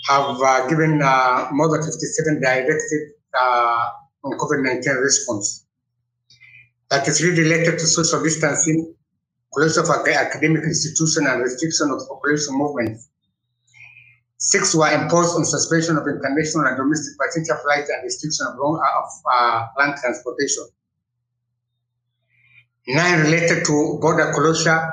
have 0.09 0.40
uh, 0.40 0.66
given 0.68 1.01
uh, 1.03 1.48
more 1.53 1.68
than 1.70 1.82
57 1.82 2.40
directives 2.40 3.12
uh, 3.38 3.88
on 4.24 4.38
COVID-19 4.38 5.01
response. 5.01 5.66
That 6.90 7.07
is 7.07 7.22
really 7.22 7.42
related 7.42 7.78
to 7.78 7.86
social 7.86 8.22
distancing, 8.22 8.94
closure 9.55 9.80
of 9.80 9.90
academic 9.90 10.64
institutions 10.64 11.16
and 11.16 11.42
restriction 11.42 11.90
of 11.90 12.07
population 12.09 12.59
movement. 12.59 12.98
Six 14.38 14.74
were 14.74 14.90
imposed 14.90 15.36
on 15.36 15.44
suspension 15.44 15.96
of 15.96 16.07
international 16.09 16.66
and 16.66 16.76
domestic 16.76 17.14
passenger 17.20 17.57
flights 17.62 17.90
and 17.90 18.03
restriction 18.03 18.46
of, 18.46 18.59
long, 18.59 18.76
of 18.76 19.11
uh, 19.32 19.66
land 19.78 19.98
transportation. 20.01 20.64
Nine 22.88 23.20
related 23.20 23.64
to 23.66 23.98
border 24.01 24.32
closure 24.34 24.92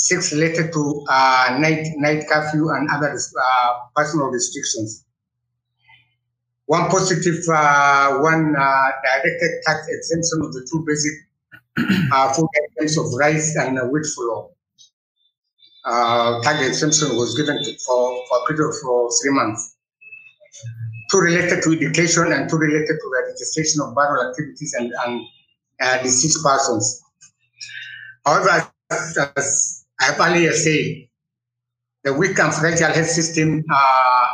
six 0.00 0.32
related 0.32 0.72
to 0.72 1.04
uh, 1.08 1.56
night 1.60 1.86
night 1.96 2.24
curfew 2.28 2.70
and 2.70 2.88
other 2.90 3.12
uh, 3.12 3.72
personal 3.94 4.28
restrictions. 4.28 5.04
One 6.66 6.88
positive, 6.88 7.42
uh, 7.52 8.18
one 8.18 8.54
uh, 8.56 8.88
directed 9.04 9.50
tax 9.66 9.86
exemption 9.88 10.40
of 10.42 10.52
the 10.54 10.66
two 10.70 10.84
basic 10.86 11.12
uh, 12.12 12.32
food 12.32 12.48
items 12.78 12.96
of 12.96 13.06
rice 13.18 13.56
and 13.56 13.76
wheat 13.90 14.06
flour. 14.14 14.50
Uh, 15.84 16.40
tax 16.42 16.66
exemption 16.66 17.16
was 17.16 17.36
given 17.36 17.56
to, 17.62 17.72
for, 17.84 18.24
for 18.28 18.38
a 18.38 18.46
period 18.46 18.70
of 18.70 19.10
three 19.20 19.32
months. 19.32 19.76
Two 21.10 21.18
related 21.18 21.62
to 21.64 21.72
education 21.72 22.32
and 22.32 22.48
two 22.48 22.56
related 22.56 22.86
to 22.86 23.06
the 23.10 23.32
registration 23.32 23.80
of 23.82 23.94
viral 23.94 24.30
activities 24.30 24.72
and, 24.78 24.92
and 25.80 26.02
deceased 26.04 26.42
persons. 26.44 27.02
However, 28.24 28.70
as 29.36 29.79
I 30.00 30.04
have 30.04 30.20
earlier 30.20 30.52
said, 30.52 31.08
the 32.04 32.14
weak 32.14 32.38
and 32.38 32.52
fragile 32.54 32.92
health 32.92 33.08
system 33.08 33.62
uh, 33.70 34.26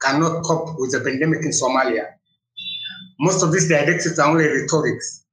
cannot 0.00 0.42
cope 0.44 0.78
with 0.78 0.92
the 0.92 1.00
pandemic 1.00 1.42
in 1.44 1.50
Somalia. 1.50 2.12
Most 3.18 3.42
of 3.42 3.52
these 3.52 3.68
directives 3.68 4.18
are 4.18 4.30
only 4.30 4.46
rhetorics. 4.46 5.24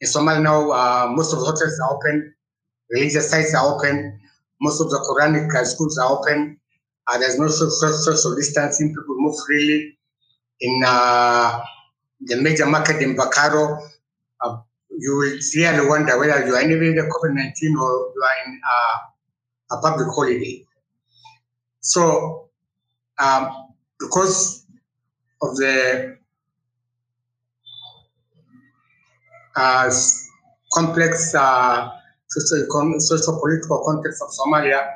In 0.00 0.08
Somalia 0.08 0.42
now, 0.42 0.70
uh, 0.70 1.12
most 1.14 1.32
of 1.32 1.40
the 1.40 1.44
hotels 1.44 1.78
are 1.80 1.96
open, 1.96 2.34
religious 2.90 3.30
sites 3.30 3.54
are 3.54 3.74
open, 3.74 4.18
most 4.60 4.80
of 4.80 4.90
the 4.90 4.98
Quranic 4.98 5.52
schools 5.66 5.98
are 5.98 6.10
open. 6.10 6.58
Uh, 7.06 7.18
there's 7.18 7.38
no 7.38 7.48
social, 7.48 7.92
social 7.92 8.34
distancing. 8.34 8.88
People 8.88 9.16
move 9.18 9.36
freely. 9.46 9.96
In 10.60 10.82
uh, 10.84 11.60
the 12.20 12.36
major 12.36 12.66
market 12.66 13.02
in 13.02 13.14
Bakaro, 13.14 13.78
uh, 14.40 14.56
you 14.98 15.16
will 15.16 15.38
really 15.54 15.88
wonder 15.88 16.18
whether 16.18 16.46
you 16.46 16.54
are 16.54 16.60
anywhere 16.60 16.90
in 16.90 16.96
the 16.96 17.02
COVID-19 17.02 17.80
or 17.80 18.12
you 18.14 18.22
are 18.22 18.46
in 18.46 18.60
uh, 18.64 19.76
a 19.76 19.80
public 19.82 20.08
holiday. 20.14 20.64
So, 21.80 22.48
um, 23.18 23.72
because 23.98 24.66
of 25.42 25.56
the 25.56 26.16
uh, 29.56 29.90
complex 30.72 31.34
uh, 31.34 31.90
social 32.28 33.40
political 33.40 33.82
context 33.86 34.22
of 34.22 34.28
Somalia, 34.30 34.88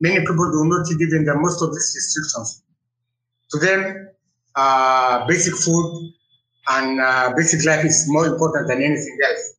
many 0.00 0.20
people 0.20 0.50
do 0.50 0.64
not 0.64 0.86
live 0.88 1.12
in 1.12 1.24
the 1.24 1.34
most 1.36 1.62
of 1.62 1.72
these 1.72 1.92
restrictions. 1.94 2.62
To 3.50 3.58
them, 3.58 4.08
uh, 4.56 5.26
basic 5.26 5.54
food 5.54 6.12
and 6.68 7.00
uh, 7.00 7.32
basic 7.36 7.64
life 7.64 7.84
is 7.84 8.06
more 8.08 8.26
important 8.26 8.68
than 8.68 8.82
anything 8.82 9.18
else. 9.24 9.54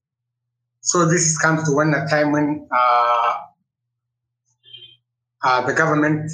So 0.82 1.06
this 1.06 1.38
comes 1.38 1.68
to 1.68 1.76
one 1.76 1.94
a 1.94 2.08
time 2.08 2.32
when 2.32 2.68
uh, 2.72 3.34
uh, 5.44 5.66
the 5.66 5.74
government 5.74 6.32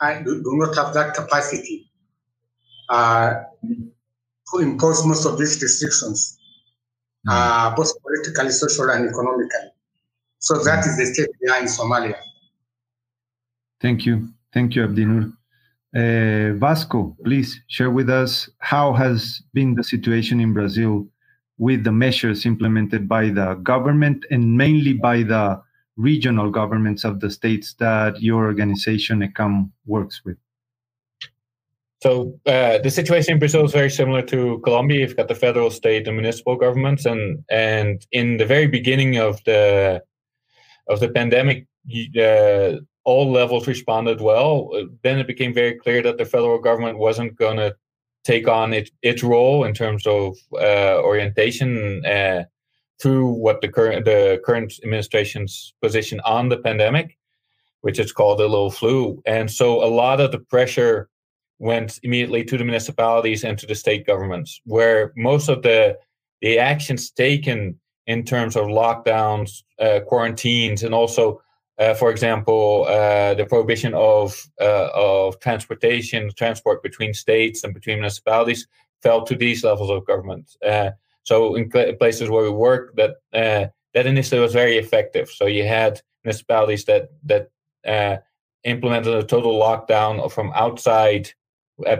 uh, 0.00 0.18
do, 0.20 0.42
do, 0.42 0.56
not 0.56 0.74
have 0.76 0.94
that 0.94 1.14
capacity 1.14 1.90
uh, 2.88 3.34
to 3.62 4.58
impose 4.60 5.04
most 5.04 5.26
of 5.26 5.38
these 5.38 5.60
restrictions, 5.62 6.38
mm. 7.28 7.76
both 7.76 7.92
politically, 8.02 8.50
social, 8.50 8.88
and 8.90 9.08
economically. 9.08 9.70
So 10.38 10.62
that 10.64 10.86
is 10.86 10.96
the 10.96 11.06
state 11.06 11.28
we 11.42 11.48
are 11.50 11.58
in 11.58 11.66
Somalia. 11.66 12.16
Thank 13.80 14.06
you. 14.06 14.28
Thank 14.52 14.74
you, 14.74 14.86
Abdinur. 14.86 15.32
Uh, 15.94 16.52
Vasco, 16.54 17.16
please 17.24 17.60
share 17.66 17.90
with 17.90 18.08
us 18.08 18.48
how 18.58 18.92
has 18.92 19.42
been 19.52 19.74
the 19.74 19.82
situation 19.82 20.40
in 20.40 20.52
Brazil 20.52 21.08
with 21.58 21.82
the 21.82 21.92
measures 21.92 22.46
implemented 22.46 23.08
by 23.08 23.28
the 23.28 23.54
government 23.62 24.24
and 24.30 24.56
mainly 24.56 24.92
by 24.92 25.22
the 25.22 25.60
regional 25.96 26.50
governments 26.50 27.04
of 27.04 27.20
the 27.20 27.30
states 27.30 27.74
that 27.74 28.20
your 28.22 28.44
organization 28.44 29.20
ECAM 29.20 29.70
works 29.84 30.22
with. 30.24 30.36
So 32.02 32.38
uh, 32.46 32.78
the 32.78 32.90
situation 32.90 33.34
in 33.34 33.38
Brazil 33.38 33.64
is 33.64 33.72
very 33.72 33.90
similar 33.90 34.22
to 34.22 34.60
Colombia. 34.64 35.00
You've 35.00 35.16
got 35.16 35.28
the 35.28 35.34
federal, 35.34 35.70
state, 35.70 36.08
and 36.08 36.16
municipal 36.16 36.56
governments, 36.56 37.04
and 37.04 37.44
and 37.50 38.06
in 38.10 38.38
the 38.38 38.46
very 38.46 38.68
beginning 38.68 39.18
of 39.18 39.44
the 39.44 40.02
of 40.88 41.00
the 41.00 41.10
pandemic, 41.10 41.66
uh, 42.18 42.80
all 43.04 43.30
levels 43.30 43.66
responded 43.66 44.20
well. 44.20 44.70
Uh, 44.74 44.84
then 45.02 45.18
it 45.18 45.26
became 45.26 45.54
very 45.54 45.74
clear 45.74 46.02
that 46.02 46.18
the 46.18 46.24
federal 46.24 46.58
government 46.58 46.98
wasn't 46.98 47.36
going 47.36 47.56
to 47.56 47.74
take 48.24 48.48
on 48.48 48.72
it, 48.72 48.90
its 49.02 49.22
role 49.22 49.64
in 49.64 49.74
terms 49.74 50.06
of 50.06 50.36
uh, 50.54 51.00
orientation 51.02 52.04
uh, 52.04 52.44
through 53.00 53.28
what 53.28 53.60
the 53.60 53.68
current 53.68 54.04
the 54.04 54.40
current 54.44 54.74
administration's 54.82 55.72
position 55.80 56.20
on 56.24 56.48
the 56.48 56.58
pandemic, 56.58 57.16
which 57.80 57.98
is 57.98 58.12
called 58.12 58.38
the 58.38 58.48
little 58.48 58.70
flu. 58.70 59.22
And 59.26 59.50
so 59.50 59.82
a 59.82 59.88
lot 59.88 60.20
of 60.20 60.32
the 60.32 60.38
pressure 60.38 61.08
went 61.58 61.98
immediately 62.02 62.44
to 62.44 62.58
the 62.58 62.64
municipalities 62.64 63.44
and 63.44 63.58
to 63.58 63.66
the 63.66 63.74
state 63.74 64.06
governments, 64.06 64.60
where 64.64 65.12
most 65.16 65.48
of 65.48 65.62
the 65.62 65.96
the 66.42 66.58
actions 66.58 67.10
taken 67.10 67.78
in 68.06 68.24
terms 68.24 68.56
of 68.56 68.66
lockdowns, 68.66 69.62
uh, 69.78 70.00
quarantines, 70.06 70.82
and 70.82 70.94
also 70.94 71.40
uh, 71.80 71.94
for 71.94 72.10
example, 72.10 72.84
uh, 72.88 73.34
the 73.34 73.46
prohibition 73.46 73.94
of 73.94 74.26
uh, 74.60 74.88
of 74.94 75.38
transportation, 75.40 76.30
transport 76.36 76.82
between 76.82 77.14
states 77.14 77.64
and 77.64 77.74
between 77.74 77.96
municipalities, 77.98 78.68
fell 79.02 79.24
to 79.24 79.34
these 79.34 79.64
levels 79.64 79.90
of 79.90 80.06
government. 80.06 80.46
Uh, 80.64 80.90
So 81.22 81.54
in 81.54 81.68
places 81.98 82.28
where 82.28 82.44
we 82.44 82.50
work, 82.68 82.94
that 82.96 83.12
uh, 83.32 83.64
that 83.94 84.06
initially 84.06 84.40
was 84.40 84.54
very 84.54 84.78
effective. 84.78 85.26
So 85.28 85.46
you 85.46 85.64
had 85.68 86.00
municipalities 86.24 86.84
that 86.84 87.10
that 87.28 87.44
uh, 87.86 88.16
implemented 88.64 89.14
a 89.14 89.26
total 89.26 89.54
lockdown 89.60 90.30
from 90.30 90.52
outside, 90.54 91.24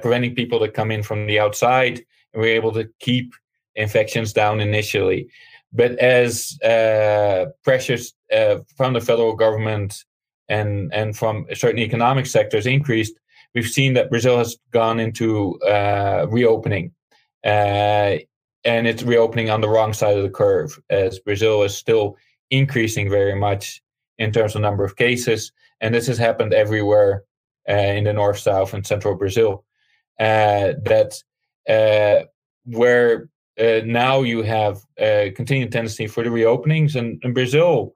preventing 0.03 0.35
people 0.35 0.59
to 0.59 0.73
come 0.73 0.95
in 0.95 1.03
from 1.03 1.27
the 1.27 1.41
outside, 1.41 1.97
and 2.33 2.43
we 2.43 2.49
were 2.49 2.61
able 2.61 2.73
to 2.73 2.89
keep 2.99 3.35
infections 3.75 4.33
down 4.33 4.61
initially. 4.61 5.29
But 5.73 5.93
as 5.99 6.59
uh, 6.63 7.47
pressures 7.63 8.13
uh, 8.33 8.59
from 8.77 8.93
the 8.95 9.01
federal 9.01 9.35
government 9.35 10.05
and 10.49 10.93
and 10.93 11.17
from 11.17 11.47
certain 11.55 11.79
economic 11.79 12.27
sectors 12.27 12.67
increased, 12.67 13.15
we've 13.55 13.69
seen 13.69 13.95
that 13.95 14.11
Brazil 14.11 14.39
has 14.39 14.57
gone 14.73 14.99
into 14.99 15.61
uh, 15.61 16.27
reopening. 16.29 16.93
Uh, 17.45 18.19
and 18.65 18.87
it's 18.87 19.03
reopening 19.03 19.49
on 19.49 19.63
the 19.63 19.69
wrong 19.69 19.93
side 19.95 20.17
of 20.17 20.23
the 20.23 20.31
curve, 20.31 20.79
as 20.91 21.19
Brazil 21.21 21.63
is 21.63 21.75
still 21.75 22.17
increasing 22.51 23.09
very 23.09 23.35
much 23.35 23.81
in 24.19 24.33
terms 24.33 24.55
of 24.55 24.61
number 24.61 24.85
of 24.85 24.97
cases. 24.97 25.51
And 25.81 25.95
this 25.95 26.07
has 26.09 26.19
happened 26.19 26.53
everywhere 26.53 27.25
uh, 27.69 27.73
in 27.73 28.05
the 28.05 28.13
north, 28.13 28.39
south, 28.39 28.75
and 28.75 28.87
central 28.87 29.15
Brazil. 29.15 29.65
That 30.19 31.23
where 32.65 33.29
uh, 33.61 33.81
now 33.85 34.23
you 34.23 34.43
have 34.43 34.81
a 34.99 35.33
continued 35.37 35.73
tendency 35.73 36.07
for 36.07 36.25
the 36.25 36.31
reopenings, 36.31 36.97
and, 36.97 37.21
Brazil 37.35 37.95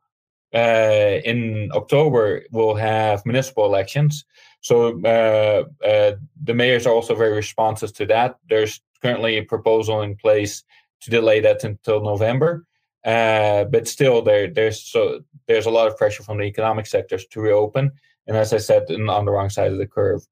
uh, 0.54 1.20
in 1.24 1.70
October 1.72 2.42
will 2.52 2.74
have 2.74 3.24
municipal 3.26 3.64
elections. 3.64 4.24
So 4.60 5.00
uh, 5.04 5.64
uh, 5.84 6.12
the 6.42 6.54
mayors 6.54 6.86
are 6.86 6.94
also 6.94 7.14
very 7.14 7.32
responsive 7.32 7.92
to 7.94 8.06
that. 8.06 8.36
There's 8.48 8.80
currently 9.02 9.36
a 9.38 9.42
proposal 9.42 10.02
in 10.02 10.16
place 10.16 10.64
to 11.02 11.10
delay 11.10 11.40
that 11.40 11.64
until 11.64 12.02
November. 12.02 12.66
Uh, 13.04 13.64
but 13.64 13.86
still, 13.86 14.22
there 14.22 14.48
there's 14.48 14.80
so 14.80 15.20
there's 15.46 15.66
a 15.66 15.70
lot 15.70 15.86
of 15.86 15.96
pressure 15.98 16.22
from 16.22 16.38
the 16.38 16.44
economic 16.44 16.86
sectors 16.86 17.26
to 17.26 17.40
reopen, 17.40 17.92
and 18.26 18.36
as 18.36 18.54
I 18.54 18.58
said, 18.58 18.90
on 18.90 19.24
the 19.26 19.32
wrong 19.32 19.50
side 19.50 19.72
of 19.72 19.78
the 19.78 19.86
curve. 19.86 20.22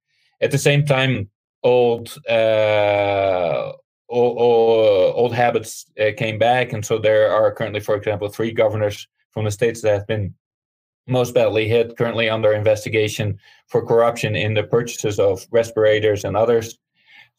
At 0.41 0.51
the 0.53 0.59
same 0.59 0.87
time, 0.87 1.29
old 1.63 2.17
uh, 2.27 3.73
old, 4.13 5.17
old, 5.17 5.35
habits 5.35 5.87
uh, 6.01 6.11
came 6.17 6.39
back, 6.39 6.73
and 6.73 6.85
so 6.85 6.99
there 6.99 7.33
are 7.33 7.53
currently, 7.53 7.81
for 7.81 7.95
example, 7.97 8.29
three 8.29 8.53
governors 8.53 9.09
from 9.31 9.45
the 9.45 9.51
states 9.51 9.81
that 9.83 9.95
have 9.95 10.07
been 10.07 10.35
most 11.07 11.35
badly 11.35 11.67
hit, 11.69 11.97
currently 11.97 12.29
under 12.29 12.53
investigation 12.53 13.39
for 13.67 13.85
corruption 13.85 14.37
in 14.37 14.55
the 14.55 14.63
purchases 14.63 15.19
of 15.19 15.47
respirators 15.51 16.25
and 16.25 16.37
others. 16.37 16.79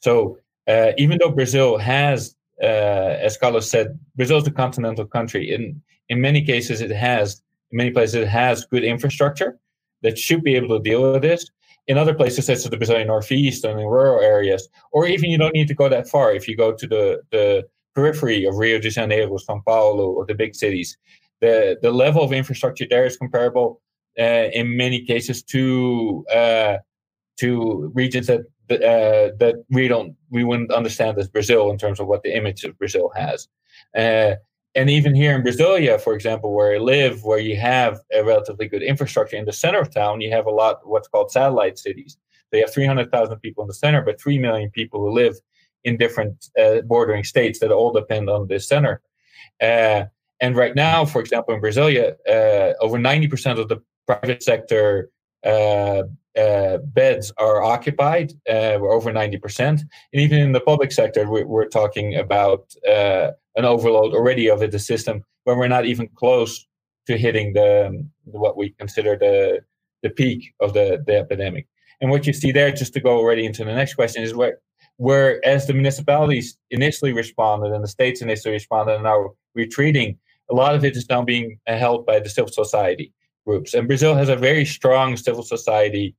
So 0.02 0.38
uh, 0.68 0.92
even 0.98 1.18
though 1.20 1.32
Brazil 1.32 1.78
has, 1.78 2.36
uh, 2.62 2.66
as 2.66 3.38
Carlos 3.38 3.70
said, 3.70 3.98
Brazil 4.16 4.38
is 4.38 4.48
a 4.48 4.52
continental 4.52 5.06
country. 5.06 5.54
In 5.54 5.82
in 6.10 6.20
many 6.20 6.42
cases, 6.42 6.82
it 6.82 6.92
has 6.92 7.42
in 7.72 7.78
many 7.78 7.92
places 7.92 8.16
it 8.16 8.28
has 8.28 8.66
good 8.66 8.84
infrastructure 8.84 9.58
that 10.02 10.18
should 10.18 10.44
be 10.44 10.56
able 10.56 10.78
to 10.78 10.84
deal 10.84 11.14
with 11.14 11.22
this. 11.22 11.50
In 11.88 11.98
other 11.98 12.14
places, 12.14 12.46
such 12.46 12.58
as 12.58 12.70
the 12.70 12.78
Brazilian 12.78 13.08
Northeast 13.08 13.66
and 13.66 13.80
in 13.80 13.86
rural 13.86 14.22
areas, 14.22 14.70
or 14.92 15.06
even 15.06 15.30
you 15.30 15.38
don't 15.38 15.54
need 15.54 15.68
to 15.68 15.74
go 15.74 15.90
that 15.90 16.08
far. 16.08 16.34
If 16.34 16.48
you 16.48 16.56
go 16.56 16.74
to 16.74 16.88
the 16.88 17.22
the 17.32 17.64
periphery 17.94 18.46
of 18.46 18.58
Rio 18.58 18.80
de 18.80 18.90
Janeiro, 18.90 19.38
São 19.38 19.64
Paulo, 19.66 20.10
or 20.12 20.26
the 20.26 20.34
big 20.34 20.56
cities, 20.56 20.98
the 21.42 21.78
the 21.82 21.92
level 21.92 22.24
of 22.24 22.32
infrastructure 22.32 22.86
there 22.90 23.06
is 23.06 23.18
comparable 23.18 23.82
uh, 24.20 24.48
in 24.54 24.78
many 24.78 25.02
cases 25.02 25.44
to 25.44 26.26
uh, 26.34 26.78
to 27.38 27.92
regions 27.94 28.28
that 28.28 28.42
uh, 28.70 29.36
that 29.40 29.56
we 29.70 29.88
don't 29.88 30.16
we 30.30 30.44
wouldn't 30.44 30.72
understand 30.72 31.18
as 31.18 31.28
Brazil 31.28 31.70
in 31.70 31.78
terms 31.78 32.00
of 32.00 32.08
what 32.08 32.24
the 32.24 32.36
image 32.36 32.64
of 32.64 32.78
Brazil 32.78 33.12
has. 33.16 33.48
And 34.76 34.90
even 34.90 35.14
here 35.14 35.36
in 35.36 35.44
Brasilia, 35.44 36.02
for 36.02 36.14
example, 36.14 36.54
where 36.54 36.76
I 36.76 36.80
live, 36.80 37.24
where 37.24 37.40
you 37.40 37.56
have 37.58 38.00
a 38.12 38.24
relatively 38.24 38.68
good 38.68 38.82
infrastructure 38.82 39.38
in 39.38 39.46
the 39.46 39.54
center 39.54 39.80
of 39.80 39.94
town, 39.94 40.22
you 40.22 40.32
have 40.32 40.48
a 40.48 40.52
lot 40.52 40.80
what's 40.84 41.08
called 41.08 41.32
satellite 41.32 41.78
cities. 41.78 42.18
They 42.52 42.60
have 42.60 42.74
300,000 42.74 43.40
people 43.40 43.64
in 43.64 43.68
the 43.68 43.74
center, 43.74 44.02
but 44.02 44.20
3 44.20 44.40
million 44.40 44.72
people 44.72 45.00
who 45.00 45.12
live 45.12 45.36
in 45.84 45.98
different 45.98 46.50
uh, 46.60 46.82
bordering 46.82 47.24
states 47.24 47.60
that 47.60 47.72
all 47.72 47.92
depend 47.92 48.30
on 48.30 48.48
this 48.48 48.68
center. 48.68 49.02
Uh, 49.62 50.06
and 50.40 50.56
right 50.56 50.76
now, 50.76 51.06
for 51.06 51.22
example, 51.22 51.54
in 51.54 51.62
Brasilia, 51.62 52.16
uh, 52.28 52.74
over 52.82 52.98
90% 52.98 53.60
of 53.60 53.70
the 53.70 53.82
private 54.08 54.42
sector 54.42 55.10
beds 55.44 57.32
are 57.38 57.64
occupied. 57.64 58.34
Uh, 58.50 58.78
we're 58.80 58.94
over 58.94 59.12
90%. 59.12 59.60
And 59.60 59.82
even 60.14 60.40
in 60.40 60.52
the 60.52 60.60
public 60.60 60.92
sector, 60.92 61.30
we're, 61.30 61.46
we're 61.46 61.68
talking 61.68 62.16
about 62.16 62.74
uh, 62.88 63.32
an 63.56 63.66
overload 63.66 64.14
already 64.14 64.50
of 64.50 64.60
the 64.60 64.80
system 64.80 65.24
when 65.44 65.58
we're 65.58 65.68
not 65.68 65.86
even 65.86 66.08
close 66.16 66.66
to 67.08 67.18
hitting 67.18 67.54
the 67.54 68.08
what 68.24 68.56
we 68.58 68.70
consider 68.70 69.18
the 69.18 69.60
the 70.04 70.10
peak 70.10 70.54
of 70.60 70.74
the, 70.74 71.02
the 71.08 71.18
epidemic. 71.18 71.66
And 72.02 72.12
what 72.12 72.28
you 72.28 72.34
see 72.34 72.52
there, 72.52 72.72
just 72.72 72.94
to 72.94 73.00
go 73.00 73.18
already 73.18 73.46
into 73.46 73.64
the 73.64 73.74
next 73.74 73.94
question, 73.94 74.24
is 74.24 74.34
where 74.34 74.60
where 74.98 75.44
as 75.46 75.66
the 75.68 75.74
municipalities 75.74 76.58
initially 76.70 77.14
responded 77.14 77.72
and 77.72 77.84
the 77.84 77.88
states 77.88 78.22
initially 78.22 78.54
responded 78.54 78.96
and 78.96 79.04
now 79.04 79.32
retreating, 79.56 80.18
a 80.50 80.54
lot 80.54 80.76
of 80.76 80.86
it 80.86 80.96
is 80.96 81.10
now 81.10 81.24
being 81.24 81.58
held 81.68 82.06
by 82.06 82.20
the 82.20 82.30
civil 82.30 82.52
society 82.52 83.14
groups. 83.46 83.74
And 83.74 83.88
Brazil 83.88 84.16
has 84.16 84.30
a 84.30 84.36
very 84.36 84.66
strong 84.66 85.18
civil 85.18 85.44
society 85.44 86.16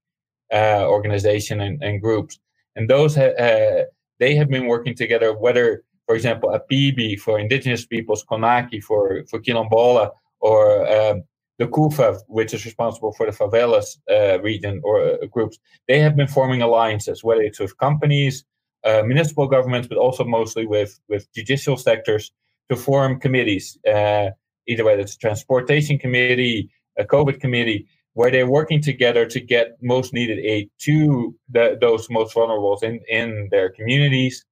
uh, 0.53 0.87
organization 0.87 1.61
and, 1.61 1.83
and, 1.83 2.01
groups, 2.01 2.39
and 2.77 2.89
those 2.89 3.15
ha- 3.15 3.37
uh, 3.39 3.85
they 4.21 4.35
have 4.37 4.49
been 4.49 4.67
working 4.67 4.95
together. 4.95 5.33
Whether, 5.33 5.85
for 6.07 6.15
example, 6.15 6.51
APIB 6.51 7.19
for 7.19 7.39
indigenous 7.39 7.85
peoples, 7.87 8.25
CONAQ 8.31 8.83
for 8.83 9.25
for 9.29 9.41
Quilombola, 9.41 10.11
or 10.41 10.87
um, 10.87 11.25
the 11.59 11.67
CUFA, 11.67 12.21
which 12.29 12.53
is 12.53 12.65
responsible 12.65 13.13
for 13.13 13.27
the 13.27 13.33
favelas 13.33 13.99
uh, 14.11 14.41
region 14.43 14.81
or 14.85 15.03
uh, 15.03 15.27
groups, 15.31 15.59
they 15.89 15.99
have 16.01 16.17
been 16.17 16.29
forming 16.29 16.63
alliances, 16.63 17.25
whether 17.25 17.43
it's 17.43 17.61
with 17.61 17.77
companies, 17.79 18.45
uh, 18.85 19.03
municipal 19.05 19.47
governments, 19.47 19.89
but 19.89 19.99
also 19.99 20.25
mostly 20.25 20.67
with 20.67 21.01
with 21.09 21.33
judicial 21.33 21.77
sectors 21.77 22.33
to 22.69 22.77
form 22.77 23.19
committees. 23.19 23.79
Uh, 23.89 24.31
either 24.67 24.85
whether 24.85 25.03
it's 25.03 25.15
a 25.15 25.19
transportation 25.19 25.99
committee, 25.99 26.71
a 26.99 27.05
COVID 27.05 27.41
committee, 27.41 27.87
where 28.15 28.31
they're 28.31 28.51
working 28.51 28.81
together 28.81 29.27
to 29.27 29.41
get 29.41 29.77
most 29.83 30.13
needed 30.13 30.39
aid 30.39 30.71
to 30.79 31.35
the, 31.51 31.77
those 31.81 32.09
most 32.11 32.33
vulnerable 32.35 32.79
in, 32.83 33.01
in 33.09 33.49
their 33.51 33.71
communities. 33.71 34.45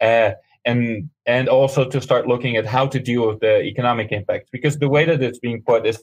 Uh, 0.00 0.32
and 0.66 1.08
and 1.24 1.48
also 1.48 1.88
to 1.88 2.00
start 2.00 2.26
looking 2.26 2.56
at 2.56 2.66
how 2.66 2.86
to 2.86 2.98
deal 2.98 3.26
with 3.26 3.40
the 3.40 3.62
economic 3.62 4.12
impacts 4.12 4.50
because 4.50 4.78
the 4.78 4.88
way 4.88 5.04
that 5.04 5.22
it's 5.22 5.38
being 5.38 5.62
put 5.62 5.86
is 5.86 6.02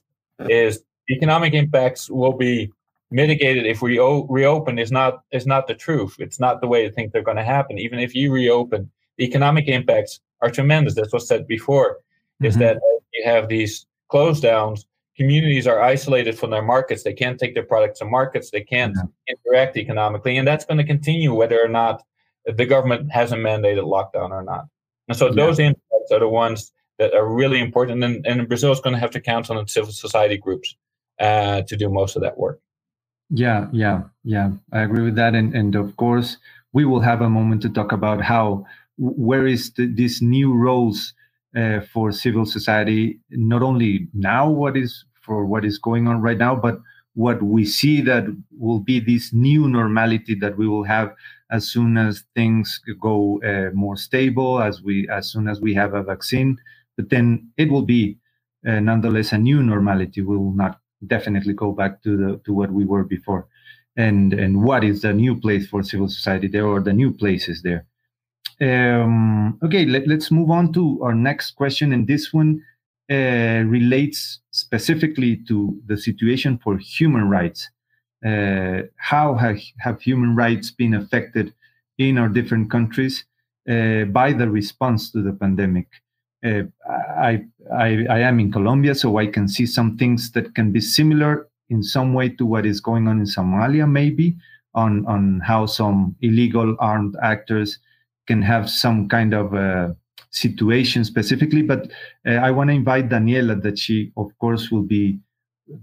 is 0.50 0.82
economic 1.12 1.54
impacts 1.54 2.10
will 2.10 2.34
be 2.34 2.72
mitigated 3.12 3.66
if 3.68 3.82
we 3.82 4.00
o- 4.00 4.26
reopen 4.30 4.80
is 4.80 4.92
not 4.92 5.22
is 5.32 5.46
not 5.46 5.68
the 5.68 5.76
truth 5.76 6.16
it's 6.18 6.40
not 6.40 6.62
the 6.62 6.68
way 6.68 6.88
to 6.88 6.92
think 6.92 7.12
they're 7.12 7.22
going 7.22 7.38
to 7.38 7.44
happen 7.44 7.78
even 7.78 8.00
if 8.00 8.16
you 8.16 8.32
reopen 8.32 8.90
the 9.18 9.26
economic 9.26 9.68
impacts 9.68 10.20
are 10.42 10.50
tremendous 10.50 10.96
that's 10.96 11.14
what's 11.14 11.28
said 11.28 11.46
before 11.46 11.98
mm-hmm. 11.98 12.46
is 12.46 12.58
that 12.58 12.80
you 13.14 13.24
have 13.26 13.50
these 13.50 13.86
close 14.08 14.40
downs 14.40 14.86
communities 15.18 15.68
are 15.68 15.82
isolated 15.82 16.38
from 16.38 16.52
their 16.52 16.62
markets. 16.62 17.04
They 17.04 17.14
can't 17.14 17.40
take 17.40 17.54
their 17.54 17.66
products 17.66 18.00
to 18.00 18.06
markets. 18.06 18.52
They 18.52 18.62
can't 18.62 18.96
yeah. 18.96 19.36
interact 19.36 19.78
economically, 19.78 20.38
and 20.38 20.48
that's 20.48 20.66
going 20.66 20.80
to 20.80 20.84
continue 20.84 21.34
whether 21.34 21.64
or 21.64 21.68
not 21.68 22.04
the 22.46 22.66
government 22.66 23.12
has 23.12 23.32
a 23.32 23.36
mandated 23.36 23.84
lockdown 23.84 24.32
or 24.32 24.44
not. 24.44 24.66
And 25.08 25.18
so 25.18 25.28
yeah. 25.28 25.36
those 25.36 25.60
impacts 25.60 26.12
are 26.12 26.20
the 26.20 26.28
ones 26.28 26.72
that 27.00 27.14
are 27.14 27.28
really 27.28 27.60
important. 27.60 28.04
And, 28.04 28.26
and 28.26 28.48
Brazil 28.48 28.72
is 28.72 28.80
going 28.80 28.94
to 28.94 29.00
have 29.00 29.12
to 29.12 29.22
count 29.22 29.50
on 29.50 29.58
its 29.58 29.74
civil 29.74 29.92
society 29.92 30.38
groups 30.38 30.76
uh, 31.20 31.62
to 31.64 31.78
do 31.78 31.90
most 31.90 32.16
of 32.16 32.22
that 32.22 32.38
work. 32.38 32.60
Yeah, 33.30 33.68
yeah, 33.72 34.04
yeah. 34.24 34.52
I 34.72 34.82
agree 34.82 35.04
with 35.04 35.16
that. 35.16 35.34
And 35.34 35.56
and 35.56 35.76
of 35.76 35.96
course, 35.98 36.38
we 36.74 36.86
will 36.86 37.00
have 37.00 37.22
a 37.22 37.30
moment 37.30 37.62
to 37.64 37.70
talk 37.70 37.92
about 37.92 38.22
how 38.22 38.66
where 38.98 39.48
is 39.48 39.72
the, 39.74 39.88
these 39.88 40.22
new 40.22 40.54
roles 40.54 41.14
uh, 41.56 41.82
for 41.94 42.12
civil 42.12 42.46
society, 42.46 43.20
not 43.30 43.62
only 43.62 44.08
now 44.14 44.50
what 44.50 44.76
is 44.78 45.06
for 45.22 45.46
what 45.46 45.64
is 45.66 45.78
going 45.78 46.08
on 46.08 46.22
right 46.22 46.38
now, 46.38 46.56
but 46.56 46.80
what 47.16 47.42
we 47.44 47.64
see 47.66 48.02
that 48.02 48.26
will 48.58 48.80
be 48.80 49.00
this 49.00 49.32
new 49.34 49.70
normality 49.70 50.36
that 50.36 50.58
we 50.58 50.68
will 50.68 50.84
have 50.84 51.14
as 51.52 51.68
soon 51.68 51.98
as 51.98 52.24
things 52.36 52.82
go 53.00 53.40
uh, 53.44 53.70
more 53.74 53.96
stable, 53.96 54.62
as 54.62 54.82
we 54.82 55.08
as 55.10 55.32
soon 55.32 55.48
as 55.48 55.62
we 55.62 55.74
have 55.74 55.94
a 55.94 56.04
vaccine. 56.04 56.58
But 56.98 57.10
then 57.10 57.50
it 57.58 57.72
will 57.72 57.84
be 57.86 58.18
uh, 58.68 58.80
nonetheless 58.80 59.32
a 59.32 59.38
new 59.38 59.62
normality. 59.62 60.22
We 60.22 60.38
will 60.38 60.54
not 60.54 60.80
definitely 61.06 61.54
go 61.54 61.72
back 61.72 62.02
to 62.04 62.18
the 62.18 62.42
to 62.46 62.54
what 62.54 62.72
we 62.72 62.86
were 62.86 63.04
before. 63.04 63.48
And 63.96 64.34
and 64.34 64.64
what 64.64 64.84
is 64.84 65.02
the 65.02 65.14
new 65.14 65.40
place 65.40 65.68
for 65.68 65.84
civil 65.84 66.10
society 66.10 66.48
there, 66.48 66.66
or 66.66 66.82
the 66.82 66.94
new 66.94 67.14
places 67.14 67.62
there? 67.62 67.86
Um, 68.62 69.60
okay, 69.64 69.86
let, 69.86 70.08
us 70.10 70.32
move 70.32 70.52
on 70.52 70.74
to 70.74 71.02
our 71.04 71.16
next 71.16 71.52
question. 71.52 71.94
And 71.94 72.08
this 72.08 72.34
one 72.34 72.64
uh, 73.12 73.64
relates 73.66 74.40
specifically 74.52 75.38
to 75.48 75.80
the 75.86 75.98
situation 75.98 76.60
for 76.64 76.78
human 76.78 77.30
rights. 77.30 77.70
Uh, 78.26 78.84
how 78.98 79.36
have, 79.36 79.60
have 79.80 80.02
human 80.02 80.36
rights 80.36 80.72
been 80.72 80.94
affected 80.94 81.54
in 81.98 82.18
our 82.18 82.30
different 82.30 82.72
countries 82.72 83.26
uh, 83.70 84.06
by 84.06 84.34
the 84.34 84.50
response 84.50 85.12
to 85.12 85.22
the 85.22 85.34
pandemic? 85.34 85.88
uh, 86.44 86.64
I, 86.90 87.46
I, 87.74 88.06
I 88.10 88.20
am 88.20 88.40
in 88.40 88.52
Colombia, 88.52 88.96
so 88.96 89.18
I 89.18 89.28
can 89.28 89.48
see 89.48 89.66
some 89.66 89.98
things 89.98 90.32
that 90.32 90.54
can 90.56 90.72
be 90.72 90.82
similar 90.82 91.48
in 91.70 91.82
some 91.82 92.14
way 92.14 92.30
to 92.30 92.46
what 92.46 92.66
is 92.66 92.82
going 92.82 93.08
on 93.08 93.20
in 93.20 93.26
Somalia, 93.26 93.90
maybe 93.90 94.36
on 94.76 95.06
on 95.06 95.40
how 95.40 95.66
some 95.66 96.16
illegal 96.22 96.76
armed 96.80 97.16
actors 97.22 97.80
can 98.28 98.42
have 98.42 98.70
some 98.70 99.10
kind 99.10 99.34
of 99.34 99.54
uh, 99.54 99.94
situation 100.32 101.06
specifically. 101.06 101.62
But 101.62 101.92
uh, 102.28 102.34
I 102.34 102.52
want 102.52 102.70
to 102.70 102.74
invite 102.74 103.10
Daniela 103.10 103.62
that 103.64 103.78
she, 103.78 104.12
of 104.18 104.38
course, 104.40 104.72
will 104.72 104.84
be 104.84 105.20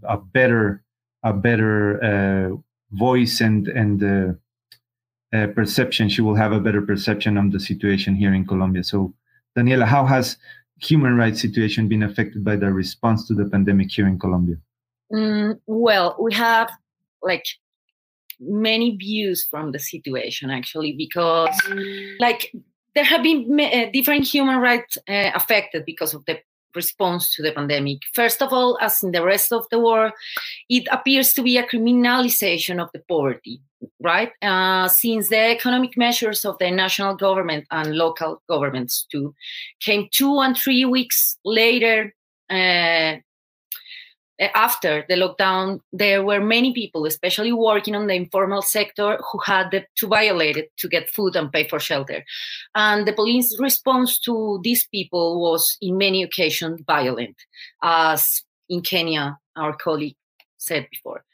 a 0.03 0.19
better 0.19 0.83
a 1.23 1.33
better 1.33 2.03
uh, 2.03 2.57
voice 2.93 3.41
and 3.41 3.69
and 3.69 4.03
uh, 4.03 5.37
uh, 5.37 5.47
perception. 5.49 6.09
She 6.09 6.23
will 6.23 6.35
have 6.35 6.53
a 6.53 6.61
better 6.61 6.83
perception 6.83 7.37
of 7.37 7.53
the 7.53 7.61
situation 7.61 8.15
here 8.15 8.35
in 8.35 8.47
Colombia. 8.47 8.85
So, 8.85 9.15
Daniela, 9.57 9.85
how 9.85 10.05
has 10.07 10.37
human 10.81 11.17
rights 11.17 11.41
situation 11.41 11.89
been 11.89 12.03
affected 12.03 12.43
by 12.45 12.57
the 12.57 12.73
response 12.73 13.27
to 13.29 13.35
the 13.35 13.45
pandemic 13.45 13.91
here 13.91 14.07
in 14.07 14.19
Colombia? 14.19 14.57
Mm, 15.13 15.61
well, 15.67 16.17
we 16.21 16.33
have 16.35 16.71
like 17.23 17.45
many 18.41 18.97
views 18.97 19.47
from 19.51 19.73
the 19.73 19.79
situation 19.79 20.51
actually 20.51 20.93
because 20.93 21.55
like 22.19 22.53
there 22.95 23.05
have 23.05 23.23
been 23.23 23.61
uh, 23.61 23.87
different 23.93 24.27
human 24.27 24.59
rights 24.59 24.97
uh, 25.09 25.31
affected 25.35 25.85
because 25.85 26.15
of 26.15 26.25
the 26.25 26.39
response 26.75 27.35
to 27.35 27.43
the 27.43 27.53
pandemic. 27.53 27.99
First 28.15 28.43
of 28.43 28.53
all, 28.53 28.79
as 28.81 29.03
in 29.03 29.13
the 29.13 29.25
rest 29.25 29.53
of 29.53 29.67
the 29.71 29.79
world, 29.79 30.13
it 30.69 30.87
appears 30.91 31.33
to 31.35 31.43
be 31.43 31.57
a 31.57 31.67
criminalization 31.67 32.81
of 32.81 32.91
the 32.93 33.01
poverty, 33.09 33.61
right? 34.01 34.31
Uh, 34.43 34.89
since 34.89 35.29
the 35.29 35.51
economic 35.51 35.97
measures 35.97 36.45
of 36.45 36.59
the 36.59 36.71
national 36.71 37.17
government 37.17 37.67
and 37.71 37.97
local 37.97 38.43
governments 38.49 39.07
too 39.11 39.35
came 39.81 40.09
two 40.11 40.39
and 40.41 40.57
three 40.57 40.85
weeks 40.85 41.39
later 41.45 42.15
uh, 42.51 43.17
Uh, 44.41 44.49
after 44.55 45.05
the 45.09 45.15
lockdown, 45.15 45.81
there 45.93 46.25
were 46.25 46.41
many 46.41 46.73
people, 46.73 47.05
especially 47.05 47.53
working 47.53 47.95
on 47.95 48.07
the 48.07 48.15
informal 48.15 48.63
sector, 48.63 49.19
who 49.31 49.39
had 49.45 49.87
to 49.97 50.07
violate 50.07 50.57
it 50.57 50.71
to 50.79 50.89
get 50.89 51.11
food 51.11 51.37
and 51.37 51.53
pay 51.53 51.69
for 51.69 51.79
shelter. 51.79 52.25
And 52.75 53.07
the 53.07 53.13
police 53.13 53.59
response 53.59 54.19
to 54.21 54.61
these 54.63 54.87
people 54.87 55.41
was, 55.41 55.77
in 55.81 55.99
many 55.99 56.23
occasions, 56.23 56.81
violent, 56.87 57.37
as 57.83 58.43
in 58.69 58.81
Kenya, 58.81 59.39
our 59.57 59.77
colleague 59.77 60.17
said 60.57 60.87
before. 60.91 61.25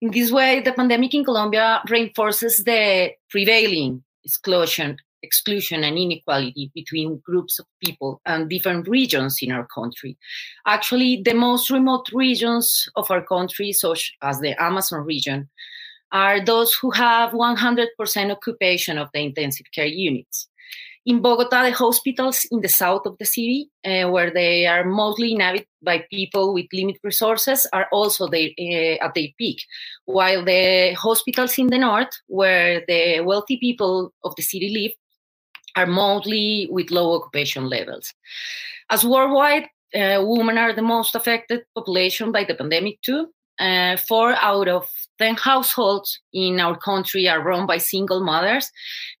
In 0.00 0.10
this 0.10 0.32
way, 0.32 0.60
the 0.60 0.72
pandemic 0.72 1.14
in 1.14 1.24
Colombia 1.24 1.80
reinforces 1.88 2.64
the 2.64 3.12
prevailing 3.30 4.02
exclusion 4.24 4.98
exclusion 5.22 5.84
and 5.84 5.98
inequality 5.98 6.70
between 6.74 7.20
groups 7.24 7.58
of 7.58 7.66
people 7.84 8.20
and 8.26 8.48
different 8.48 8.88
regions 8.88 9.38
in 9.42 9.52
our 9.52 9.66
country. 9.66 10.16
Actually, 10.66 11.22
the 11.24 11.34
most 11.34 11.70
remote 11.70 12.08
regions 12.12 12.88
of 12.96 13.10
our 13.10 13.22
country, 13.22 13.72
such 13.72 14.12
as 14.22 14.40
the 14.40 14.60
Amazon 14.62 15.04
region, 15.04 15.48
are 16.12 16.44
those 16.44 16.74
who 16.74 16.90
have 16.90 17.32
100% 17.32 18.30
occupation 18.30 18.98
of 18.98 19.08
the 19.12 19.20
intensive 19.20 19.66
care 19.74 19.86
units. 19.86 20.48
In 21.04 21.20
Bogota, 21.20 21.64
the 21.64 21.72
hospitals 21.72 22.46
in 22.52 22.60
the 22.60 22.68
south 22.68 23.06
of 23.06 23.18
the 23.18 23.24
city, 23.24 23.68
uh, 23.84 24.08
where 24.08 24.30
they 24.30 24.66
are 24.66 24.84
mostly 24.84 25.32
inhabited 25.32 25.66
by 25.82 26.04
people 26.08 26.54
with 26.54 26.66
limited 26.72 27.00
resources, 27.02 27.66
are 27.72 27.88
also 27.90 28.26
uh, 28.26 28.36
at 28.36 29.12
their 29.14 29.26
peak, 29.36 29.64
while 30.04 30.44
the 30.44 30.92
hospitals 30.92 31.58
in 31.58 31.66
the 31.66 31.78
north, 31.78 32.12
where 32.28 32.84
the 32.86 33.20
wealthy 33.20 33.56
people 33.56 34.12
of 34.22 34.36
the 34.36 34.42
city 34.42 34.70
live, 34.70 34.92
are 35.76 35.86
mostly 35.86 36.68
with 36.70 36.90
low 36.90 37.14
occupation 37.14 37.68
levels. 37.68 38.12
As 38.90 39.04
worldwide, 39.04 39.64
uh, 39.94 40.22
women 40.24 40.58
are 40.58 40.72
the 40.72 40.82
most 40.82 41.14
affected 41.14 41.62
population 41.74 42.32
by 42.32 42.44
the 42.44 42.54
pandemic 42.54 43.00
too. 43.02 43.28
Uh, 43.58 43.96
four 43.96 44.34
out 44.40 44.66
of 44.66 44.88
10 45.18 45.36
households 45.36 46.18
in 46.32 46.58
our 46.58 46.76
country 46.76 47.28
are 47.28 47.42
run 47.42 47.66
by 47.66 47.78
single 47.78 48.24
mothers. 48.24 48.70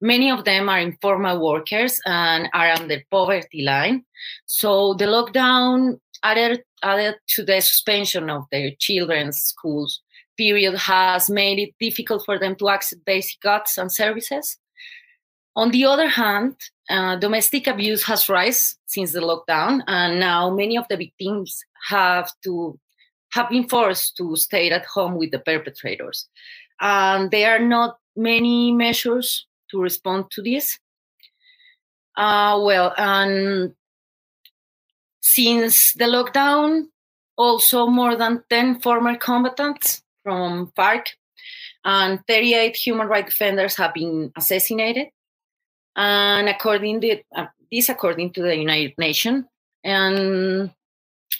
Many 0.00 0.30
of 0.30 0.44
them 0.44 0.68
are 0.68 0.80
informal 0.80 1.38
workers 1.44 2.00
and 2.06 2.48
are 2.54 2.70
under 2.70 3.02
poverty 3.10 3.62
line. 3.62 4.04
So 4.46 4.94
the 4.94 5.04
lockdown 5.04 6.00
added, 6.22 6.62
added 6.82 7.16
to 7.28 7.44
the 7.44 7.60
suspension 7.60 8.30
of 8.30 8.44
their 8.50 8.70
children's 8.78 9.38
schools 9.38 10.00
period 10.36 10.76
has 10.76 11.30
made 11.30 11.58
it 11.58 11.74
difficult 11.78 12.24
for 12.24 12.38
them 12.38 12.56
to 12.56 12.68
access 12.68 12.98
basic 13.06 13.40
goods 13.40 13.78
and 13.78 13.92
services. 13.92 14.58
On 15.54 15.70
the 15.70 15.84
other 15.84 16.08
hand, 16.08 16.56
uh, 16.88 17.16
domestic 17.16 17.66
abuse 17.66 18.04
has 18.04 18.28
risen 18.28 18.78
since 18.86 19.12
the 19.12 19.20
lockdown, 19.20 19.82
and 19.86 20.18
now 20.18 20.50
many 20.50 20.76
of 20.78 20.86
the 20.88 20.96
victims 20.96 21.64
have 21.88 22.30
to 22.44 22.78
have 23.32 23.48
been 23.48 23.68
forced 23.68 24.16
to 24.16 24.36
stay 24.36 24.70
at 24.70 24.84
home 24.84 25.16
with 25.16 25.30
the 25.30 25.38
perpetrators. 25.38 26.28
And 26.80 27.30
there 27.30 27.56
are 27.56 27.66
not 27.66 27.98
many 28.14 28.72
measures 28.72 29.46
to 29.70 29.80
respond 29.80 30.30
to 30.32 30.42
this. 30.42 30.78
Uh, 32.14 32.60
well, 32.62 32.92
and 32.98 33.74
since 35.20 35.94
the 35.94 36.04
lockdown, 36.04 36.88
also 37.38 37.86
more 37.86 38.16
than 38.16 38.44
10 38.50 38.80
former 38.80 39.16
combatants 39.16 40.02
from 40.22 40.70
FARC 40.76 41.06
and 41.84 42.20
38 42.26 42.76
human 42.76 43.08
rights 43.08 43.30
defenders 43.30 43.76
have 43.76 43.94
been 43.94 44.30
assassinated 44.36 45.08
and 45.96 46.48
according 46.48 47.00
to 47.00 47.22
uh, 47.36 47.46
this 47.70 47.88
according 47.88 48.32
to 48.32 48.42
the 48.42 48.56
united 48.56 48.94
nations. 48.98 49.44
And 49.84 50.70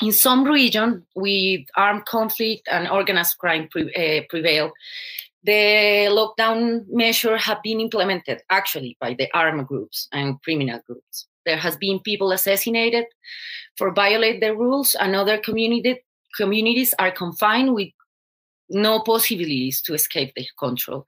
in 0.01 0.13
some 0.13 0.45
region 0.45 1.07
with 1.15 1.61
armed 1.77 2.07
conflict 2.07 2.69
and 2.71 2.89
organized 2.89 3.39
crime 3.39 3.69
pre- 3.71 3.95
uh, 3.95 4.23
prevail 4.29 4.73
the 5.45 6.07
lockdown 6.09 6.85
measures 6.89 7.43
have 7.43 7.63
been 7.63 7.81
implemented 7.81 8.43
actually 8.49 8.97
by 9.01 9.15
the 9.15 9.29
armed 9.35 9.67
groups 9.67 10.09
and 10.13 10.41
criminal 10.43 10.81
groups. 10.87 11.27
There 11.45 11.57
has 11.57 11.77
been 11.77 11.99
people 11.99 12.31
assassinated 12.31 13.07
for 13.77 13.93
violate 13.93 14.41
the 14.41 14.55
rules 14.55 14.95
and 14.95 15.17
other 15.17 15.39
community, 15.39 15.99
communities 16.37 16.95
are 16.99 17.11
confined 17.11 17.75
with 17.75 17.89
no 18.69 19.01
possibilities 19.01 19.83
to 19.83 19.95
escape 19.95 20.33
the 20.37 20.47
control 20.59 21.07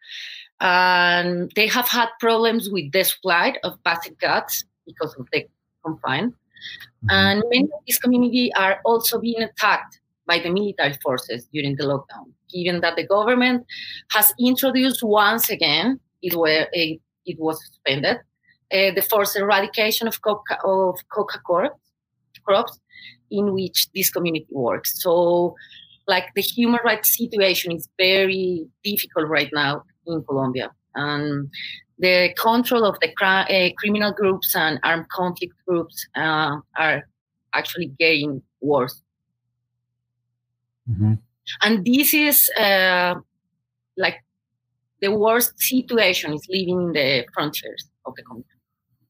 and 0.65 1.53
they 1.57 1.67
have 1.67 1.89
had 1.89 2.09
problems 2.19 2.71
with 2.71 2.91
the 2.91 3.05
supply 3.05 3.55
of 3.65 3.77
basic 3.85 4.19
goods 4.19 4.65
because 4.87 5.15
of 5.17 5.29
the 5.31 5.47
confine. 5.85 6.31
Mm-hmm. 6.31 7.11
And 7.11 7.43
many 7.51 7.65
of 7.65 7.81
these 7.87 7.99
communities 7.99 8.51
are 8.57 8.81
also 8.87 9.21
being 9.21 9.43
attacked 9.43 10.01
by 10.27 10.39
the 10.39 10.49
military 10.49 10.95
forces 11.03 11.47
during 11.53 11.77
the 11.77 11.85
lockdown, 11.85 12.33
given 12.51 12.81
that 12.81 12.97
the 12.97 13.07
government 13.07 13.67
has 14.13 14.33
introduced 14.41 15.03
once 15.03 15.51
again, 15.51 16.01
it, 16.23 16.35
were, 16.35 16.67
it, 16.73 16.99
it 17.27 17.39
was 17.39 17.63
suspended, 17.67 18.17
uh, 18.73 18.91
the 18.95 19.03
forced 19.03 19.37
eradication 19.37 20.09
of 20.09 20.23
coca, 20.23 20.59
of 20.65 20.99
coca 21.13 21.41
crops, 21.41 21.79
crops 22.43 22.81
in 23.31 23.53
which 23.53 23.89
this 23.95 24.09
community 24.09 24.47
works. 24.51 25.03
So, 25.03 25.57
like 26.07 26.33
the 26.35 26.43
human 26.43 26.81
rights 26.85 27.17
situation 27.17 27.73
is 27.73 27.87
very 27.99 28.67
difficult 28.83 29.29
right 29.29 29.51
now 29.53 29.85
in 30.07 30.25
Colombia. 30.25 30.71
And 30.95 31.51
the 31.99 32.35
control 32.39 32.85
of 32.85 32.99
the 33.01 33.13
cri- 33.13 33.69
uh, 33.69 33.71
criminal 33.79 34.13
groups 34.13 34.55
and 34.55 34.79
armed 34.83 35.09
conflict 35.09 35.55
groups 35.67 36.07
uh, 36.17 36.57
are 36.77 37.03
actually 37.53 37.89
getting 37.99 38.43
worse. 38.61 39.01
Mm-hmm. 40.91 41.15
And 41.63 41.85
this 41.85 42.15
is 42.15 42.51
uh, 42.59 43.15
like 43.97 44.17
the 45.01 45.09
worst 45.09 45.53
situation 45.61 46.33
is 46.33 46.47
living 46.49 46.81
in 46.81 46.93
the 46.93 47.27
frontiers 47.33 47.89
of 48.07 48.15
the 48.17 48.23
country. 48.23 48.45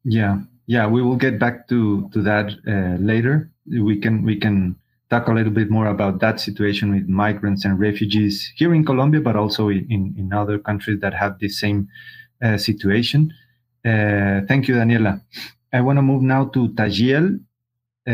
Yeah, 0.05 0.39
yeah, 0.67 0.87
we 0.87 1.03
will 1.03 1.17
get 1.17 1.39
back 1.39 1.69
to 1.69 2.09
to 2.13 2.23
that 2.23 2.53
uh, 2.67 3.01
later. 3.03 3.51
We 3.67 3.99
can 3.99 4.23
we 4.23 4.37
can 4.37 4.77
talk 5.15 5.29
a 5.29 5.33
little 5.33 5.53
bit 5.53 5.71
more 5.71 5.87
about 5.87 6.19
that 6.21 6.41
situation 6.41 6.87
with 6.95 7.07
migrants 7.09 7.65
and 7.65 7.79
refugees 7.79 8.53
here 8.57 8.75
in 8.75 8.85
Colombia, 8.85 9.21
but 9.21 9.37
also 9.37 9.69
in, 9.69 10.15
in 10.19 10.33
other 10.33 10.59
countries 10.59 10.99
that 11.01 11.15
have 11.15 11.39
the 11.39 11.49
same 11.49 11.89
uh, 12.43 12.57
situation. 12.57 13.33
Uh, 13.85 14.41
thank 14.49 14.67
you, 14.67 14.75
Daniela. 14.75 15.21
I 15.73 15.81
want 15.83 15.99
to 15.99 16.03
move 16.03 16.23
now 16.23 16.47
to 16.55 16.69
Tajiel 16.79 17.27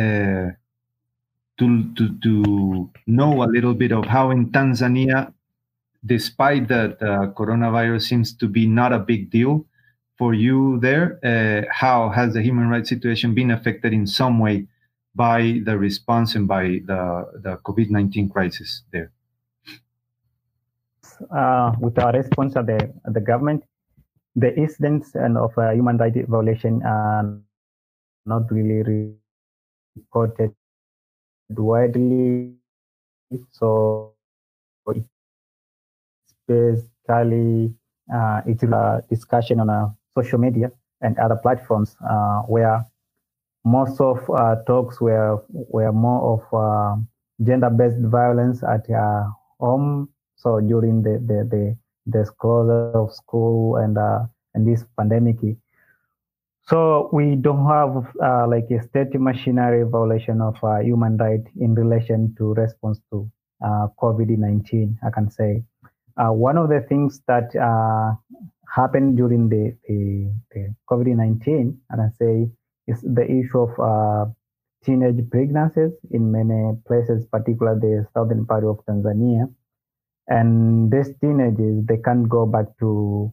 uh, 0.01 0.49
to, 1.59 1.67
to, 1.97 2.05
to 2.25 2.91
know 3.07 3.43
a 3.43 3.49
little 3.55 3.75
bit 3.75 3.93
of 3.93 4.05
how 4.05 4.31
in 4.31 4.51
Tanzania, 4.51 5.33
despite 6.05 6.69
that 6.69 6.99
the 7.01 7.33
coronavirus 7.39 8.03
seems 8.03 8.35
to 8.35 8.47
be 8.47 8.67
not 8.67 8.93
a 8.93 8.99
big 8.99 9.31
deal 9.31 9.65
for 10.19 10.35
you 10.35 10.79
there, 10.81 11.19
uh, 11.25 11.63
how 11.73 12.11
has 12.11 12.35
the 12.35 12.43
human 12.43 12.69
rights 12.69 12.91
situation 12.91 13.35
been 13.35 13.51
affected 13.51 13.95
in 13.95 14.07
some 14.07 14.39
way 14.39 14.67
by 15.21 15.61
the 15.69 15.77
response 15.77 16.35
and 16.35 16.49
by 16.49 16.81
the, 16.89 17.29
the 17.45 17.61
COVID 17.69 17.91
19 17.91 18.31
crisis 18.31 18.85
there? 18.91 19.13
Uh, 21.29 21.73
with 21.79 21.99
our 21.99 22.13
response 22.13 22.57
at 22.57 22.65
the, 22.65 22.91
the 23.05 23.21
government, 23.21 23.63
the 24.35 24.57
incidents 24.57 25.15
and 25.15 25.37
of 25.37 25.53
uh, 25.59 25.73
human 25.73 25.99
rights 25.99 26.17
violation 26.27 26.81
are 26.87 27.37
not 28.25 28.51
really 28.51 29.13
reported 29.95 30.55
widely. 31.51 32.55
So 33.51 34.15
it's 34.89 35.05
basically 36.49 37.75
uh, 38.09 38.41
it's 38.47 38.63
a 38.63 39.05
discussion 39.11 39.61
on 39.61 39.69
a 39.69 39.95
social 40.15 40.39
media 40.39 40.73
and 41.03 41.19
other 41.19 41.37
platforms 41.37 41.95
uh, 42.09 42.41
where 42.49 42.87
most 43.65 44.01
of 44.01 44.19
uh, 44.31 44.57
talks 44.67 45.01
were 45.01 45.43
were 45.49 45.93
more 45.93 46.35
of 46.35 46.43
uh, 46.55 46.97
gender-based 47.43 48.01
violence 48.01 48.63
at 48.63 48.89
uh, 48.91 49.25
home. 49.59 50.09
So 50.37 50.61
during 50.61 51.03
the 51.03 51.19
the 51.21 51.45
the, 51.45 51.77
the 52.07 52.31
closure 52.39 52.97
of 52.97 53.13
school 53.13 53.77
and 53.77 53.99
uh, 53.99 54.21
and 54.55 54.67
this 54.67 54.85
pandemic, 54.97 55.37
so 56.63 57.11
we 57.13 57.37
don't 57.37 57.67
have 57.67 58.07
uh, 58.23 58.47
like 58.49 58.71
a 58.71 58.83
state 58.83 59.15
machinery 59.15 59.85
violation 59.85 60.41
of 60.41 60.57
uh, 60.65 60.79
human 60.81 61.17
right 61.19 61.45
in 61.61 61.75
relation 61.75 62.35
to 62.39 62.55
response 62.55 63.01
to 63.11 63.31
COVID-19. 63.63 64.97
I 65.05 65.11
can 65.11 65.31
say 65.31 65.63
one 66.17 66.57
of 66.57 66.71
the 66.71 66.81
things 66.89 67.21
that 67.29 67.53
happened 68.75 69.17
during 69.17 69.49
the, 69.49 69.77
the, 69.87 70.33
the 70.53 70.75
COVID-19, 70.89 71.77
and 71.91 72.01
I 72.01 72.09
say 72.19 72.49
is 72.87 73.01
the 73.03 73.25
issue 73.25 73.61
of 73.61 73.73
uh, 73.79 74.31
teenage 74.85 75.29
pregnancies 75.31 75.93
in 76.11 76.33
many 76.33 76.77
places, 76.87 77.27
particularly 77.31 77.81
the 77.81 78.07
southern 78.15 78.47
part 78.47 78.65
of 78.65 78.85
Tanzania. 78.87 79.53
And 80.29 80.91
these 80.91 81.11
teenagers, 81.21 81.85
they 81.87 81.99
can't 81.99 82.29
go 82.29 82.47
back 82.47 82.67
to 82.81 83.33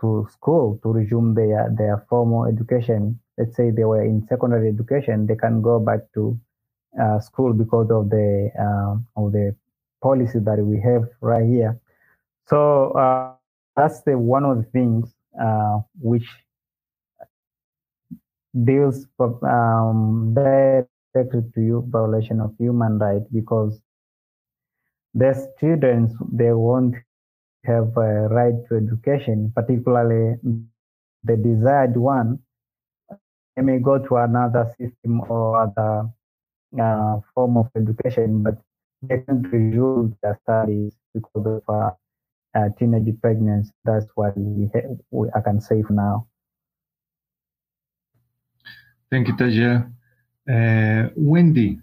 to 0.00 0.26
school 0.30 0.78
to 0.82 0.92
resume 0.92 1.34
their, 1.34 1.72
their 1.78 2.04
formal 2.10 2.44
education. 2.46 3.18
Let's 3.38 3.56
say 3.56 3.70
they 3.70 3.84
were 3.84 4.02
in 4.02 4.26
secondary 4.28 4.68
education, 4.68 5.26
they 5.26 5.36
can 5.36 5.62
go 5.62 5.78
back 5.78 6.00
to 6.14 6.38
uh, 7.00 7.20
school 7.20 7.52
because 7.52 7.90
of 7.90 8.10
the 8.10 8.50
uh, 8.58 9.20
of 9.20 9.32
the 9.32 9.56
policy 10.02 10.38
that 10.40 10.58
we 10.58 10.80
have 10.80 11.08
right 11.20 11.46
here. 11.46 11.80
So 12.46 12.90
uh, 12.92 13.34
that's 13.76 14.02
the 14.02 14.18
one 14.18 14.44
of 14.44 14.58
the 14.58 14.64
things 14.64 15.14
uh, 15.40 15.78
which 16.00 16.28
deals 18.62 19.06
um, 19.42 20.32
directly 20.34 21.42
to 21.54 21.60
you 21.60 21.84
violation 21.88 22.40
of 22.40 22.54
human 22.58 22.98
rights 22.98 23.26
because 23.32 23.80
the 25.14 25.34
students 25.56 26.14
they 26.32 26.52
won't 26.52 26.94
have 27.64 27.96
a 27.96 28.28
right 28.28 28.54
to 28.68 28.76
education, 28.76 29.52
particularly 29.54 30.36
the 31.24 31.36
desired 31.36 31.96
one. 31.96 32.38
They 33.56 33.62
may 33.62 33.78
go 33.78 33.98
to 33.98 34.16
another 34.16 34.66
system 34.78 35.20
or 35.28 35.62
other 35.62 36.10
uh, 36.80 37.20
form 37.34 37.56
of 37.56 37.70
education, 37.76 38.42
but 38.42 38.58
they 39.02 39.18
can't 39.18 39.46
resume 39.50 40.16
their 40.22 40.38
studies 40.42 40.92
because 41.14 41.46
of 41.46 41.62
uh, 41.68 41.90
uh, 42.54 42.68
teenage 42.78 43.14
pregnancy. 43.22 43.70
That's 43.84 44.06
what 44.14 44.36
we, 44.36 44.68
we, 45.10 45.28
I 45.34 45.40
can 45.40 45.60
say 45.60 45.82
for 45.82 45.92
now. 45.92 46.26
Thank 49.14 49.28
you, 49.28 49.34
Taja. 49.34 49.92
Uh, 50.50 51.08
Wendy, 51.14 51.78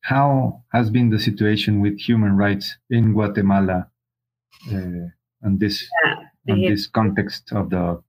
how 0.00 0.64
has 0.72 0.90
been 0.90 1.10
the 1.10 1.18
situation 1.20 1.80
with 1.80 1.96
human 1.96 2.36
rights 2.36 2.76
in 2.90 3.12
Guatemala 3.12 3.86
uh, 4.68 5.06
and 5.42 5.60
this 5.60 5.88
yeah, 6.44 6.70
this 6.70 6.88
context 6.88 7.52
of 7.52 7.70
the 7.70 8.02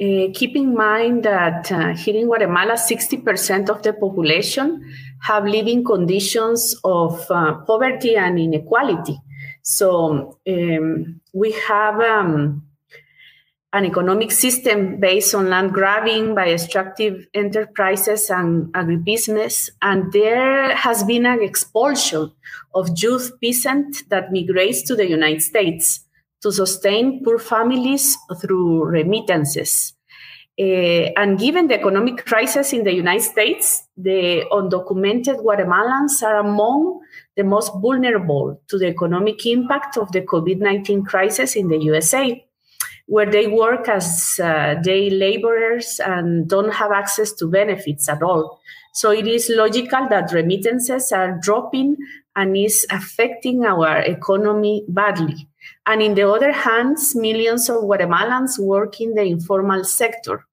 uh, 0.00 0.32
keep 0.32 0.56
in 0.56 0.74
mind 0.74 1.24
that 1.24 1.70
uh, 1.70 1.94
here 1.94 2.16
in 2.16 2.24
Guatemala, 2.24 2.72
60% 2.72 3.68
of 3.68 3.82
the 3.82 3.92
population 3.92 4.82
have 5.20 5.44
living 5.44 5.84
conditions 5.84 6.74
of 6.82 7.30
uh, 7.30 7.56
poverty 7.66 8.16
and 8.16 8.38
inequality. 8.38 9.18
So 9.62 10.38
um, 10.48 11.20
we 11.34 11.52
have 11.68 12.00
um, 12.00 12.69
an 13.72 13.84
economic 13.84 14.32
system 14.32 14.98
based 14.98 15.34
on 15.34 15.48
land 15.48 15.72
grabbing 15.72 16.34
by 16.34 16.48
extractive 16.48 17.26
enterprises 17.34 18.28
and 18.28 18.72
agribusiness. 18.74 19.70
And 19.80 20.12
there 20.12 20.74
has 20.74 21.04
been 21.04 21.24
an 21.24 21.42
expulsion 21.42 22.32
of 22.74 22.90
youth 22.96 23.32
peasant 23.40 24.08
that 24.08 24.32
migrates 24.32 24.82
to 24.82 24.96
the 24.96 25.08
United 25.08 25.42
States 25.42 26.04
to 26.42 26.50
sustain 26.50 27.22
poor 27.22 27.38
families 27.38 28.16
through 28.40 28.84
remittances. 28.84 29.94
Uh, 30.58 31.08
and 31.16 31.38
given 31.38 31.68
the 31.68 31.74
economic 31.74 32.26
crisis 32.26 32.72
in 32.72 32.84
the 32.84 32.92
United 32.92 33.22
States, 33.22 33.84
the 33.96 34.44
undocumented 34.50 35.42
Guatemalans 35.42 36.22
are 36.22 36.36
among 36.40 37.00
the 37.36 37.44
most 37.44 37.72
vulnerable 37.80 38.60
to 38.68 38.76
the 38.76 38.88
economic 38.88 39.46
impact 39.46 39.96
of 39.96 40.10
the 40.12 40.20
COVID 40.20 40.58
19 40.58 41.04
crisis 41.04 41.56
in 41.56 41.68
the 41.68 41.78
USA, 41.78 42.44
where 43.10 43.28
they 43.28 43.48
work 43.48 43.88
as 43.88 44.38
uh, 44.40 44.74
day 44.84 45.10
laborers 45.10 45.98
and 46.06 46.48
don't 46.48 46.72
have 46.72 46.92
access 46.92 47.32
to 47.32 47.48
benefits 47.48 48.08
at 48.08 48.22
all. 48.22 48.60
So 48.94 49.10
it 49.10 49.26
is 49.26 49.50
logical 49.52 50.06
that 50.10 50.30
remittances 50.30 51.10
are 51.10 51.36
dropping 51.42 51.96
and 52.36 52.56
is 52.56 52.86
affecting 52.88 53.64
our 53.64 53.98
economy 53.98 54.84
badly. 54.86 55.48
And 55.86 56.00
in 56.00 56.14
the 56.14 56.28
other 56.30 56.52
hand, 56.52 56.98
millions 57.16 57.68
of 57.68 57.82
Guatemalans 57.82 58.60
work 58.60 59.00
in 59.00 59.14
the 59.14 59.24
informal 59.24 59.82
sector. 59.82 60.46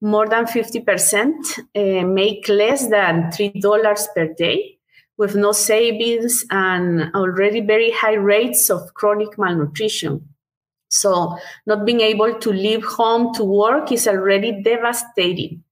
More 0.00 0.26
than 0.26 0.46
50% 0.46 1.58
uh, 1.74 2.06
make 2.06 2.48
less 2.48 2.88
than 2.88 3.24
$3 3.24 4.06
per 4.14 4.32
day 4.32 4.78
with 5.18 5.36
no 5.36 5.52
savings 5.52 6.46
and 6.48 7.14
already 7.14 7.60
very 7.60 7.90
high 7.90 8.14
rates 8.14 8.70
of 8.70 8.94
chronic 8.94 9.36
malnutrition. 9.36 10.33
So, 10.94 11.36
not 11.66 11.84
being 11.84 12.00
able 12.00 12.34
to 12.34 12.52
leave 12.52 12.84
home 12.84 13.34
to 13.34 13.44
work 13.44 13.90
is 13.90 14.06
already 14.06 14.62
devastating 14.62 15.64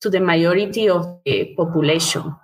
to 0.00 0.08
the 0.08 0.20
majority 0.20 0.88
of 0.88 1.20
the 1.24 1.54
population 1.54 2.34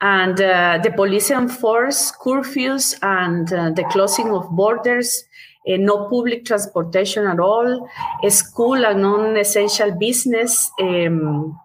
and 0.00 0.40
uh, 0.40 0.78
the 0.82 0.90
police 0.92 1.30
enforce 1.30 2.12
curfews 2.12 2.98
and 3.02 3.52
uh, 3.52 3.70
the 3.70 3.84
closing 3.90 4.30
of 4.30 4.48
borders, 4.50 5.24
uh, 5.68 5.76
no 5.76 6.08
public 6.08 6.44
transportation 6.46 7.26
at 7.26 7.38
all, 7.38 7.88
school 8.28 8.86
and 8.86 9.02
non-essential 9.02 9.92
business. 9.98 10.70
Um, 10.80 11.58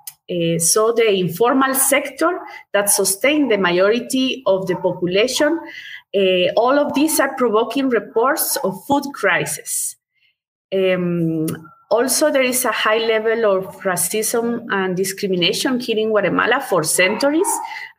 so 0.58 0.91
the 0.91 1.14
informal 1.14 1.76
sector 1.76 2.39
that 2.74 2.89
sustain 2.89 3.48
the 3.48 3.58
majority 3.58 4.41
of 4.48 4.66
the 4.68 4.76
population, 4.76 5.60
uh, 6.16 6.53
all 6.55 6.80
of 6.80 6.93
these 6.93 7.20
are 7.20 7.36
provoking 7.36 7.89
reports 7.89 8.55
of 8.57 8.84
food 8.86 9.03
crisis. 9.13 9.95
Um, 10.74 11.47
also, 11.91 12.32
there 12.32 12.41
is 12.41 12.66
a 12.66 12.72
high 12.72 12.97
level 12.97 13.57
of 13.57 13.76
racism 13.82 14.66
and 14.72 14.97
discrimination 14.97 15.80
here 15.80 15.97
in 15.97 16.09
Guatemala 16.09 16.59
for 16.68 16.84
centuries 16.84 17.47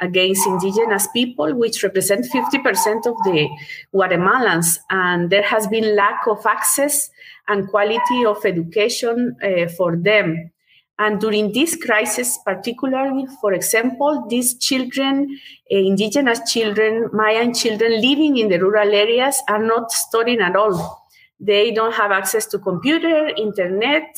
against 0.00 0.46
indigenous 0.46 1.06
people, 1.12 1.54
which 1.54 1.82
represent 1.84 2.26
50% 2.26 3.06
of 3.06 3.14
the 3.24 3.48
Guatemalans. 3.94 4.78
And 4.90 5.30
there 5.30 5.44
has 5.44 5.68
been 5.68 5.94
lack 5.94 6.26
of 6.26 6.44
access 6.44 7.10
and 7.46 7.68
quality 7.68 8.24
of 8.26 8.44
education 8.44 9.36
uh, 9.42 9.68
for 9.68 9.96
them. 9.96 10.50
And 10.98 11.20
during 11.20 11.52
this 11.52 11.76
crisis, 11.76 12.38
particularly, 12.44 13.26
for 13.40 13.52
example, 13.52 14.26
these 14.30 14.56
children, 14.58 15.38
uh, 15.70 15.76
indigenous 15.76 16.40
children, 16.50 17.10
Mayan 17.12 17.52
children 17.52 18.00
living 18.00 18.38
in 18.38 18.48
the 18.48 18.58
rural 18.58 18.92
areas 18.94 19.42
are 19.48 19.62
not 19.62 19.90
studying 19.90 20.40
at 20.40 20.56
all 20.56 21.06
they 21.40 21.70
don't 21.72 21.94
have 21.94 22.12
access 22.12 22.46
to 22.46 22.58
computer, 22.58 23.28
internet, 23.36 24.16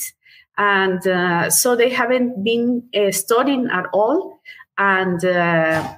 and 0.57 1.07
uh, 1.07 1.51
so 1.51 1.77
they 1.77 1.91
haven't 1.91 2.43
been 2.45 2.89
uh, 2.95 3.11
studying 3.13 3.69
at 3.71 3.87
all. 3.93 4.41
And 4.77 5.25
uh, 5.25 5.97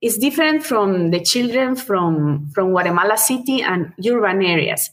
it's 0.00 0.16
different 0.16 0.64
from 0.64 1.10
the 1.10 1.20
children 1.20 1.76
from, 1.76 2.50
from 2.54 2.70
Guatemala 2.70 3.18
City 3.18 3.62
and 3.62 3.92
urban 4.06 4.42
areas. 4.42 4.90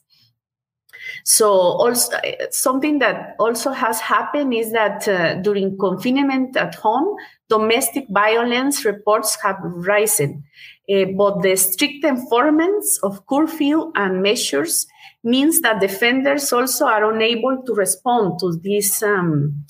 So 1.23 1.49
also 1.49 2.17
something 2.49 2.99
that 2.99 3.35
also 3.39 3.71
has 3.71 3.99
happened 3.99 4.53
is 4.53 4.71
that 4.71 5.07
uh, 5.07 5.35
during 5.35 5.77
confinement 5.77 6.57
at 6.57 6.75
home, 6.75 7.15
domestic 7.49 8.05
violence 8.09 8.85
reports 8.85 9.37
have 9.43 9.57
risen. 9.61 10.43
Uh, 10.91 11.05
but 11.17 11.41
the 11.41 11.55
strict 11.55 12.03
enforcement 12.03 12.83
of 13.03 13.25
curfew 13.27 13.91
and 13.95 14.21
measures 14.21 14.87
means 15.23 15.61
that 15.61 15.79
defenders 15.79 16.51
also 16.51 16.85
are 16.85 17.13
unable 17.13 17.63
to 17.65 17.73
respond 17.73 18.39
to 18.39 18.57
these 18.61 19.03
um, 19.03 19.63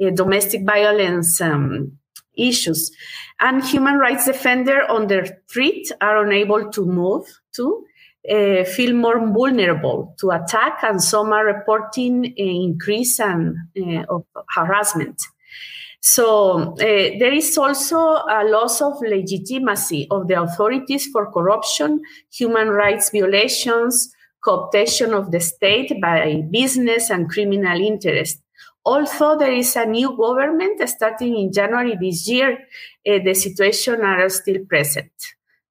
uh, 0.00 0.10
domestic 0.10 0.64
violence 0.64 1.40
um, 1.40 1.92
issues. 2.36 2.90
And 3.40 3.62
human 3.62 3.98
rights 3.98 4.26
defenders 4.26 4.84
on 4.88 5.08
their 5.08 5.26
street 5.46 5.92
are 6.00 6.24
unable 6.24 6.70
to 6.70 6.86
move 6.86 7.26
to 7.56 7.84
uh, 8.30 8.64
feel 8.64 8.94
more 8.94 9.18
vulnerable 9.32 10.14
to 10.18 10.30
attack, 10.30 10.78
and 10.82 11.02
some 11.02 11.32
are 11.32 11.44
reporting 11.44 12.26
an 12.26 12.32
increase 12.36 13.20
and, 13.20 13.56
uh, 13.78 14.04
of 14.08 14.24
harassment. 14.54 15.20
So 16.00 16.74
uh, 16.74 16.76
there 16.76 17.32
is 17.32 17.56
also 17.56 17.96
a 17.98 18.44
loss 18.44 18.82
of 18.82 19.00
legitimacy 19.00 20.06
of 20.10 20.28
the 20.28 20.40
authorities 20.40 21.06
for 21.06 21.32
corruption, 21.32 22.02
human 22.30 22.68
rights 22.68 23.10
violations, 23.10 24.14
cooptation 24.44 25.12
of 25.12 25.30
the 25.30 25.40
state 25.40 25.98
by 26.02 26.42
business 26.50 27.08
and 27.08 27.30
criminal 27.30 27.80
interests. 27.80 28.40
Although 28.84 29.38
there 29.38 29.52
is 29.52 29.76
a 29.76 29.86
new 29.86 30.14
government 30.14 30.86
starting 30.88 31.38
in 31.38 31.50
January 31.50 31.96
this 31.98 32.28
year, 32.28 32.58
uh, 33.08 33.18
the 33.24 33.32
situation 33.32 34.02
are 34.02 34.28
still 34.28 34.62
present. 34.68 35.12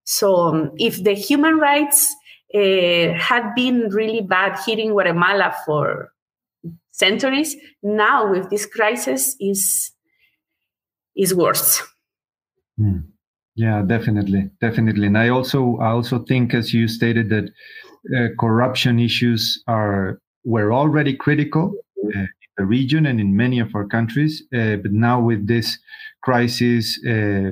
So 0.03 0.35
um, 0.35 0.71
if 0.77 1.03
the 1.03 1.13
human 1.13 1.57
rights 1.57 2.15
uh, 2.55 3.13
had 3.17 3.53
been 3.55 3.89
really 3.89 4.21
bad 4.21 4.59
here 4.65 4.79
in 4.79 4.91
Guatemala 4.91 5.55
for 5.65 6.13
centuries, 6.91 7.55
now 7.81 8.29
with 8.29 8.49
this 8.49 8.65
crisis 8.65 9.35
is 9.39 9.91
is 11.15 11.33
worse. 11.33 11.81
Mm. 12.79 13.03
Yeah, 13.55 13.83
definitely, 13.85 14.49
definitely. 14.61 15.07
And 15.07 15.17
I 15.17 15.29
also 15.29 15.77
I 15.77 15.89
also 15.89 16.19
think, 16.19 16.53
as 16.53 16.73
you 16.73 16.87
stated, 16.87 17.29
that 17.29 17.49
uh, 18.15 18.29
corruption 18.39 18.99
issues 18.99 19.63
are 19.67 20.19
were 20.43 20.73
already 20.73 21.15
critical 21.15 21.73
uh, 22.03 22.19
in 22.19 22.51
the 22.57 22.65
region 22.65 23.05
and 23.05 23.19
in 23.19 23.35
many 23.35 23.59
of 23.59 23.73
our 23.75 23.85
countries, 23.85 24.43
uh, 24.53 24.77
but 24.77 24.91
now 24.91 25.21
with 25.21 25.47
this 25.47 25.77
crisis, 26.23 26.99
uh, 27.05 27.51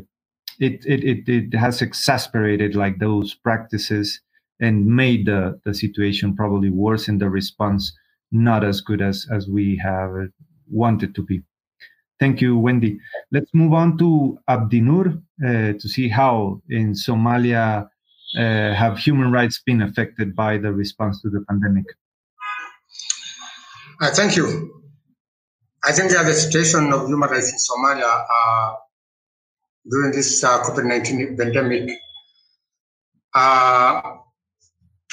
it, 0.60 0.86
it 0.86 1.04
it 1.04 1.30
it 1.30 1.54
has 1.54 1.82
exasperated 1.82 2.76
like 2.76 3.00
those 3.00 3.36
practices 3.36 4.22
and 4.62 4.86
made 4.86 5.26
the 5.26 5.60
the 5.66 5.74
situation 5.74 6.36
probably 6.36 6.70
worse 6.70 7.08
and 7.08 7.20
the 7.20 7.30
response 7.30 7.92
not 8.32 8.64
as 8.64 8.80
good 8.82 9.02
as 9.02 9.28
as 9.32 9.48
we 9.48 9.78
have 9.78 10.12
wanted 10.70 11.14
to 11.16 11.24
be. 11.24 11.42
Thank 12.20 12.40
you, 12.40 12.56
Wendy. 12.58 13.00
Let's 13.32 13.52
move 13.54 13.74
on 13.74 13.98
to 13.98 14.38
Abdinur 14.48 15.22
uh, 15.44 15.74
to 15.74 15.90
see 15.90 16.08
how 16.08 16.62
in 16.70 16.94
Somalia 16.94 17.90
uh, 18.38 18.74
have 18.76 19.00
human 19.00 19.32
rights 19.32 19.62
been 19.66 19.82
affected 19.82 20.36
by 20.36 20.58
the 20.60 20.72
response 20.72 21.22
to 21.24 21.30
the 21.30 21.44
pandemic. 21.50 21.86
Uh, 24.00 24.12
thank 24.12 24.36
you. 24.36 24.82
I 25.84 25.92
think 25.92 26.12
the 26.12 26.34
situation 26.34 26.94
of 26.94 27.08
human 27.08 27.30
rights 27.30 27.52
in 27.52 27.58
Somalia 27.58 28.26
uh, 28.32 28.76
during 29.90 30.12
this 30.12 30.44
uh, 30.44 30.62
COVID-19 30.64 31.38
pandemic 31.38 31.98
uh, 33.34 34.18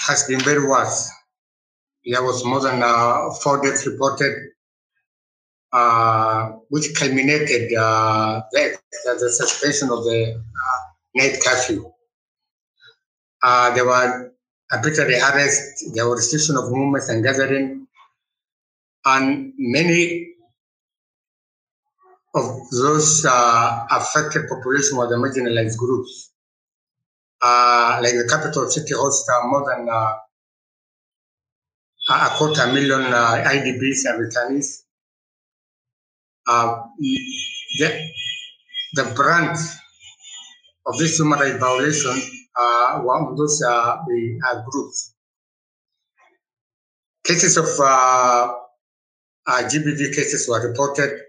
has 0.06 0.24
been 0.24 0.40
very 0.40 0.66
worse. 0.66 1.10
There 2.04 2.22
was 2.22 2.44
more 2.44 2.60
than 2.60 2.80
four 3.42 3.60
deaths 3.62 3.86
reported 3.86 4.34
uh, 5.72 6.48
which 6.70 6.94
culminated 6.94 7.74
uh, 7.76 8.40
the, 8.52 8.78
the, 9.04 9.30
suspension 9.30 9.90
of 9.90 10.04
the 10.04 10.34
uh, 10.34 10.80
night 11.14 11.36
curfew. 11.44 11.90
Uh, 13.42 13.74
there 13.74 13.84
were 13.84 14.32
arbitrary 14.72 15.16
arrests, 15.16 15.92
there 15.94 16.08
were 16.08 16.16
restriction 16.16 16.56
of 16.56 16.70
movements 16.70 17.08
and 17.08 17.22
gathering, 17.22 17.86
and 19.04 19.52
many 19.58 20.28
of 22.34 22.44
those 22.70 23.24
uh, 23.28 23.86
affected 23.90 24.48
population 24.48 24.96
were 24.96 25.08
the 25.08 25.16
marginalized 25.16 25.76
groups. 25.76 26.27
Uh, 27.42 28.00
like 28.02 28.14
the 28.14 28.26
capital 28.28 28.68
city 28.70 28.94
hosts 28.94 29.28
more 29.46 29.64
than 29.68 29.88
a 29.88 30.18
quarter 32.36 32.66
million 32.72 33.02
IDPs 33.02 34.06
and 34.06 34.18
returnees 34.26 34.82
uh, 36.48 36.82
the, 37.78 38.08
the 38.94 39.04
brand 39.14 39.56
of 40.86 40.98
this 40.98 41.18
human 41.18 41.38
rights 41.38 41.58
violation 41.58 42.20
uh, 42.58 43.00
one 43.00 43.28
of 43.28 43.36
those 43.36 43.62
uh, 43.62 43.96
the, 44.06 44.40
uh, 44.50 44.62
groups. 44.70 45.14
Cases 47.24 47.56
of 47.56 47.66
uh, 47.80 48.54
uh, 49.46 49.62
GBV 49.68 50.14
cases 50.14 50.48
were 50.48 50.66
reported. 50.68 51.20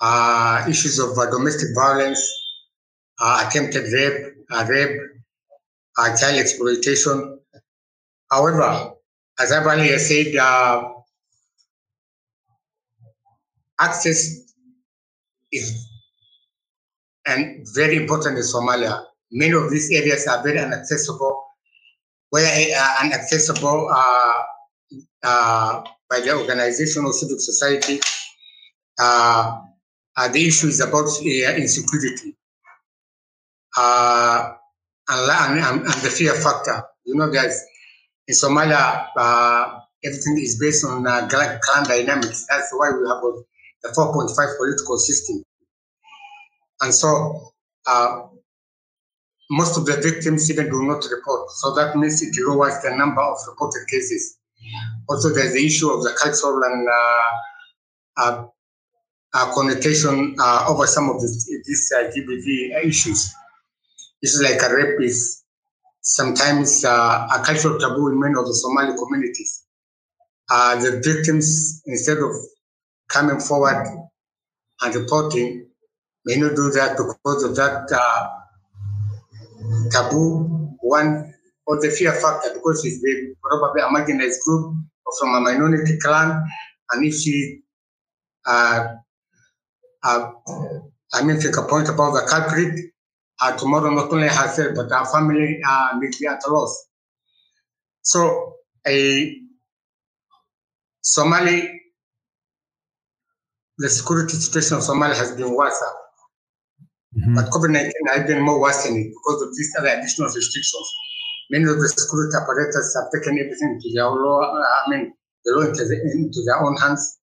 Uh, 0.00 0.64
issues 0.68 0.98
of 0.98 1.16
uh, 1.18 1.30
domestic 1.30 1.68
violence, 1.74 2.20
uh, 3.20 3.44
attempted 3.46 3.92
rape, 3.92 4.33
uh, 4.50 4.66
rape, 4.68 5.00
uh, 5.98 6.16
child 6.16 6.38
exploitation. 6.38 7.38
However, 8.30 8.92
as 9.38 9.52
I've 9.52 9.66
earlier 9.66 9.98
said, 9.98 10.36
uh, 10.36 10.90
access 13.80 14.54
is 15.52 15.88
and 17.26 17.66
very 17.74 17.96
important 17.96 18.36
in 18.36 18.44
Somalia. 18.44 19.04
Many 19.32 19.54
of 19.54 19.70
these 19.70 19.90
areas 19.90 20.26
are 20.26 20.42
very 20.42 20.58
inaccessible, 20.58 21.44
where 22.30 22.76
uh, 22.76 23.04
inaccessible 23.04 23.88
uh, 23.90 24.42
uh, 25.22 25.82
by 26.10 26.20
the 26.20 26.36
organization 26.36 27.04
or 27.04 27.12
civic 27.12 27.40
society. 27.40 28.00
Uh, 28.98 29.60
uh, 30.16 30.28
the 30.28 30.46
issue 30.46 30.68
is 30.68 30.80
about 30.80 31.08
uh, 33.76 34.52
and, 35.08 35.58
and, 35.58 35.80
and, 35.80 36.00
the 36.02 36.10
fear 36.10 36.34
factor. 36.34 36.82
You 37.04 37.16
know, 37.16 37.30
guys, 37.30 37.62
in 38.28 38.34
Somalia, 38.34 39.08
everything 40.04 40.38
is 40.38 40.58
based 40.58 40.84
on 40.84 41.04
clan 41.04 41.84
dynamics. 41.84 42.46
That's 42.48 42.72
why 42.72 42.90
we 42.90 43.06
have 43.08 43.22
a 43.22 43.42
the 43.84 43.90
4.5 43.90 44.56
political 44.56 44.98
system. 44.98 45.44
And 46.80 46.92
so 46.92 47.52
uh, 47.86 48.22
most 49.50 49.76
of 49.76 49.86
the 49.86 49.96
victims 49.96 50.50
even 50.50 50.70
do 50.70 50.82
not 50.82 51.04
report. 51.10 51.50
So 51.50 51.74
that 51.74 51.96
means 51.96 52.22
it 52.22 52.34
lowers 52.46 52.74
the 52.82 52.96
number 52.96 53.20
of 53.20 53.36
reported 53.46 53.86
cases. 53.90 54.38
Also, 55.08 55.28
there's 55.28 55.52
the 55.52 55.64
issue 55.64 55.90
of 55.90 56.02
the 56.02 56.16
cultural 56.20 56.62
and 56.64 56.88
uh, 56.88 57.30
uh, 58.16 58.46
uh 59.34 59.52
connotation 59.52 60.34
uh, 60.38 60.64
over 60.68 60.86
some 60.86 61.10
of 61.10 61.20
these 61.20 61.92
uh, 61.94 62.10
GBV 62.10 62.86
issues. 62.86 63.34
Issues 64.24 64.42
like 64.42 64.62
a 64.62 64.74
rape 64.74 65.00
is 65.02 65.44
sometimes 66.00 66.84
a 66.84 67.42
cultural 67.44 67.78
taboo 67.78 68.08
in 68.08 68.20
many 68.20 68.34
of 68.38 68.46
the 68.46 68.54
Somali 68.54 68.96
communities. 68.96 69.64
the 70.48 71.00
victims, 71.04 71.82
instead 71.86 72.18
of 72.18 72.32
coming 73.08 73.40
forward 73.40 73.86
and 74.82 74.94
reporting 74.94 75.68
may 76.24 76.36
not 76.36 76.56
do 76.56 76.70
that 76.70 76.96
because 76.96 77.44
of 77.44 77.56
that 77.56 77.90
uh, 77.92 78.28
taboo, 79.90 80.76
one, 80.80 81.34
or 81.66 81.80
the 81.80 81.90
fear 81.90 82.12
factor, 82.12 82.52
because 82.54 82.82
she's 82.82 83.02
probably 83.42 83.82
a 83.82 83.86
marginalized 83.86 84.40
group 84.44 84.74
or 85.06 85.12
from 85.18 85.34
a 85.34 85.40
minority 85.40 85.98
clan, 85.98 86.44
and 86.92 87.04
if 87.04 87.14
she, 87.14 87.60
uh, 88.46 88.86
uh, 90.02 90.30
I 91.12 91.24
mean, 91.24 91.40
take 91.40 91.56
a 91.56 91.62
point 91.62 91.88
about 91.88 92.12
the 92.12 92.26
culprit, 92.28 92.78
uh, 92.78 92.93
tomorrow 93.52 93.90
not 93.90 94.12
only 94.12 94.28
herself, 94.28 94.74
but 94.74 94.90
her 94.90 95.04
family 95.06 95.60
uh, 95.66 95.90
may 95.98 96.08
be 96.18 96.26
at 96.26 96.40
a 96.46 96.52
loss. 96.52 96.86
So, 98.02 98.54
a 98.86 99.40
Somali 101.02 101.84
the 103.78 103.88
security 103.88 104.36
situation 104.36 104.76
of 104.76 104.82
Somalia 104.82 105.16
has 105.16 105.32
been 105.32 105.54
worse. 105.54 105.80
Mm-hmm. 107.18 107.34
But 107.34 107.50
COVID-19 107.50 107.90
has 108.14 108.26
been 108.26 108.42
more 108.42 108.60
worsening 108.60 109.10
because 109.10 109.42
of 109.42 109.56
these 109.56 109.74
other 109.78 109.88
additional 109.88 110.28
restrictions. 110.28 110.92
Many 111.50 111.64
of 111.64 111.78
the 111.78 111.88
security 111.88 112.36
apparatus 112.40 112.96
have 112.96 113.10
taken 113.12 113.38
everything 113.38 113.80
to 113.80 113.92
their 113.92 114.06
law, 114.06 114.40
I 114.86 114.90
mean, 114.90 115.12
the 115.44 115.52
law 115.52 115.62
into, 115.62 115.84
the, 115.84 116.00
into 116.14 116.42
their 116.46 116.62
own 116.62 116.76
hands. 116.76 117.18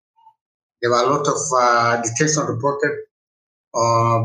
There 0.81 0.91
were 0.91 1.03
a 1.03 1.11
lot 1.11 1.27
of 1.27 1.39
uh, 1.59 2.03
detention 2.03 2.45
reported 2.47 2.93
uh, 3.75 4.25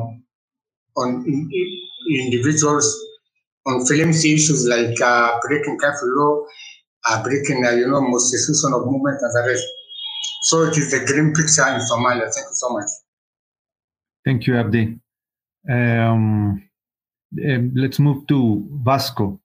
on 0.97 1.23
in, 1.27 1.49
in 1.51 2.31
individuals 2.31 2.87
on 3.65 3.85
flimsy 3.85 4.33
issues 4.33 4.67
like 4.67 4.99
uh, 5.01 5.39
breaking 5.41 5.77
curfew 5.77 6.09
law, 6.15 6.45
uh, 7.07 7.23
breaking, 7.23 7.65
uh, 7.65 7.71
you 7.71 7.87
know, 7.87 8.01
most 8.01 8.33
institution 8.33 8.73
of 8.73 8.85
movement 8.85 9.19
and 9.21 9.31
the 9.33 9.49
rest. 9.49 9.65
So 10.43 10.63
it 10.63 10.77
is 10.77 10.93
a 10.93 11.05
grim 11.05 11.33
picture 11.33 11.67
in 11.67 11.79
Somalia. 11.81 12.31
Thank 12.33 12.47
you 12.49 12.53
so 12.53 12.69
much. 12.69 12.89
Thank 14.25 14.47
you, 14.47 14.57
Abdi. 14.57 14.99
Um, 15.69 16.63
um, 17.45 17.71
let's 17.75 17.99
move 17.99 18.25
to 18.27 18.67
Vasco. 18.83 19.39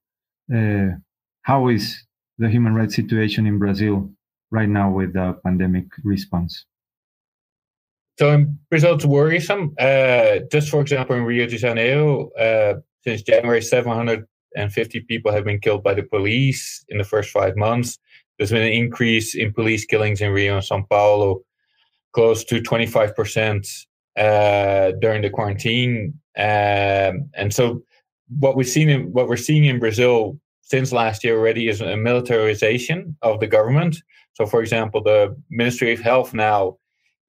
Uh, 0.52 0.97
how 1.43 1.68
is 1.68 2.02
the 2.39 2.48
human 2.48 2.74
rights 2.74 2.97
situation 2.97 3.47
in 3.47 3.59
Brazil 3.59 4.10
right 4.51 4.68
now 4.68 4.90
with 4.90 5.12
the 5.12 5.39
pandemic 5.44 5.86
response? 6.02 6.64
So 8.19 8.33
in 8.33 8.59
Brazil, 8.71 8.95
it's 8.95 9.05
worrisome. 9.05 9.75
Uh, 9.79 10.39
just 10.51 10.71
for 10.71 10.81
example, 10.81 11.17
in 11.17 11.25
Rio 11.25 11.47
de 11.47 11.59
Janeiro, 11.59 12.31
uh, 12.33 12.75
since 13.05 13.23
January, 13.23 13.61
750 13.61 15.01
people 15.01 15.33
have 15.33 15.45
been 15.45 15.61
killed 15.61 15.83
by 15.83 15.93
the 15.95 16.03
police 16.03 16.85
in 16.89 16.99
the 16.99 17.05
first 17.05 17.31
five 17.31 17.57
months. 17.57 17.99
There's 18.39 18.51
been 18.51 18.63
an 18.63 18.73
increase 18.73 19.35
in 19.35 19.53
police 19.53 19.85
killings 19.85 20.21
in 20.21 20.33
Rio 20.33 20.57
and 20.57 20.65
Sao 20.65 20.83
Paulo, 20.89 21.41
close 22.13 22.43
to 22.45 22.61
25% 22.61 23.87
uh, 24.17 24.93
during 25.01 25.23
the 25.23 25.31
quarantine. 25.31 26.15
Um, 26.39 27.31
and 27.35 27.53
so, 27.53 27.83
what 28.41 28.57
we've 28.57 28.69
seen, 28.69 28.89
in, 28.89 29.13
what 29.13 29.29
we're 29.29 29.37
seeing 29.37 29.65
in 29.65 29.79
Brazil 29.79 30.39
since 30.63 30.91
last 30.91 31.23
year 31.23 31.39
already 31.39 31.69
is 31.69 31.81
a 31.81 31.97
militarization 31.97 33.17
of 33.23 33.41
the 33.41 33.47
government. 33.47 33.99
So, 34.33 34.47
for 34.47 34.61
example, 34.61 35.03
the 35.03 35.37
Ministry 35.51 35.93
of 35.93 36.01
Health 36.01 36.35
now 36.35 36.77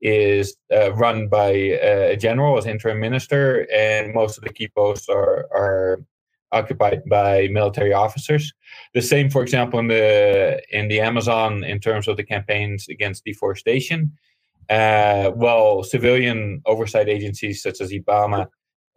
is 0.01 0.55
uh, 0.73 0.93
run 0.93 1.27
by 1.27 1.49
uh, 1.81 2.13
a 2.13 2.17
general 2.17 2.57
as 2.57 2.65
interim 2.65 2.99
minister, 2.99 3.67
and 3.73 4.13
most 4.13 4.37
of 4.37 4.43
the 4.43 4.53
key 4.53 4.69
posts 4.75 5.09
are 5.09 5.47
are 5.51 6.03
occupied 6.51 7.01
by 7.09 7.47
military 7.49 7.93
officers. 7.93 8.53
The 8.93 9.01
same, 9.01 9.29
for 9.29 9.41
example, 9.41 9.79
in 9.79 9.87
the 9.87 10.61
in 10.69 10.87
the 10.87 10.99
Amazon 10.99 11.63
in 11.63 11.79
terms 11.79 12.07
of 12.07 12.17
the 12.17 12.23
campaigns 12.23 12.87
against 12.89 13.25
deforestation. 13.25 14.13
Uh, 14.69 15.31
while 15.31 15.81
civilian 15.81 16.61
oversight 16.65 17.07
agencies 17.07 17.63
such 17.63 17.79
as 17.79 17.89
IBAMA 17.89 18.47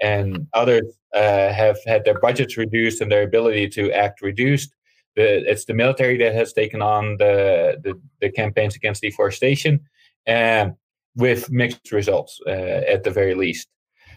and 0.02 0.48
others 0.52 0.98
uh, 1.14 1.52
have 1.52 1.78
had 1.86 2.04
their 2.04 2.18
budgets 2.18 2.56
reduced 2.56 3.00
and 3.00 3.12
their 3.12 3.22
ability 3.22 3.68
to 3.68 3.92
act 3.92 4.20
reduced, 4.20 4.74
the, 5.14 5.48
it's 5.48 5.66
the 5.66 5.74
military 5.74 6.16
that 6.18 6.34
has 6.34 6.52
taken 6.52 6.82
on 6.82 7.16
the, 7.18 7.78
the, 7.84 7.94
the 8.20 8.32
campaigns 8.32 8.74
against 8.74 9.02
deforestation, 9.02 9.78
and 10.26 10.72
with 11.16 11.50
mixed 11.50 11.92
results 11.92 12.40
uh, 12.46 12.50
at 12.50 13.02
the 13.04 13.10
very 13.10 13.34
least. 13.34 13.68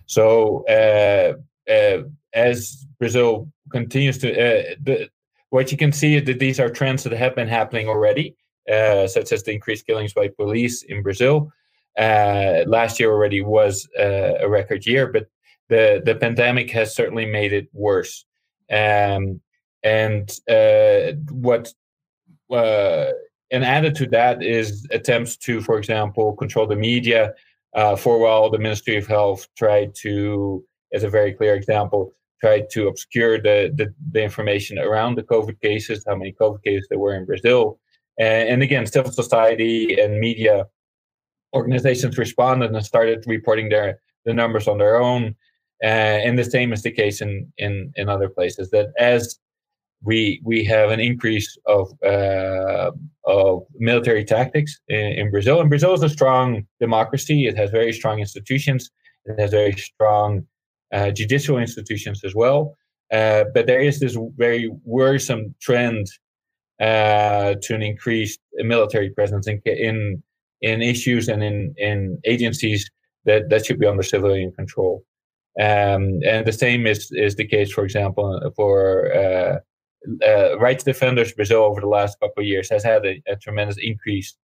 So 0.06 0.66
uh, 0.68 1.34
uh, 1.72 2.04
as 2.34 2.86
Brazil 3.00 3.52
continues 3.72 4.18
to, 4.20 4.32
uh, 4.32 4.76
the, 4.82 5.10
what 5.50 5.72
you 5.72 5.78
can 5.78 5.92
see 5.92 6.16
is 6.16 6.24
that 6.26 6.40
these 6.40 6.60
are 6.60 6.70
trends 6.70 7.04
that 7.04 7.14
have 7.14 7.36
been 7.36 7.48
happening 7.48 7.88
already, 7.88 8.36
uh, 8.72 9.08
such 9.08 9.32
as 9.32 9.44
the 9.44 9.52
increased 9.52 9.86
killings 9.86 10.14
by 10.14 10.28
police 10.28 10.84
in 10.84 11.04
Brazil. 11.04 11.52
Uh, 11.98 12.64
last 12.66 13.00
year 13.00 13.12
already 13.12 13.42
was 13.42 13.88
uh, 14.00 14.34
a 14.40 14.50
record 14.50 14.86
year, 14.86 15.08
but 15.08 15.28
the 15.70 16.02
the 16.06 16.16
pandemic 16.16 16.72
has 16.72 16.96
certainly 16.96 17.26
made 17.26 17.54
it 17.54 17.68
worse. 17.72 18.26
Um, 18.72 19.42
and 19.84 20.30
uh, 20.50 21.14
what 21.30 21.72
and 23.54 23.64
added 23.64 23.96
to 23.96 24.06
that 24.08 24.44
is 24.44 24.86
attempts 24.92 25.38
to, 25.38 25.62
for 25.62 25.78
example, 25.78 26.36
control 26.36 26.68
the 26.68 26.76
media. 26.76 27.34
for 27.98 28.18
a 28.18 28.20
while, 28.20 28.50
the 28.50 28.60
Ministry 28.60 28.98
of 28.98 29.08
Health 29.08 29.48
tried 29.56 29.96
to 30.04 30.66
as 30.94 31.04
a 31.04 31.10
very 31.10 31.34
clear 31.34 31.56
example, 31.56 32.14
tried 32.40 32.70
to 32.72 32.88
obscure 32.88 33.42
the, 33.42 33.74
the, 33.76 33.94
the, 34.12 34.24
information 34.24 34.78
around 34.78 35.16
the 35.16 35.24
COVID 35.24 35.60
cases, 35.60 36.04
how 36.08 36.16
many 36.16 36.34
COVID 36.34 36.64
cases 36.64 36.88
there 36.90 37.00
were 37.00 37.16
in 37.16 37.26
Brazil. 37.26 37.80
And, 38.20 38.50
and 38.50 38.64
again, 38.64 38.86
civil 38.86 39.12
society 39.12 40.00
and 40.00 40.20
media 40.20 40.68
organizations 41.56 42.18
responded 42.18 42.72
and 42.72 42.86
started 42.86 43.24
reporting 43.28 43.70
their 43.70 44.00
the 44.26 44.34
numbers 44.34 44.68
on 44.68 44.78
their 44.78 45.02
own. 45.02 45.36
Uh, 45.84 46.22
and 46.26 46.40
the 46.40 46.46
same 46.46 46.72
is 46.72 46.84
the 46.84 46.92
case 46.92 47.20
in, 47.22 47.52
in, 47.58 47.92
in 47.98 48.08
other 48.08 48.30
places. 48.30 48.70
That 48.70 48.94
as 48.98 49.38
we 50.04 50.42
we 50.44 50.64
have 50.66 50.92
an 50.92 51.00
increase 51.00 51.58
of 51.66 51.92
uh, 52.04 52.92
of 53.26 53.64
military 53.76 54.26
tactics 54.26 54.80
in, 54.90 55.14
in, 55.14 55.32
Brazil, 55.32 55.62
and 55.62 55.70
Brazil 55.70 55.94
is 55.94 56.04
a 56.04 56.10
strong 56.10 56.68
democracy. 56.80 57.48
It 57.48 57.56
has 57.58 57.70
very 57.72 57.94
strong 57.94 58.20
institutions. 58.20 58.92
It 59.26 59.40
has 59.40 59.52
very 59.52 59.74
strong 59.74 60.46
uh, 60.92 61.12
judicial 61.12 61.58
institutions 61.58 62.24
as 62.26 62.36
well. 62.36 62.76
Uh, 63.12 63.46
but 63.54 63.66
there 63.68 63.80
is 63.80 64.00
this 64.00 64.18
very 64.36 64.70
worrisome 64.84 65.56
trend 65.62 66.08
uh, 66.82 67.56
to 67.62 67.76
an 67.76 67.82
increased 67.82 68.40
military 68.56 69.10
presence 69.10 69.48
in, 69.48 69.62
in 69.66 70.22
in 70.62 70.82
issues 70.82 71.30
and 71.30 71.44
in 71.44 71.74
in 71.78 72.20
agencies 72.26 72.90
that 73.26 73.50
that 73.50 73.66
should 73.66 73.80
be 73.80 73.88
under 73.88 74.04
civilian 74.04 74.52
control. 74.52 75.06
Um, 75.60 76.20
and 76.26 76.46
the 76.46 76.52
same 76.52 76.88
is 76.88 77.10
is 77.12 77.36
the 77.36 77.48
case, 77.48 77.72
for 77.72 77.86
example, 77.86 78.52
for 78.58 79.62
uh, 80.26 80.58
rights 80.60 80.84
defenders. 80.84 81.34
Brazil 81.34 81.64
over 81.64 81.82
the 81.82 81.88
last 81.88 82.20
couple 82.20 82.42
of 82.42 82.48
years 82.48 82.70
has 82.70 82.84
had 82.84 83.06
a, 83.06 83.22
a, 83.28 83.36
tremendous 83.36 83.78
increase 83.82 84.36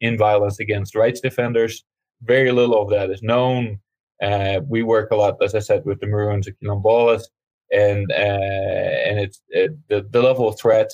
in 0.00 0.16
violence 0.16 0.60
against 0.60 0.94
rights 0.94 1.20
defenders. 1.20 1.84
Very 2.22 2.52
little 2.52 2.80
of 2.80 2.90
that 2.90 3.10
is 3.10 3.22
known. 3.22 3.78
Uh, 4.22 4.60
we 4.66 4.82
work 4.82 5.10
a 5.10 5.16
lot, 5.16 5.36
as 5.42 5.54
I 5.54 5.60
said, 5.60 5.84
with 5.84 6.00
the 6.00 6.06
Maroons 6.06 6.46
and 6.46 6.56
Quilombolas, 6.58 7.22
and 7.72 8.10
uh, 8.10 8.14
and 8.14 9.20
it's 9.20 9.40
it, 9.48 9.72
the 9.88 10.06
the 10.10 10.22
level 10.22 10.48
of 10.48 10.58
threat 10.58 10.90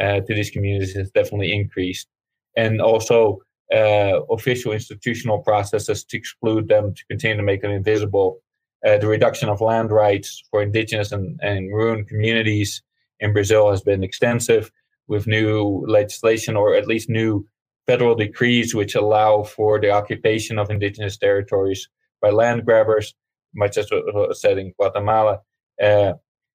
uh, 0.00 0.20
to 0.20 0.34
these 0.34 0.50
communities 0.50 0.94
has 0.94 1.10
definitely 1.10 1.52
increased, 1.52 2.08
and 2.56 2.80
also 2.80 3.38
official 3.70 4.72
institutional 4.72 5.40
processes 5.40 6.02
to 6.02 6.16
exclude 6.16 6.68
them, 6.68 6.94
to 6.94 7.04
continue 7.06 7.36
to 7.36 7.42
make 7.42 7.60
them 7.60 7.70
invisible. 7.70 8.40
The 8.82 9.06
reduction 9.06 9.50
of 9.50 9.60
land 9.60 9.90
rights 9.90 10.42
for 10.50 10.62
indigenous 10.62 11.12
and, 11.12 11.38
and 11.42 11.68
Maroon 11.68 12.04
communities 12.04 12.82
in 13.20 13.32
Brazil 13.32 13.70
has 13.70 13.82
been 13.82 14.04
extensive, 14.04 14.70
with 15.08 15.26
new 15.26 15.84
legislation 15.88 16.56
or 16.56 16.74
at 16.74 16.86
least 16.86 17.08
new 17.08 17.46
federal 17.86 18.14
decrees 18.14 18.74
which 18.74 18.94
allow 18.94 19.42
for 19.42 19.80
the 19.80 19.90
occupation 19.90 20.58
of 20.58 20.70
indigenous 20.70 21.16
territories 21.16 21.88
by 22.20 22.30
land 22.30 22.64
grabbers, 22.64 23.14
much 23.54 23.78
as 23.78 23.90
was 23.90 24.40
said 24.40 24.58
in 24.58 24.72
Guatemala, 24.78 25.40
uh, 25.82 26.12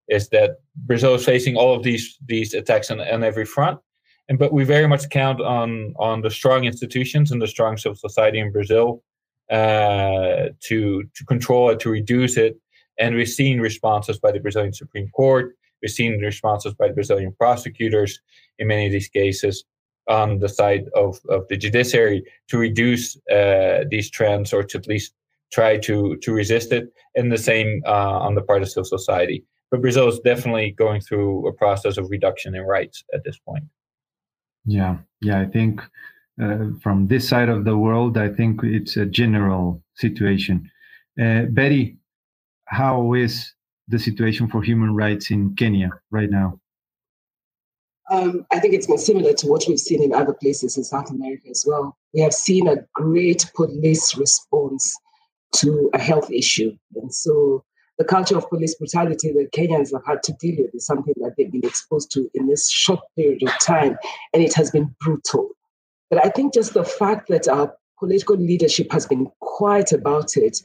is 0.07 0.29
that 0.29 0.57
Brazil 0.75 1.15
is 1.15 1.25
facing 1.25 1.55
all 1.55 1.75
of 1.75 1.83
these 1.83 2.17
these 2.27 2.53
attacks 2.53 2.91
on, 2.91 3.01
on 3.01 3.23
every 3.23 3.45
front. 3.45 3.79
And 4.29 4.37
but 4.37 4.53
we 4.53 4.63
very 4.63 4.87
much 4.87 5.09
count 5.09 5.41
on 5.41 5.93
on 5.97 6.21
the 6.21 6.29
strong 6.29 6.65
institutions 6.65 7.31
and 7.31 7.41
the 7.41 7.47
strong 7.47 7.77
civil 7.77 7.95
society 7.95 8.39
in 8.39 8.51
Brazil 8.51 9.01
uh, 9.49 10.49
to 10.67 11.03
to 11.15 11.25
control 11.27 11.71
it, 11.71 11.79
to 11.79 11.89
reduce 11.89 12.37
it. 12.37 12.57
And 12.99 13.15
we've 13.15 13.27
seen 13.27 13.59
responses 13.59 14.19
by 14.19 14.31
the 14.31 14.39
Brazilian 14.39 14.73
Supreme 14.73 15.09
Court. 15.09 15.55
We've 15.83 15.91
seen 15.91 16.19
responses 16.21 16.73
by 16.73 16.87
the 16.87 16.93
Brazilian 16.93 17.35
prosecutors 17.37 18.19
in 18.57 18.67
many 18.67 18.85
of 18.85 18.93
these 18.93 19.09
cases 19.09 19.65
on 20.07 20.39
the 20.39 20.49
side 20.49 20.85
of, 20.95 21.19
of 21.29 21.47
the 21.49 21.57
judiciary 21.57 22.23
to 22.47 22.57
reduce 22.57 23.17
uh, 23.29 23.83
these 23.89 24.09
trends 24.09 24.53
or 24.53 24.63
to 24.63 24.77
at 24.77 24.87
least 24.87 25.13
try 25.51 25.77
to 25.77 26.17
to 26.17 26.33
resist 26.33 26.71
it, 26.71 26.85
and 27.15 27.31
the 27.31 27.37
same 27.37 27.81
uh, 27.85 28.17
on 28.19 28.33
the 28.35 28.41
part 28.41 28.63
of 28.63 28.69
civil 28.69 28.85
society. 28.85 29.45
But 29.69 29.81
Brazil 29.81 30.07
is 30.07 30.19
definitely 30.19 30.71
going 30.71 31.01
through 31.01 31.47
a 31.47 31.53
process 31.53 31.97
of 31.97 32.09
reduction 32.09 32.55
in 32.55 32.61
rights 32.63 33.03
at 33.13 33.23
this 33.23 33.37
point. 33.37 33.65
Yeah, 34.65 34.97
yeah, 35.21 35.41
I 35.41 35.45
think 35.45 35.81
uh, 36.41 36.69
from 36.81 37.07
this 37.07 37.27
side 37.27 37.49
of 37.49 37.65
the 37.65 37.77
world, 37.77 38.17
I 38.17 38.29
think 38.29 38.61
it's 38.63 38.97
a 38.97 39.05
general 39.05 39.83
situation. 39.95 40.69
Uh, 41.21 41.43
Betty, 41.51 41.97
how 42.65 43.13
is 43.13 43.53
the 43.87 43.99
situation 43.99 44.47
for 44.47 44.61
human 44.61 44.95
rights 44.95 45.31
in 45.31 45.55
Kenya 45.55 45.89
right 46.11 46.29
now? 46.29 46.59
Um, 48.11 48.45
I 48.51 48.59
think 48.59 48.73
it's 48.73 48.87
been 48.87 48.97
similar 48.97 49.33
to 49.33 49.47
what 49.47 49.65
we've 49.67 49.79
seen 49.79 50.03
in 50.03 50.13
other 50.13 50.33
places 50.33 50.77
in 50.77 50.83
South 50.83 51.09
America 51.09 51.47
as 51.49 51.63
well. 51.65 51.97
We 52.13 52.21
have 52.21 52.33
seen 52.33 52.67
a 52.67 52.77
great 52.93 53.49
police 53.55 54.17
response 54.17 54.97
to 55.55 55.89
a 55.93 55.99
health 55.99 56.29
issue. 56.31 56.75
And 56.95 57.13
so 57.13 57.63
the 57.97 58.03
culture 58.03 58.37
of 58.37 58.49
police 58.49 58.75
brutality 58.75 59.31
that 59.31 59.51
Kenyans 59.51 59.93
have 59.93 60.05
had 60.05 60.23
to 60.23 60.33
deal 60.33 60.55
with 60.57 60.75
is 60.75 60.85
something 60.85 61.13
that 61.17 61.35
they've 61.37 61.51
been 61.51 61.65
exposed 61.65 62.11
to 62.11 62.29
in 62.33 62.47
this 62.47 62.69
short 62.69 63.01
period 63.15 63.43
of 63.43 63.51
time, 63.59 63.97
and 64.33 64.43
it 64.43 64.53
has 64.53 64.71
been 64.71 64.93
brutal. 64.99 65.49
But 66.09 66.25
I 66.25 66.29
think 66.29 66.53
just 66.53 66.73
the 66.73 66.83
fact 66.83 67.29
that 67.29 67.47
our 67.47 67.73
political 68.03 68.35
leadership 68.35 68.91
has 68.91 69.07
been 69.07 69.31
quiet 69.39 69.93
about 69.93 70.35
it 70.35 70.57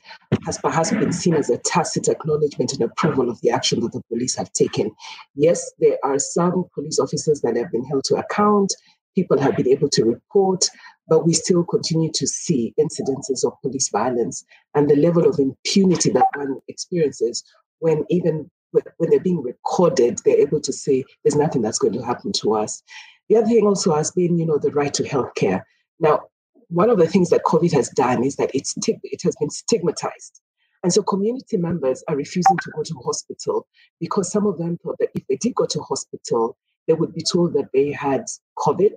has 0.45 0.59
perhaps 0.59 0.91
been 0.91 1.13
seen 1.13 1.35
as 1.35 1.49
a 1.49 1.59
tacit 1.59 2.09
acknowledgement 2.09 2.73
and 2.73 2.83
approval 2.83 3.31
of 3.31 3.41
the 3.43 3.51
action 3.51 3.79
that 3.79 3.93
the 3.93 4.03
police 4.09 4.35
have 4.35 4.53
taken. 4.55 4.91
Yes, 5.37 5.71
there 5.79 5.99
are 6.03 6.19
some 6.19 6.65
police 6.75 6.99
officers 6.99 7.41
that 7.43 7.57
have 7.57 7.71
been 7.71 7.85
held 7.85 8.03
to 8.07 8.17
account, 8.17 8.75
people 9.15 9.39
have 9.39 9.57
been 9.57 9.69
able 9.69 9.89
to 9.91 10.05
report, 10.05 10.69
but 11.07 11.25
we 11.25 11.33
still 11.33 11.63
continue 11.63 12.11
to 12.13 12.27
see 12.27 12.75
incidences 12.77 13.47
of 13.47 13.53
police 13.63 13.89
violence 13.89 14.45
and 14.75 14.91
the 14.91 14.97
level 14.97 15.29
of 15.29 15.39
impunity 15.39 16.11
that 16.11 16.27
one 16.35 16.57
experiences 16.67 17.45
when 17.79 18.05
even 18.11 18.51
when 18.73 19.11
they're 19.11 19.21
being 19.21 19.43
recorded, 19.43 20.19
they're 20.25 20.41
able 20.41 20.61
to 20.61 20.73
say 20.73 21.05
there's 21.23 21.37
nothing 21.37 21.63
that's 21.63 21.79
going 21.79 21.95
to 21.95 22.05
happen 22.05 22.33
to 22.33 22.55
us. 22.55 22.83
The 23.29 23.37
other 23.37 23.47
thing 23.47 23.65
also 23.65 23.95
has 23.95 24.11
been, 24.11 24.39
you 24.41 24.45
know, 24.45 24.59
the 24.59 24.73
right 24.73 24.93
to 24.95 25.05
healthcare. 25.05 25.63
Now, 26.01 26.23
one 26.69 26.91
of 26.91 26.99
the 26.99 27.07
things 27.07 27.31
that 27.31 27.45
COVID 27.45 27.73
has 27.73 27.89
done 27.91 28.25
is 28.25 28.37
that 28.37 28.51
it's 28.55 28.75
it 28.87 29.23
has 29.23 29.37
been 29.37 29.51
stigmatized. 29.51 30.41
And 30.85 30.93
so 30.93 31.03
community 31.03 31.57
members 31.57 32.05
are 32.09 32.17
refusing 32.17 32.57
to 32.59 32.71
go 32.71 32.83
to 32.83 32.95
hospital 33.05 33.67
because 34.01 34.31
some 34.31 34.47
of 34.47 34.59
them 34.59 34.79
thought 34.83 34.99
that 35.01 35.11
if 35.15 35.27
they 35.27 35.37
did 35.37 35.55
go 35.55 35.67
to 35.67 35.81
hospital, 35.81 36.57
they 36.87 36.95
would 36.95 37.15
be 37.15 37.23
told 37.23 37.55
that 37.55 37.71
they 37.73 37.91
had 37.91 38.25
COVID 38.57 38.95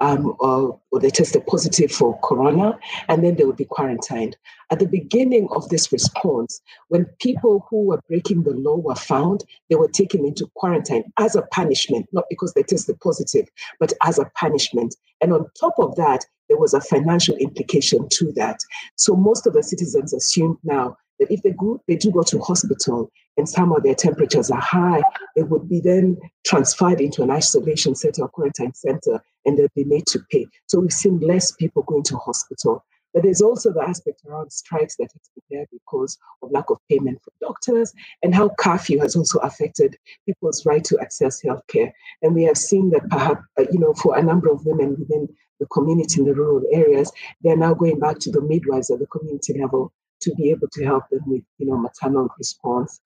um, 0.00 0.36
or, 0.40 0.78
or, 0.92 1.00
they 1.00 1.08
tested 1.08 1.46
positive 1.46 1.90
for 1.90 2.18
corona, 2.20 2.78
and 3.08 3.24
then 3.24 3.36
they 3.36 3.44
would 3.44 3.56
be 3.56 3.64
quarantined. 3.64 4.36
At 4.70 4.78
the 4.78 4.86
beginning 4.86 5.48
of 5.56 5.70
this 5.70 5.90
response, 5.90 6.60
when 6.88 7.06
people 7.18 7.66
who 7.70 7.86
were 7.86 8.00
breaking 8.06 8.42
the 8.42 8.50
law 8.50 8.76
were 8.76 8.94
found, 8.94 9.44
they 9.70 9.76
were 9.76 9.88
taken 9.88 10.26
into 10.26 10.50
quarantine 10.54 11.04
as 11.18 11.34
a 11.34 11.42
punishment, 11.42 12.06
not 12.12 12.24
because 12.28 12.52
they 12.52 12.62
tested 12.62 13.00
positive, 13.00 13.48
but 13.80 13.94
as 14.02 14.18
a 14.18 14.30
punishment. 14.34 14.94
And 15.22 15.32
on 15.32 15.46
top 15.58 15.78
of 15.78 15.96
that, 15.96 16.26
there 16.48 16.58
was 16.58 16.74
a 16.74 16.80
financial 16.80 17.36
implication 17.36 18.08
to 18.10 18.32
that. 18.32 18.58
So 18.96 19.16
most 19.16 19.46
of 19.46 19.52
the 19.52 19.62
citizens 19.62 20.12
assumed 20.12 20.58
now 20.64 20.96
that 21.18 21.30
if 21.30 21.42
they 21.42 21.52
go, 21.52 21.82
they 21.88 21.96
do 21.96 22.10
go 22.10 22.22
to 22.22 22.38
hospital 22.40 23.10
and 23.36 23.48
some 23.48 23.72
of 23.72 23.82
their 23.82 23.94
temperatures 23.94 24.50
are 24.50 24.60
high, 24.60 25.02
they 25.34 25.42
would 25.42 25.68
be 25.68 25.80
then 25.80 26.16
transferred 26.44 27.00
into 27.00 27.22
an 27.22 27.30
isolation 27.30 27.94
center 27.94 28.22
or 28.22 28.28
quarantine 28.28 28.74
center 28.74 29.22
and 29.44 29.58
they'd 29.58 29.74
be 29.74 29.84
made 29.84 30.06
to 30.06 30.20
pay. 30.30 30.46
So 30.66 30.80
we've 30.80 30.92
seen 30.92 31.20
less 31.20 31.52
people 31.52 31.82
going 31.82 32.02
to 32.04 32.16
hospital. 32.16 32.84
But 33.14 33.22
there's 33.22 33.40
also 33.40 33.72
the 33.72 33.82
aspect 33.82 34.20
around 34.28 34.52
strikes 34.52 34.96
that 34.96 35.10
has 35.10 35.30
been 35.34 35.58
there 35.58 35.66
because 35.72 36.18
of 36.42 36.50
lack 36.50 36.68
of 36.68 36.78
payment 36.90 37.18
for 37.22 37.32
doctors 37.40 37.94
and 38.22 38.34
how 38.34 38.50
curfew 38.58 39.00
has 39.00 39.16
also 39.16 39.38
affected 39.38 39.96
people's 40.26 40.66
right 40.66 40.84
to 40.84 40.98
access 41.00 41.40
healthcare. 41.40 41.92
And 42.20 42.34
we 42.34 42.42
have 42.42 42.58
seen 42.58 42.90
that 42.90 43.08
perhaps, 43.08 43.40
uh, 43.58 43.64
you 43.72 43.78
know, 43.78 43.94
for 43.94 44.18
a 44.18 44.22
number 44.22 44.50
of 44.50 44.66
women 44.66 44.96
within 44.98 45.28
the 45.60 45.66
community 45.66 46.20
in 46.20 46.26
the 46.26 46.34
rural 46.34 46.62
areas, 46.72 47.12
they're 47.42 47.56
now 47.56 47.74
going 47.74 47.98
back 47.98 48.18
to 48.20 48.30
the 48.30 48.40
midwives 48.40 48.90
at 48.90 48.98
the 48.98 49.06
community 49.06 49.58
level 49.60 49.92
to 50.20 50.34
be 50.34 50.50
able 50.50 50.68
to 50.72 50.84
help 50.84 51.08
them 51.10 51.20
with, 51.26 51.42
you 51.58 51.66
know, 51.66 51.76
maternal 51.76 52.28
response. 52.38 53.00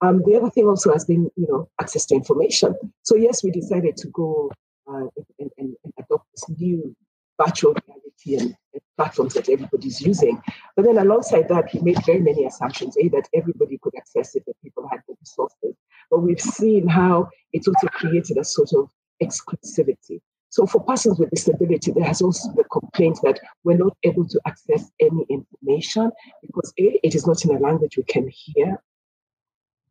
Um, 0.00 0.22
the 0.26 0.36
other 0.36 0.50
thing 0.50 0.66
also 0.66 0.92
has 0.92 1.04
been, 1.04 1.30
you 1.36 1.46
know, 1.48 1.68
access 1.80 2.06
to 2.06 2.14
information. 2.14 2.74
So 3.02 3.16
yes, 3.16 3.44
we 3.44 3.50
decided 3.50 3.96
to 3.98 4.08
go 4.08 4.50
uh, 4.88 5.06
and, 5.38 5.50
and, 5.58 5.76
and, 5.84 5.92
adopt 5.98 6.26
this 6.34 6.58
new 6.58 6.94
virtual 7.40 7.74
reality 7.86 8.36
and, 8.36 8.56
and, 8.72 8.82
platforms 8.96 9.34
that 9.34 9.48
everybody's 9.48 10.00
using. 10.00 10.42
But 10.76 10.84
then 10.84 10.98
alongside 10.98 11.48
that, 11.48 11.72
we 11.72 11.80
made 11.80 12.04
very 12.04 12.20
many 12.20 12.44
assumptions, 12.44 12.96
A, 12.98 13.08
that 13.08 13.28
everybody 13.34 13.78
could 13.80 13.94
access 13.96 14.34
it, 14.34 14.44
that 14.46 14.60
people 14.62 14.88
had 14.90 15.00
the 15.08 15.14
resources. 15.20 15.76
But 16.10 16.20
we've 16.20 16.40
seen 16.40 16.88
how 16.88 17.30
it's 17.52 17.68
also 17.68 17.86
created 17.88 18.36
a 18.38 18.44
sort 18.44 18.72
of 18.74 18.90
exclusivity. 19.22 20.20
So 20.52 20.66
for 20.66 20.84
persons 20.84 21.18
with 21.18 21.30
disability, 21.30 21.92
there 21.92 22.04
has 22.04 22.20
also 22.20 22.52
the 22.52 22.64
complaint 22.64 23.18
that 23.22 23.40
we're 23.64 23.78
not 23.78 23.96
able 24.02 24.28
to 24.28 24.40
access 24.46 24.90
any 25.00 25.24
information 25.30 26.12
because 26.42 26.74
A, 26.78 27.00
it 27.02 27.14
is 27.14 27.26
not 27.26 27.42
in 27.42 27.56
a 27.56 27.58
language 27.58 27.96
we 27.96 28.02
can 28.02 28.28
hear. 28.30 28.76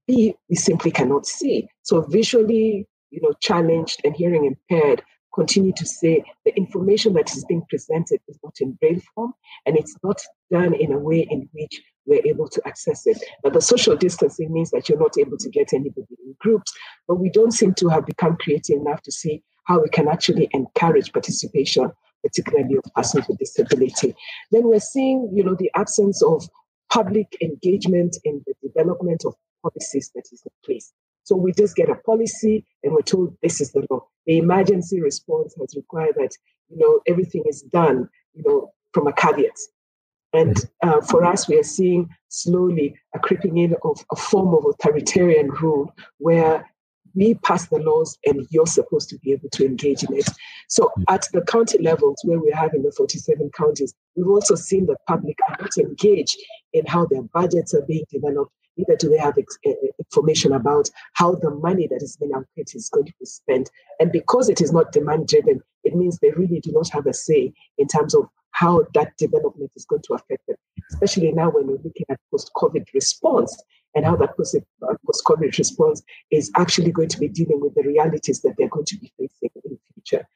B, 0.08 0.36
we 0.48 0.56
simply 0.56 0.92
cannot 0.92 1.26
see. 1.26 1.68
So 1.82 2.02
visually, 2.02 2.88
you 3.10 3.22
know, 3.24 3.34
challenged 3.42 4.02
and 4.04 4.16
hearing 4.16 4.46
impaired 4.46 5.02
continue 5.34 5.74
to 5.78 5.86
say 5.86 6.24
the 6.46 6.56
information 6.56 7.14
that 7.14 7.36
is 7.36 7.44
being 7.46 7.66
presented 7.68 8.20
is 8.28 8.38
not 8.44 8.54
in 8.60 8.74
braille 8.74 9.02
form 9.16 9.34
and 9.66 9.76
it's 9.76 9.96
not 10.04 10.22
done 10.52 10.76
in 10.76 10.92
a 10.92 11.00
way 11.00 11.22
in 11.32 11.50
which 11.54 11.82
we're 12.06 12.22
able 12.28 12.48
to 12.48 12.62
access 12.68 13.08
it. 13.08 13.18
But 13.42 13.54
the 13.54 13.62
social 13.62 13.96
distancing 13.96 14.54
means 14.54 14.70
that 14.72 14.90
you're 14.90 15.00
not 15.00 15.18
able 15.18 15.38
to 15.38 15.50
get 15.50 15.74
anybody 15.74 16.18
in 16.24 16.36
groups, 16.40 16.72
but 17.08 17.16
we 17.16 17.32
don't 17.32 17.52
seem 17.52 17.74
to 17.76 17.88
have 17.88 18.06
become 18.06 18.38
creative 18.38 18.80
enough 18.80 19.02
to 19.04 19.12
see 19.12 19.42
how 19.66 19.82
we 19.82 19.90
can 19.90 20.08
actually 20.08 20.50
encourage 20.52 21.12
participation, 21.14 21.92
particularly 22.24 22.76
of 22.76 22.94
persons 22.94 23.28
with 23.28 23.38
disability. 23.38 24.16
Then 24.52 24.64
we're 24.64 24.80
seeing, 24.80 25.30
you 25.34 25.44
know, 25.44 25.56
the 25.56 25.72
absence 25.76 26.22
of 26.22 26.48
public 26.92 27.38
engagement 27.42 28.18
in 28.24 28.44
the 28.46 28.54
development 28.68 29.24
of 29.26 29.34
policies 29.64 30.12
that 30.16 30.26
is 30.32 30.42
in 30.46 30.52
place. 30.66 30.92
So 31.24 31.36
we 31.36 31.54
just 31.54 31.76
get 31.76 31.90
a 31.90 31.96
policy 31.96 32.66
and 32.84 32.94
we're 32.94 33.02
told 33.02 33.38
this 33.42 33.62
is 33.62 33.72
the 33.72 33.86
law. 33.90 34.08
The 34.26 34.40
emergency 34.40 35.02
response 35.02 35.56
has 35.60 35.76
required 35.76 36.16
that, 36.18 36.32
you 36.70 36.78
know, 36.78 37.00
everything 37.08 37.44
is 37.48 37.62
done, 37.62 38.10
you 38.34 38.44
know, 38.46 38.74
from 38.94 39.08
a 39.08 39.14
caveat. 39.14 39.58
And 40.34 40.58
uh, 40.82 41.02
for 41.02 41.26
us, 41.26 41.48
we 41.48 41.58
are 41.60 41.64
seeing 41.64 42.10
slowly 42.30 42.96
a 43.14 43.20
creeping 43.20 43.58
in 43.58 43.76
of 43.84 44.04
a 44.12 44.16
form 44.16 44.56
of 44.56 44.66
authoritarian 44.66 45.50
rule 45.50 45.94
where 46.18 46.71
we 47.16 47.36
pass 47.36 47.68
the 47.68 47.80
laws 47.80 48.18
and 48.26 48.48
you're 48.50 48.68
supposed 48.68 49.10
to 49.10 49.20
be 49.20 49.32
able 49.32 49.50
to 49.50 49.66
engage 49.66 50.04
in 50.04 50.16
it. 50.16 50.30
So 50.68 50.92
mm. 50.98 51.04
at 51.10 51.28
the 51.34 51.42
county 51.42 51.80
levels 51.80 52.22
where 52.24 52.40
we 52.40 52.52
have 52.52 52.74
in 52.74 52.84
the 52.84 52.92
47 52.92 53.52
counties, 53.58 53.94
we've 54.16 54.28
also 54.28 54.56
seen 54.56 54.86
the 54.86 54.98
public 55.08 55.38
are 55.50 55.58
not 55.60 55.78
engaged 55.78 56.38
in 56.74 56.86
how 56.86 57.06
their 57.06 57.24
budgets 57.24 57.74
are 57.74 57.86
being 57.88 58.06
developed. 58.12 58.52
Neither 58.78 58.96
do 58.96 59.10
they 59.10 59.18
have 59.18 59.38
ex- 59.38 59.58
eh, 59.66 59.72
eh, 59.72 59.88
information 60.00 60.54
about 60.54 60.90
how 61.14 61.36
the 61.36 61.52
money 61.52 61.88
that 61.88 62.02
is 62.02 62.18
being 62.18 62.32
allocated 62.34 62.76
is 62.76 62.90
going 62.90 63.06
to 63.06 63.14
be 63.20 63.26
spent. 63.26 63.70
And 64.00 64.12
because 64.12 64.50
it 64.50 64.62
is 64.62 64.72
not 64.72 64.92
demand 64.92 65.28
driven, 65.28 65.62
it 65.84 65.96
means 65.96 66.18
they 66.18 66.32
really 66.32 66.60
do 66.62 66.72
not 66.72 66.90
have 66.90 67.06
a 67.06 67.14
say 67.14 67.54
in 67.78 67.88
terms 67.88 68.16
of 68.16 68.26
how 68.52 68.86
that 68.94 69.16
development 69.18 69.72
is 69.76 69.86
going 69.86 70.02
to 70.04 70.14
affect 70.14 70.46
them, 70.48 70.58
especially 70.92 71.32
now 71.32 71.50
when 71.50 71.68
we're 71.68 71.84
looking 71.84 72.06
at 72.10 72.20
post 72.30 72.52
COVID 72.56 72.86
response 72.94 73.62
and 73.96 74.06
how 74.06 74.16
that 74.16 74.38
post 74.38 74.56
COVID 75.26 75.58
response 75.58 76.02
is 76.32 76.52
actually 76.56 76.92
going 76.92 77.10
to 77.10 77.20
be 77.20 77.28
dealing 77.28 77.60
with 77.60 77.76
the 77.76 77.84
realities 77.84 78.42
that 78.42 78.56
they're 78.58 78.70
going 78.70 78.86
to 78.86 78.98
be 78.98 79.12
facing 79.18 79.50
in 79.56 79.62
the 79.72 79.80
future. 79.94 80.28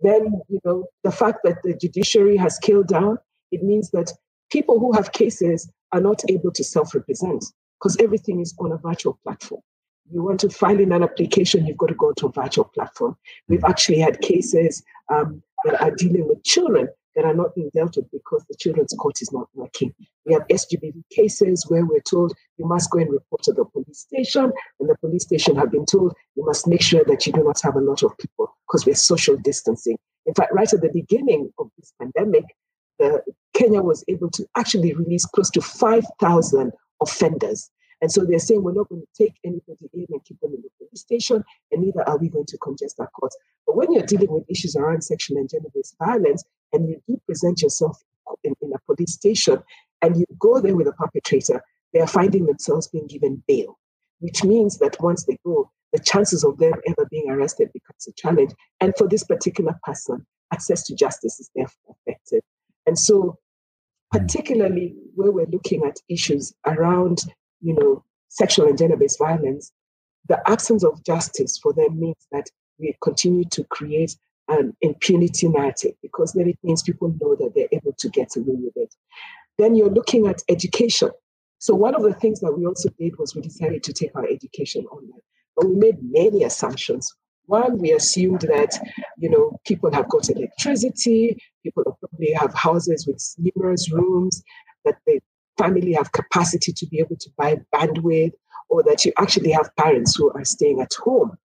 Then, 0.00 0.40
you 0.48 0.60
know, 0.64 0.86
the 1.04 1.12
fact 1.12 1.40
that 1.44 1.62
the 1.62 1.74
judiciary 1.76 2.36
has 2.36 2.56
scaled 2.56 2.88
down, 2.88 3.18
it 3.50 3.62
means 3.62 3.90
that 3.90 4.12
people 4.50 4.80
who 4.80 4.92
have 4.92 5.12
cases 5.12 5.70
are 5.92 6.00
not 6.00 6.22
able 6.28 6.50
to 6.52 6.64
self 6.64 6.94
represent 6.94 7.44
because 7.78 7.96
everything 7.98 8.40
is 8.40 8.54
on 8.58 8.72
a 8.72 8.78
virtual 8.78 9.18
platform. 9.22 9.60
You 10.10 10.22
want 10.22 10.40
to 10.40 10.50
file 10.50 10.80
in 10.80 10.92
an 10.92 11.02
application, 11.02 11.66
you've 11.66 11.78
got 11.78 11.88
to 11.88 11.94
go 11.94 12.12
to 12.12 12.26
a 12.26 12.32
virtual 12.32 12.64
platform. 12.64 13.16
We've 13.48 13.64
actually 13.64 14.00
had 14.00 14.20
cases 14.20 14.82
um, 15.08 15.42
that 15.64 15.80
are 15.80 15.90
dealing 15.90 16.28
with 16.28 16.42
children 16.44 16.88
that 17.14 17.24
are 17.24 17.34
not 17.34 17.54
being 17.54 17.70
dealt 17.74 17.96
with 17.96 18.10
because 18.10 18.44
the 18.48 18.56
children's 18.58 18.94
court 18.98 19.20
is 19.20 19.32
not 19.32 19.48
working. 19.54 19.94
We 20.24 20.34
have 20.34 20.46
SGBV 20.48 21.02
cases 21.10 21.64
where 21.68 21.84
we're 21.84 22.00
told 22.00 22.32
you 22.56 22.66
must 22.66 22.90
go 22.90 22.98
and 22.98 23.10
report 23.12 23.42
to 23.44 23.52
the 23.52 23.64
police 23.64 24.00
station, 24.00 24.52
and 24.80 24.88
the 24.88 24.96
police 25.00 25.24
station 25.24 25.56
have 25.56 25.70
been 25.70 25.86
told 25.86 26.14
you 26.36 26.44
must 26.44 26.66
make 26.66 26.82
sure 26.82 27.04
that 27.04 27.26
you 27.26 27.32
do 27.32 27.44
not 27.44 27.60
have 27.62 27.76
a 27.76 27.80
lot 27.80 28.02
of 28.02 28.16
people 28.18 28.54
because 28.66 28.86
we're 28.86 28.94
social 28.94 29.36
distancing. 29.36 29.98
In 30.26 30.34
fact, 30.34 30.52
right 30.52 30.72
at 30.72 30.80
the 30.80 30.90
beginning 30.92 31.50
of 31.58 31.68
this 31.76 31.92
pandemic, 32.00 32.44
the, 32.98 33.22
Kenya 33.54 33.82
was 33.82 34.04
able 34.08 34.30
to 34.30 34.46
actually 34.56 34.94
release 34.94 35.26
close 35.26 35.50
to 35.50 35.60
5,000 35.60 36.72
offenders. 37.02 37.70
And 38.02 38.10
so 38.10 38.24
they're 38.24 38.40
saying 38.40 38.62
we're 38.62 38.72
not 38.72 38.88
going 38.88 39.00
to 39.00 39.24
take 39.24 39.36
anybody 39.44 39.88
in 39.94 40.06
and 40.10 40.24
keep 40.24 40.40
them 40.40 40.52
in 40.52 40.60
the 40.60 40.68
police 40.76 41.00
station, 41.00 41.42
and 41.70 41.82
neither 41.82 42.06
are 42.08 42.18
we 42.18 42.28
going 42.28 42.46
to 42.46 42.58
congest 42.58 42.98
our 42.98 43.08
courts. 43.18 43.36
But 43.64 43.76
when 43.76 43.92
you're 43.92 44.04
dealing 44.04 44.32
with 44.32 44.44
issues 44.50 44.74
around 44.76 45.02
sexual 45.02 45.38
and 45.38 45.48
gender 45.48 45.68
based 45.72 45.96
violence, 45.98 46.44
and 46.72 46.88
you 46.88 47.00
do 47.06 47.20
present 47.26 47.62
yourself 47.62 48.02
in, 48.42 48.54
in 48.60 48.72
a 48.74 48.92
police 48.92 49.14
station, 49.14 49.62
and 50.02 50.16
you 50.16 50.26
go 50.38 50.60
there 50.60 50.74
with 50.74 50.88
a 50.88 50.92
perpetrator, 50.92 51.62
they 51.92 52.00
are 52.00 52.08
finding 52.08 52.46
themselves 52.46 52.88
being 52.88 53.06
given 53.06 53.42
bail, 53.46 53.78
which 54.18 54.42
means 54.42 54.78
that 54.78 55.00
once 55.00 55.24
they 55.24 55.38
go, 55.46 55.70
the 55.92 56.00
chances 56.00 56.42
of 56.42 56.58
them 56.58 56.72
ever 56.88 57.06
being 57.08 57.30
arrested 57.30 57.70
becomes 57.72 58.08
a 58.08 58.12
challenge. 58.12 58.52
And 58.80 58.92
for 58.98 59.06
this 59.06 59.22
particular 59.22 59.78
person, 59.84 60.26
access 60.52 60.82
to 60.86 60.96
justice 60.96 61.38
is 61.38 61.50
therefore 61.54 61.94
affected. 62.06 62.42
And 62.86 62.98
so, 62.98 63.38
hmm. 64.12 64.18
particularly 64.18 64.96
where 65.14 65.30
we're 65.30 65.46
looking 65.46 65.84
at 65.84 65.98
issues 66.08 66.52
around 66.66 67.20
you 67.62 67.74
know, 67.74 68.04
sexual 68.28 68.66
and 68.66 68.76
gender-based 68.76 69.18
violence, 69.18 69.72
the 70.28 70.40
absence 70.48 70.84
of 70.84 71.02
justice 71.04 71.58
for 71.58 71.72
them 71.72 71.98
means 71.98 72.26
that 72.30 72.46
we 72.78 72.94
continue 73.02 73.44
to 73.46 73.64
create 73.64 74.16
an 74.48 74.76
impunity 74.80 75.48
narrative 75.48 75.92
because 76.02 76.32
then 76.32 76.48
it 76.48 76.58
means 76.62 76.82
people 76.82 77.14
know 77.20 77.34
that 77.36 77.52
they're 77.54 77.68
able 77.72 77.92
to 77.98 78.08
get 78.10 78.34
away 78.36 78.54
with 78.56 78.76
it. 78.76 78.94
Then 79.58 79.74
you're 79.74 79.90
looking 79.90 80.26
at 80.26 80.42
education. 80.48 81.10
So 81.58 81.74
one 81.74 81.94
of 81.94 82.02
the 82.02 82.14
things 82.14 82.40
that 82.40 82.52
we 82.52 82.66
also 82.66 82.88
did 82.98 83.18
was 83.18 83.34
we 83.34 83.42
decided 83.42 83.82
to 83.84 83.92
take 83.92 84.10
our 84.16 84.26
education 84.26 84.84
online, 84.86 85.20
but 85.56 85.68
we 85.68 85.76
made 85.76 85.98
many 86.02 86.42
assumptions. 86.44 87.12
One, 87.46 87.78
we 87.78 87.92
assumed 87.92 88.40
that 88.42 88.78
you 89.18 89.30
know 89.30 89.58
people 89.66 89.92
have 89.92 90.08
got 90.08 90.30
electricity, 90.30 91.36
people 91.62 91.84
probably 92.00 92.32
have 92.32 92.54
houses 92.54 93.06
with 93.06 93.22
numerous 93.38 93.92
rooms, 93.92 94.42
that 94.84 94.96
they 95.06 95.20
family 95.58 95.92
have 95.92 96.12
capacity 96.12 96.72
to 96.72 96.86
be 96.86 96.98
able 96.98 97.16
to 97.16 97.30
buy 97.36 97.56
bandwidth 97.74 98.32
or 98.68 98.82
that 98.82 99.04
you 99.04 99.12
actually 99.18 99.50
have 99.50 99.74
parents 99.76 100.16
who 100.16 100.30
are 100.32 100.44
staying 100.44 100.80
at 100.80 100.92
home. 100.98 101.36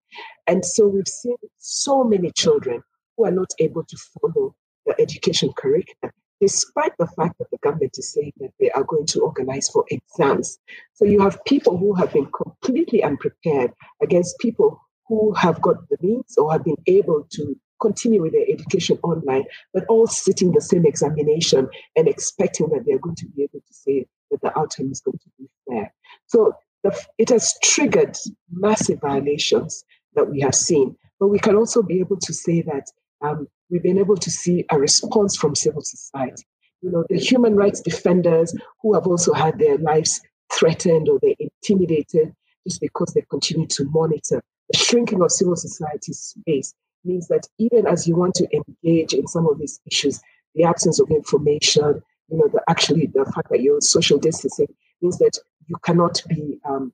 And 0.46 0.64
so 0.64 0.86
we've 0.86 1.08
seen 1.08 1.36
so 1.58 2.04
many 2.04 2.30
children 2.30 2.82
who 3.16 3.26
are 3.26 3.32
not 3.32 3.50
able 3.58 3.84
to 3.84 3.96
follow 3.96 4.54
the 4.86 4.94
education 5.00 5.52
curriculum, 5.56 6.12
despite 6.40 6.92
the 6.98 7.08
fact 7.08 7.38
that 7.38 7.50
the 7.50 7.58
government 7.58 7.96
is 7.98 8.12
saying 8.12 8.32
that 8.38 8.52
they 8.60 8.70
are 8.70 8.84
going 8.84 9.06
to 9.06 9.22
organize 9.22 9.68
for 9.68 9.84
exams. 9.90 10.58
So 10.94 11.04
you 11.04 11.20
have 11.20 11.44
people 11.44 11.76
who 11.76 11.94
have 11.94 12.12
been 12.12 12.26
completely 12.26 13.02
unprepared 13.02 13.72
against 14.00 14.38
people 14.38 14.80
who 15.08 15.32
have 15.34 15.60
got 15.60 15.76
the 15.88 15.96
means 16.00 16.36
or 16.36 16.52
have 16.52 16.64
been 16.64 16.76
able 16.86 17.26
to 17.32 17.56
continue 17.80 18.22
with 18.22 18.32
their 18.32 18.46
education 18.48 18.98
online, 19.02 19.44
but 19.72 19.84
all 19.88 20.06
sitting 20.06 20.52
the 20.52 20.60
same 20.60 20.86
examination 20.86 21.68
and 21.96 22.08
expecting 22.08 22.68
that 22.70 22.84
they're 22.86 22.98
going 22.98 23.16
to 23.16 23.26
be 23.28 23.42
able 23.42 23.60
to 23.66 23.74
say 23.74 24.06
that 24.30 24.40
the 24.42 24.58
outcome 24.58 24.90
is 24.90 25.00
going 25.00 25.18
to 25.18 25.30
be 25.38 25.48
fair. 25.68 25.92
So 26.26 26.52
the, 26.82 26.98
it 27.18 27.30
has 27.30 27.54
triggered 27.62 28.16
massive 28.50 29.00
violations 29.00 29.84
that 30.14 30.30
we 30.30 30.40
have 30.40 30.54
seen. 30.54 30.96
But 31.18 31.28
we 31.28 31.38
can 31.38 31.56
also 31.56 31.82
be 31.82 32.00
able 32.00 32.18
to 32.18 32.32
say 32.32 32.62
that 32.62 32.90
um, 33.22 33.48
we've 33.70 33.82
been 33.82 33.98
able 33.98 34.16
to 34.16 34.30
see 34.30 34.64
a 34.70 34.78
response 34.78 35.36
from 35.36 35.54
civil 35.54 35.82
society. 35.82 36.44
You 36.82 36.90
know, 36.90 37.04
the 37.08 37.18
human 37.18 37.56
rights 37.56 37.80
defenders 37.80 38.54
who 38.82 38.94
have 38.94 39.06
also 39.06 39.32
had 39.32 39.58
their 39.58 39.78
lives 39.78 40.20
threatened 40.52 41.08
or 41.08 41.18
they're 41.22 41.34
intimidated 41.38 42.34
just 42.66 42.80
because 42.80 43.12
they 43.14 43.24
continue 43.30 43.66
to 43.66 43.84
monitor 43.90 44.42
the 44.70 44.78
shrinking 44.78 45.22
of 45.22 45.30
civil 45.30 45.56
society 45.56 46.12
space 46.12 46.74
means 47.06 47.28
that 47.28 47.46
even 47.58 47.86
as 47.86 48.06
you 48.06 48.16
want 48.16 48.34
to 48.34 48.48
engage 48.52 49.12
in 49.14 49.26
some 49.26 49.46
of 49.46 49.58
these 49.58 49.80
issues, 49.86 50.20
the 50.54 50.64
absence 50.64 51.00
of 51.00 51.10
information, 51.10 52.02
you 52.28 52.38
know, 52.38 52.48
the 52.48 52.62
actually 52.68 53.06
the 53.06 53.24
fact 53.34 53.48
that 53.50 53.62
you're 53.62 53.80
social 53.80 54.18
distancing 54.18 54.68
means 55.00 55.18
that 55.18 55.38
you 55.66 55.76
cannot 55.84 56.22
be, 56.28 56.58
um, 56.68 56.92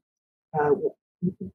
uh, 0.59 0.71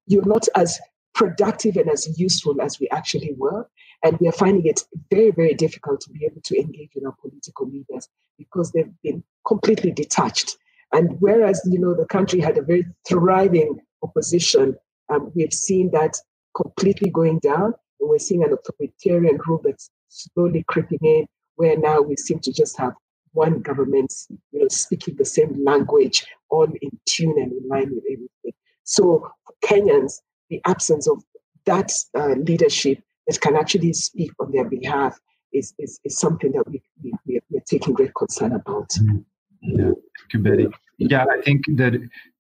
you're 0.06 0.26
not 0.26 0.48
as 0.56 0.80
productive 1.14 1.76
and 1.78 1.90
as 1.90 2.20
useful 2.20 2.62
as 2.62 2.80
we 2.80 2.88
actually 2.90 3.34
were. 3.38 3.68
And 4.04 4.18
we 4.20 4.28
are 4.28 4.34
finding 4.34 4.66
it 4.66 4.82
very, 5.12 5.32
very 5.32 5.56
difficult 5.56 6.02
to 6.02 6.12
be 6.12 6.26
able 6.26 6.42
to 6.42 6.60
engage 6.60 6.92
with 6.94 7.06
our 7.06 7.16
political 7.20 7.68
leaders 7.68 8.08
because 8.38 8.72
they've 8.72 8.94
been 9.04 9.24
completely 9.46 9.92
detached. 9.92 10.58
And 10.94 11.18
whereas, 11.20 11.62
you 11.66 11.80
know, 11.80 11.94
the 11.94 12.06
country 12.06 12.40
had 12.40 12.58
a 12.58 12.62
very 12.62 12.86
thriving 13.08 13.80
opposition, 14.04 14.78
um, 15.10 15.32
we've 15.36 15.54
seen 15.54 15.90
that 15.92 16.16
completely 16.56 17.10
going 17.10 17.40
down. 17.40 17.74
We're 18.08 18.20
seeing 18.20 18.44
an 18.44 18.54
authoritarian 18.54 19.38
rule 19.46 19.62
that's 19.64 19.90
slowly 20.08 20.64
creeping 20.68 21.00
in, 21.02 21.28
where 21.56 21.78
now 21.78 22.02
we 22.02 22.16
seem 22.16 22.40
to 22.40 22.54
just 22.54 22.78
have 22.78 22.94
one 23.34 23.62
government, 23.62 24.14
you 24.52 24.62
know, 24.62 24.68
speaking 24.70 25.16
the 25.18 25.26
same 25.26 25.64
language, 25.64 26.26
all 26.50 26.68
in 26.82 27.00
tune 27.06 27.36
and 27.38 27.52
in 27.52 27.68
line 27.68 27.90
with 27.94 28.04
everything. 28.06 28.54
So 28.84 29.30
for 29.46 29.54
Kenyans, 29.64 30.22
the 30.50 30.62
absence 30.66 31.08
of 31.08 31.24
that 31.66 31.92
uh, 32.18 32.36
leadership 32.38 33.00
that 33.28 33.40
can 33.42 33.56
actually 33.56 33.94
speak 33.94 34.32
on 34.40 34.52
their 34.52 34.66
behalf 34.66 35.20
is, 35.54 35.74
is, 35.78 36.00
is 36.04 36.18
something 36.18 36.54
that 36.54 36.68
we, 36.70 36.82
we, 37.04 37.40
we're 37.50 37.62
taking 37.70 37.94
great 37.94 38.16
concern 38.16 38.54
about. 38.54 38.90
Mm-hmm. 38.90 39.18
Yeah, 39.62 39.86
thank 39.86 40.34
you, 40.34 40.40
Betty. 40.40 40.68
Yeah, 40.98 41.26
I 41.32 41.42
think 41.42 41.64
that 41.76 41.94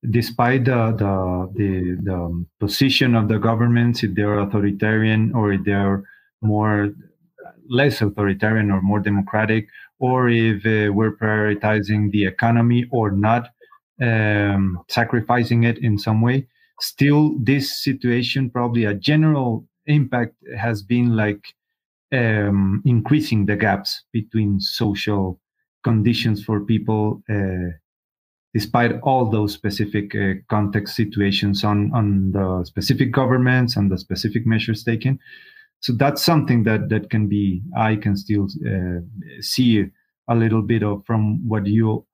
despite 0.09 0.65
the, 0.65 0.91
the, 0.97 1.51
the, 1.55 1.97
the 2.03 2.45
position 2.59 3.15
of 3.15 3.27
the 3.27 3.37
governments, 3.37 4.03
if 4.03 4.15
they're 4.15 4.39
authoritarian 4.39 5.31
or 5.33 5.53
if 5.53 5.63
they're 5.63 6.03
more 6.41 6.89
less 7.69 8.01
authoritarian 8.01 8.71
or 8.71 8.81
more 8.81 8.99
democratic, 8.99 9.67
or 9.99 10.29
if 10.29 10.65
uh, 10.65 10.91
we're 10.91 11.15
prioritizing 11.15 12.11
the 12.11 12.25
economy 12.25 12.85
or 12.91 13.11
not, 13.11 13.49
um, 14.01 14.79
sacrificing 14.87 15.63
it 15.63 15.77
in 15.79 15.97
some 15.97 16.21
way, 16.21 16.47
still 16.79 17.35
this 17.39 17.83
situation 17.83 18.49
probably 18.49 18.85
a 18.85 18.93
general 18.93 19.67
impact 19.87 20.35
has 20.57 20.81
been 20.81 21.15
like 21.15 21.53
um, 22.11 22.81
increasing 22.85 23.45
the 23.45 23.55
gaps 23.55 24.03
between 24.13 24.59
social 24.59 25.39
conditions 25.83 26.43
for 26.43 26.61
people 26.61 27.21
uh, 27.29 27.71
despite 28.57 28.93
all 29.01 29.23
those 29.29 29.53
specific 29.53 30.15
uh, 30.15 30.33
context 30.49 30.95
situations 30.95 31.63
on 31.63 31.91
on 31.93 32.07
the 32.31 32.47
specific 32.65 33.09
governments 33.11 33.77
and 33.77 33.91
the 33.91 33.97
specific 33.97 34.43
measures 34.45 34.83
taken 34.83 35.19
so 35.79 35.93
that's 36.01 36.23
something 36.31 36.63
that 36.63 36.89
that 36.89 37.09
can 37.09 37.27
be 37.27 37.61
i 37.77 37.95
can 37.95 38.15
still 38.15 38.47
uh, 38.71 38.99
see 39.41 39.85
a 40.33 40.35
little 40.35 40.63
bit 40.73 40.83
of 40.83 40.95
from 41.05 41.21
what 41.47 41.65
you 41.65 42.05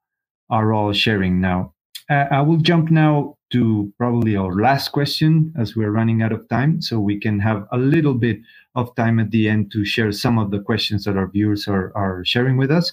are 0.49 0.73
all 0.73 0.93
sharing 0.93 1.39
now 1.51 1.73
uh, 2.09 2.25
i 2.39 2.41
will 2.41 2.61
jump 2.71 2.91
now 2.91 3.35
to 3.53 3.93
probably 3.99 4.35
our 4.35 4.51
last 4.55 4.89
question 4.91 5.53
as 5.55 5.75
we're 5.75 5.91
running 5.91 6.23
out 6.23 6.31
of 6.31 6.49
time, 6.49 6.81
so 6.81 6.99
we 6.99 7.19
can 7.19 7.39
have 7.39 7.67
a 7.71 7.77
little 7.77 8.15
bit 8.15 8.39
of 8.73 8.93
time 8.95 9.19
at 9.19 9.29
the 9.29 9.47
end 9.47 9.71
to 9.71 9.85
share 9.85 10.11
some 10.11 10.39
of 10.39 10.49
the 10.49 10.59
questions 10.59 11.03
that 11.05 11.15
our 11.15 11.27
viewers 11.27 11.67
are, 11.67 11.95
are 11.95 12.25
sharing 12.25 12.57
with 12.57 12.71
us. 12.71 12.91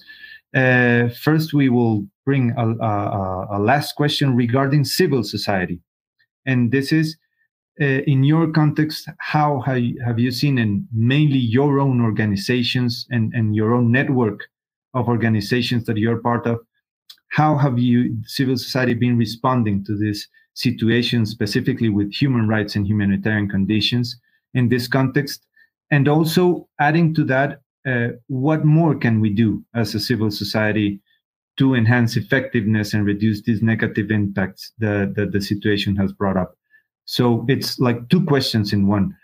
Uh, 0.55 1.09
first, 1.23 1.55
we 1.55 1.69
will 1.69 2.07
bring 2.25 2.53
a, 2.57 2.69
a, 2.69 3.47
a, 3.53 3.59
last 3.59 3.95
question 3.95 4.35
regarding 4.35 4.85
civil 4.85 5.23
society. 5.23 5.81
And 6.47 6.73
this 6.73 6.93
is 6.93 7.17
uh, 7.81 7.85
in 7.85 8.25
your 8.25 8.51
context, 8.51 9.09
how 9.19 9.61
have 9.61 9.79
you, 9.79 10.03
have 10.05 10.19
you 10.19 10.31
seen 10.31 10.59
in 10.59 10.87
mainly 10.93 11.39
your 11.39 11.79
own 11.79 12.01
organizations 12.01 13.07
and, 13.11 13.33
and 13.33 13.55
your 13.55 13.75
own 13.75 13.93
network 13.93 14.49
of 14.95 15.09
organizations 15.09 15.85
that 15.85 15.97
you're 15.97 16.19
part 16.19 16.47
of? 16.47 16.59
How 17.29 17.57
have 17.57 17.79
you, 17.79 18.17
civil 18.25 18.57
society, 18.57 18.95
been 18.95 19.17
responding 19.17 19.85
to 19.85 19.97
this 19.97 20.27
situation 20.55 21.25
specifically 21.27 21.89
with 21.89 22.13
human 22.13 22.49
rights 22.49 22.77
and 22.77 22.87
humanitarian 22.87 23.49
conditions 23.49 24.21
in 24.55 24.69
this 24.69 24.89
context. 24.89 25.47
And 25.91 26.09
also 26.09 26.69
adding 26.79 27.15
to 27.15 27.25
that, 27.25 27.61
uh, 27.87 28.09
what 28.29 28.65
more 28.65 28.95
can 28.95 29.21
we 29.21 29.31
do 29.31 29.65
as 29.75 29.95
a 29.95 30.01
civil 30.01 30.31
society 30.31 31.01
to 31.57 31.75
enhance 31.75 32.17
effectiveness 32.17 32.95
and 32.95 33.05
reduce 33.05 33.43
these 33.43 33.63
negative 33.63 34.11
impacts 34.11 34.73
that, 34.79 35.15
that 35.17 35.33
the 35.33 35.41
situation 35.41 35.97
has 35.97 36.13
brought 36.13 36.37
up? 36.37 36.57
So 37.05 37.45
it's 37.49 37.79
like 37.79 38.09
two 38.09 38.25
questions 38.25 38.73
in 38.73 38.87
one. 38.87 39.17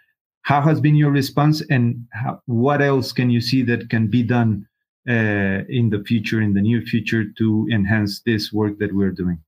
How 0.42 0.60
has 0.60 0.80
been 0.80 0.94
your 0.94 1.10
response, 1.10 1.60
and 1.70 2.06
how, 2.12 2.40
what 2.46 2.80
else 2.80 3.12
can 3.12 3.30
you 3.30 3.40
see 3.40 3.62
that 3.62 3.90
can 3.90 4.06
be 4.08 4.22
done 4.22 4.66
uh, 5.08 5.66
in 5.68 5.90
the 5.90 6.02
future, 6.06 6.40
in 6.40 6.54
the 6.54 6.62
near 6.62 6.82
future, 6.82 7.24
to 7.36 7.68
enhance 7.72 8.22
this 8.24 8.52
work 8.52 8.78
that 8.78 8.94
we're 8.94 9.10
doing? 9.10 9.38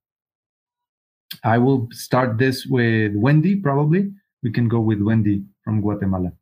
I 1.45 1.59
will 1.59 1.89
start 1.93 2.39
this 2.39 2.67
with 2.67 3.13
Wendy, 3.15 3.57
probably. 3.57 4.11
We 4.43 4.51
can 4.51 4.69
go 4.69 4.81
with 4.81 5.01
Wendy 5.01 5.45
from 5.63 5.81
Guatemala. 5.81 6.33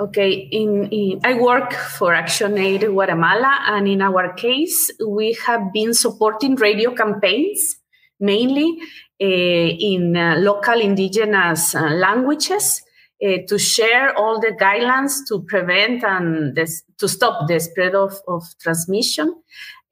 Okay, 0.00 0.32
in, 0.32 0.88
in, 0.90 1.20
I 1.22 1.34
work 1.34 1.72
for 1.72 2.14
ActionAid 2.14 2.80
Guatemala, 2.80 3.60
and 3.68 3.86
in 3.86 4.02
our 4.02 4.32
case, 4.32 4.90
we 5.06 5.38
have 5.46 5.72
been 5.72 5.94
supporting 5.94 6.56
radio 6.56 6.92
campaigns, 6.92 7.76
mainly 8.18 8.76
uh, 9.22 9.24
in 9.24 10.16
uh, 10.16 10.34
local 10.38 10.80
indigenous 10.80 11.76
uh, 11.76 11.82
languages, 11.90 12.82
uh, 13.24 13.36
to 13.46 13.56
share 13.56 14.18
all 14.18 14.40
the 14.40 14.50
guidelines 14.60 15.12
to 15.28 15.42
prevent 15.42 16.02
and 16.02 16.56
this, 16.56 16.82
to 16.98 17.06
stop 17.06 17.46
the 17.46 17.60
spread 17.60 17.94
of, 17.94 18.20
of 18.26 18.42
transmission. 18.60 19.32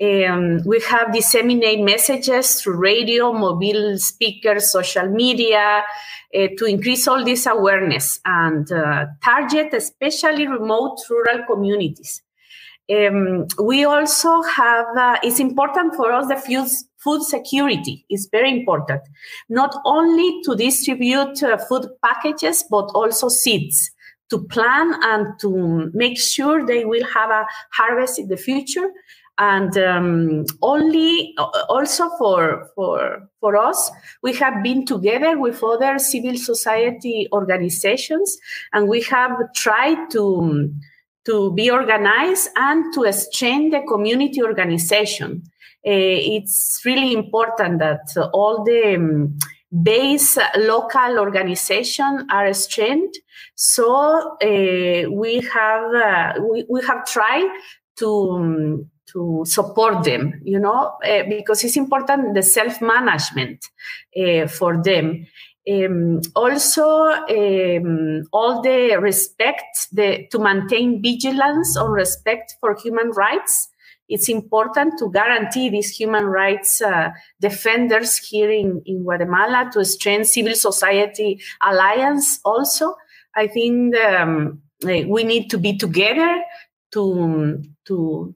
Um, 0.03 0.63
we 0.65 0.81
have 0.81 1.13
disseminate 1.13 1.81
messages 1.81 2.61
through 2.61 2.77
radio, 2.77 3.33
mobile 3.33 3.97
speakers, 3.99 4.73
social 4.73 5.09
media 5.09 5.85
uh, 6.35 6.49
to 6.59 6.65
increase 6.65 7.07
all 7.07 7.25
this 7.25 7.47
awareness 7.47 8.19
and 8.25 8.71
uh, 8.73 9.07
target 9.23 9.73
especially 9.75 10.49
remote 10.49 10.99
rural 11.09 11.45
communities. 11.47 12.21
Um, 12.91 13.47
we 13.63 13.85
also 13.85 14.43
have, 14.43 14.87
uh, 14.97 15.19
it's 15.23 15.39
important 15.39 15.95
for 15.95 16.11
us 16.11 16.27
the 16.27 16.37
food, 16.37 16.69
food 16.99 17.23
security 17.23 18.05
is 18.11 18.29
very 18.33 18.51
important, 18.51 19.03
not 19.49 19.77
only 19.85 20.43
to 20.43 20.57
distribute 20.57 21.41
uh, 21.45 21.59
food 21.59 21.87
packages, 22.05 22.65
but 22.69 22.91
also 22.95 23.29
seeds 23.29 23.93
to 24.31 24.39
plan 24.49 24.95
and 25.03 25.39
to 25.39 25.91
make 25.95 26.19
sure 26.19 26.67
they 26.67 26.85
will 26.85 27.05
have 27.05 27.31
a 27.31 27.47
harvest 27.71 28.19
in 28.19 28.27
the 28.27 28.37
future 28.37 28.91
and 29.39 29.77
um, 29.79 30.45
only 30.61 31.35
also 31.69 32.11
for 32.19 32.69
for 32.75 33.29
for 33.41 33.57
us 33.57 33.91
we 34.23 34.35
have 34.35 34.63
been 34.63 34.85
together 34.85 35.39
with 35.39 35.63
other 35.65 35.99
civil 35.99 36.37
society 36.37 37.29
organizations 37.33 38.37
and 38.73 38.89
we 38.89 39.01
have 39.03 39.33
tried 39.55 40.11
to 40.11 40.71
to 41.25 41.53
be 41.53 41.71
organized 41.71 42.51
and 42.57 42.93
to 42.95 43.05
exchange 43.05 43.73
the 43.73 43.83
community 43.87 44.43
organization. 44.43 45.43
Uh, 45.87 46.35
it's 46.37 46.81
really 46.85 47.13
important 47.13 47.79
that 47.79 48.01
all 48.33 48.65
the 48.65 48.97
um, 48.97 49.39
base 49.83 50.39
local 50.57 51.19
organization 51.19 52.27
are 52.31 52.47
exchanged. 52.47 53.19
So 53.55 54.37
uh, 54.43 55.11
we 55.11 55.41
have 55.53 55.95
uh, 55.95 56.33
we, 56.41 56.65
we 56.69 56.83
have 56.87 57.05
tried 57.07 57.51
to 57.99 58.31
um, 58.31 58.91
to 59.13 59.45
support 59.47 60.05
them, 60.05 60.41
you 60.45 60.59
know, 60.59 60.97
uh, 61.05 61.23
because 61.29 61.65
it's 61.65 61.77
important 61.77 62.35
the 62.35 62.43
self 62.43 62.81
management 62.81 63.65
uh, 64.17 64.47
for 64.47 64.83
them. 64.83 65.27
Um, 65.71 66.21
also, 66.35 66.83
um, 66.85 68.25
all 68.33 68.63
the 68.63 68.99
respect 69.01 69.89
the, 69.93 70.27
to 70.31 70.39
maintain 70.39 71.01
vigilance 71.01 71.77
on 71.77 71.91
respect 71.93 72.57
for 72.61 72.77
human 72.83 73.11
rights. 73.11 73.69
It's 74.09 74.29
important 74.29 74.99
to 74.99 75.11
guarantee 75.11 75.71
these 75.71 75.97
human 75.97 76.25
rights 76.25 76.83
uh, 76.83 77.11
defenders 77.41 78.19
here 78.19 78.51
in, 78.51 78.83
in 78.85 79.05
Guatemala 79.05 79.71
to 79.73 79.85
strengthen 79.85 80.25
civil 80.25 80.55
society 80.55 81.41
alliance. 81.63 82.41
Also, 82.45 82.97
I 83.35 83.47
think 83.47 83.97
um, 83.97 84.63
eh, 84.87 85.05
we 85.07 85.25
need 85.25 85.49
to 85.51 85.59
be 85.59 85.79
together 85.79 86.43
to 86.93 87.63
to 87.87 88.35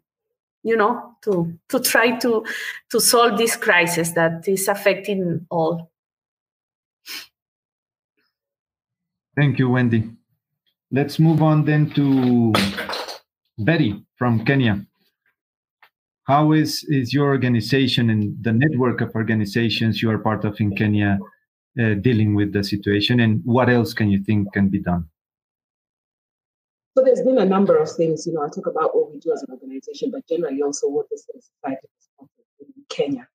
you 0.67 0.77
know 0.77 1.17
to 1.23 1.57
to 1.69 1.79
try 1.79 2.19
to 2.19 2.45
to 2.91 3.01
solve 3.01 3.39
this 3.39 3.57
crisis 3.57 4.11
that 4.13 4.49
is 4.49 4.67
affecting 4.69 5.47
all. 5.49 5.93
Thank 9.37 9.59
you 9.59 9.71
wendy. 9.71 10.11
Let's 10.91 11.19
move 11.19 11.43
on 11.43 11.65
then 11.65 11.91
to 11.91 12.53
betty 13.59 14.05
from 14.17 14.45
kenya. 14.45 14.85
How 16.25 16.53
is 16.53 16.85
is 16.89 17.15
your 17.15 17.27
organization 17.27 18.11
and 18.11 18.37
the 18.43 18.53
network 18.53 19.01
of 19.01 19.15
organizations 19.15 20.03
you 20.03 20.11
are 20.11 20.19
part 20.19 20.45
of 20.45 20.61
in 20.61 20.75
kenya 20.75 21.19
uh, 21.81 21.95
dealing 21.95 22.35
with 22.35 22.53
the 22.53 22.65
situation 22.65 23.21
and 23.21 23.41
what 23.45 23.69
else 23.69 23.95
can 23.95 24.11
you 24.11 24.21
think 24.25 24.53
can 24.53 24.69
be 24.69 24.81
done? 24.81 25.05
So 26.97 27.05
there's 27.05 27.21
been 27.21 27.39
a 27.39 27.45
number 27.45 27.77
of 27.77 27.93
things, 27.93 28.27
you 28.27 28.33
know, 28.33 28.43
I 28.43 28.49
talk 28.49 28.67
about 28.67 28.97
what 28.97 29.06
we 29.06 29.06
do 29.21 29.33
as 29.33 29.43
an 29.43 29.53
organization, 29.53 30.11
but 30.11 30.27
generally 30.29 30.63
also 30.63 30.89
what 30.89 31.07
the 31.11 31.19
society 31.19 31.89
in 32.61 32.67
Kenya. 32.89 33.29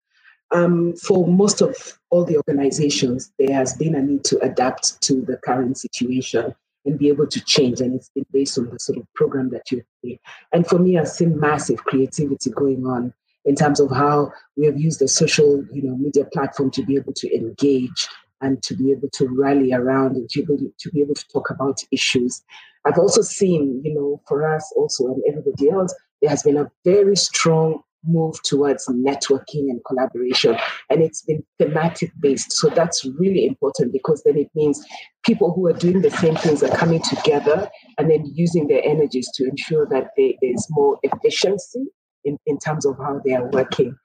Um, 0.53 0.93
for 0.95 1.27
most 1.27 1.61
of 1.61 1.75
all 2.09 2.25
the 2.25 2.35
organizations, 2.37 3.31
there 3.39 3.53
has 3.53 3.73
been 3.73 3.95
a 3.95 4.01
need 4.01 4.23
to 4.25 4.39
adapt 4.39 5.01
to 5.03 5.21
the 5.21 5.37
current 5.37 5.77
situation 5.77 6.53
and 6.85 6.99
be 6.99 7.07
able 7.07 7.27
to 7.27 7.39
change. 7.45 7.79
And 7.79 7.95
it's 7.95 8.09
been 8.09 8.25
based 8.31 8.57
on 8.57 8.69
the 8.69 8.79
sort 8.79 8.97
of 8.97 9.05
program 9.13 9.49
that 9.51 9.71
you 9.71 9.81
see. 10.03 10.19
And 10.51 10.67
for 10.67 10.79
me, 10.79 10.97
I've 10.97 11.07
seen 11.07 11.39
massive 11.39 11.83
creativity 11.85 12.49
going 12.49 12.85
on 12.85 13.13
in 13.45 13.55
terms 13.55 13.79
of 13.79 13.89
how 13.91 14.31
we 14.57 14.65
have 14.65 14.79
used 14.79 14.99
the 14.99 15.07
social, 15.07 15.63
you 15.71 15.83
know, 15.83 15.95
media 15.95 16.25
platform 16.25 16.69
to 16.71 16.83
be 16.83 16.95
able 16.95 17.13
to 17.13 17.35
engage 17.35 18.07
and 18.41 18.61
to 18.63 18.75
be 18.75 18.91
able 18.91 19.09
to 19.09 19.27
rally 19.27 19.71
around 19.71 20.15
and 20.15 20.29
to 20.29 20.43
be 20.91 21.01
able 21.01 21.15
to 21.15 21.27
talk 21.29 21.49
about 21.49 21.79
issues. 21.91 22.43
I've 22.85 22.97
also 22.97 23.21
seen, 23.21 23.81
you 23.83 23.93
know, 23.93 24.21
for 24.27 24.53
us 24.53 24.71
also 24.75 25.07
and 25.07 25.21
everybody 25.27 25.69
else, 25.69 25.93
there 26.21 26.29
has 26.29 26.43
been 26.43 26.57
a 26.57 26.71
very 26.83 27.15
strong 27.15 27.81
move 28.03 28.41
towards 28.43 28.87
networking 28.87 29.69
and 29.69 29.79
collaboration. 29.85 30.57
And 30.89 31.01
it's 31.01 31.21
been 31.21 31.43
thematic 31.59 32.11
based. 32.19 32.51
So 32.53 32.69
that's 32.69 33.05
really 33.19 33.45
important 33.45 33.93
because 33.93 34.23
then 34.23 34.37
it 34.37 34.49
means 34.55 34.83
people 35.23 35.53
who 35.53 35.67
are 35.67 35.73
doing 35.73 36.01
the 36.01 36.09
same 36.09 36.35
things 36.35 36.63
are 36.63 36.75
coming 36.75 37.01
together 37.01 37.69
and 37.97 38.09
then 38.09 38.25
using 38.33 38.67
their 38.67 38.83
energies 38.83 39.29
to 39.35 39.47
ensure 39.47 39.85
that 39.87 40.09
there 40.17 40.33
is 40.41 40.67
more 40.71 40.97
efficiency 41.03 41.85
in, 42.23 42.37
in 42.45 42.57
terms 42.59 42.85
of 42.85 42.97
how 42.97 43.21
they 43.23 43.33
are 43.33 43.49
working. 43.49 43.95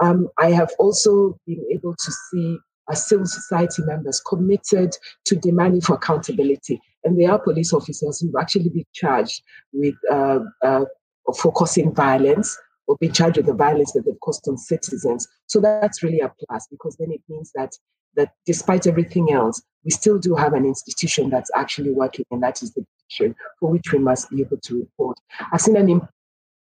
Um, 0.00 0.28
I 0.38 0.50
have 0.50 0.70
also 0.78 1.38
been 1.46 1.64
able 1.72 1.94
to 1.94 2.12
see 2.12 2.58
civil 2.92 3.26
society 3.26 3.82
members 3.86 4.20
committed 4.20 4.94
to 5.24 5.36
demanding 5.36 5.80
for 5.80 5.94
accountability. 5.94 6.80
And 7.04 7.20
there 7.20 7.32
are 7.32 7.38
police 7.38 7.72
officers 7.72 8.20
who 8.20 8.28
have 8.28 8.42
actually 8.42 8.70
been 8.70 8.86
charged 8.92 9.42
with 9.72 9.94
uh, 10.10 10.40
uh, 10.62 10.84
focusing 11.36 11.94
violence 11.94 12.56
or 12.86 12.96
be 13.00 13.08
charged 13.08 13.36
with 13.36 13.46
the 13.46 13.54
violence 13.54 13.92
that 13.92 14.04
they've 14.04 14.20
caused 14.20 14.46
on 14.48 14.56
citizens. 14.56 15.26
So 15.46 15.60
that's 15.60 16.02
really 16.02 16.20
a 16.20 16.32
plus 16.46 16.66
because 16.70 16.96
then 16.96 17.12
it 17.12 17.22
means 17.28 17.50
that 17.54 17.72
that 18.16 18.32
despite 18.46 18.86
everything 18.86 19.32
else, 19.32 19.60
we 19.84 19.90
still 19.90 20.18
do 20.18 20.34
have 20.34 20.52
an 20.52 20.64
institution 20.64 21.30
that's 21.30 21.50
actually 21.56 21.90
working, 21.90 22.24
and 22.30 22.42
that 22.42 22.62
is 22.62 22.72
the 22.74 22.84
judiciary, 23.10 23.34
for 23.58 23.70
which 23.70 23.92
we 23.92 23.98
must 23.98 24.30
be 24.30 24.40
able 24.40 24.58
to 24.58 24.80
report. 24.80 25.18
I've 25.52 25.60
seen 25.60 25.76
an 25.76 26.00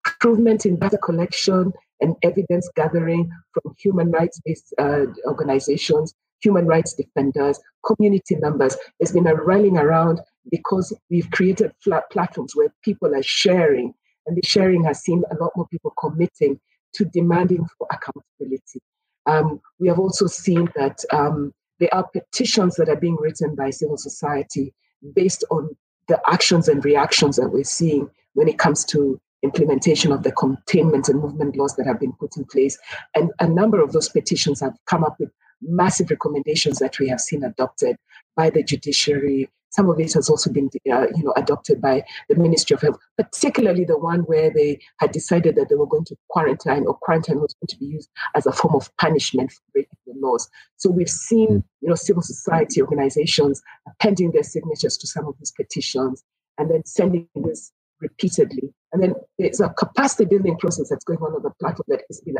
improvement 0.05 0.65
in 0.65 0.79
data 0.79 0.97
collection 0.97 1.73
and 2.01 2.15
evidence 2.23 2.69
gathering 2.75 3.29
from 3.53 3.75
human 3.77 4.11
rights 4.11 4.39
based 4.45 4.73
uh, 4.77 5.05
organizations, 5.27 6.13
human 6.45 6.67
rights 6.67 6.93
defenders, 6.93 7.59
community 7.85 8.35
members. 8.35 8.77
There's 8.99 9.11
been 9.11 9.27
a 9.27 9.35
rallying 9.35 9.77
around 9.77 10.21
because 10.51 10.95
we've 11.09 11.29
created 11.31 11.71
platforms 12.11 12.55
where 12.55 12.73
people 12.83 13.15
are 13.15 13.23
sharing 13.23 13.93
and 14.27 14.37
the 14.37 14.41
sharing 14.45 14.83
has 14.83 15.03
seen 15.03 15.23
a 15.31 15.35
lot 15.41 15.51
more 15.55 15.67
people 15.67 15.93
committing 15.99 16.59
to 16.93 17.05
demanding 17.05 17.65
for 17.77 17.87
accountability. 17.91 18.79
Um, 19.25 19.59
we 19.79 19.87
have 19.87 19.99
also 19.99 20.27
seen 20.27 20.69
that 20.75 20.99
um, 21.11 21.53
there 21.79 21.93
are 21.93 22.07
petitions 22.07 22.75
that 22.75 22.89
are 22.89 22.95
being 22.95 23.17
written 23.19 23.55
by 23.55 23.69
civil 23.71 23.97
society 23.97 24.73
based 25.13 25.43
on 25.49 25.69
the 26.07 26.19
actions 26.27 26.67
and 26.67 26.85
reactions 26.85 27.37
that 27.37 27.49
we're 27.49 27.63
seeing 27.63 28.09
when 28.33 28.47
it 28.47 28.59
comes 28.59 28.85
to 28.85 29.19
implementation 29.43 30.11
of 30.11 30.23
the 30.23 30.31
containment 30.31 31.09
and 31.09 31.19
movement 31.21 31.55
laws 31.55 31.75
that 31.75 31.85
have 31.85 31.99
been 31.99 32.13
put 32.13 32.37
in 32.37 32.45
place. 32.45 32.77
And 33.15 33.31
a 33.39 33.47
number 33.47 33.81
of 33.81 33.91
those 33.91 34.09
petitions 34.09 34.59
have 34.61 34.75
come 34.85 35.03
up 35.03 35.17
with 35.19 35.31
massive 35.61 36.09
recommendations 36.09 36.79
that 36.79 36.99
we 36.99 37.07
have 37.07 37.19
seen 37.19 37.43
adopted 37.43 37.95
by 38.35 38.49
the 38.49 38.63
judiciary, 38.63 39.49
some 39.75 39.89
of 39.89 39.99
it 39.99 40.13
has 40.13 40.29
also 40.29 40.49
been, 40.51 40.69
uh, 40.89 41.07
you 41.15 41.23
know, 41.23 41.33
adopted 41.35 41.81
by 41.81 42.01
the 42.29 42.35
Ministry 42.35 42.75
of 42.75 42.81
Health, 42.81 42.97
particularly 43.17 43.83
the 43.83 43.97
one 43.97 44.21
where 44.21 44.49
they 44.49 44.79
had 44.99 45.11
decided 45.11 45.55
that 45.55 45.67
they 45.67 45.75
were 45.75 45.85
going 45.85 46.05
to 46.05 46.15
quarantine 46.29 46.85
or 46.87 46.97
quarantine 46.97 47.41
was 47.41 47.53
going 47.55 47.67
to 47.67 47.77
be 47.77 47.85
used 47.85 48.09
as 48.35 48.45
a 48.45 48.53
form 48.53 48.75
of 48.75 48.89
punishment 48.97 49.51
for 49.51 49.61
breaking 49.73 49.97
the 50.07 50.13
laws. 50.17 50.49
So 50.77 50.89
we've 50.89 51.09
seen, 51.09 51.47
hmm. 51.47 51.59
you 51.81 51.89
know, 51.89 51.95
civil 51.95 52.21
society 52.21 52.81
organizations 52.81 53.61
appending 53.87 54.31
their 54.31 54.43
signatures 54.43 54.97
to 54.97 55.07
some 55.07 55.27
of 55.27 55.35
these 55.39 55.51
petitions 55.51 56.23
and 56.57 56.71
then 56.71 56.85
sending 56.85 57.27
this 57.35 57.73
repeatedly. 57.99 58.73
And 58.93 59.03
then 59.03 59.15
there's 59.37 59.59
a 59.59 59.69
capacity 59.69 60.23
building 60.23 60.57
process 60.57 60.89
that's 60.89 61.03
going 61.03 61.19
on 61.19 61.33
on 61.33 61.43
the 61.43 61.51
platform 61.59 61.85
that 61.89 62.03
has 62.07 62.21
been 62.21 62.35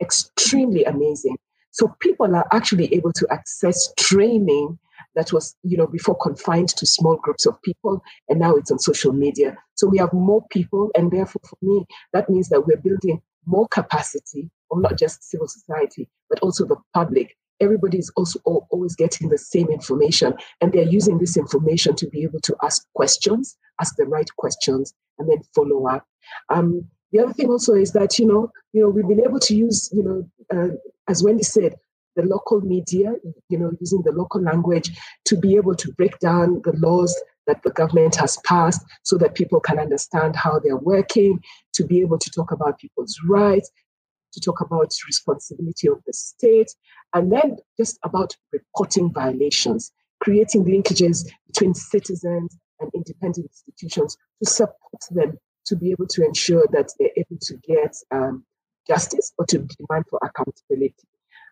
extremely 0.00 0.84
amazing. 0.84 1.36
So 1.72 1.94
people 2.00 2.34
are 2.34 2.46
actually 2.52 2.92
able 2.94 3.12
to 3.14 3.26
access 3.30 3.92
training 3.98 4.78
that 5.14 5.32
was, 5.32 5.54
you 5.62 5.76
know, 5.76 5.86
before 5.86 6.16
confined 6.16 6.70
to 6.70 6.86
small 6.86 7.16
groups 7.16 7.44
of 7.44 7.60
people, 7.62 8.02
and 8.28 8.38
now 8.40 8.54
it's 8.54 8.70
on 8.70 8.78
social 8.78 9.12
media. 9.12 9.56
So 9.74 9.86
we 9.86 9.98
have 9.98 10.12
more 10.12 10.46
people, 10.50 10.90
and 10.96 11.10
therefore, 11.10 11.42
for 11.48 11.58
me, 11.60 11.84
that 12.12 12.30
means 12.30 12.48
that 12.48 12.66
we're 12.66 12.78
building 12.78 13.20
more 13.46 13.68
capacity 13.68 14.50
of 14.70 14.80
not 14.80 14.98
just 14.98 15.22
civil 15.28 15.48
society, 15.48 16.08
but 16.30 16.40
also 16.40 16.64
the 16.64 16.76
public. 16.94 17.36
Everybody 17.60 17.98
is 17.98 18.10
also 18.16 18.40
always 18.70 18.96
getting 18.96 19.28
the 19.28 19.38
same 19.38 19.68
information, 19.68 20.34
and 20.60 20.72
they're 20.72 20.82
using 20.88 21.18
this 21.18 21.36
information 21.36 21.94
to 21.96 22.08
be 22.08 22.22
able 22.22 22.40
to 22.40 22.56
ask 22.62 22.86
questions, 22.94 23.56
ask 23.80 23.96
the 23.96 24.06
right 24.06 24.28
questions, 24.36 24.94
and 25.18 25.28
then 25.28 25.42
follow 25.54 25.86
up. 25.88 26.06
Um, 26.48 26.86
the 27.12 27.20
other 27.20 27.32
thing 27.32 27.50
also 27.50 27.74
is 27.74 27.92
that 27.92 28.18
you 28.18 28.26
know, 28.26 28.50
you 28.72 28.82
know, 28.82 28.88
we've 28.88 29.08
been 29.08 29.24
able 29.24 29.40
to 29.40 29.54
use, 29.54 29.90
you 29.92 30.02
know, 30.02 30.30
uh, 30.54 30.74
as 31.08 31.22
Wendy 31.22 31.42
said, 31.42 31.76
the 32.16 32.22
local 32.22 32.60
media, 32.60 33.14
you 33.48 33.58
know, 33.58 33.70
using 33.80 34.02
the 34.02 34.12
local 34.12 34.40
language 34.42 34.90
to 35.26 35.36
be 35.36 35.56
able 35.56 35.74
to 35.74 35.92
break 35.92 36.18
down 36.18 36.60
the 36.64 36.72
laws 36.72 37.18
that 37.46 37.62
the 37.62 37.70
government 37.70 38.16
has 38.16 38.38
passed 38.44 38.82
so 39.02 39.16
that 39.18 39.34
people 39.34 39.60
can 39.60 39.78
understand 39.78 40.36
how 40.36 40.58
they're 40.58 40.76
working, 40.76 41.40
to 41.74 41.84
be 41.84 42.00
able 42.00 42.18
to 42.18 42.30
talk 42.30 42.52
about 42.52 42.78
people's 42.78 43.18
rights, 43.26 43.70
to 44.32 44.40
talk 44.40 44.60
about 44.60 44.92
responsibility 45.06 45.88
of 45.88 46.00
the 46.06 46.12
state, 46.12 46.74
and 47.14 47.32
then 47.32 47.56
just 47.76 47.98
about 48.04 48.36
reporting 48.52 49.12
violations, 49.12 49.92
creating 50.20 50.64
linkages 50.64 51.28
between 51.46 51.74
citizens 51.74 52.56
and 52.80 52.90
independent 52.94 53.46
institutions 53.46 54.16
to 54.42 54.48
support 54.48 55.02
them 55.10 55.38
to 55.66 55.76
be 55.76 55.90
able 55.90 56.06
to 56.08 56.24
ensure 56.24 56.64
that 56.72 56.92
they're 56.98 57.10
able 57.16 57.38
to 57.40 57.56
get 57.58 57.94
um, 58.10 58.44
justice 58.86 59.32
or 59.38 59.46
to 59.46 59.58
demand 59.58 60.04
for 60.10 60.18
accountability. 60.22 60.94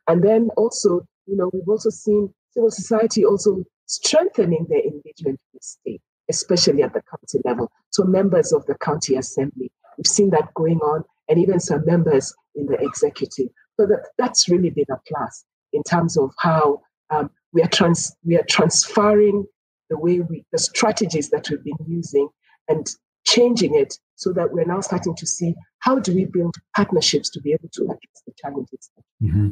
And 0.09 0.23
then 0.23 0.51
also, 0.57 1.07
you 1.27 1.37
know, 1.37 1.51
we've 1.53 1.69
also 1.69 1.91
seen 1.91 2.33
civil 2.53 2.71
society 2.71 3.25
also 3.25 3.65
strengthening 3.87 4.67
their 4.69 4.81
engagement 4.81 5.41
with 5.53 5.53
the 5.55 5.61
state, 5.61 6.03
especially 6.29 6.83
at 6.83 6.93
the 6.93 7.03
county 7.03 7.41
level. 7.45 7.71
So 7.91 8.05
members 8.05 8.53
of 8.53 8.67
the 8.67 8.75
county 8.77 9.17
assembly, 9.17 9.71
we've 9.97 10.07
seen 10.07 10.31
that 10.31 10.53
going 10.55 10.79
on, 10.79 11.05
and 11.29 11.39
even 11.39 11.61
some 11.61 11.85
members 11.87 12.35
in 12.55 12.67
the 12.67 12.79
executive. 12.81 13.49
So 13.79 13.87
that, 13.87 14.09
that's 14.19 14.49
really 14.49 14.71
been 14.71 14.87
a 14.91 14.97
plus 15.07 15.45
in 15.73 15.83
terms 15.85 16.19
of 16.19 16.33
how 16.39 16.81
um, 17.11 17.31
we 17.53 17.63
are 17.63 17.69
trans 17.69 18.15
we 18.25 18.37
are 18.37 18.45
transferring 18.49 19.47
the 19.89 19.99
way 19.99 20.21
we 20.21 20.45
the 20.53 20.59
strategies 20.59 21.31
that 21.31 21.49
we've 21.51 21.65
been 21.65 21.87
using 21.87 22.29
and 22.69 22.87
changing 23.31 23.75
it 23.75 23.95
so 24.17 24.33
that 24.33 24.53
we're 24.53 24.65
now 24.65 24.81
starting 24.81 25.15
to 25.17 25.27
see 25.27 25.55
how 25.79 25.99
do 25.99 26.15
we 26.15 26.25
build 26.25 26.55
partnerships 26.77 27.31
to 27.31 27.41
be 27.41 27.53
able 27.53 27.69
to 27.73 27.83
address 27.85 28.23
the 28.27 28.33
challenges. 28.43 28.91
Mm-hmm. 29.23 29.51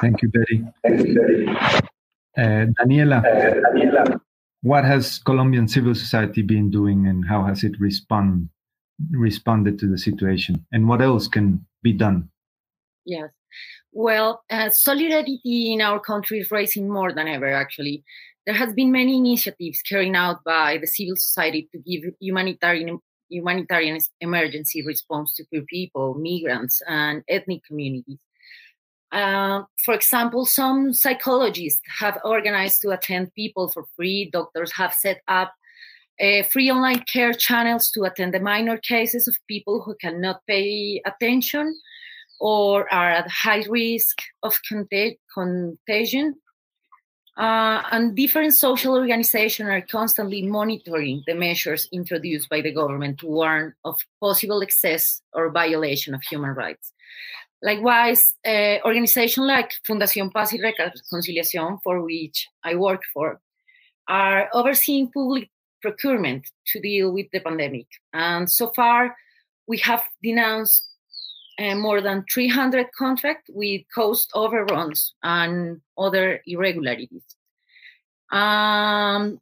Thank 0.00 0.22
you, 0.22 0.28
Betty. 0.28 0.64
Thank 0.82 1.06
you, 1.06 1.14
Betty. 1.14 1.46
Uh, 2.38 2.66
Daniela, 2.78 3.24
uh, 3.24 3.54
Daniela, 3.64 4.20
what 4.62 4.84
has 4.84 5.18
Colombian 5.18 5.68
civil 5.68 5.94
society 5.94 6.42
been 6.42 6.70
doing 6.70 7.06
and 7.06 7.26
how 7.26 7.44
has 7.44 7.64
it 7.64 7.72
respond, 7.80 8.48
responded 9.10 9.78
to 9.78 9.86
the 9.86 9.98
situation? 9.98 10.64
And 10.72 10.88
what 10.88 11.00
else 11.00 11.28
can 11.28 11.64
be 11.82 11.92
done? 11.92 12.28
Yes. 13.04 13.30
Well, 13.92 14.42
uh, 14.50 14.68
solidarity 14.70 15.40
in 15.44 15.80
our 15.80 16.00
country 16.00 16.40
is 16.40 16.50
rising 16.50 16.88
more 16.88 17.12
than 17.12 17.26
ever, 17.26 17.50
actually. 17.50 18.04
There 18.46 18.54
has 18.54 18.72
been 18.72 18.92
many 18.92 19.16
initiatives 19.16 19.82
carried 19.82 20.14
out 20.14 20.44
by 20.44 20.78
the 20.78 20.86
civil 20.86 21.16
society 21.16 21.68
to 21.72 21.78
give 21.78 22.12
humanitarian 22.20 23.00
humanitarian 23.28 23.98
emergency 24.20 24.86
response 24.86 25.34
to 25.34 25.44
poor 25.52 25.62
people, 25.62 26.14
migrants, 26.14 26.80
and 26.86 27.24
ethnic 27.28 27.64
communities. 27.64 28.20
Uh, 29.10 29.62
for 29.84 29.94
example, 29.94 30.44
some 30.46 30.92
psychologists 30.92 31.80
have 31.98 32.18
organized 32.24 32.82
to 32.82 32.90
attend 32.90 33.34
people 33.34 33.68
for 33.68 33.84
free. 33.96 34.30
Doctors 34.32 34.72
have 34.72 34.92
set 34.94 35.22
up 35.26 35.52
uh, 36.20 36.42
free 36.44 36.70
online 36.70 37.04
care 37.12 37.32
channels 37.32 37.90
to 37.90 38.04
attend 38.04 38.32
the 38.32 38.40
minor 38.40 38.78
cases 38.78 39.28
of 39.28 39.36
people 39.48 39.82
who 39.82 39.94
cannot 40.00 40.40
pay 40.46 41.00
attention 41.04 41.76
or 42.40 42.92
are 42.92 43.10
at 43.10 43.28
high 43.28 43.64
risk 43.68 44.18
of 44.42 44.58
contag- 44.70 45.18
contagion. 45.32 46.34
Uh, 47.36 47.82
and 47.92 48.16
different 48.16 48.54
social 48.54 48.94
organizations 48.94 49.68
are 49.68 49.82
constantly 49.82 50.40
monitoring 50.40 51.22
the 51.26 51.34
measures 51.34 51.86
introduced 51.92 52.48
by 52.48 52.62
the 52.62 52.72
government 52.72 53.18
to 53.18 53.26
warn 53.26 53.74
of 53.84 54.00
possible 54.20 54.62
excess 54.62 55.20
or 55.34 55.50
violation 55.50 56.14
of 56.14 56.22
human 56.22 56.50
rights. 56.50 56.92
Likewise, 57.62 58.34
uh, 58.46 58.78
organizations 58.84 59.46
like 59.46 59.72
Fundación 59.86 60.32
Paz 60.32 60.52
y 60.52 60.58
Reconciliación, 60.58 61.78
for 61.82 62.02
which 62.02 62.48
I 62.62 62.74
work 62.74 63.02
for, 63.12 63.40
are 64.08 64.48
overseeing 64.54 65.10
public 65.10 65.50
procurement 65.82 66.46
to 66.68 66.80
deal 66.80 67.12
with 67.12 67.26
the 67.32 67.40
pandemic. 67.40 67.86
And 68.12 68.50
so 68.50 68.70
far, 68.70 69.14
we 69.66 69.78
have 69.78 70.04
denounced 70.22 70.88
uh, 71.58 71.74
more 71.74 72.00
than 72.00 72.24
300 72.32 72.86
contracts 72.96 73.50
with 73.52 73.82
cost 73.94 74.30
overruns 74.34 75.14
and 75.22 75.80
other 75.96 76.40
irregularities. 76.46 77.22
Um, 78.30 79.40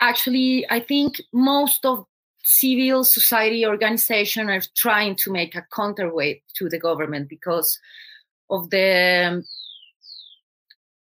actually, 0.00 0.66
I 0.70 0.80
think 0.80 1.20
most 1.32 1.84
of 1.84 2.06
civil 2.42 3.04
society 3.04 3.64
organizations 3.64 4.50
are 4.50 4.70
trying 4.76 5.14
to 5.16 5.30
make 5.30 5.54
a 5.54 5.66
counterweight 5.74 6.42
to 6.56 6.68
the 6.68 6.78
government 6.78 7.28
because 7.28 7.78
of 8.50 8.68
the 8.70 9.44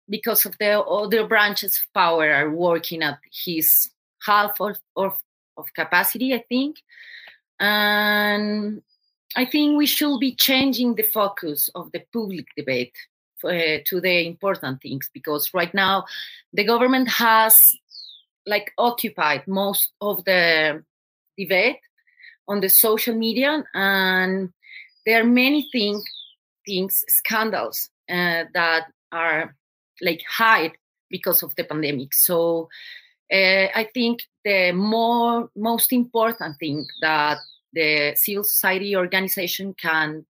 because 0.08 0.46
of 0.46 0.56
the 0.58 0.80
other 0.80 1.26
branches 1.26 1.78
of 1.78 1.92
power 1.92 2.30
are 2.32 2.50
working 2.50 3.02
at 3.02 3.18
his 3.44 3.90
half 4.24 4.60
of, 4.60 4.78
of, 4.94 5.18
of 5.56 5.66
capacity, 5.74 6.32
I 6.32 6.44
think. 6.48 6.76
And 7.58 8.82
I 9.34 9.44
think 9.44 9.76
we 9.76 9.86
should 9.86 10.18
be 10.18 10.34
changing 10.34 10.94
the 10.94 11.02
focus 11.02 11.68
of 11.74 11.90
the 11.92 12.02
public 12.12 12.46
debate 12.56 12.96
uh, 13.44 13.78
to 13.84 14.00
the 14.00 14.26
important 14.26 14.80
things 14.80 15.10
because 15.12 15.52
right 15.52 15.72
now 15.74 16.04
the 16.52 16.64
government 16.64 17.08
has 17.08 17.56
like 18.46 18.72
occupied 18.78 19.46
most 19.46 19.92
of 20.00 20.24
the 20.24 20.82
debate 21.36 21.80
on 22.48 22.60
the 22.60 22.68
social 22.68 23.14
media 23.14 23.64
and 23.74 24.52
there 25.04 25.20
are 25.20 25.24
many 25.24 25.68
things 25.72 26.04
things 26.64 27.04
scandals 27.08 27.90
uh, 28.08 28.44
that 28.54 28.86
are 29.12 29.54
like 30.00 30.22
hide 30.28 30.72
because 31.10 31.42
of 31.42 31.54
the 31.56 31.64
pandemic. 31.64 32.12
So 32.12 32.68
uh, 33.32 33.66
i 33.74 33.88
think 33.92 34.20
the 34.44 34.72
more 34.72 35.50
most 35.56 35.92
important 35.92 36.56
thing 36.58 36.86
that 37.00 37.38
the 37.76 38.14
civil 38.16 38.42
society 38.42 38.96
organization 38.96 39.74
can 39.74 40.24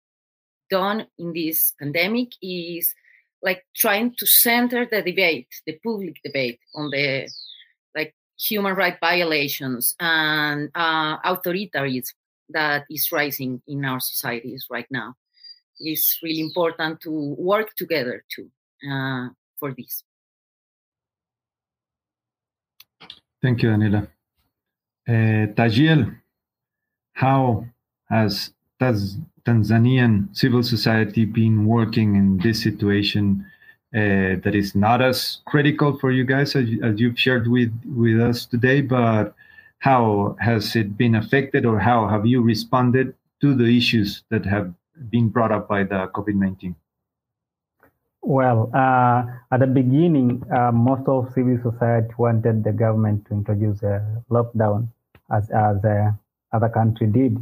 done 0.70 1.06
in 1.18 1.32
this 1.34 1.74
pandemic 1.78 2.30
is 2.42 2.94
like 3.42 3.62
trying 3.76 4.14
to 4.18 4.26
center 4.26 4.86
the 4.90 5.02
debate 5.02 5.48
the 5.66 5.78
public 5.84 6.16
debate 6.24 6.58
on 6.74 6.90
the 6.90 7.28
like 7.94 8.14
human 8.48 8.74
right 8.74 8.96
violations 8.98 9.94
and 10.00 10.70
uh, 10.74 11.18
authoritarianism 11.18 12.14
that 12.48 12.84
is 12.90 13.12
rising 13.12 13.62
in 13.66 13.84
our 13.84 14.00
societies 14.00 14.66
right 14.70 14.86
now. 14.90 15.14
It's 15.80 16.18
really 16.22 16.40
important 16.40 17.00
to 17.00 17.10
work 17.38 17.74
together 17.74 18.24
too 18.34 18.48
uh, 18.88 19.28
for 19.58 19.74
this. 19.76 20.04
Thank 23.42 23.62
you 23.62 23.70
anila 23.70 24.00
uh, 25.08 25.46
tajiel 25.56 26.00
how 27.14 27.64
has 28.10 28.52
does 28.78 29.16
Tanzanian 29.46 30.34
civil 30.36 30.62
society 30.62 31.24
been 31.24 31.66
working 31.66 32.16
in 32.16 32.38
this 32.38 32.62
situation 32.62 33.46
uh, 33.94 34.40
that 34.42 34.54
is 34.54 34.74
not 34.74 35.00
as 35.00 35.38
critical 35.46 35.96
for 35.98 36.10
you 36.10 36.24
guys 36.24 36.56
as, 36.56 36.68
as 36.82 36.98
you've 36.98 37.18
shared 37.18 37.46
with, 37.46 37.72
with 37.84 38.20
us 38.20 38.44
today, 38.46 38.80
but 38.80 39.34
how 39.78 40.36
has 40.40 40.74
it 40.74 40.96
been 40.96 41.14
affected 41.14 41.64
or 41.64 41.78
how 41.78 42.08
have 42.08 42.26
you 42.26 42.42
responded 42.42 43.14
to 43.40 43.54
the 43.54 43.76
issues 43.76 44.24
that 44.30 44.44
have 44.44 44.72
been 45.10 45.28
brought 45.28 45.52
up 45.52 45.68
by 45.68 45.84
the 45.84 46.10
COVID 46.14 46.34
19? 46.34 46.74
Well, 48.22 48.70
uh, 48.74 49.26
at 49.52 49.60
the 49.60 49.66
beginning, 49.66 50.42
uh, 50.50 50.72
most 50.72 51.06
of 51.06 51.30
civil 51.34 51.58
society 51.62 52.14
wanted 52.16 52.64
the 52.64 52.72
government 52.72 53.26
to 53.26 53.34
introduce 53.34 53.82
a 53.82 54.00
lockdown 54.30 54.88
as, 55.30 55.50
as 55.50 55.84
a 55.84 56.18
other 56.54 56.68
country 56.68 57.06
did. 57.06 57.36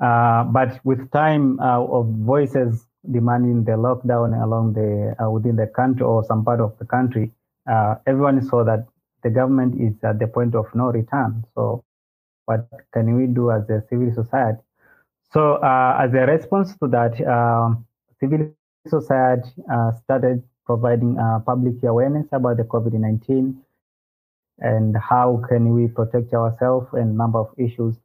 Uh, 0.00 0.44
but 0.44 0.80
with 0.84 1.10
time 1.10 1.58
uh, 1.60 1.82
of 1.82 2.06
voices 2.06 2.86
demanding 3.10 3.64
the 3.64 3.72
lockdown 3.72 4.30
along 4.42 4.72
the 4.72 5.14
uh, 5.22 5.30
within 5.30 5.56
the 5.56 5.66
country 5.66 6.02
or 6.02 6.24
some 6.24 6.44
part 6.44 6.60
of 6.60 6.76
the 6.78 6.84
country, 6.84 7.32
uh, 7.70 7.96
everyone 8.06 8.40
saw 8.42 8.64
that 8.64 8.86
the 9.22 9.30
government 9.30 9.80
is 9.80 9.92
at 10.04 10.18
the 10.18 10.26
point 10.26 10.54
of 10.54 10.66
no 10.74 10.86
return. 10.86 11.44
So, 11.54 11.84
what 12.46 12.68
can 12.94 13.16
we 13.16 13.26
do 13.26 13.50
as 13.50 13.68
a 13.68 13.82
civil 13.90 14.12
society? 14.14 14.62
So, 15.32 15.54
uh, 15.54 15.98
as 16.00 16.14
a 16.14 16.26
response 16.26 16.76
to 16.78 16.88
that, 16.88 17.20
um, 17.26 17.84
civil 18.20 18.52
society 18.86 19.50
uh, 19.70 19.92
started 20.04 20.42
providing 20.64 21.16
public 21.44 21.82
awareness 21.82 22.26
about 22.30 22.58
the 22.58 22.62
COVID-19 22.62 23.56
and 24.58 24.96
how 24.96 25.42
can 25.48 25.74
we 25.74 25.88
protect 25.88 26.34
ourselves 26.34 26.88
and 26.92 27.16
number 27.16 27.38
of 27.38 27.48
issues 27.56 27.96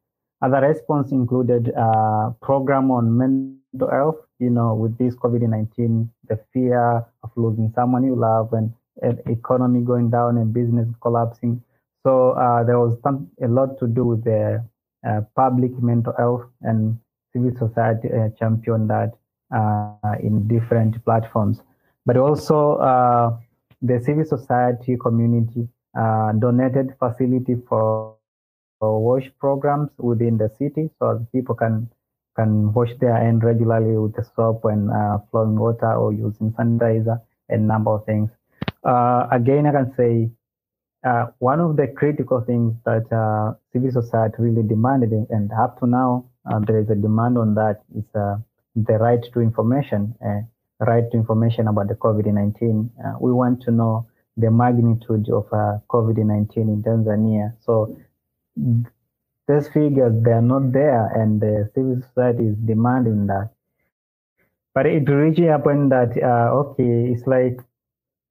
other 0.43 0.59
response 0.67 1.11
included 1.11 1.69
a 1.69 1.81
uh, 1.81 2.29
program 2.41 2.91
on 2.91 3.17
mental 3.17 3.89
health. 3.89 4.17
You 4.39 4.49
know, 4.49 4.75
with 4.75 4.97
this 4.97 5.15
COVID-19, 5.15 6.09
the 6.27 6.37
fear 6.51 7.05
of 7.23 7.31
losing 7.37 7.71
someone 7.73 8.03
you 8.03 8.15
love 8.15 8.51
and, 8.51 8.73
and 9.01 9.21
economy 9.27 9.81
going 9.81 10.09
down 10.09 10.37
and 10.37 10.53
business 10.53 10.89
collapsing. 11.01 11.63
So 12.03 12.31
uh, 12.31 12.63
there 12.65 12.77
was 12.77 12.97
a 13.41 13.47
lot 13.47 13.79
to 13.79 13.87
do 13.87 14.03
with 14.03 14.25
the 14.25 14.63
uh, 15.07 15.21
public 15.35 15.71
mental 15.81 16.13
health 16.17 16.43
and 16.61 16.99
civil 17.31 17.51
society 17.57 18.09
uh, 18.09 18.29
champion 18.37 18.87
that 18.87 19.13
uh, 19.55 20.15
in 20.21 20.45
different 20.47 21.03
platforms. 21.05 21.61
But 22.05 22.17
also 22.17 22.75
uh, 22.77 23.37
the 23.81 24.01
civil 24.01 24.25
society 24.25 24.97
community 24.97 25.69
donated 25.95 26.95
facility 26.99 27.55
for 27.69 28.17
wash 28.91 29.29
programs 29.39 29.89
within 29.97 30.37
the 30.37 30.49
city 30.57 30.89
so 30.99 31.25
people 31.31 31.55
can 31.55 31.89
can 32.35 32.73
wash 32.73 32.89
their 32.99 33.15
hands 33.15 33.43
regularly 33.43 33.97
with 33.97 34.15
the 34.15 34.25
soap 34.35 34.65
and 34.65 34.89
uh, 34.91 35.19
flowing 35.29 35.55
water 35.55 35.93
or 35.93 36.11
using 36.11 36.51
sanitizer 36.51 37.21
and 37.49 37.67
number 37.67 37.91
of 37.91 38.05
things. 38.05 38.29
Uh, 38.83 39.27
again, 39.31 39.65
I 39.67 39.71
can 39.71 39.93
say 39.95 40.31
uh, 41.03 41.27
one 41.39 41.59
of 41.59 41.75
the 41.75 41.87
critical 41.87 42.41
things 42.41 42.73
that 42.85 43.05
uh, 43.11 43.53
civil 43.71 43.91
society 43.91 44.35
really 44.39 44.63
demanded, 44.67 45.11
and 45.29 45.51
up 45.51 45.79
to 45.79 45.87
now 45.87 46.25
uh, 46.49 46.59
there 46.65 46.79
is 46.79 46.89
a 46.89 46.95
demand 46.95 47.37
on 47.37 47.55
that, 47.55 47.81
is 47.95 48.05
uh, 48.15 48.37
the 48.75 48.93
right 48.93 49.19
to 49.33 49.39
information, 49.41 50.15
right 50.79 51.03
to 51.11 51.17
information 51.17 51.67
about 51.67 51.87
the 51.87 51.95
COVID-19. 51.95 52.89
we 53.19 53.31
want 53.31 53.61
to 53.63 53.71
know 53.71 54.07
the 54.37 54.49
magnitude 54.49 55.29
of 55.29 55.47
COVID-19 55.89 56.55
in 56.57 56.81
Tanzania. 56.81 57.53
So 57.65 57.95
these 58.55 59.67
figures 59.69 60.13
they 60.23 60.31
are 60.31 60.41
not 60.41 60.71
there 60.71 61.07
and 61.19 61.41
the 61.41 61.69
civil 61.73 62.01
society 62.01 62.47
is 62.47 62.57
demanding 62.65 63.27
that. 63.27 63.49
But 64.73 64.87
it 64.87 65.07
reaching 65.09 65.49
a 65.49 65.59
point 65.59 65.89
that 65.89 66.17
uh, 66.17 66.53
okay 66.61 67.11
it's 67.11 67.27
like 67.27 67.59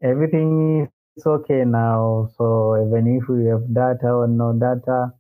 everything 0.03 0.89
is 1.17 1.27
okay 1.27 1.65
now. 1.65 2.29
So 2.37 2.77
even 2.87 3.17
if 3.17 3.29
we 3.29 3.47
have 3.47 3.73
data 3.73 4.09
or 4.09 4.29
no 4.29 4.53
data 4.53 5.13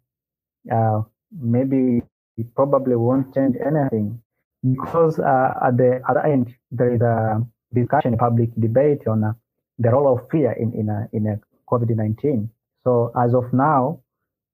uh, 0.70 1.02
maybe 1.30 2.02
it 2.36 2.54
probably 2.54 2.96
won't 2.96 3.34
change 3.34 3.56
anything. 3.64 4.20
Because 4.62 5.18
uh, 5.18 5.54
at 5.66 5.76
the 5.76 6.00
other 6.08 6.20
end 6.20 6.54
there 6.70 6.94
is 6.94 7.00
a 7.00 7.44
discussion 7.74 8.16
public 8.16 8.50
debate 8.58 9.06
on 9.06 9.24
uh, 9.24 9.32
the 9.78 9.90
role 9.90 10.12
of 10.12 10.28
fear 10.30 10.52
in 10.52 10.72
in 10.74 10.88
a, 10.88 11.08
in 11.12 11.26
a 11.26 11.40
covid-19 11.70 12.48
so 12.84 13.10
as 13.16 13.34
of 13.34 13.52
now 13.52 13.98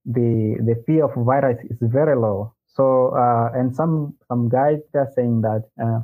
the 0.09 0.57
the 0.65 0.75
fear 0.85 1.05
of 1.05 1.13
virus 1.25 1.57
is 1.69 1.77
very 1.81 2.15
low. 2.15 2.53
So 2.65 3.15
uh, 3.15 3.51
and 3.53 3.75
some 3.75 4.15
some 4.27 4.49
guys 4.49 4.79
are 4.93 5.09
saying 5.15 5.41
that 5.41 5.63
uh, 5.77 6.01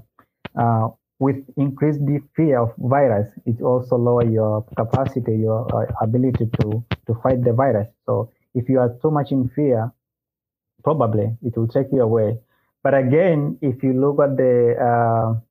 uh, 0.60 0.90
with 1.20 1.38
increased 1.58 2.06
the 2.06 2.20
fear 2.36 2.60
of 2.62 2.74
virus, 2.78 3.28
it 3.46 3.62
also 3.62 3.98
lower 3.98 4.26
your 4.26 4.66
capacity, 4.78 5.38
your 5.38 5.68
ability 6.02 6.46
to 6.62 6.84
to 7.08 7.14
fight 7.24 7.44
the 7.44 7.54
virus. 7.54 7.88
So 8.06 8.32
if 8.54 8.70
you 8.70 8.80
are 8.80 8.96
too 9.02 9.12
much 9.12 9.32
in 9.32 9.50
fear, 9.50 9.92
probably 10.84 11.36
it 11.42 11.58
will 11.58 11.68
take 11.68 11.88
you 11.92 12.02
away. 12.02 12.40
But 12.84 12.94
again, 12.94 13.58
if 13.62 13.82
you 13.82 13.94
look 13.94 14.22
at 14.22 14.38
the 14.38 14.78
uh, 14.78 15.42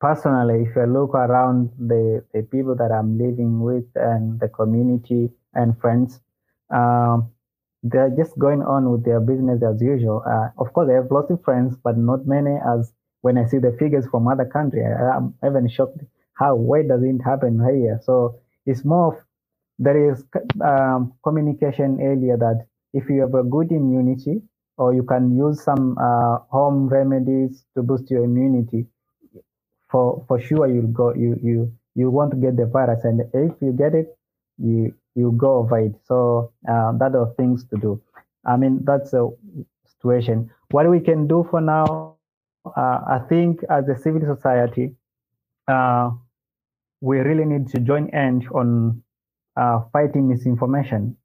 personally, 0.00 0.66
if 0.68 0.76
you 0.76 0.86
look 0.86 1.14
around 1.14 1.70
the, 1.78 2.24
the 2.34 2.42
people 2.42 2.74
that 2.76 2.92
I'm 2.92 3.18
living 3.18 3.60
with 3.60 3.86
and 3.94 4.38
the 4.38 4.48
community 4.48 5.30
and 5.54 5.78
friends, 5.80 6.20
um, 6.70 7.30
they're 7.82 8.10
just 8.16 8.38
going 8.38 8.62
on 8.62 8.90
with 8.90 9.04
their 9.04 9.20
business 9.20 9.62
as 9.62 9.80
usual. 9.80 10.22
Uh, 10.26 10.48
of 10.58 10.72
course, 10.72 10.88
I 10.90 10.94
have 10.94 11.10
lots 11.10 11.30
of 11.30 11.42
friends, 11.44 11.76
but 11.82 11.96
not 11.96 12.26
many. 12.26 12.56
As 12.56 12.92
when 13.22 13.38
I 13.38 13.46
see 13.46 13.58
the 13.58 13.76
figures 13.78 14.06
from 14.10 14.28
other 14.28 14.44
countries, 14.44 14.84
I'm 14.84 15.34
even 15.44 15.68
shocked 15.68 15.98
how 16.34 16.54
why 16.54 16.82
does 16.82 17.02
it 17.02 17.20
happen 17.24 17.58
here? 17.58 18.00
So 18.02 18.40
it's 18.66 18.84
more 18.84 19.14
of 19.14 19.24
there 19.78 20.10
is 20.10 20.24
um, 20.64 21.12
communication 21.22 21.98
earlier 22.00 22.36
that 22.36 22.66
if 22.92 23.08
you 23.08 23.20
have 23.20 23.34
a 23.34 23.42
good 23.42 23.70
immunity 23.70 24.42
or 24.76 24.94
you 24.94 25.02
can 25.02 25.36
use 25.36 25.62
some 25.62 25.96
uh, 25.98 26.38
home 26.50 26.88
remedies 26.88 27.64
to 27.76 27.82
boost 27.82 28.10
your 28.10 28.24
immunity, 28.24 28.86
for 29.90 30.24
for 30.28 30.40
sure 30.40 30.68
you'll 30.68 30.92
go 30.92 31.14
you 31.14 31.36
you 31.42 31.72
you 31.94 32.10
want 32.10 32.30
to 32.30 32.36
get 32.36 32.56
the 32.56 32.66
virus, 32.66 33.04
and 33.04 33.20
if 33.32 33.52
you 33.60 33.72
get 33.72 33.94
it, 33.94 34.16
you 34.58 34.94
you 35.14 35.32
go 35.36 35.58
over 35.58 35.78
it. 35.78 35.92
So 36.04 36.52
uh, 36.68 36.92
that 36.98 37.14
are 37.14 37.32
things 37.36 37.64
to 37.70 37.76
do. 37.76 38.00
I 38.46 38.56
mean, 38.56 38.80
that's 38.84 39.12
a 39.12 39.28
situation. 39.86 40.50
What 40.70 40.88
we 40.88 41.00
can 41.00 41.26
do 41.26 41.46
for 41.50 41.60
now, 41.60 42.16
uh, 42.64 43.00
I 43.08 43.20
think 43.28 43.60
as 43.70 43.88
a 43.88 43.96
civil 43.96 44.22
society, 44.22 44.94
uh, 45.66 46.10
we 47.00 47.18
really 47.18 47.44
need 47.44 47.68
to 47.68 47.80
join 47.80 48.08
hands 48.08 48.44
on 48.54 49.02
uh, 49.56 49.80
fighting 49.92 50.28
misinformation. 50.28 51.16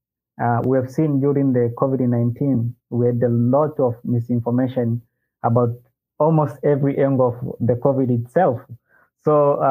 Uh, 0.41 0.59
we 0.65 0.77
have 0.77 0.89
seen 0.89 1.19
during 1.19 1.53
the 1.53 1.71
COVID-19, 1.77 2.73
we 2.89 3.05
had 3.05 3.21
a 3.23 3.29
lot 3.29 3.79
of 3.79 3.93
misinformation 4.03 5.01
about 5.43 5.69
almost 6.19 6.57
every 6.63 6.97
angle 6.97 7.27
of 7.27 7.67
the 7.67 7.73
COVID 7.73 8.09
itself. 8.09 8.59
So 9.23 9.61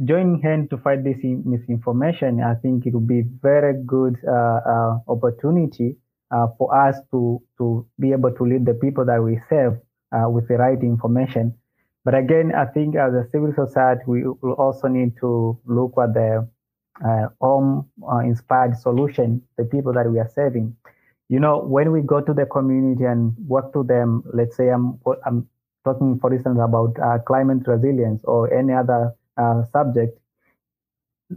uh, 0.00 0.06
joining 0.06 0.40
hands 0.42 0.68
to 0.70 0.78
fight 0.78 1.04
this 1.04 1.16
misinformation, 1.22 2.40
I 2.42 2.54
think 2.54 2.86
it 2.86 2.92
will 2.92 3.00
be 3.00 3.22
very 3.42 3.74
good 3.86 4.16
uh, 4.26 4.60
uh, 4.66 4.98
opportunity 5.08 5.96
uh, 6.30 6.48
for 6.58 6.74
us 6.74 6.96
to 7.12 7.42
to 7.58 7.86
be 8.00 8.12
able 8.12 8.32
to 8.32 8.44
lead 8.44 8.66
the 8.66 8.74
people 8.74 9.04
that 9.06 9.22
we 9.22 9.40
serve 9.48 9.78
uh, 10.12 10.28
with 10.28 10.48
the 10.48 10.56
right 10.56 10.82
information. 10.82 11.54
But 12.04 12.14
again, 12.14 12.52
I 12.54 12.66
think 12.66 12.96
as 12.96 13.14
a 13.14 13.28
civil 13.30 13.52
society, 13.54 14.02
we 14.06 14.22
will 14.24 14.54
also 14.58 14.88
need 14.88 15.16
to 15.20 15.58
look 15.66 15.94
at 16.02 16.14
the 16.14 16.48
uh, 17.04 17.28
home 17.40 17.90
inspired 18.24 18.76
solution, 18.78 19.42
the 19.58 19.64
people 19.64 19.92
that 19.94 20.10
we 20.10 20.18
are 20.18 20.30
serving. 20.34 20.76
You 21.28 21.40
know, 21.40 21.58
when 21.58 21.90
we 21.92 22.02
go 22.02 22.20
to 22.20 22.32
the 22.32 22.46
community 22.46 23.04
and 23.04 23.34
work 23.48 23.72
to 23.72 23.82
them, 23.82 24.22
let's 24.32 24.56
say 24.56 24.68
I'm, 24.68 25.00
I'm 25.26 25.48
talking, 25.84 26.18
for 26.20 26.32
instance, 26.32 26.60
about 26.62 26.96
uh, 27.02 27.18
climate 27.26 27.66
resilience 27.66 28.22
or 28.24 28.54
any 28.54 28.72
other 28.72 29.12
uh, 29.36 29.62
subject, 29.72 30.18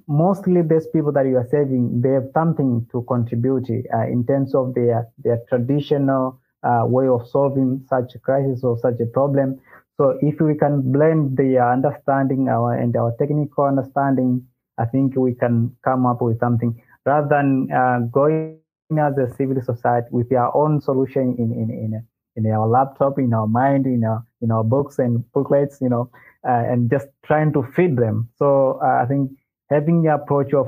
mostly 0.07 0.61
these 0.61 0.87
people 0.87 1.11
that 1.11 1.25
you 1.25 1.37
are 1.37 1.47
saving, 1.49 2.01
they 2.01 2.09
have 2.09 2.29
something 2.33 2.85
to 2.91 3.01
contribute 3.03 3.69
uh, 3.93 4.05
in 4.07 4.25
terms 4.25 4.53
of 4.53 4.73
their, 4.75 5.07
their 5.23 5.39
traditional 5.49 6.39
uh, 6.63 6.83
way 6.85 7.07
of 7.07 7.27
solving 7.27 7.83
such 7.87 8.15
a 8.15 8.19
crisis 8.19 8.63
or 8.63 8.77
such 8.77 8.99
a 8.99 9.05
problem. 9.05 9.59
So 9.97 10.17
if 10.21 10.39
we 10.39 10.55
can 10.55 10.91
blend 10.91 11.37
the 11.37 11.59
understanding 11.59 12.47
our, 12.47 12.73
and 12.73 12.95
our 12.95 13.13
technical 13.19 13.65
understanding, 13.65 14.45
I 14.77 14.85
think 14.85 15.15
we 15.15 15.33
can 15.33 15.75
come 15.83 16.05
up 16.05 16.21
with 16.21 16.39
something 16.39 16.81
rather 17.05 17.27
than 17.27 17.69
uh, 17.71 17.99
going 18.11 18.59
as 18.97 19.17
a 19.17 19.33
civil 19.35 19.61
society 19.61 20.07
with 20.11 20.31
our 20.33 20.55
own 20.55 20.81
solution 20.81 21.35
in, 21.37 21.51
in, 21.51 21.69
in, 21.69 22.05
in 22.35 22.51
our 22.51 22.67
laptop, 22.67 23.19
in 23.19 23.33
our 23.33 23.47
mind, 23.47 23.85
in 23.85 24.03
our, 24.03 24.23
in 24.41 24.51
our 24.51 24.63
books 24.63 24.99
and 24.99 25.29
booklets, 25.33 25.79
you 25.81 25.89
know, 25.89 26.09
and 26.43 26.89
just 26.89 27.07
trying 27.25 27.53
to 27.53 27.63
feed 27.75 27.97
them. 27.97 28.29
So 28.37 28.79
uh, 28.83 29.03
I 29.03 29.05
think 29.05 29.31
having 29.69 30.03
the 30.03 30.13
approach 30.13 30.53
of 30.53 30.67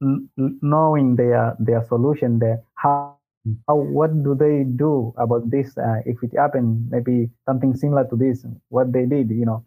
knowing 0.00 1.16
their 1.16 1.56
their 1.58 1.84
solution, 1.86 2.38
there, 2.38 2.62
how 2.74 3.18
how 3.66 3.76
what 3.76 4.10
do 4.22 4.34
they 4.34 4.64
do 4.64 5.14
about 5.16 5.50
this 5.50 5.76
uh, 5.78 6.00
if 6.06 6.22
it 6.22 6.36
happened, 6.36 6.88
maybe 6.90 7.30
something 7.46 7.74
similar 7.74 8.04
to 8.08 8.16
this, 8.16 8.44
what 8.68 8.92
they 8.92 9.06
did, 9.06 9.30
you 9.30 9.46
know, 9.46 9.64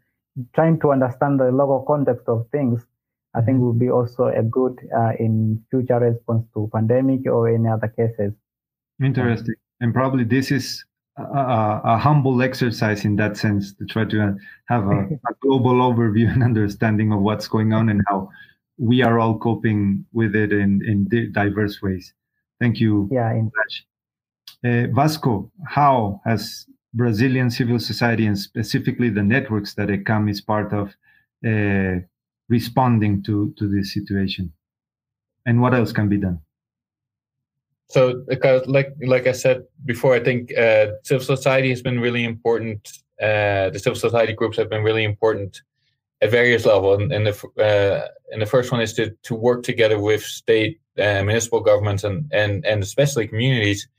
trying 0.56 0.80
to 0.80 0.92
understand 0.92 1.40
the 1.40 1.52
local 1.52 1.84
context 1.88 2.28
of 2.28 2.48
things. 2.52 2.86
I 3.34 3.42
think 3.42 3.60
mm-hmm. 3.60 3.80
be 3.80 3.90
also 3.90 4.26
a 4.26 4.44
good 4.44 4.78
uh, 4.96 5.12
in 5.18 5.64
future 5.70 6.00
response 6.00 6.46
to 6.54 6.70
pandemic 6.74 7.26
or 7.28 7.48
any 7.48 7.70
other 7.70 7.88
cases. 7.88 8.34
Interesting, 9.02 9.56
and 9.80 9.94
probably 9.94 10.26
this 10.26 10.52
is 10.52 10.84
a, 11.18 11.82
a, 11.84 11.98
humble 11.98 12.42
exercise 12.42 13.04
in 13.04 13.16
that 13.18 13.38
sense 13.38 13.74
to 13.74 13.86
try 13.86 14.06
to 14.06 14.36
have 14.66 14.88
a, 14.88 15.00
a, 15.30 15.34
global 15.42 15.74
overview 15.74 16.32
and 16.32 16.44
understanding 16.44 17.12
of 17.12 17.22
what's 17.22 17.48
going 17.48 17.74
on 17.74 17.90
and 17.90 18.02
how 18.08 18.30
we 18.78 19.02
are 19.02 19.20
all 19.20 19.38
coping 19.38 20.06
with 20.14 20.36
it 20.36 20.52
in, 20.52 20.82
in 20.86 21.32
diverse 21.32 21.82
ways. 21.82 22.14
Thank 22.60 22.80
you. 22.80 23.10
Yeah. 23.12 23.32
In- 23.32 23.52
uh, 24.64 24.88
Vasco, 24.94 25.52
how 25.68 26.22
has 26.24 26.66
Brazilian 26.94 27.50
civil 27.50 27.80
society 27.80 28.26
and 28.28 28.38
specifically 28.38 29.10
the 29.10 29.24
networks 29.24 29.74
that 29.76 29.90
ECAM 29.90 30.30
is 30.30 30.40
part 30.40 30.72
of 30.72 30.96
uh, 31.46 32.00
responding 32.48 33.24
to, 33.24 33.54
to 33.58 33.68
this 33.68 33.94
situation? 33.94 34.52
And 35.46 35.62
what 35.62 35.74
else 35.74 35.92
can 35.92 36.10
be 36.10 36.18
done? 36.18 36.40
So 37.92 38.24
because 38.28 38.66
like 38.68 38.94
like 39.02 39.28
I 39.28 39.34
said 39.34 39.64
before, 39.84 40.16
I 40.16 40.24
think 40.24 40.58
uh, 40.58 40.88
civil 41.04 41.26
society 41.26 41.70
has 41.72 41.82
been 41.82 42.00
really 42.00 42.24
important. 42.24 42.90
Uh, 43.22 43.70
the 43.70 43.80
civil 43.80 44.00
society 44.00 44.32
groups 44.32 44.58
have 44.58 44.70
been 44.70 44.84
really 44.84 45.04
important 45.04 45.62
at 46.22 46.32
various 46.32 46.66
levels. 46.66 47.02
And, 47.02 47.12
and 47.12 47.28
the 47.28 47.36
uh, 47.60 48.08
and 48.32 48.42
the 48.42 48.46
first 48.46 48.72
one 48.72 48.80
is 48.80 48.94
to 48.94 49.12
to 49.24 49.36
work 49.36 49.64
together 49.64 50.00
with 50.00 50.24
state, 50.24 50.80
uh, 50.98 51.22
municipal 51.24 51.60
governments, 51.60 52.06
and 52.06 52.32
and 52.32 52.66
and 52.66 52.82
especially 52.82 53.28
communities 53.28 53.90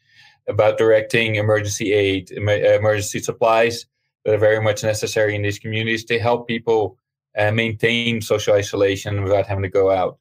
about 0.49 0.79
directing 0.79 1.35
emergency 1.35 1.93
aid, 1.93 2.31
emergency 2.31 3.19
supplies 3.19 3.85
that 4.25 4.35
are 4.35 4.39
very 4.39 4.63
much 4.63 4.83
necessary 4.83 5.35
in 5.35 5.43
these 5.43 5.59
communities 5.59 6.05
to 6.07 6.19
help 6.19 6.49
people 6.49 6.97
uh, 7.37 7.51
maintain 7.51 8.23
social 8.23 8.55
isolation 8.55 9.23
without 9.23 9.47
having 9.47 9.63
to 9.63 9.69
go 9.69 9.91
out 9.91 10.19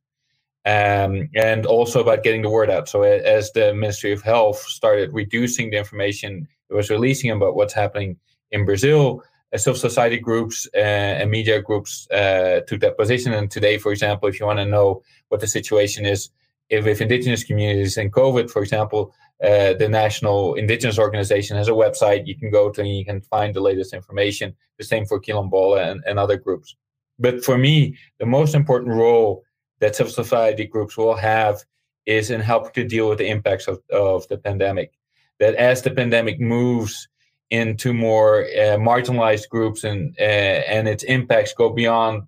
um, 0.65 1.29
and 1.35 1.65
also 1.65 2.01
about 2.01 2.23
getting 2.23 2.41
the 2.41 2.49
word 2.49 2.69
out. 2.69 2.87
So 2.87 3.03
as 3.03 3.51
the 3.51 3.73
Ministry 3.73 4.11
of 4.11 4.21
Health 4.21 4.59
started 4.59 5.13
reducing 5.13 5.71
the 5.71 5.77
information 5.77 6.47
it 6.69 6.75
was 6.75 6.89
releasing 6.89 7.29
about 7.31 7.55
what's 7.55 7.73
happening 7.73 8.17
in 8.51 8.63
Brazil, 8.65 9.23
uh, 9.53 9.57
civil 9.57 9.77
society 9.77 10.17
groups 10.17 10.67
uh, 10.73 10.77
and 11.19 11.29
media 11.29 11.61
groups 11.61 12.09
uh, 12.11 12.61
took 12.65 12.79
that 12.79 12.97
position. 12.97 13.33
And 13.33 13.51
today, 13.51 13.77
for 13.77 13.91
example, 13.91 14.29
if 14.29 14.39
you 14.39 14.45
want 14.45 14.59
to 14.59 14.65
know 14.65 15.03
what 15.27 15.41
the 15.41 15.47
situation 15.47 16.05
is 16.05 16.29
if 16.69 16.85
with 16.85 17.01
indigenous 17.01 17.43
communities 17.43 17.97
and 17.97 18.13
COVID, 18.13 18.49
for 18.49 18.61
example, 18.61 19.13
uh, 19.43 19.73
the 19.73 19.89
National 19.89 20.53
Indigenous 20.53 20.97
Organization 20.97 21.57
has 21.57 21.67
a 21.67 21.71
website 21.71 22.25
you 22.25 22.37
can 22.37 22.49
go 22.49 22.71
to 22.71 22.79
and 22.79 22.89
you 22.89 23.03
can 23.03 23.19
find 23.19 23.53
the 23.53 23.59
latest 23.59 23.93
information. 23.93 24.55
The 24.77 24.85
same 24.85 25.05
for 25.05 25.19
Quilombola 25.19 25.91
and, 25.91 26.01
and 26.07 26.17
other 26.17 26.37
groups. 26.37 26.75
But 27.19 27.43
for 27.43 27.57
me, 27.57 27.97
the 28.19 28.25
most 28.25 28.55
important 28.55 28.93
role 28.95 29.43
that 29.81 29.95
civil 29.95 30.13
society 30.13 30.65
groups 30.65 30.95
will 30.95 31.15
have 31.15 31.63
is 32.05 32.31
in 32.31 32.39
helping 32.39 32.71
to 32.73 32.87
deal 32.87 33.09
with 33.09 33.17
the 33.17 33.27
impacts 33.27 33.67
of, 33.67 33.79
of 33.91 34.27
the 34.29 34.37
pandemic. 34.37 34.93
That 35.39 35.55
as 35.55 35.81
the 35.81 35.91
pandemic 35.91 36.39
moves 36.39 37.07
into 37.49 37.93
more 37.93 38.45
uh, 38.45 38.77
marginalized 38.77 39.49
groups 39.49 39.83
and 39.83 40.15
uh, 40.19 40.61
and 40.73 40.87
its 40.87 41.03
impacts 41.03 41.53
go 41.53 41.69
beyond 41.69 42.23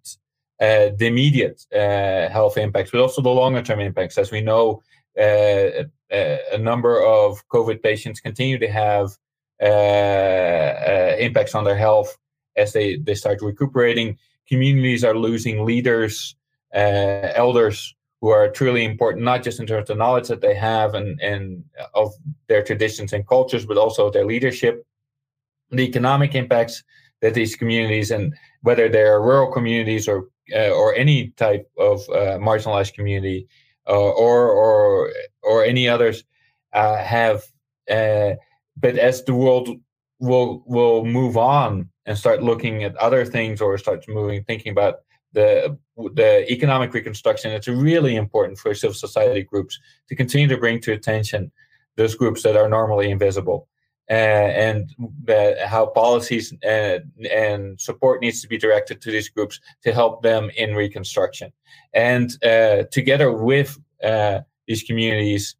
uh, 0.60 0.90
the 0.98 1.08
immediate 1.08 1.66
uh, 1.74 2.30
health 2.30 2.58
impacts, 2.58 2.92
but 2.92 3.02
also 3.02 3.22
the 3.22 3.30
longer 3.30 3.62
term 3.62 3.80
impacts. 3.80 4.18
As 4.18 4.32
we 4.32 4.42
know, 4.42 4.82
uh, 5.18 5.86
a, 6.12 6.40
a, 6.54 6.58
number 6.58 7.02
of 7.02 7.48
COVID 7.50 7.82
patients 7.82 8.20
continue 8.20 8.58
to 8.60 8.68
have 8.68 9.18
uh, 9.62 11.16
impacts 11.20 11.56
on 11.56 11.64
their 11.64 11.78
health 11.78 12.18
as 12.56 12.74
they, 12.74 12.98
they 12.98 13.16
start 13.16 13.42
recuperating. 13.42 14.18
Communities 14.48 15.04
are 15.04 15.16
losing 15.16 15.66
leaders 15.66 16.36
uh, 16.74 17.32
elders 17.36 17.96
who 18.22 18.30
are 18.30 18.50
truly 18.50 18.86
important, 18.86 19.24
not 19.24 19.44
just 19.44 19.60
in 19.60 19.68
terms 19.68 19.82
of 19.82 19.88
the 19.88 19.96
knowledge 19.96 20.30
that 20.30 20.42
they 20.42 20.56
have 20.56 20.94
and, 20.94 21.20
and 21.22 21.64
of 21.94 22.14
their 22.48 22.64
traditions 22.64 23.12
and 23.12 23.28
cultures, 23.28 23.66
but 23.66 23.78
also 23.78 24.10
their 24.10 24.26
leadership, 24.26 24.86
the 25.72 25.84
economic 25.84 26.34
impacts 26.34 26.84
that 27.22 27.34
these 27.34 27.56
communities 27.56 28.12
and 28.12 28.34
whether 28.62 28.88
they're 28.88 29.22
rural 29.22 29.52
communities 29.52 30.08
or 30.08 30.30
uh, 30.54 30.72
or 30.72 30.94
any 30.96 31.30
type 31.38 31.70
of 31.78 32.02
uh, 32.10 32.38
marginalized 32.38 32.94
community 32.94 33.48
uh, 33.88 34.12
or 34.12 34.50
or 34.50 35.10
or 35.42 35.64
any 35.64 35.88
others 35.88 36.24
uh, 36.74 36.98
have. 36.98 37.44
Uh, 37.90 38.34
but 38.78 38.98
as 38.98 39.24
the 39.24 39.34
world 39.34 39.70
will 40.20 40.64
will 40.66 41.06
move 41.06 41.38
on 41.38 41.90
and 42.06 42.18
start 42.18 42.42
looking 42.42 42.84
at 42.84 42.96
other 42.98 43.26
things 43.26 43.62
or 43.62 43.78
start 43.78 44.06
moving 44.08 44.44
thinking 44.44 44.72
about 44.72 44.96
the 45.34 45.78
the 46.16 46.52
economic 46.52 46.94
reconstruction, 46.94 47.52
it's 47.52 47.68
really 47.68 48.16
important 48.16 48.58
for 48.58 48.74
civil 48.74 48.96
society 48.96 49.44
groups 49.44 49.80
to 50.10 50.16
continue 50.16 50.48
to 50.48 50.58
bring 50.58 50.80
to 50.82 50.94
attention 50.94 51.52
those 51.96 52.16
groups 52.16 52.44
that 52.44 52.56
are 52.56 52.70
normally 52.70 53.12
invisible, 53.12 53.68
uh, 54.10 54.14
and 54.14 54.90
how 55.66 55.86
policies 55.86 56.54
and, 56.64 57.04
and, 57.32 57.80
support 57.80 58.22
needs 58.22 58.42
to 58.42 58.48
be 58.48 58.58
directed 58.58 59.02
to 59.02 59.12
these 59.12 59.30
groups 59.30 59.60
to 59.84 59.94
help 59.94 60.24
them 60.24 60.50
in 60.58 60.76
reconstruction, 60.76 61.52
and 61.94 62.44
uh, 62.44 62.84
together 62.92 63.32
with 63.32 63.80
uh, 64.04 64.40
these 64.68 64.84
communities. 64.84 65.56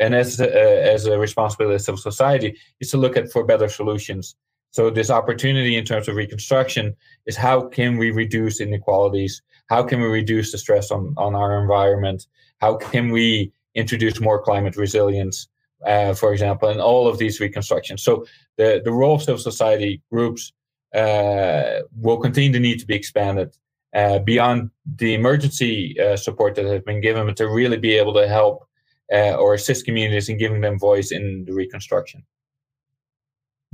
And 0.00 0.14
as 0.14 0.40
as 0.40 1.06
a 1.06 1.18
responsibility 1.18 1.74
of 1.74 1.80
civil 1.80 2.00
society, 2.00 2.56
is 2.78 2.92
to 2.92 2.98
look 2.98 3.16
at 3.16 3.32
for 3.32 3.44
better 3.44 3.68
solutions 3.68 4.36
so 4.70 4.90
this 4.90 5.10
opportunity 5.10 5.76
in 5.76 5.84
terms 5.84 6.08
of 6.08 6.16
reconstruction 6.16 6.94
is 7.26 7.36
how 7.36 7.68
can 7.68 7.96
we 7.96 8.10
reduce 8.10 8.60
inequalities? 8.60 9.42
How 9.68 9.82
can 9.82 10.00
we 10.00 10.08
reduce 10.08 10.52
the 10.52 10.58
stress 10.58 10.90
on, 10.90 11.14
on 11.16 11.34
our 11.34 11.60
environment? 11.60 12.26
How 12.60 12.76
can 12.76 13.10
we 13.10 13.52
introduce 13.74 14.20
more 14.20 14.42
climate 14.42 14.76
resilience, 14.76 15.48
uh, 15.86 16.12
for 16.14 16.32
example, 16.32 16.68
and 16.68 16.80
all 16.80 17.06
of 17.06 17.18
these 17.18 17.40
reconstructions. 17.40 18.02
So 18.02 18.26
the, 18.56 18.82
the 18.84 18.92
role 18.92 19.14
of 19.14 19.22
civil 19.22 19.40
society 19.40 20.02
groups 20.10 20.52
uh, 20.94 21.80
will 21.96 22.18
continue 22.18 22.52
to 22.52 22.60
need 22.60 22.80
to 22.80 22.86
be 22.86 22.96
expanded. 22.96 23.56
uh, 23.94 24.18
beyond 24.18 24.70
the 24.96 25.14
emergency 25.14 25.98
uh, 26.00 26.16
support 26.16 26.54
that 26.54 26.66
has 26.66 26.82
been 26.82 27.00
given, 27.00 27.26
but 27.26 27.36
to 27.36 27.48
really 27.48 27.78
be 27.78 27.94
able 27.94 28.14
to 28.14 28.28
help 28.28 28.66
uh, 29.12 29.34
or 29.34 29.54
assist 29.54 29.84
communities 29.84 30.28
in 30.28 30.36
giving 30.36 30.60
them 30.60 30.78
voice 30.78 31.10
in 31.10 31.44
the 31.46 31.54
reconstruction. 31.54 32.22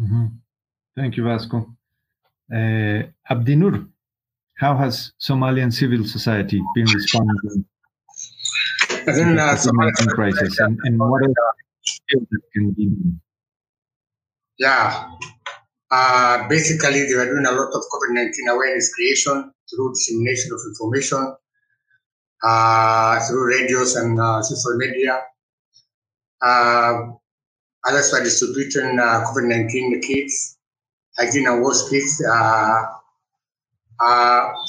Mm-hmm. 0.00 0.26
Thank 0.96 1.16
you, 1.16 1.24
Vasco. 1.24 1.74
Uh, 2.52 3.02
Abdinur, 3.30 3.88
how 4.56 4.76
has 4.76 5.12
Somalian 5.20 5.72
civil 5.72 6.04
society 6.04 6.62
been 6.74 6.86
responding 6.86 7.36
to 7.40 7.64
the 9.06 9.12
COVID 9.12 10.08
crisis, 10.08 10.58
and, 10.60 10.78
and 10.84 10.98
what 10.98 11.22
else 11.22 12.00
can 12.52 12.70
be 12.72 12.86
done? 12.86 13.20
Yeah, 14.58 15.10
uh, 15.90 16.48
basically, 16.48 17.06
they 17.06 17.14
were 17.14 17.26
doing 17.26 17.46
a 17.46 17.52
lot 17.52 17.68
of 17.68 17.82
COVID 17.92 18.14
19 18.14 18.48
awareness 18.48 18.92
creation 18.94 19.52
through 19.70 19.92
dissemination 19.92 20.52
of 20.52 20.60
information, 20.66 21.36
uh, 22.42 23.20
through 23.26 23.48
radios 23.48 23.96
and 23.96 24.18
uh, 24.20 24.42
social 24.42 24.76
media. 24.76 25.20
Uh, 26.42 27.12
others 27.86 28.12
were 28.12 28.24
distributing 28.24 28.98
uh, 28.98 29.24
COVID 29.26 29.48
19 29.48 30.00
kits, 30.00 30.53
hygiene 31.18 31.46
and 31.46 31.62
wash 31.62 31.88
kits. 31.90 32.22
Uh, 32.24 32.82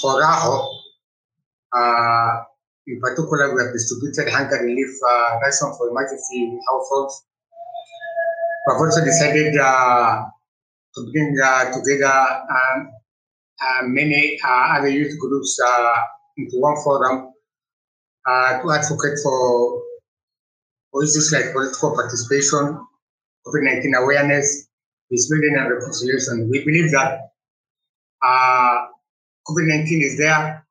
for 0.01 0.21
Raho, 0.21 0.67
in 2.87 2.99
particular, 3.01 3.55
we 3.55 3.61
have 3.63 3.73
distributed 3.73 4.31
hunger 4.31 4.63
relief 4.63 4.89
ration 5.41 5.73
for 5.77 5.89
emergency 5.89 6.59
households. 6.69 7.25
We 8.67 8.73
have 8.73 8.81
also 8.81 9.03
decided 9.03 9.57
to 10.95 11.11
bring 11.11 11.35
uh, 11.43 11.71
together 11.71 12.13
um, 12.49 12.91
uh, 13.61 13.81
many 13.83 14.39
uh, 14.43 14.77
other 14.77 14.89
youth 14.89 15.19
groups 15.19 15.59
into 16.37 16.59
one 16.59 16.75
forum 16.83 17.31
to 18.27 18.71
advocate 18.71 19.19
for, 19.23 19.81
issues 21.03 21.29
like 21.33 21.51
political 21.51 21.93
participation, 21.93 22.79
COVID-19 23.45 23.97
awareness, 23.97 24.69
peace 25.15 25.29
building 25.29 25.55
and 25.57 25.71
reconciliation. 25.71 26.49
We 26.49 26.63
believe 26.65 26.91
that 26.91 27.31
COVID-19 29.47 30.03
is 30.03 30.17
there, 30.17 30.65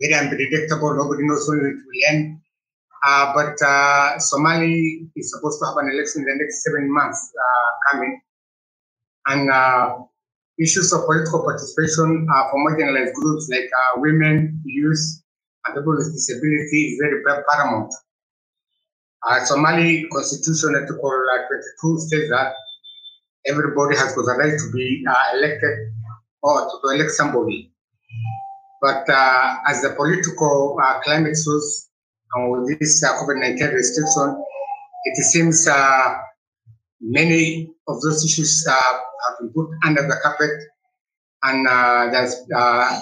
very 0.00 0.14
unpredictable. 0.14 0.94
Nobody 0.94 1.22
knows 1.26 1.46
when 1.48 1.58
it 1.58 1.78
will 1.86 2.02
end. 2.08 2.40
Uh, 3.06 3.32
but 3.34 3.56
uh, 3.64 4.18
Somali 4.18 5.08
is 5.16 5.30
supposed 5.30 5.60
to 5.60 5.66
have 5.66 5.76
an 5.78 5.90
election 5.90 6.22
in 6.22 6.28
the 6.28 6.44
next 6.44 6.62
seven 6.64 6.92
months 6.92 7.32
uh, 7.32 7.70
coming 7.90 8.20
and 9.26 9.50
uh, 9.50 9.98
issues 10.58 10.92
of 10.92 11.06
political 11.06 11.42
participation 11.42 12.26
uh, 12.34 12.50
for 12.50 12.58
marginalized 12.58 13.14
groups 13.14 13.48
like 13.50 13.70
uh, 13.72 14.00
women, 14.00 14.60
youth, 14.64 15.22
and 15.64 15.74
people 15.76 15.96
with 15.96 16.12
disability 16.12 16.92
is 16.92 17.00
very 17.00 17.22
paramount. 17.24 17.92
Uh, 19.26 19.44
Somali 19.44 20.06
Constitution 20.12 20.74
Article 20.74 21.26
uh, 21.32 21.46
22 21.84 21.98
says 22.08 22.28
that 22.30 22.52
everybody 23.46 23.96
has 23.96 24.14
got 24.14 24.24
the 24.24 24.36
right 24.38 24.58
to 24.58 24.70
be 24.72 25.04
uh, 25.08 25.36
elected 25.36 25.92
or 26.42 26.68
to 26.68 26.94
elect 26.94 27.10
somebody. 27.10 27.72
But 28.80 29.08
uh, 29.08 29.56
as 29.68 29.82
the 29.82 29.90
political 29.90 30.78
climate 31.04 31.36
shows, 31.36 31.88
and 32.34 32.50
with 32.50 32.78
this 32.78 33.04
COVID-19 33.04 33.74
restriction, 33.74 34.44
it 35.04 35.16
seems 35.24 35.68
many 37.00 37.72
of 37.88 38.00
those 38.00 38.24
issues 38.24 38.66
have 38.66 39.38
been 39.40 39.50
put 39.50 39.68
under 39.84 40.02
the 40.02 40.16
carpet, 40.22 40.50
and 41.42 41.66
uh, 41.66 42.10
uh, 42.56 43.00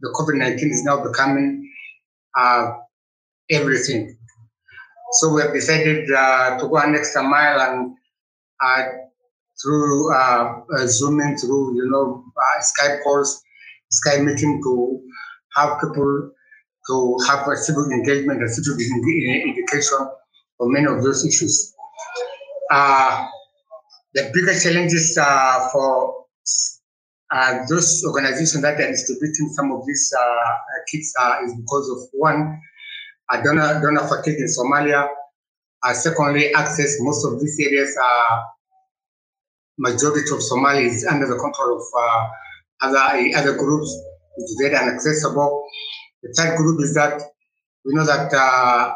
the 0.00 0.08
COVID 0.14 0.38
19 0.38 0.70
is 0.70 0.84
now 0.84 1.02
becoming 1.02 1.70
uh, 2.36 2.72
everything. 3.50 4.16
So 5.12 5.34
we 5.34 5.42
have 5.42 5.52
decided 5.52 6.10
uh, 6.10 6.58
to 6.58 6.68
go 6.68 6.76
an 6.76 6.94
extra 6.94 7.22
mile 7.22 7.60
and 7.60 7.94
uh, 8.64 8.84
through 9.60 10.14
uh, 10.14 10.60
Zooming, 10.86 11.36
through 11.36 11.76
you 11.76 11.90
know 11.90 12.24
Skype 12.60 13.02
calls, 13.02 13.42
Skype 13.92 14.24
meeting 14.24 14.60
to 14.62 15.00
have 15.56 15.80
people 15.80 16.32
to 16.88 17.16
have 17.28 17.46
a 17.46 17.56
civil 17.56 17.90
engagement 17.90 18.40
and 18.40 18.50
civil 18.50 18.74
education 18.74 20.08
for 20.58 20.68
many 20.68 20.86
of 20.86 21.02
those 21.02 21.26
issues. 21.26 21.74
Uh, 22.70 23.26
the 24.14 24.30
biggest 24.34 24.64
challenges 24.64 25.16
uh, 25.20 25.68
for 25.72 26.24
uh, 27.32 27.58
those 27.68 28.04
organizations 28.06 28.62
that 28.62 28.80
are 28.80 28.90
distributing 28.90 29.48
some 29.48 29.72
of 29.72 29.86
these 29.86 30.12
uh, 30.18 30.50
kits 30.90 31.14
uh, 31.20 31.36
is 31.44 31.54
because 31.54 31.88
of 31.88 31.98
one, 32.12 32.60
donor, 33.42 33.80
donor 33.80 34.06
fatigue 34.06 34.38
in 34.38 34.46
Somalia. 34.46 35.08
Uh, 35.82 35.92
secondly, 35.94 36.52
access. 36.54 36.96
Most 37.00 37.24
of 37.24 37.40
these 37.40 37.58
areas 37.60 37.96
are 37.96 38.44
majority 39.82 40.30
of 40.30 40.38
Somalia 40.38 40.86
is 40.86 41.04
under 41.04 41.26
the 41.26 41.36
control 41.36 41.76
of 41.76 41.84
uh, 41.98 42.28
other 42.86 43.04
other 43.36 43.54
groups, 43.58 43.90
which 44.36 44.44
is 44.44 44.56
very 44.62 44.76
inaccessible. 44.82 45.66
The 46.22 46.32
third 46.36 46.56
group 46.56 46.80
is 46.82 46.94
that 46.94 47.20
we 47.84 47.94
know 47.94 48.06
that 48.06 48.32
uh, 48.32 48.94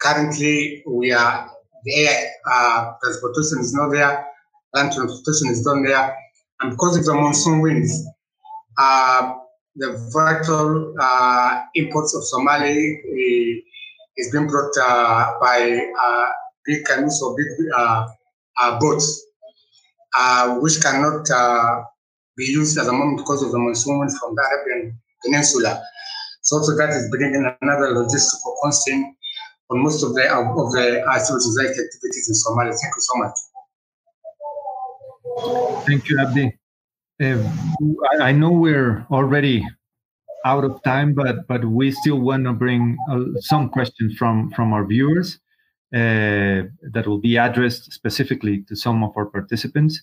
currently 0.00 0.82
we 0.86 1.12
are 1.12 1.50
the 1.84 1.94
air 1.94 2.30
uh, 2.50 2.92
transportation 3.02 3.60
is 3.60 3.74
not 3.74 3.90
there, 3.90 4.26
land 4.74 4.92
transportation 4.92 5.48
is 5.48 5.62
not 5.64 5.82
there, 5.84 6.16
and 6.60 6.70
because 6.70 6.96
of 6.96 7.04
the 7.04 7.14
monsoon 7.14 7.60
winds, 7.60 7.92
uh, 8.78 9.34
the 9.76 10.10
vital 10.12 10.94
uh, 10.98 11.62
imports 11.74 12.14
of 12.16 12.24
Somali 12.24 13.00
uh, 13.04 13.62
is 14.16 14.32
being 14.32 14.48
brought 14.48 14.72
uh, 14.80 15.32
by 15.40 15.80
uh, 16.02 16.26
big 16.64 16.84
canoes 16.84 17.20
or 17.22 17.36
big 17.36 17.46
boats, 18.80 19.27
which 20.60 20.80
cannot 20.82 21.26
be 22.36 22.44
used 22.44 22.78
at 22.78 22.86
the 22.86 22.92
moment 22.92 23.18
because 23.18 23.42
of 23.42 23.50
the 23.52 23.58
monsoon 23.58 24.08
from 24.20 24.34
the 24.34 24.42
Arabian 24.42 24.98
Peninsula. 25.24 25.82
So, 26.42 26.60
that 26.60 26.90
is 26.90 27.10
bringing 27.10 27.44
another 27.60 27.92
logistical 27.92 28.54
constraint 28.62 29.16
on 29.70 29.82
most 29.82 30.02
of 30.02 30.14
the 30.14 30.32
of 30.32 30.72
the 30.72 31.02
uh, 31.04 31.18
civil 31.18 31.40
society 31.40 31.80
activities 31.80 32.28
in 32.28 32.34
Somalia. 32.34 32.74
Thank 32.80 32.94
you 32.96 33.02
so 33.08 33.14
much. 33.18 33.36
Thank 35.86 36.08
you, 36.08 36.18
Abdi. 36.20 36.58
Uh, 37.20 37.42
I 38.20 38.32
know 38.32 38.50
we're 38.50 39.06
already 39.10 39.66
out 40.44 40.64
of 40.64 40.82
time, 40.84 41.14
but 41.14 41.46
but 41.48 41.64
we 41.64 41.90
still 41.92 42.20
want 42.20 42.44
to 42.44 42.52
bring 42.52 42.96
uh, 43.10 43.24
some 43.40 43.68
questions 43.68 44.16
from 44.16 44.50
from 44.52 44.72
our 44.72 44.86
viewers 44.86 45.34
uh, 45.34 45.38
that 45.92 47.04
will 47.06 47.18
be 47.18 47.36
addressed 47.36 47.92
specifically 47.92 48.62
to 48.68 48.76
some 48.76 49.02
of 49.02 49.16
our 49.16 49.26
participants. 49.26 50.02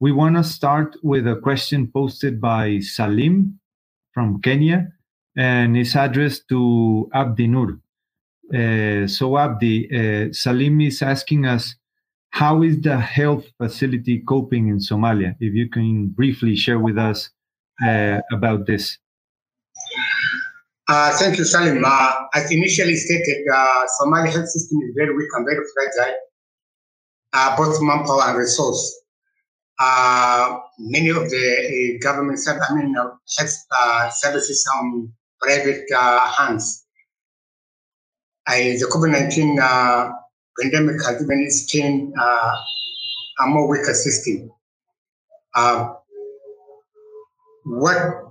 We 0.00 0.12
want 0.12 0.36
to 0.36 0.44
start 0.44 0.96
with 1.02 1.26
a 1.26 1.36
question 1.36 1.88
posted 1.88 2.40
by 2.40 2.80
Salim 2.80 3.58
from 4.12 4.40
Kenya, 4.40 4.92
and 5.36 5.76
it's 5.76 5.96
addressed 5.96 6.48
to 6.48 7.10
Abdi 7.12 7.48
Nur. 7.48 7.80
Uh, 8.54 9.06
so 9.06 9.36
Abdi, 9.36 9.88
uh, 9.90 10.32
Salim 10.32 10.80
is 10.80 11.02
asking 11.02 11.46
us, 11.46 11.74
how 12.30 12.62
is 12.62 12.80
the 12.80 12.98
health 12.98 13.46
facility 13.58 14.20
coping 14.20 14.68
in 14.68 14.78
Somalia? 14.78 15.34
If 15.40 15.54
you 15.54 15.68
can 15.68 16.08
briefly 16.08 16.56
share 16.56 16.78
with 16.78 16.96
us 16.96 17.30
uh, 17.84 18.20
about 18.30 18.66
this. 18.66 18.98
Uh, 20.88 21.12
thank 21.18 21.36
you, 21.36 21.44
Salim. 21.44 21.84
Uh, 21.84 22.12
as 22.34 22.50
initially 22.50 22.96
stated, 22.96 23.44
uh, 23.54 23.82
Somali 23.98 24.30
health 24.30 24.48
system 24.48 24.78
is 24.82 24.94
very 24.96 25.14
weak 25.14 25.28
and 25.34 25.46
very 25.46 25.62
fragile, 25.74 26.14
uh, 27.34 27.56
both 27.58 27.76
manpower 27.82 28.22
and 28.28 28.38
resource. 28.38 29.02
many 30.78 31.10
of 31.10 31.28
the 31.28 31.98
government, 32.02 32.40
I 32.48 32.74
mean, 32.74 32.94
health 32.94 34.14
services 34.14 34.66
on 34.78 35.12
private 35.42 35.84
hands. 36.38 36.86
The 38.46 38.88
COVID-19 38.90 39.60
uh, 39.60 40.12
pandemic 40.58 41.04
has 41.04 41.22
even 41.22 41.42
extended 41.44 42.14
uh, 42.18 42.56
a 43.40 43.46
more 43.46 43.68
weaker 43.68 43.92
system. 43.92 44.50
Uh, 45.54 45.92
what 47.64 48.27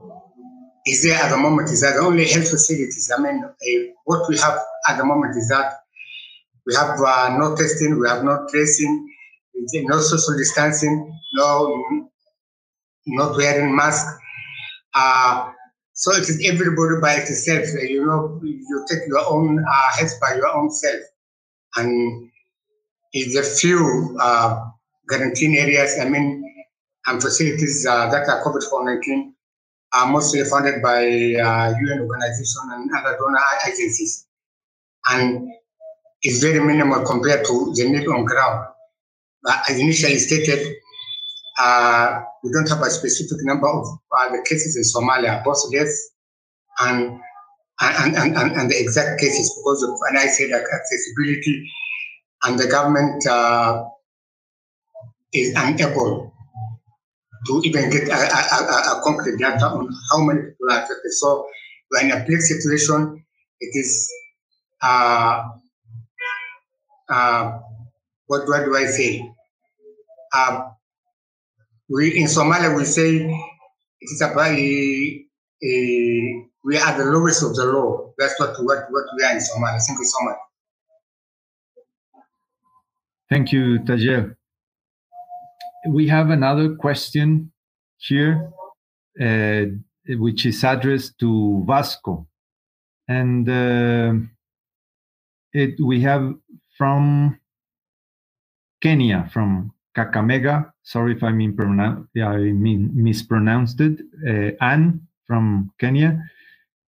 is 0.88 1.04
there 1.04 1.22
at 1.22 1.30
the 1.30 1.38
moment 1.38 1.70
is 1.70 1.82
that 1.82 1.96
the 1.96 2.02
only 2.02 2.26
health 2.26 2.50
facilities. 2.50 3.12
I 3.16 3.22
mean, 3.22 3.44
uh, 3.44 3.94
what 4.06 4.28
we 4.30 4.38
have 4.38 4.58
at 4.88 4.98
the 4.98 5.06
moment 5.06 5.36
is 5.36 5.50
that 5.50 5.74
we 6.66 6.76
have 6.76 7.00
uh, 7.00 7.38
no 7.38 7.56
testing, 7.56 8.00
we 8.00 8.08
have 8.08 8.24
no 8.24 8.48
tracing, 8.50 9.10
no 9.74 10.00
social 10.00 10.38
distancing, 10.38 11.14
no 11.34 12.10
not 13.08 13.38
wearing 13.38 13.76
mask. 13.76 14.06
Uh, 14.94 15.52
so 15.94 16.12
it 16.12 16.30
is 16.30 16.46
everybody 16.46 17.02
by 17.02 17.16
itself. 17.16 17.68
You 17.82 18.06
know, 18.06 18.40
you 18.44 18.86
take 18.90 19.08
your 19.08 19.26
own 19.30 19.60
uh, 19.60 19.98
health 19.98 20.20
by 20.22 20.36
your 20.36 20.50
own 20.56 20.70
self. 20.72 21.02
And 21.76 22.30
it's 23.14 23.36
a 23.36 23.44
few 23.44 24.18
uh, 24.20 24.66
guaranteed 25.08 25.58
areas, 25.58 25.98
I 26.00 26.10
mean, 26.10 26.44
and 27.08 27.22
facilities 27.22 27.86
uh, 27.86 28.10
that 28.10 28.28
are 28.28 28.44
COVID-19 28.44 29.34
are 29.98 30.12
mostly 30.12 30.44
funded 30.44 30.82
by 30.82 31.00
uh, 31.02 31.74
UN 31.82 32.00
organizations 32.02 32.56
and 32.72 32.90
other 32.96 33.18
donor 33.18 33.40
agencies. 33.66 34.28
And 35.10 35.50
it's 36.22 36.40
very 36.40 36.60
minimal 36.60 37.04
compared 37.06 37.46
to 37.46 37.74
the 37.76 37.90
need 37.90 38.08
on 38.08 38.26
ground. 38.26 38.68
But 39.44 39.60
as 39.70 39.80
initially 39.80 40.18
stated, 40.18 40.76
uh, 41.60 42.22
we 42.44 42.52
don't 42.52 42.70
have 42.70 42.82
a 42.82 42.90
specific 42.90 43.38
number 43.42 43.68
of 43.68 43.88
uh, 44.16 44.30
the 44.30 44.46
cases 44.48 44.76
in 44.78 44.84
Somalia, 44.84 45.44
both 45.44 45.60
deaths 45.72 46.12
and 46.80 47.20
and, 47.80 48.16
and, 48.16 48.36
and, 48.36 48.52
and 48.54 48.72
the 48.72 48.80
exact 48.80 49.20
cases 49.20 49.54
because 49.56 49.84
of, 49.84 49.92
and 50.10 50.18
I 50.18 50.26
said 50.26 50.50
accessibility, 50.52 51.70
and 52.44 52.58
the 52.58 52.68
government 52.68 53.26
uh, 53.28 53.84
is 55.32 55.54
unable 55.56 56.34
to 57.46 57.62
even 57.64 57.90
get 57.90 58.08
a, 58.08 58.14
a, 58.14 58.98
a, 58.98 59.02
concrete 59.04 59.38
data 59.38 59.66
on 59.66 59.90
how 60.12 60.20
many 60.24 60.42
people 60.42 60.72
are 60.72 60.84
affected. 60.84 61.12
So 61.12 61.48
we're 61.92 62.02
in 62.02 62.12
a 62.12 62.26
bleak 62.26 62.42
situation. 62.42 63.24
It 63.60 63.72
is, 63.74 64.12
uh, 64.82 65.44
uh, 67.10 67.60
what, 68.28 68.48
what 68.48 68.66
do 68.66 68.76
I 68.76 68.86
say? 68.86 69.30
Uh, 70.34 70.70
we 71.90 72.20
in 72.20 72.28
Somalia 72.28 72.76
we 72.76 72.84
say 72.84 73.16
it 73.16 74.10
is 74.12 74.22
about 74.22 74.52
a, 74.52 75.26
a, 75.64 76.46
we 76.64 76.78
are 76.78 76.98
the 76.98 77.06
lowest 77.06 77.44
of 77.44 77.56
the 77.56 77.66
low. 77.66 78.14
That's 78.18 78.38
what 78.40 78.56
what 78.60 78.92
what 78.92 79.06
we 79.18 79.24
are 79.24 79.32
in 79.32 79.38
Somalia. 79.40 79.82
Thank 79.86 80.00
you 80.00 80.06
so 80.06 80.18
much. 80.24 80.38
Thank 83.30 83.52
you, 83.52 83.80
Tajer. 83.80 84.37
We 85.88 86.08
have 86.08 86.30
another 86.30 86.76
question 86.76 87.52
here, 87.98 88.52
uh, 89.22 89.66
which 90.08 90.46
is 90.46 90.64
addressed 90.64 91.18
to 91.20 91.64
Vasco, 91.68 92.28
and 93.08 93.48
uh, 93.50 94.14
it 95.54 95.80
we 95.80 96.02
have 96.02 96.34
from 96.78 97.40
Kenya, 98.82 99.30
from 99.32 99.72
Kakamega. 99.96 100.72
Sorry 100.84 101.14
if 101.16 101.24
I 101.24 101.32
mean 101.32 101.56
pronoun- 101.56 102.08
I 102.16 102.38
mean 102.38 102.92
mispronounced 102.94 103.80
it. 103.82 104.02
Uh, 104.28 104.52
Anne 104.64 105.08
from 105.26 105.72
Kenya. 105.80 106.22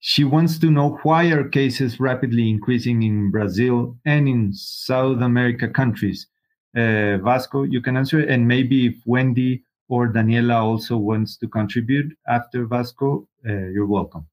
She 0.02 0.24
wants 0.24 0.58
to 0.60 0.72
know 0.72 0.98
why 1.04 1.26
are 1.32 1.44
cases 1.50 2.00
rapidly 2.00 2.50
increasing 2.50 3.04
in 3.04 3.32
Brazil 3.32 3.98
and 4.06 4.30
in 4.30 4.54
South 4.54 5.22
America 5.22 5.68
countries. 5.68 6.28
Uh, 6.76 7.18
Vasco, 7.18 7.64
you 7.64 7.82
can 7.82 7.98
answer, 7.98 8.20
and 8.20 8.48
maybe 8.48 8.88
if 8.88 8.96
Wendy 9.06 9.64
or 9.88 10.08
Daniela 10.08 10.62
also 10.62 10.98
wants 10.98 11.36
to 11.38 11.48
contribute 11.48 12.16
after 12.28 12.66
Vasco, 12.66 13.28
uh, 13.48 13.68
you're 13.74 13.88
welcome. 13.88 14.28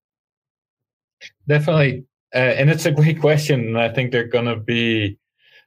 Definitely, 1.49 2.05
uh, 2.35 2.39
and 2.39 2.69
it's 2.69 2.85
a 2.85 2.93
great 2.93 3.21
question, 3.21 3.61
and 3.61 3.79
I 3.79 3.89
think 3.89 4.13
there're 4.13 4.29
going 4.29 4.45
to 4.45 4.57
be 4.57 5.19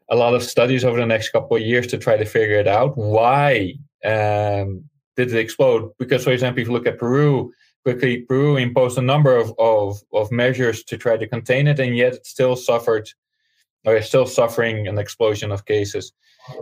a 0.10 0.16
lot 0.16 0.36
of 0.36 0.44
studies 0.44 0.84
over 0.84 1.00
the 1.00 1.06
next 1.06 1.30
couple 1.30 1.58
of 1.58 1.64
years 1.64 1.88
to 1.88 1.98
try 1.98 2.18
to 2.18 2.26
figure 2.26 2.60
it 2.60 2.68
out. 2.68 2.98
Why 2.98 3.74
um, 4.06 4.84
did 5.16 5.34
it 5.34 5.40
explode? 5.40 5.92
Because, 5.98 6.24
for 6.24 6.32
example, 6.32 6.62
if 6.62 6.68
you 6.68 6.74
look 6.74 6.88
at 6.88 7.00
Peru, 7.00 7.52
quickly 7.84 8.22
Peru 8.22 8.58
imposed 8.58 8.98
a 8.98 9.02
number 9.02 9.36
of, 9.36 9.54
of, 9.58 10.02
of 10.14 10.32
measures 10.32 10.84
to 10.84 10.98
try 10.98 11.18
to 11.18 11.28
contain 11.28 11.68
it, 11.68 11.80
and 11.80 11.98
yet 11.98 12.14
it 12.14 12.26
still 12.26 12.56
suffered 12.56 13.10
or 13.86 13.96
is 13.96 14.08
still 14.08 14.26
suffering 14.26 14.88
an 14.88 14.98
explosion 14.98 15.52
of 15.52 15.66
cases. 15.66 16.12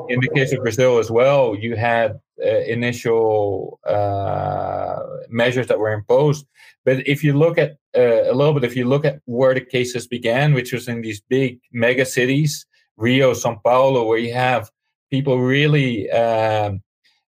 In 0.09 0.19
the 0.19 0.30
case 0.30 0.51
of 0.53 0.59
Brazil 0.61 0.97
as 0.97 1.09
well, 1.11 1.55
you 1.55 1.76
had 1.76 2.19
uh, 2.43 2.49
initial 2.49 3.80
uh, 3.85 4.99
measures 5.30 5.68
that 5.68 5.80
were 5.80 5.91
imposed. 5.91 6.45
But 6.85 7.07
if 7.07 7.23
you 7.23 7.34
look 7.34 7.57
at 7.57 7.77
uh, 7.95 8.31
a 8.31 8.34
little 8.34 8.53
bit, 8.53 8.64
if 8.64 8.76
you 8.76 8.85
look 8.85 9.05
at 9.05 9.19
where 9.26 9.53
the 9.53 9.61
cases 9.61 10.07
began, 10.07 10.53
which 10.53 10.72
was 10.72 10.88
in 10.88 11.01
these 11.01 11.22
big 11.22 11.59
mega 11.72 12.05
cities, 12.05 12.65
Rio, 12.95 13.34
Sao 13.34 13.59
Paulo, 13.64 14.07
where 14.07 14.18
you 14.18 14.34
have 14.34 14.69
people 15.09 15.39
really 15.39 16.09
um, 16.11 16.81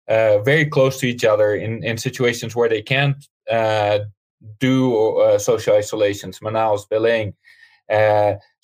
uh, 0.08 0.38
very 0.40 0.66
close 0.66 0.98
to 1.00 1.06
each 1.06 1.24
other 1.24 1.54
in, 1.54 1.82
in 1.84 1.98
situations 1.98 2.54
where 2.54 2.68
they 2.68 2.82
can't 2.82 3.16
uh, 3.50 4.00
do 4.60 5.18
uh, 5.18 5.38
social 5.38 5.74
isolations, 5.74 6.40
Manaus, 6.40 6.82
Belém. 6.88 7.34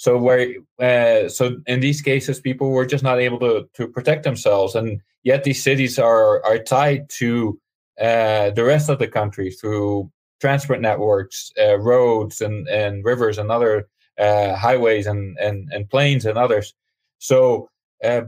Uh, 0.03 0.09
so 0.09 0.19
where 0.19 0.55
uh, 0.81 1.29
so 1.29 1.57
in 1.67 1.81
these 1.81 2.03
cases, 2.03 2.41
people 2.41 2.71
were 2.71 2.87
just 2.87 3.05
not 3.05 3.21
able 3.21 3.39
to 3.39 3.69
to 3.75 3.89
protect 3.89 4.25
themselves, 4.25 4.75
and 4.75 5.01
yet 5.23 5.45
these 5.45 5.63
cities 5.63 5.99
are 5.99 6.45
are 6.45 6.59
tied 6.59 7.09
to 7.09 7.59
uh, 8.01 8.51
the 8.51 8.65
rest 8.65 8.89
of 8.89 8.99
the 8.99 9.09
country 9.09 9.51
through 9.51 10.11
transport 10.41 10.81
networks, 10.81 11.53
roads, 11.79 12.41
and 12.41 12.69
and 12.69 13.05
rivers, 13.05 13.39
and 13.39 13.51
other 13.51 13.89
highways, 14.19 15.07
and 15.07 15.39
and 15.39 15.73
and 15.73 15.89
planes, 15.89 16.27
and 16.27 16.39
others. 16.39 16.75
So 17.19 17.69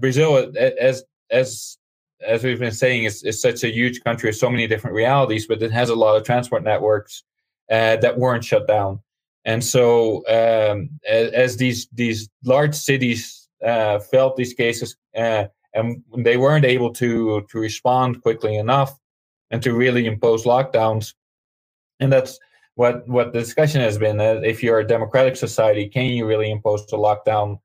Brazil, 0.01 0.53
as 0.57 1.05
as 1.31 1.79
as 2.27 2.43
we've 2.43 2.61
been 2.61 2.73
saying, 2.73 3.05
is, 3.05 3.23
is 3.25 3.41
such 3.41 3.65
a 3.65 3.69
huge 3.69 4.03
country 4.03 4.29
with 4.29 4.37
so 4.37 4.49
many 4.49 4.67
different 4.67 4.95
realities, 4.97 5.47
but 5.47 5.63
it 5.63 5.73
has 5.73 5.91
a 5.91 5.95
lot 5.95 6.17
of 6.17 6.25
transport 6.25 6.63
networks 6.63 7.25
uh, 7.71 7.97
that 7.97 8.19
weren't 8.19 8.45
shut 8.45 8.67
down. 8.67 9.01
And 9.45 9.63
so, 9.63 10.27
um, 10.29 10.89
as, 11.09 11.33
as, 11.33 11.57
these 11.57 11.87
these 11.93 12.29
large 12.45 12.75
cities 12.75 13.49
uh, 13.65 13.99
felt 13.99 14.37
these 14.37 14.55
cases, 14.55 14.97
uh, 15.17 15.45
and 15.75 16.03
they 16.17 16.37
weren't 16.37 16.65
able 16.65 16.93
to 16.95 17.47
to 17.51 17.59
respond 17.59 18.23
quickly 18.23 18.57
enough 18.57 18.99
and 19.51 19.63
to 19.63 19.75
really 19.75 20.07
impose 20.07 20.45
lockdowns, 20.45 21.15
and 22.01 22.11
that's 22.11 22.39
what 22.75 23.07
what 23.07 23.33
the 23.33 23.41
discussion 23.41 23.83
has 23.83 23.99
been. 23.99 24.17
That 24.17 24.45
if 24.45 24.63
you're 24.63 24.81
a 24.81 24.87
democratic 24.87 25.37
society, 25.37 25.89
can 25.89 26.07
you 26.07 26.27
really 26.27 26.51
impose 26.51 26.91
a 26.93 26.97
lockdown 26.97 27.59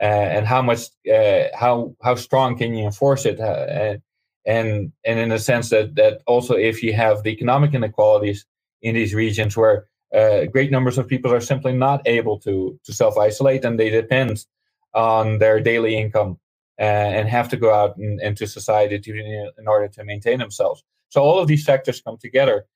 uh, 0.00 0.04
and 0.04 0.46
how 0.46 0.62
much 0.62 0.82
uh, 1.12 1.44
how 1.54 1.94
how 2.02 2.14
strong 2.14 2.56
can 2.56 2.74
you 2.74 2.84
enforce 2.84 3.26
it 3.26 3.40
uh, 3.40 3.96
and 4.46 4.92
and 5.04 5.18
in 5.18 5.32
a 5.32 5.38
sense 5.38 5.70
that 5.70 5.94
that 5.96 6.22
also 6.26 6.54
if 6.54 6.82
you 6.82 6.92
have 6.92 7.22
the 7.22 7.30
economic 7.30 7.74
inequalities 7.74 8.46
in 8.82 8.94
these 8.94 9.12
regions 9.14 9.56
where 9.56 9.87
uh, 10.14 10.46
great 10.46 10.70
numbers 10.70 10.98
of 10.98 11.08
people 11.08 11.32
are 11.32 11.40
simply 11.40 11.72
not 11.74 12.02
able 12.06 12.38
to 12.40 12.78
to 12.84 12.92
self 12.92 13.18
isolate 13.18 13.64
and 13.64 13.78
they 13.80 13.90
depend 13.90 14.46
on 14.94 15.38
their 15.38 15.60
daily 15.60 15.96
income 15.96 16.38
uh, 16.80 16.82
and 17.16 17.28
have 17.28 17.48
to 17.50 17.56
go 17.56 17.74
out 17.74 17.98
in, 17.98 18.18
into 18.22 18.46
society 18.46 18.98
to, 19.00 19.12
in 19.58 19.68
order 19.68 19.88
to 19.88 20.04
maintain 20.04 20.38
themselves. 20.38 20.84
So 21.10 21.22
all 21.22 21.38
of 21.40 21.48
these 21.48 21.64
factors 21.64 22.00
come 22.02 22.18
together 22.18 22.66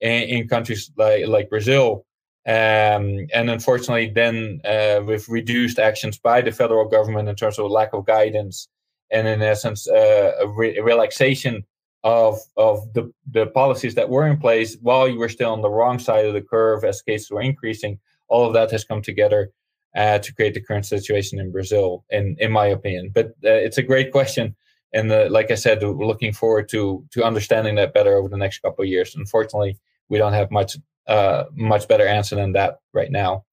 in, 0.00 0.22
in 0.24 0.48
countries 0.48 0.90
like 0.96 1.26
like 1.28 1.50
Brazil 1.50 2.00
um, 2.46 3.28
and 3.32 3.50
unfortunately, 3.50 4.10
then 4.14 4.60
uh, 4.64 5.00
with 5.06 5.28
reduced 5.28 5.78
actions 5.78 6.18
by 6.18 6.40
the 6.40 6.50
federal 6.50 6.88
government 6.88 7.28
in 7.28 7.36
terms 7.36 7.58
of 7.58 7.70
lack 7.70 7.92
of 7.92 8.04
guidance, 8.04 8.68
and 9.12 9.28
in 9.28 9.42
essence, 9.42 9.88
uh, 9.88 10.32
a, 10.40 10.48
re- 10.48 10.80
relaxation 10.80 11.64
of 12.02 12.38
of 12.56 12.92
the, 12.94 13.12
the 13.30 13.46
policies 13.46 13.94
that 13.94 14.08
were 14.08 14.26
in 14.26 14.38
place 14.38 14.76
while 14.80 15.08
you 15.08 15.18
were 15.18 15.28
still 15.28 15.52
on 15.52 15.62
the 15.62 15.70
wrong 15.70 15.98
side 15.98 16.24
of 16.24 16.34
the 16.34 16.40
curve 16.40 16.84
as 16.84 17.02
cases 17.02 17.30
were 17.30 17.42
increasing, 17.42 17.98
all 18.28 18.46
of 18.46 18.54
that 18.54 18.70
has 18.70 18.84
come 18.84 19.02
together 19.02 19.50
uh, 19.96 20.18
to 20.18 20.34
create 20.34 20.54
the 20.54 20.60
current 20.60 20.86
situation 20.86 21.38
in 21.38 21.52
Brazil, 21.52 22.04
in 22.10 22.36
in 22.38 22.52
my 22.52 22.66
opinion. 22.66 23.10
But 23.14 23.26
uh, 23.44 23.60
it's 23.66 23.78
a 23.78 23.82
great 23.82 24.12
question, 24.12 24.56
and 24.92 25.10
uh, 25.12 25.28
like 25.30 25.50
I 25.50 25.56
said, 25.56 25.82
we're 25.82 26.06
looking 26.06 26.32
forward 26.32 26.68
to 26.70 27.04
to 27.10 27.24
understanding 27.24 27.74
that 27.76 27.94
better 27.94 28.16
over 28.16 28.28
the 28.28 28.36
next 28.36 28.60
couple 28.60 28.82
of 28.82 28.88
years. 28.88 29.14
Unfortunately, 29.14 29.78
we 30.08 30.18
don't 30.18 30.32
have 30.32 30.50
much 30.50 30.76
uh, 31.06 31.44
much 31.54 31.88
better 31.88 32.06
answer 32.06 32.36
than 32.36 32.52
that 32.52 32.78
right 32.92 33.10
now. 33.10 33.44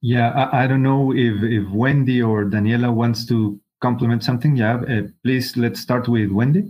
Yeah, 0.00 0.30
I, 0.30 0.64
I, 0.64 0.66
don't 0.66 0.82
know 0.82 1.14
if, 1.14 1.42
if 1.42 1.66
Wendy 1.70 2.20
or 2.20 2.44
Daniela 2.44 2.92
wants 2.92 3.24
to 3.28 3.58
complement 3.84 4.24
something. 4.24 4.56
Yeah, 4.56 4.76
uh, 4.76 5.02
please 5.22 5.56
let's 5.56 5.80
start 5.80 6.08
with 6.08 6.30
Wendy. 6.30 6.64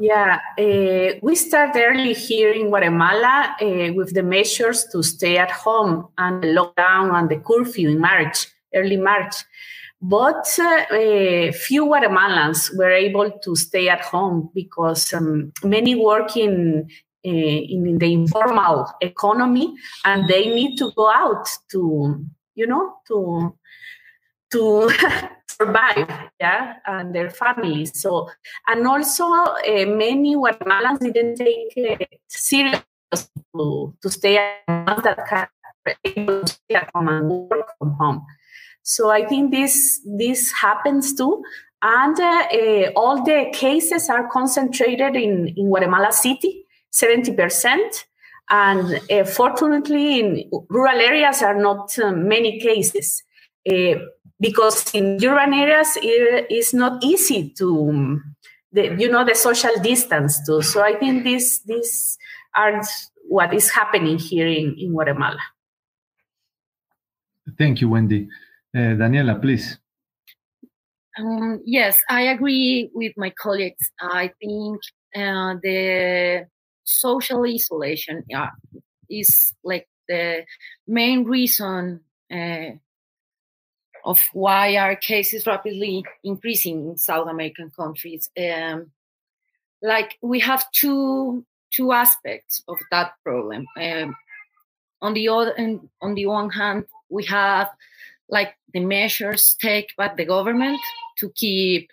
Yeah, 0.00 0.40
uh, 0.58 1.18
we 1.22 1.34
start 1.36 1.70
early 1.76 2.12
here 2.12 2.50
in 2.50 2.68
Guatemala 2.68 3.56
uh, 3.60 3.92
with 3.94 4.12
the 4.12 4.22
measures 4.22 4.84
to 4.92 5.02
stay 5.02 5.38
at 5.38 5.52
home 5.52 6.08
and 6.18 6.42
the 6.42 6.48
lockdown 6.48 7.14
and 7.14 7.28
the 7.30 7.38
curfew 7.48 7.90
in 7.90 8.00
March, 8.00 8.48
early 8.74 8.96
March. 8.96 9.34
But 10.02 10.46
uh, 10.58 11.52
few 11.52 11.86
Guatemalans 11.86 12.76
were 12.76 12.90
able 12.90 13.30
to 13.44 13.56
stay 13.56 13.88
at 13.88 14.02
home 14.02 14.50
because 14.52 15.14
um, 15.14 15.52
many 15.62 15.94
work 15.94 16.36
in 16.36 16.88
uh, 17.24 17.60
in 17.74 17.98
the 17.98 18.12
informal 18.12 18.86
economy 19.00 19.74
and 20.04 20.28
they 20.28 20.44
need 20.58 20.76
to 20.76 20.92
go 20.96 21.10
out 21.10 21.48
to 21.70 21.80
you 22.54 22.66
know 22.66 22.94
to 23.08 23.54
to 24.52 24.90
survive 25.56 26.08
yeah 26.40 26.74
and 26.86 27.14
their 27.14 27.30
families. 27.30 28.00
So 28.00 28.28
and 28.66 28.86
also 28.86 29.24
uh, 29.24 29.86
many 29.86 30.36
guatemalans 30.36 31.00
didn't 31.00 31.36
take 31.36 31.72
it 31.76 32.20
serious 32.28 32.82
to, 33.56 33.94
to 34.02 34.10
stay 34.10 34.38
at 34.38 35.02
that 35.04 35.26
can 35.28 35.48
able 36.04 36.42
to 36.44 36.86
home 36.94 37.08
and 37.08 37.30
work 37.30 37.72
from 37.78 37.92
home. 37.92 38.26
So 38.82 39.10
i 39.10 39.24
think 39.24 39.50
this 39.50 40.00
this 40.04 40.52
happens 40.52 41.14
too. 41.14 41.42
And 41.82 42.18
uh, 42.18 42.46
uh, 42.52 42.90
all 42.96 43.22
the 43.22 43.50
cases 43.52 44.08
are 44.08 44.28
concentrated 44.28 45.16
in 45.16 45.48
in 45.56 45.68
guatemala 45.68 46.12
city 46.12 46.66
70%. 46.96 48.04
And 48.48 49.00
uh, 49.10 49.24
fortunately, 49.24 50.20
in 50.20 50.50
rural 50.70 51.00
areas 51.00 51.42
are 51.42 51.60
not 51.60 51.98
uh, 51.98 52.12
many 52.12 52.60
cases 52.60 53.22
uh, 53.68 53.98
because 54.38 54.94
in 54.94 55.18
urban 55.24 55.54
areas 55.54 55.96
it 56.02 56.46
is 56.50 56.74
not 56.74 57.02
easy 57.02 57.50
to, 57.58 57.88
um, 57.88 58.36
the, 58.72 58.94
you 58.98 59.10
know, 59.10 59.24
the 59.24 59.34
social 59.34 59.74
distance 59.82 60.44
too. 60.46 60.62
So 60.62 60.82
I 60.82 60.94
think 60.96 61.24
these 61.24 61.62
these 61.64 62.18
are 62.54 62.80
what 63.28 63.54
is 63.54 63.70
happening 63.70 64.18
here 64.18 64.46
in, 64.46 64.76
in 64.78 64.92
Guatemala. 64.92 65.40
Thank 67.58 67.80
you, 67.80 67.88
Wendy. 67.88 68.28
Uh, 68.74 68.94
Daniela, 68.98 69.40
please. 69.40 69.78
Um, 71.18 71.62
yes, 71.64 71.98
I 72.10 72.22
agree 72.22 72.90
with 72.92 73.12
my 73.16 73.30
colleagues. 73.30 73.90
I 74.00 74.32
think 74.38 74.80
uh, 75.14 75.54
the 75.62 76.46
social 76.84 77.44
isolation 77.44 78.24
yeah, 78.28 78.50
is 79.08 79.54
like 79.64 79.88
the 80.08 80.44
main 80.86 81.24
reason 81.24 82.00
uh, 82.30 82.76
of 84.06 84.20
why 84.32 84.76
our 84.76 84.94
cases 84.94 85.46
rapidly 85.46 86.04
increasing 86.22 86.88
in 86.88 86.96
South 86.96 87.28
American 87.28 87.70
countries. 87.70 88.30
Um, 88.40 88.92
like 89.82 90.16
we 90.22 90.38
have 90.40 90.70
two 90.70 91.44
two 91.72 91.92
aspects 91.92 92.62
of 92.68 92.78
that 92.92 93.12
problem. 93.24 93.66
Um, 93.76 94.16
on 95.02 95.12
the 95.12 95.28
other 95.28 95.54
on 96.00 96.14
the 96.14 96.26
one 96.26 96.50
hand, 96.50 96.86
we 97.10 97.24
have 97.24 97.68
like 98.28 98.54
the 98.72 98.80
measures 98.80 99.56
taken 99.60 99.94
by 99.98 100.14
the 100.16 100.24
government 100.24 100.80
to 101.18 101.30
keep 101.30 101.90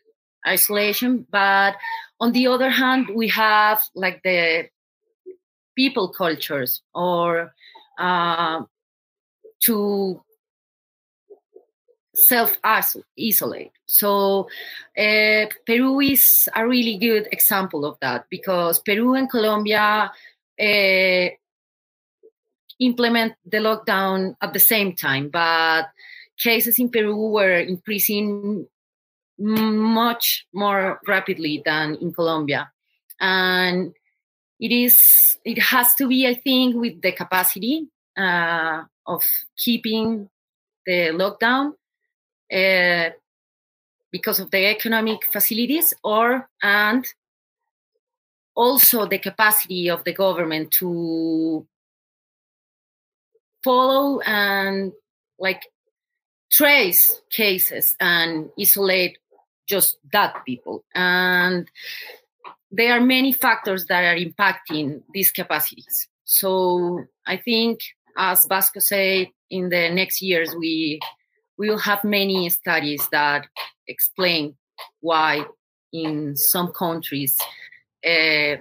isolation, 0.47 1.25
but 1.31 1.75
on 2.19 2.31
the 2.31 2.47
other 2.47 2.69
hand, 2.69 3.09
we 3.13 3.27
have 3.29 3.81
like 3.95 4.21
the 4.23 4.69
people 5.75 6.09
cultures 6.09 6.81
or 6.93 7.53
uh, 7.97 8.61
to 9.63 10.21
self 12.13 12.57
isolate. 12.63 13.71
So 13.85 14.47
uh, 14.97 15.45
Peru 15.65 15.99
is 15.99 16.47
a 16.55 16.67
really 16.67 16.97
good 16.97 17.27
example 17.31 17.85
of 17.85 17.97
that 18.01 18.25
because 18.29 18.79
Peru 18.79 19.15
and 19.15 19.29
Colombia 19.29 20.11
uh, 20.59 21.27
implement 22.79 23.33
the 23.45 23.57
lockdown 23.57 24.35
at 24.41 24.53
the 24.53 24.59
same 24.59 24.93
time, 24.93 25.29
but 25.29 25.89
cases 26.37 26.79
in 26.79 26.89
Peru 26.89 27.15
were 27.15 27.57
increasing 27.57 28.67
much 29.37 30.45
more 30.53 30.99
rapidly 31.07 31.61
than 31.65 31.95
in 31.95 32.13
Colombia. 32.13 32.71
And 33.19 33.93
it 34.59 34.71
is 34.71 35.37
it 35.43 35.59
has 35.59 35.95
to 35.95 36.07
be, 36.07 36.27
I 36.27 36.35
think, 36.35 36.75
with 36.75 37.01
the 37.01 37.11
capacity 37.11 37.87
uh, 38.17 38.83
of 39.07 39.23
keeping 39.57 40.29
the 40.85 41.09
lockdown 41.13 41.73
uh, 42.53 43.09
because 44.11 44.39
of 44.39 44.51
the 44.51 44.65
economic 44.67 45.25
facilities 45.25 45.93
or 46.03 46.47
and 46.61 47.05
also 48.55 49.07
the 49.07 49.17
capacity 49.17 49.89
of 49.89 50.03
the 50.03 50.13
government 50.13 50.71
to 50.71 51.65
follow 53.63 54.19
and 54.19 54.91
like 55.39 55.63
trace 56.51 57.21
cases 57.31 57.95
and 57.99 58.49
isolate 58.59 59.17
just 59.67 59.97
that 60.11 60.35
people. 60.45 60.83
And 60.93 61.67
there 62.69 62.93
are 62.93 63.01
many 63.01 63.33
factors 63.33 63.85
that 63.85 64.03
are 64.03 64.17
impacting 64.17 65.01
these 65.13 65.31
capacities. 65.31 66.07
So 66.25 67.05
i 67.25 67.37
think 67.37 67.79
as 68.17 68.45
vasco 68.45 68.79
said 68.79 69.27
in 69.49 69.69
the 69.69 69.89
next 69.89 70.21
years 70.21 70.53
we 70.55 70.99
we 71.57 71.69
will 71.69 71.79
have 71.79 72.03
many 72.03 72.49
studies 72.49 73.07
that 73.11 73.45
explain 73.87 74.55
why 75.01 75.45
in 75.91 76.35
some 76.35 76.71
countries 76.73 77.37
uh, 78.05 78.55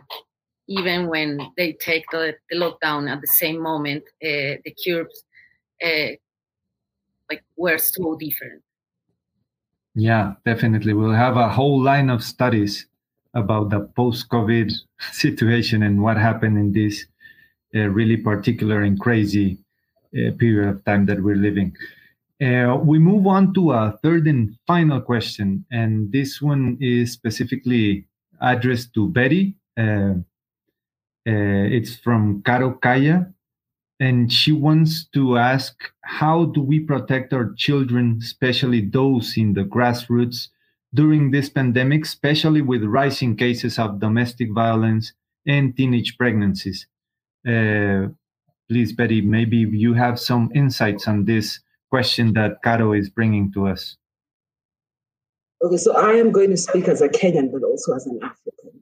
even 0.69 1.09
when 1.09 1.40
they 1.56 1.73
take 1.73 2.05
the, 2.12 2.35
the, 2.51 2.56
lockdown 2.56 3.10
at 3.10 3.20
the 3.20 3.27
same 3.27 3.60
moment 3.60 4.05
uh, 4.23 4.60
the 4.64 4.74
curves 4.85 5.24
uh, 5.85 6.14
like 7.28 7.43
were 7.56 7.78
so 7.78 8.16
different. 8.16 8.62
Yeah 9.94 10.35
definitely. 10.44 10.93
We'll 10.93 11.12
have 11.12 11.36
a 11.36 11.48
whole 11.48 11.82
line 11.82 12.10
of 12.10 12.23
studies 12.23 12.86
about 13.35 13.70
the 13.70 13.81
post-covid 13.97 14.70
situation 15.12 15.82
and 15.82 16.02
what 16.02 16.16
happened 16.16 16.59
in 16.59 16.73
this 16.73 17.06
really 17.74 18.19
particular 18.19 18.82
and 18.82 19.01
crazy 19.01 19.56
period 20.12 20.69
of 20.69 20.85
time 20.85 21.06
that 21.06 21.23
we're 21.23 21.36
living 21.36 21.74
uh, 22.40 22.76
we 22.76 22.98
move 22.98 23.26
on 23.26 23.52
to 23.54 23.72
a 23.72 23.98
third 24.02 24.26
and 24.26 24.56
final 24.66 25.00
question, 25.00 25.64
and 25.70 26.10
this 26.10 26.40
one 26.40 26.76
is 26.80 27.12
specifically 27.12 28.06
addressed 28.40 28.94
to 28.94 29.09
Betty. 29.09 29.54
Uh, 29.78 30.14
uh, 31.24 31.66
it's 31.70 31.94
from 31.96 32.42
Caro 32.42 32.72
Kaya, 32.72 33.32
and 34.00 34.32
she 34.32 34.50
wants 34.50 35.06
to 35.14 35.38
ask 35.38 35.74
how 36.02 36.46
do 36.46 36.60
we 36.60 36.80
protect 36.80 37.32
our 37.32 37.52
children, 37.56 38.18
especially 38.20 38.80
those 38.80 39.36
in 39.36 39.54
the 39.54 39.62
grassroots, 39.62 40.48
during 40.94 41.30
this 41.30 41.48
pandemic, 41.48 42.04
especially 42.04 42.60
with 42.60 42.82
rising 42.82 43.36
cases 43.36 43.78
of 43.78 44.00
domestic 44.00 44.50
violence 44.52 45.12
and 45.46 45.76
teenage 45.76 46.18
pregnancies? 46.18 46.86
Uh, 47.46 48.09
please, 48.68 48.92
Betty, 48.92 49.20
maybe 49.20 49.59
you 49.59 49.94
have 49.94 50.18
some 50.18 50.50
insights 50.54 51.06
on 51.06 51.24
this 51.24 51.60
question 51.93 52.32
that 52.32 52.62
Caro 52.64 52.94
is 52.94 53.10
bringing 53.10 53.52
to 53.52 53.69
us. 53.69 53.98
Okay, 55.62 55.77
so 55.77 55.94
I 55.94 56.12
am 56.12 56.32
going 56.32 56.48
to 56.48 56.56
speak 56.56 56.89
as 56.89 57.02
a 57.02 57.09
Kenyan, 57.09 57.52
but 57.52 57.62
also 57.62 57.94
as 57.94 58.06
an 58.06 58.19
African. 58.23 58.81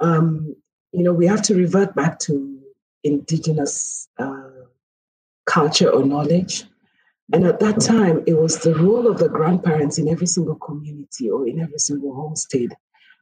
Um, 0.00 0.56
you 0.90 1.04
know, 1.04 1.12
we 1.12 1.28
have 1.28 1.42
to 1.42 1.54
revert 1.54 1.94
back 1.94 2.18
to 2.26 2.58
indigenous 3.04 4.08
uh, 4.18 4.64
culture 5.46 5.88
or 5.88 6.04
knowledge. 6.04 6.64
And 7.32 7.46
at 7.46 7.60
that 7.60 7.80
time, 7.80 8.24
it 8.26 8.36
was 8.36 8.58
the 8.58 8.74
role 8.74 9.06
of 9.06 9.18
the 9.18 9.28
grandparents 9.28 9.96
in 9.98 10.08
every 10.08 10.26
single 10.26 10.56
community 10.56 11.30
or 11.30 11.46
in 11.46 11.60
every 11.60 11.78
single 11.78 12.12
homestead. 12.16 12.70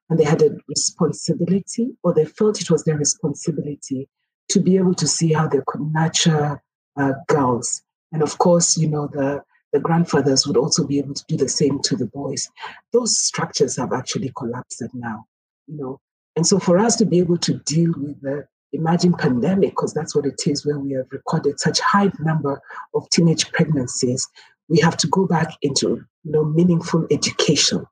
And 0.09 0.19
they 0.19 0.25
had 0.25 0.41
a 0.41 0.57
responsibility, 0.69 1.91
or 2.03 2.15
they 2.15 2.25
felt 2.25 2.63
it 2.63 2.71
was 2.71 2.85
their 2.85 2.97
responsibility 2.97 4.09
to 4.53 4.59
be 4.59 4.79
able 4.79 4.95
to 4.95 5.07
see 5.07 5.35
how 5.35 5.47
they 5.49 5.61
could 5.67 5.83
nurture 5.93 6.63
uh, 6.97 7.13
girls 7.27 7.83
and 8.13 8.23
of 8.23 8.39
course, 8.39 8.77
you 8.77 8.89
know, 8.89 9.09
the, 9.09 9.43
the 9.73 9.81
grandfathers 9.81 10.47
would 10.47 10.57
also 10.57 10.87
be 10.87 10.99
able 10.99 11.15
to 11.15 11.25
do 11.29 11.37
the 11.37 11.49
same 11.49 11.81
to 11.83 11.97
the 11.97 12.07
boys. 12.07 12.49
Those 12.93 13.19
structures 13.19 13.77
have 13.77 13.93
actually 13.93 14.33
collapsed 14.37 14.83
now, 14.95 15.27
you 15.67 15.77
know. 15.77 16.01
And 16.37 16.47
so 16.47 16.59
for 16.59 16.79
us 16.79 16.97
to 16.97 17.05
be 17.05 17.19
able 17.19 17.39
to 17.39 17.55
deal 17.59 17.93
with 17.97 18.21
the 18.23 18.47
imagine 18.73 19.13
pandemic, 19.13 19.71
because 19.71 19.93
that's 19.93 20.15
what 20.15 20.27
it 20.27 20.41
is, 20.47 20.65
where 20.65 20.79
we 20.79 20.93
have 20.93 21.07
recorded 21.11 21.59
such 21.59 21.81
high 21.81 22.11
number 22.21 22.61
of 22.95 23.09
teenage 23.11 23.51
pregnancies, 23.53 24.27
we 24.69 24.79
have 24.81 24.97
to 24.99 25.07
go 25.09 25.27
back 25.27 25.57
into 25.63 26.05
you 26.25 26.33
know 26.33 26.45
meaningful 26.45 27.07
education. 27.11 27.85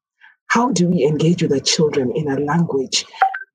How 0.49 0.71
do 0.71 0.89
we 0.89 1.05
engage 1.05 1.43
with 1.43 1.51
the 1.51 1.61
children 1.61 2.13
in 2.15 2.29
a 2.29 2.39
language 2.39 3.05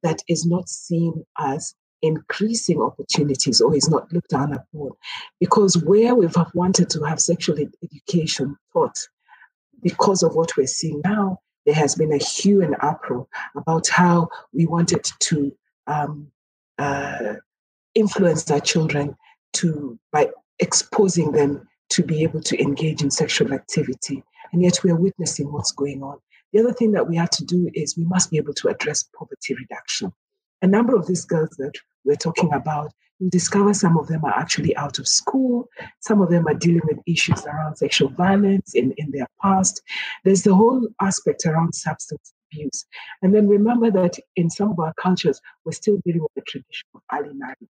that 0.04 0.22
is 0.28 0.46
not 0.46 0.68
seen 0.68 1.26
as 1.40 1.74
increasing 2.02 2.82
opportunities 2.82 3.61
or 3.61 3.76
is 3.76 3.90
not 3.90 4.11
looked 4.11 4.30
down 4.30 4.53
upon. 4.53 4.91
Because 5.40 5.78
where 5.78 6.15
we've 6.15 6.36
wanted 6.53 6.90
to 6.91 7.03
have 7.03 7.19
sexual 7.19 7.57
education 7.84 8.57
taught, 8.73 8.98
because 9.82 10.23
of 10.23 10.36
what 10.36 10.56
we're 10.57 10.68
seeing 10.68 11.02
now, 11.03 11.40
there 11.65 11.76
has 11.76 11.95
been 11.95 12.11
a 12.11 12.18
hue 12.18 12.61
and 12.61 12.76
uproar 12.82 13.28
about 13.56 13.88
how 13.88 14.30
we 14.53 14.65
wanted 14.65 15.03
to 15.19 15.56
um, 15.88 16.32
uh, 16.78 17.36
influence 17.94 18.49
our 18.49 18.60
children 18.60 19.15
to 19.53 19.99
by 20.11 20.30
exposing 20.60 21.32
them 21.32 21.68
to 21.90 22.03
be 22.03 22.23
able 22.23 22.41
to 22.41 22.60
engage 22.61 23.02
in 23.02 23.11
sexual 23.11 23.53
activity. 23.53 24.23
And 24.53 24.64
yet 24.64 24.84
we 24.84 24.91
are 24.91 24.95
witnessing 24.95 25.52
what's 25.52 25.72
going 25.72 26.02
on. 26.02 26.18
The 26.53 26.60
other 26.60 26.73
thing 26.73 26.91
that 26.94 27.07
we 27.07 27.15
have 27.18 27.30
to 27.32 27.45
do 27.45 27.69
is 27.73 27.98
we 27.98 28.06
must 28.06 28.32
be 28.32 28.38
able 28.38 28.53
to 28.56 28.69
address 28.69 29.03
poverty 29.18 29.56
reduction. 29.56 30.11
A 30.62 30.68
number 30.68 30.96
of 30.96 31.08
these 31.08 31.26
girls 31.26 31.52
that 31.58 31.74
we're 32.06 32.16
talking 32.16 32.54
about, 32.54 32.94
you 33.20 33.30
discover 33.30 33.74
some 33.74 33.98
of 33.98 34.08
them 34.08 34.26
are 34.26 34.38
actually 34.38 34.76
out 34.78 35.00
of 35.00 35.08
school. 35.08 35.68
Some 36.00 36.22
of 36.22 36.30
them 36.30 36.48
are 36.48 36.54
dealing 36.54 36.82
with 36.86 37.00
issues 37.06 37.46
around 37.46 37.76
sexual 37.76 38.10
violence 38.10 38.74
in, 38.74 38.94
in 38.98 39.12
their 39.12 39.28
past. 39.42 39.82
There's 40.24 40.44
the 40.44 40.56
whole 40.56 40.88
aspect 41.00 41.46
around 41.46 41.74
substance 41.74 42.34
abuse. 42.52 42.86
And 43.22 43.34
then 43.34 43.48
remember 43.48 43.92
that 43.92 44.18
in 44.36 44.50
some 44.50 44.72
of 44.72 44.80
our 44.80 44.94
cultures, 44.96 45.40
we're 45.66 45.72
still 45.72 46.00
dealing 46.04 46.22
with 46.22 46.34
the 46.36 46.42
tradition 46.42 46.88
of 46.96 47.02
early 47.14 47.34
marriages. 47.34 47.70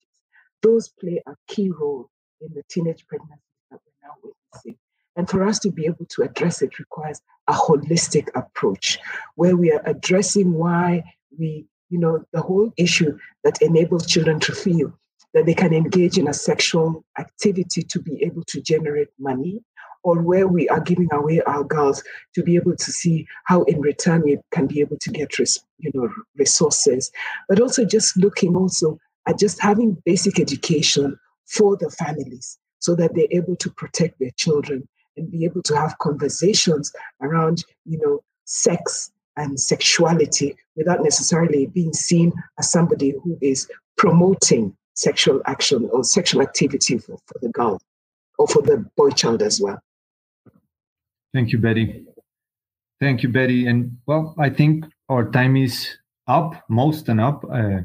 Those 0.61 0.89
play 0.89 1.21
a 1.27 1.35
key 1.47 1.69
role 1.71 2.09
in 2.39 2.53
the 2.53 2.63
teenage 2.69 3.05
pregnancies 3.07 3.41
that 3.71 3.79
we're 3.85 4.07
now 4.07 4.15
witnessing. 4.23 4.77
And 5.15 5.29
for 5.29 5.43
us 5.43 5.59
to 5.59 5.71
be 5.71 5.85
able 5.85 6.05
to 6.05 6.23
address 6.23 6.61
it 6.61 6.79
requires 6.79 7.21
a 7.47 7.53
holistic 7.53 8.29
approach 8.35 8.99
where 9.35 9.57
we 9.57 9.71
are 9.71 9.81
addressing 9.85 10.53
why 10.53 11.03
we 11.37 11.65
you 11.91 11.99
know, 11.99 12.25
the 12.31 12.41
whole 12.41 12.71
issue 12.77 13.17
that 13.43 13.61
enables 13.61 14.07
children 14.07 14.39
to 14.39 14.53
feel 14.53 14.91
that 15.33 15.45
they 15.45 15.53
can 15.53 15.73
engage 15.73 16.17
in 16.17 16.27
a 16.27 16.33
sexual 16.33 17.03
activity 17.19 17.83
to 17.83 17.99
be 17.99 18.23
able 18.23 18.43
to 18.45 18.61
generate 18.61 19.09
money, 19.19 19.61
or 20.03 20.21
where 20.21 20.47
we 20.47 20.67
are 20.69 20.79
giving 20.79 21.09
away 21.11 21.41
our 21.41 21.63
girls 21.63 22.03
to 22.33 22.41
be 22.41 22.55
able 22.55 22.75
to 22.75 22.91
see 22.91 23.27
how 23.45 23.63
in 23.63 23.79
return 23.81 24.21
we 24.23 24.39
can 24.51 24.65
be 24.67 24.79
able 24.81 24.97
to 24.97 25.11
get 25.11 25.37
you 25.37 25.91
know 25.93 26.09
resources. 26.35 27.11
But 27.47 27.61
also 27.61 27.85
just 27.85 28.17
looking 28.17 28.55
also 28.55 28.97
at 29.27 29.37
just 29.37 29.61
having 29.61 30.01
basic 30.05 30.39
education 30.39 31.19
for 31.45 31.77
the 31.77 31.89
families 31.89 32.57
so 32.79 32.95
that 32.95 33.13
they're 33.13 33.27
able 33.31 33.55
to 33.57 33.69
protect 33.69 34.19
their 34.19 34.31
children 34.37 34.87
and 35.17 35.29
be 35.29 35.45
able 35.45 35.61
to 35.63 35.75
have 35.75 35.97
conversations 35.99 36.91
around 37.21 37.63
you 37.85 37.99
know 37.99 38.21
sex 38.45 39.11
and 39.41 39.59
sexuality 39.59 40.55
without 40.75 41.03
necessarily 41.03 41.65
being 41.67 41.93
seen 41.93 42.31
as 42.59 42.71
somebody 42.71 43.11
who 43.23 43.37
is 43.41 43.69
promoting 43.97 44.75
sexual 44.93 45.41
action 45.45 45.89
or 45.91 46.03
sexual 46.03 46.41
activity 46.41 46.97
for, 46.97 47.17
for 47.25 47.39
the 47.41 47.49
girl 47.49 47.79
or 48.37 48.47
for 48.47 48.61
the 48.61 48.77
boy 48.95 49.09
child 49.09 49.41
as 49.41 49.59
well. 49.59 49.79
Thank 51.33 51.51
you, 51.51 51.59
Betty. 51.59 52.05
Thank 52.99 53.23
you, 53.23 53.29
Betty. 53.29 53.67
And 53.67 53.97
well, 54.05 54.35
I 54.37 54.49
think 54.49 54.85
our 55.09 55.29
time 55.31 55.55
is 55.57 55.97
up, 56.27 56.53
most 56.69 57.09
and 57.09 57.19
up. 57.19 57.43
Uh, 57.51 57.81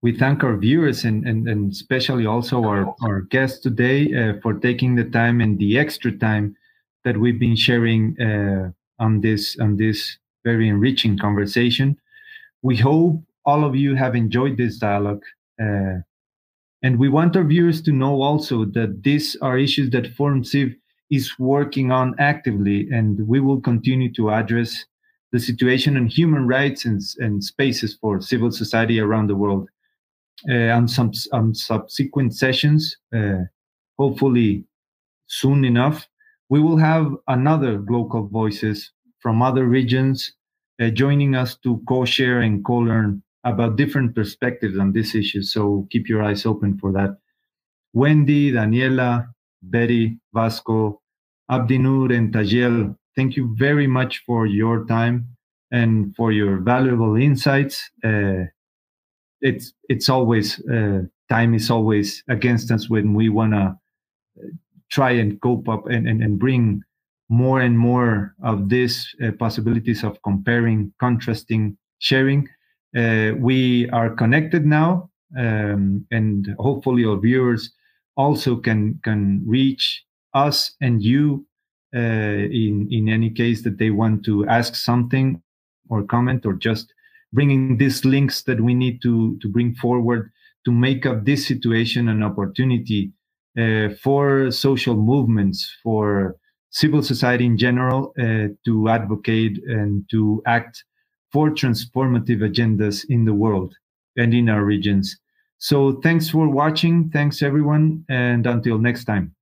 we 0.00 0.16
thank 0.16 0.44
our 0.44 0.56
viewers 0.56 1.04
and, 1.04 1.26
and, 1.26 1.48
and 1.48 1.72
especially 1.72 2.24
also 2.26 2.62
our, 2.64 2.94
our 3.02 3.22
guests 3.22 3.58
today 3.58 4.14
uh, 4.14 4.40
for 4.42 4.54
taking 4.54 4.94
the 4.94 5.04
time 5.04 5.40
and 5.40 5.58
the 5.58 5.76
extra 5.76 6.12
time 6.12 6.54
that 7.04 7.16
we've 7.16 7.40
been 7.40 7.56
sharing 7.56 8.16
uh, 8.20 8.70
on 9.00 9.20
this 9.20 9.58
on 9.58 9.76
this 9.76 10.18
very 10.44 10.68
enriching 10.68 11.18
conversation. 11.18 11.96
We 12.62 12.76
hope 12.76 13.22
all 13.44 13.64
of 13.64 13.74
you 13.76 13.94
have 13.94 14.14
enjoyed 14.14 14.56
this 14.56 14.78
dialogue. 14.78 15.22
Uh, 15.60 15.98
and 16.82 16.98
we 16.98 17.08
want 17.08 17.36
our 17.36 17.44
viewers 17.44 17.82
to 17.82 17.92
know 17.92 18.22
also 18.22 18.64
that 18.64 19.02
these 19.02 19.36
are 19.42 19.58
issues 19.58 19.90
that 19.90 20.14
Forum 20.14 20.44
Civ 20.44 20.74
is 21.10 21.38
working 21.38 21.90
on 21.90 22.14
actively, 22.18 22.88
and 22.90 23.26
we 23.26 23.40
will 23.40 23.60
continue 23.60 24.12
to 24.12 24.30
address 24.30 24.84
the 25.32 25.40
situation 25.40 25.96
on 25.96 26.06
human 26.06 26.46
rights 26.46 26.84
and, 26.84 27.02
and 27.18 27.42
spaces 27.42 27.96
for 28.00 28.20
civil 28.20 28.50
society 28.50 29.00
around 29.00 29.26
the 29.26 29.36
world. 29.36 29.68
Uh, 30.48 30.70
on 30.70 30.86
some 30.86 31.10
on 31.32 31.52
subsequent 31.52 32.32
sessions, 32.32 32.96
uh, 33.16 33.40
hopefully 33.98 34.64
soon 35.26 35.64
enough, 35.64 36.06
we 36.48 36.60
will 36.60 36.76
have 36.76 37.12
another 37.26 37.78
Global 37.78 38.28
voices 38.28 38.92
from 39.20 39.42
other 39.42 39.66
regions 39.66 40.32
uh, 40.80 40.88
joining 40.90 41.34
us 41.34 41.56
to 41.56 41.82
co-share 41.88 42.40
and 42.40 42.64
co-learn 42.64 43.22
about 43.44 43.76
different 43.76 44.14
perspectives 44.14 44.78
on 44.78 44.92
this 44.92 45.14
issue. 45.14 45.42
So 45.42 45.86
keep 45.90 46.08
your 46.08 46.22
eyes 46.22 46.46
open 46.46 46.78
for 46.78 46.92
that. 46.92 47.16
Wendy, 47.92 48.52
Daniela, 48.52 49.28
Betty, 49.62 50.18
Vasco, 50.34 51.00
Abdinur, 51.50 52.14
and 52.14 52.32
Tajiel, 52.32 52.96
thank 53.16 53.36
you 53.36 53.54
very 53.56 53.86
much 53.86 54.22
for 54.26 54.46
your 54.46 54.84
time 54.84 55.26
and 55.70 56.14
for 56.14 56.30
your 56.32 56.58
valuable 56.58 57.16
insights. 57.16 57.90
Uh, 58.04 58.44
it's 59.40 59.72
it's 59.88 60.08
always 60.08 60.60
uh, 60.68 61.02
time 61.28 61.54
is 61.54 61.70
always 61.70 62.22
against 62.28 62.70
us 62.70 62.88
when 62.90 63.14
we 63.14 63.28
want 63.28 63.52
to 63.52 63.58
uh, 63.58 64.48
try 64.90 65.10
and 65.10 65.40
cope 65.40 65.68
up 65.68 65.86
and, 65.86 66.08
and, 66.08 66.22
and 66.22 66.38
bring 66.38 66.82
more 67.28 67.60
and 67.60 67.78
more 67.78 68.34
of 68.42 68.68
these 68.68 69.14
uh, 69.22 69.32
possibilities 69.32 70.02
of 70.02 70.20
comparing, 70.22 70.92
contrasting, 70.98 71.76
sharing. 71.98 72.48
Uh, 72.96 73.32
we 73.38 73.88
are 73.90 74.10
connected 74.10 74.64
now, 74.64 75.10
um, 75.38 76.06
and 76.10 76.54
hopefully 76.58 77.04
our 77.04 77.18
viewers 77.18 77.72
also 78.16 78.56
can 78.56 78.98
can 79.04 79.42
reach 79.46 80.04
us 80.34 80.72
and 80.80 81.02
you 81.02 81.46
uh, 81.94 81.98
in 81.98 82.88
in 82.90 83.08
any 83.08 83.30
case 83.30 83.62
that 83.62 83.78
they 83.78 83.90
want 83.90 84.24
to 84.24 84.46
ask 84.46 84.74
something 84.74 85.40
or 85.90 86.02
comment 86.02 86.44
or 86.44 86.54
just 86.54 86.92
bringing 87.32 87.76
these 87.78 88.04
links 88.04 88.42
that 88.42 88.60
we 88.60 88.74
need 88.74 89.00
to 89.02 89.38
to 89.38 89.48
bring 89.48 89.74
forward 89.74 90.30
to 90.64 90.72
make 90.72 91.06
up 91.06 91.24
this 91.24 91.46
situation 91.46 92.08
an 92.08 92.22
opportunity 92.22 93.12
uh, 93.58 93.88
for 94.02 94.50
social 94.50 94.96
movements 94.96 95.76
for 95.82 96.36
civil 96.80 97.02
society 97.02 97.44
in 97.44 97.56
general 97.66 98.00
uh, 98.18 98.46
to 98.64 98.88
advocate 98.88 99.56
and 99.66 100.08
to 100.10 100.20
act 100.46 100.84
for 101.32 101.50
transformative 101.50 102.40
agendas 102.50 103.04
in 103.08 103.24
the 103.24 103.34
world 103.34 103.74
and 104.16 104.32
in 104.32 104.48
our 104.48 104.64
regions. 104.64 105.16
So 105.58 106.00
thanks 106.04 106.30
for 106.30 106.48
watching. 106.48 107.10
Thanks 107.10 107.42
everyone. 107.42 108.04
And 108.08 108.46
until 108.46 108.78
next 108.78 109.04
time. 109.04 109.34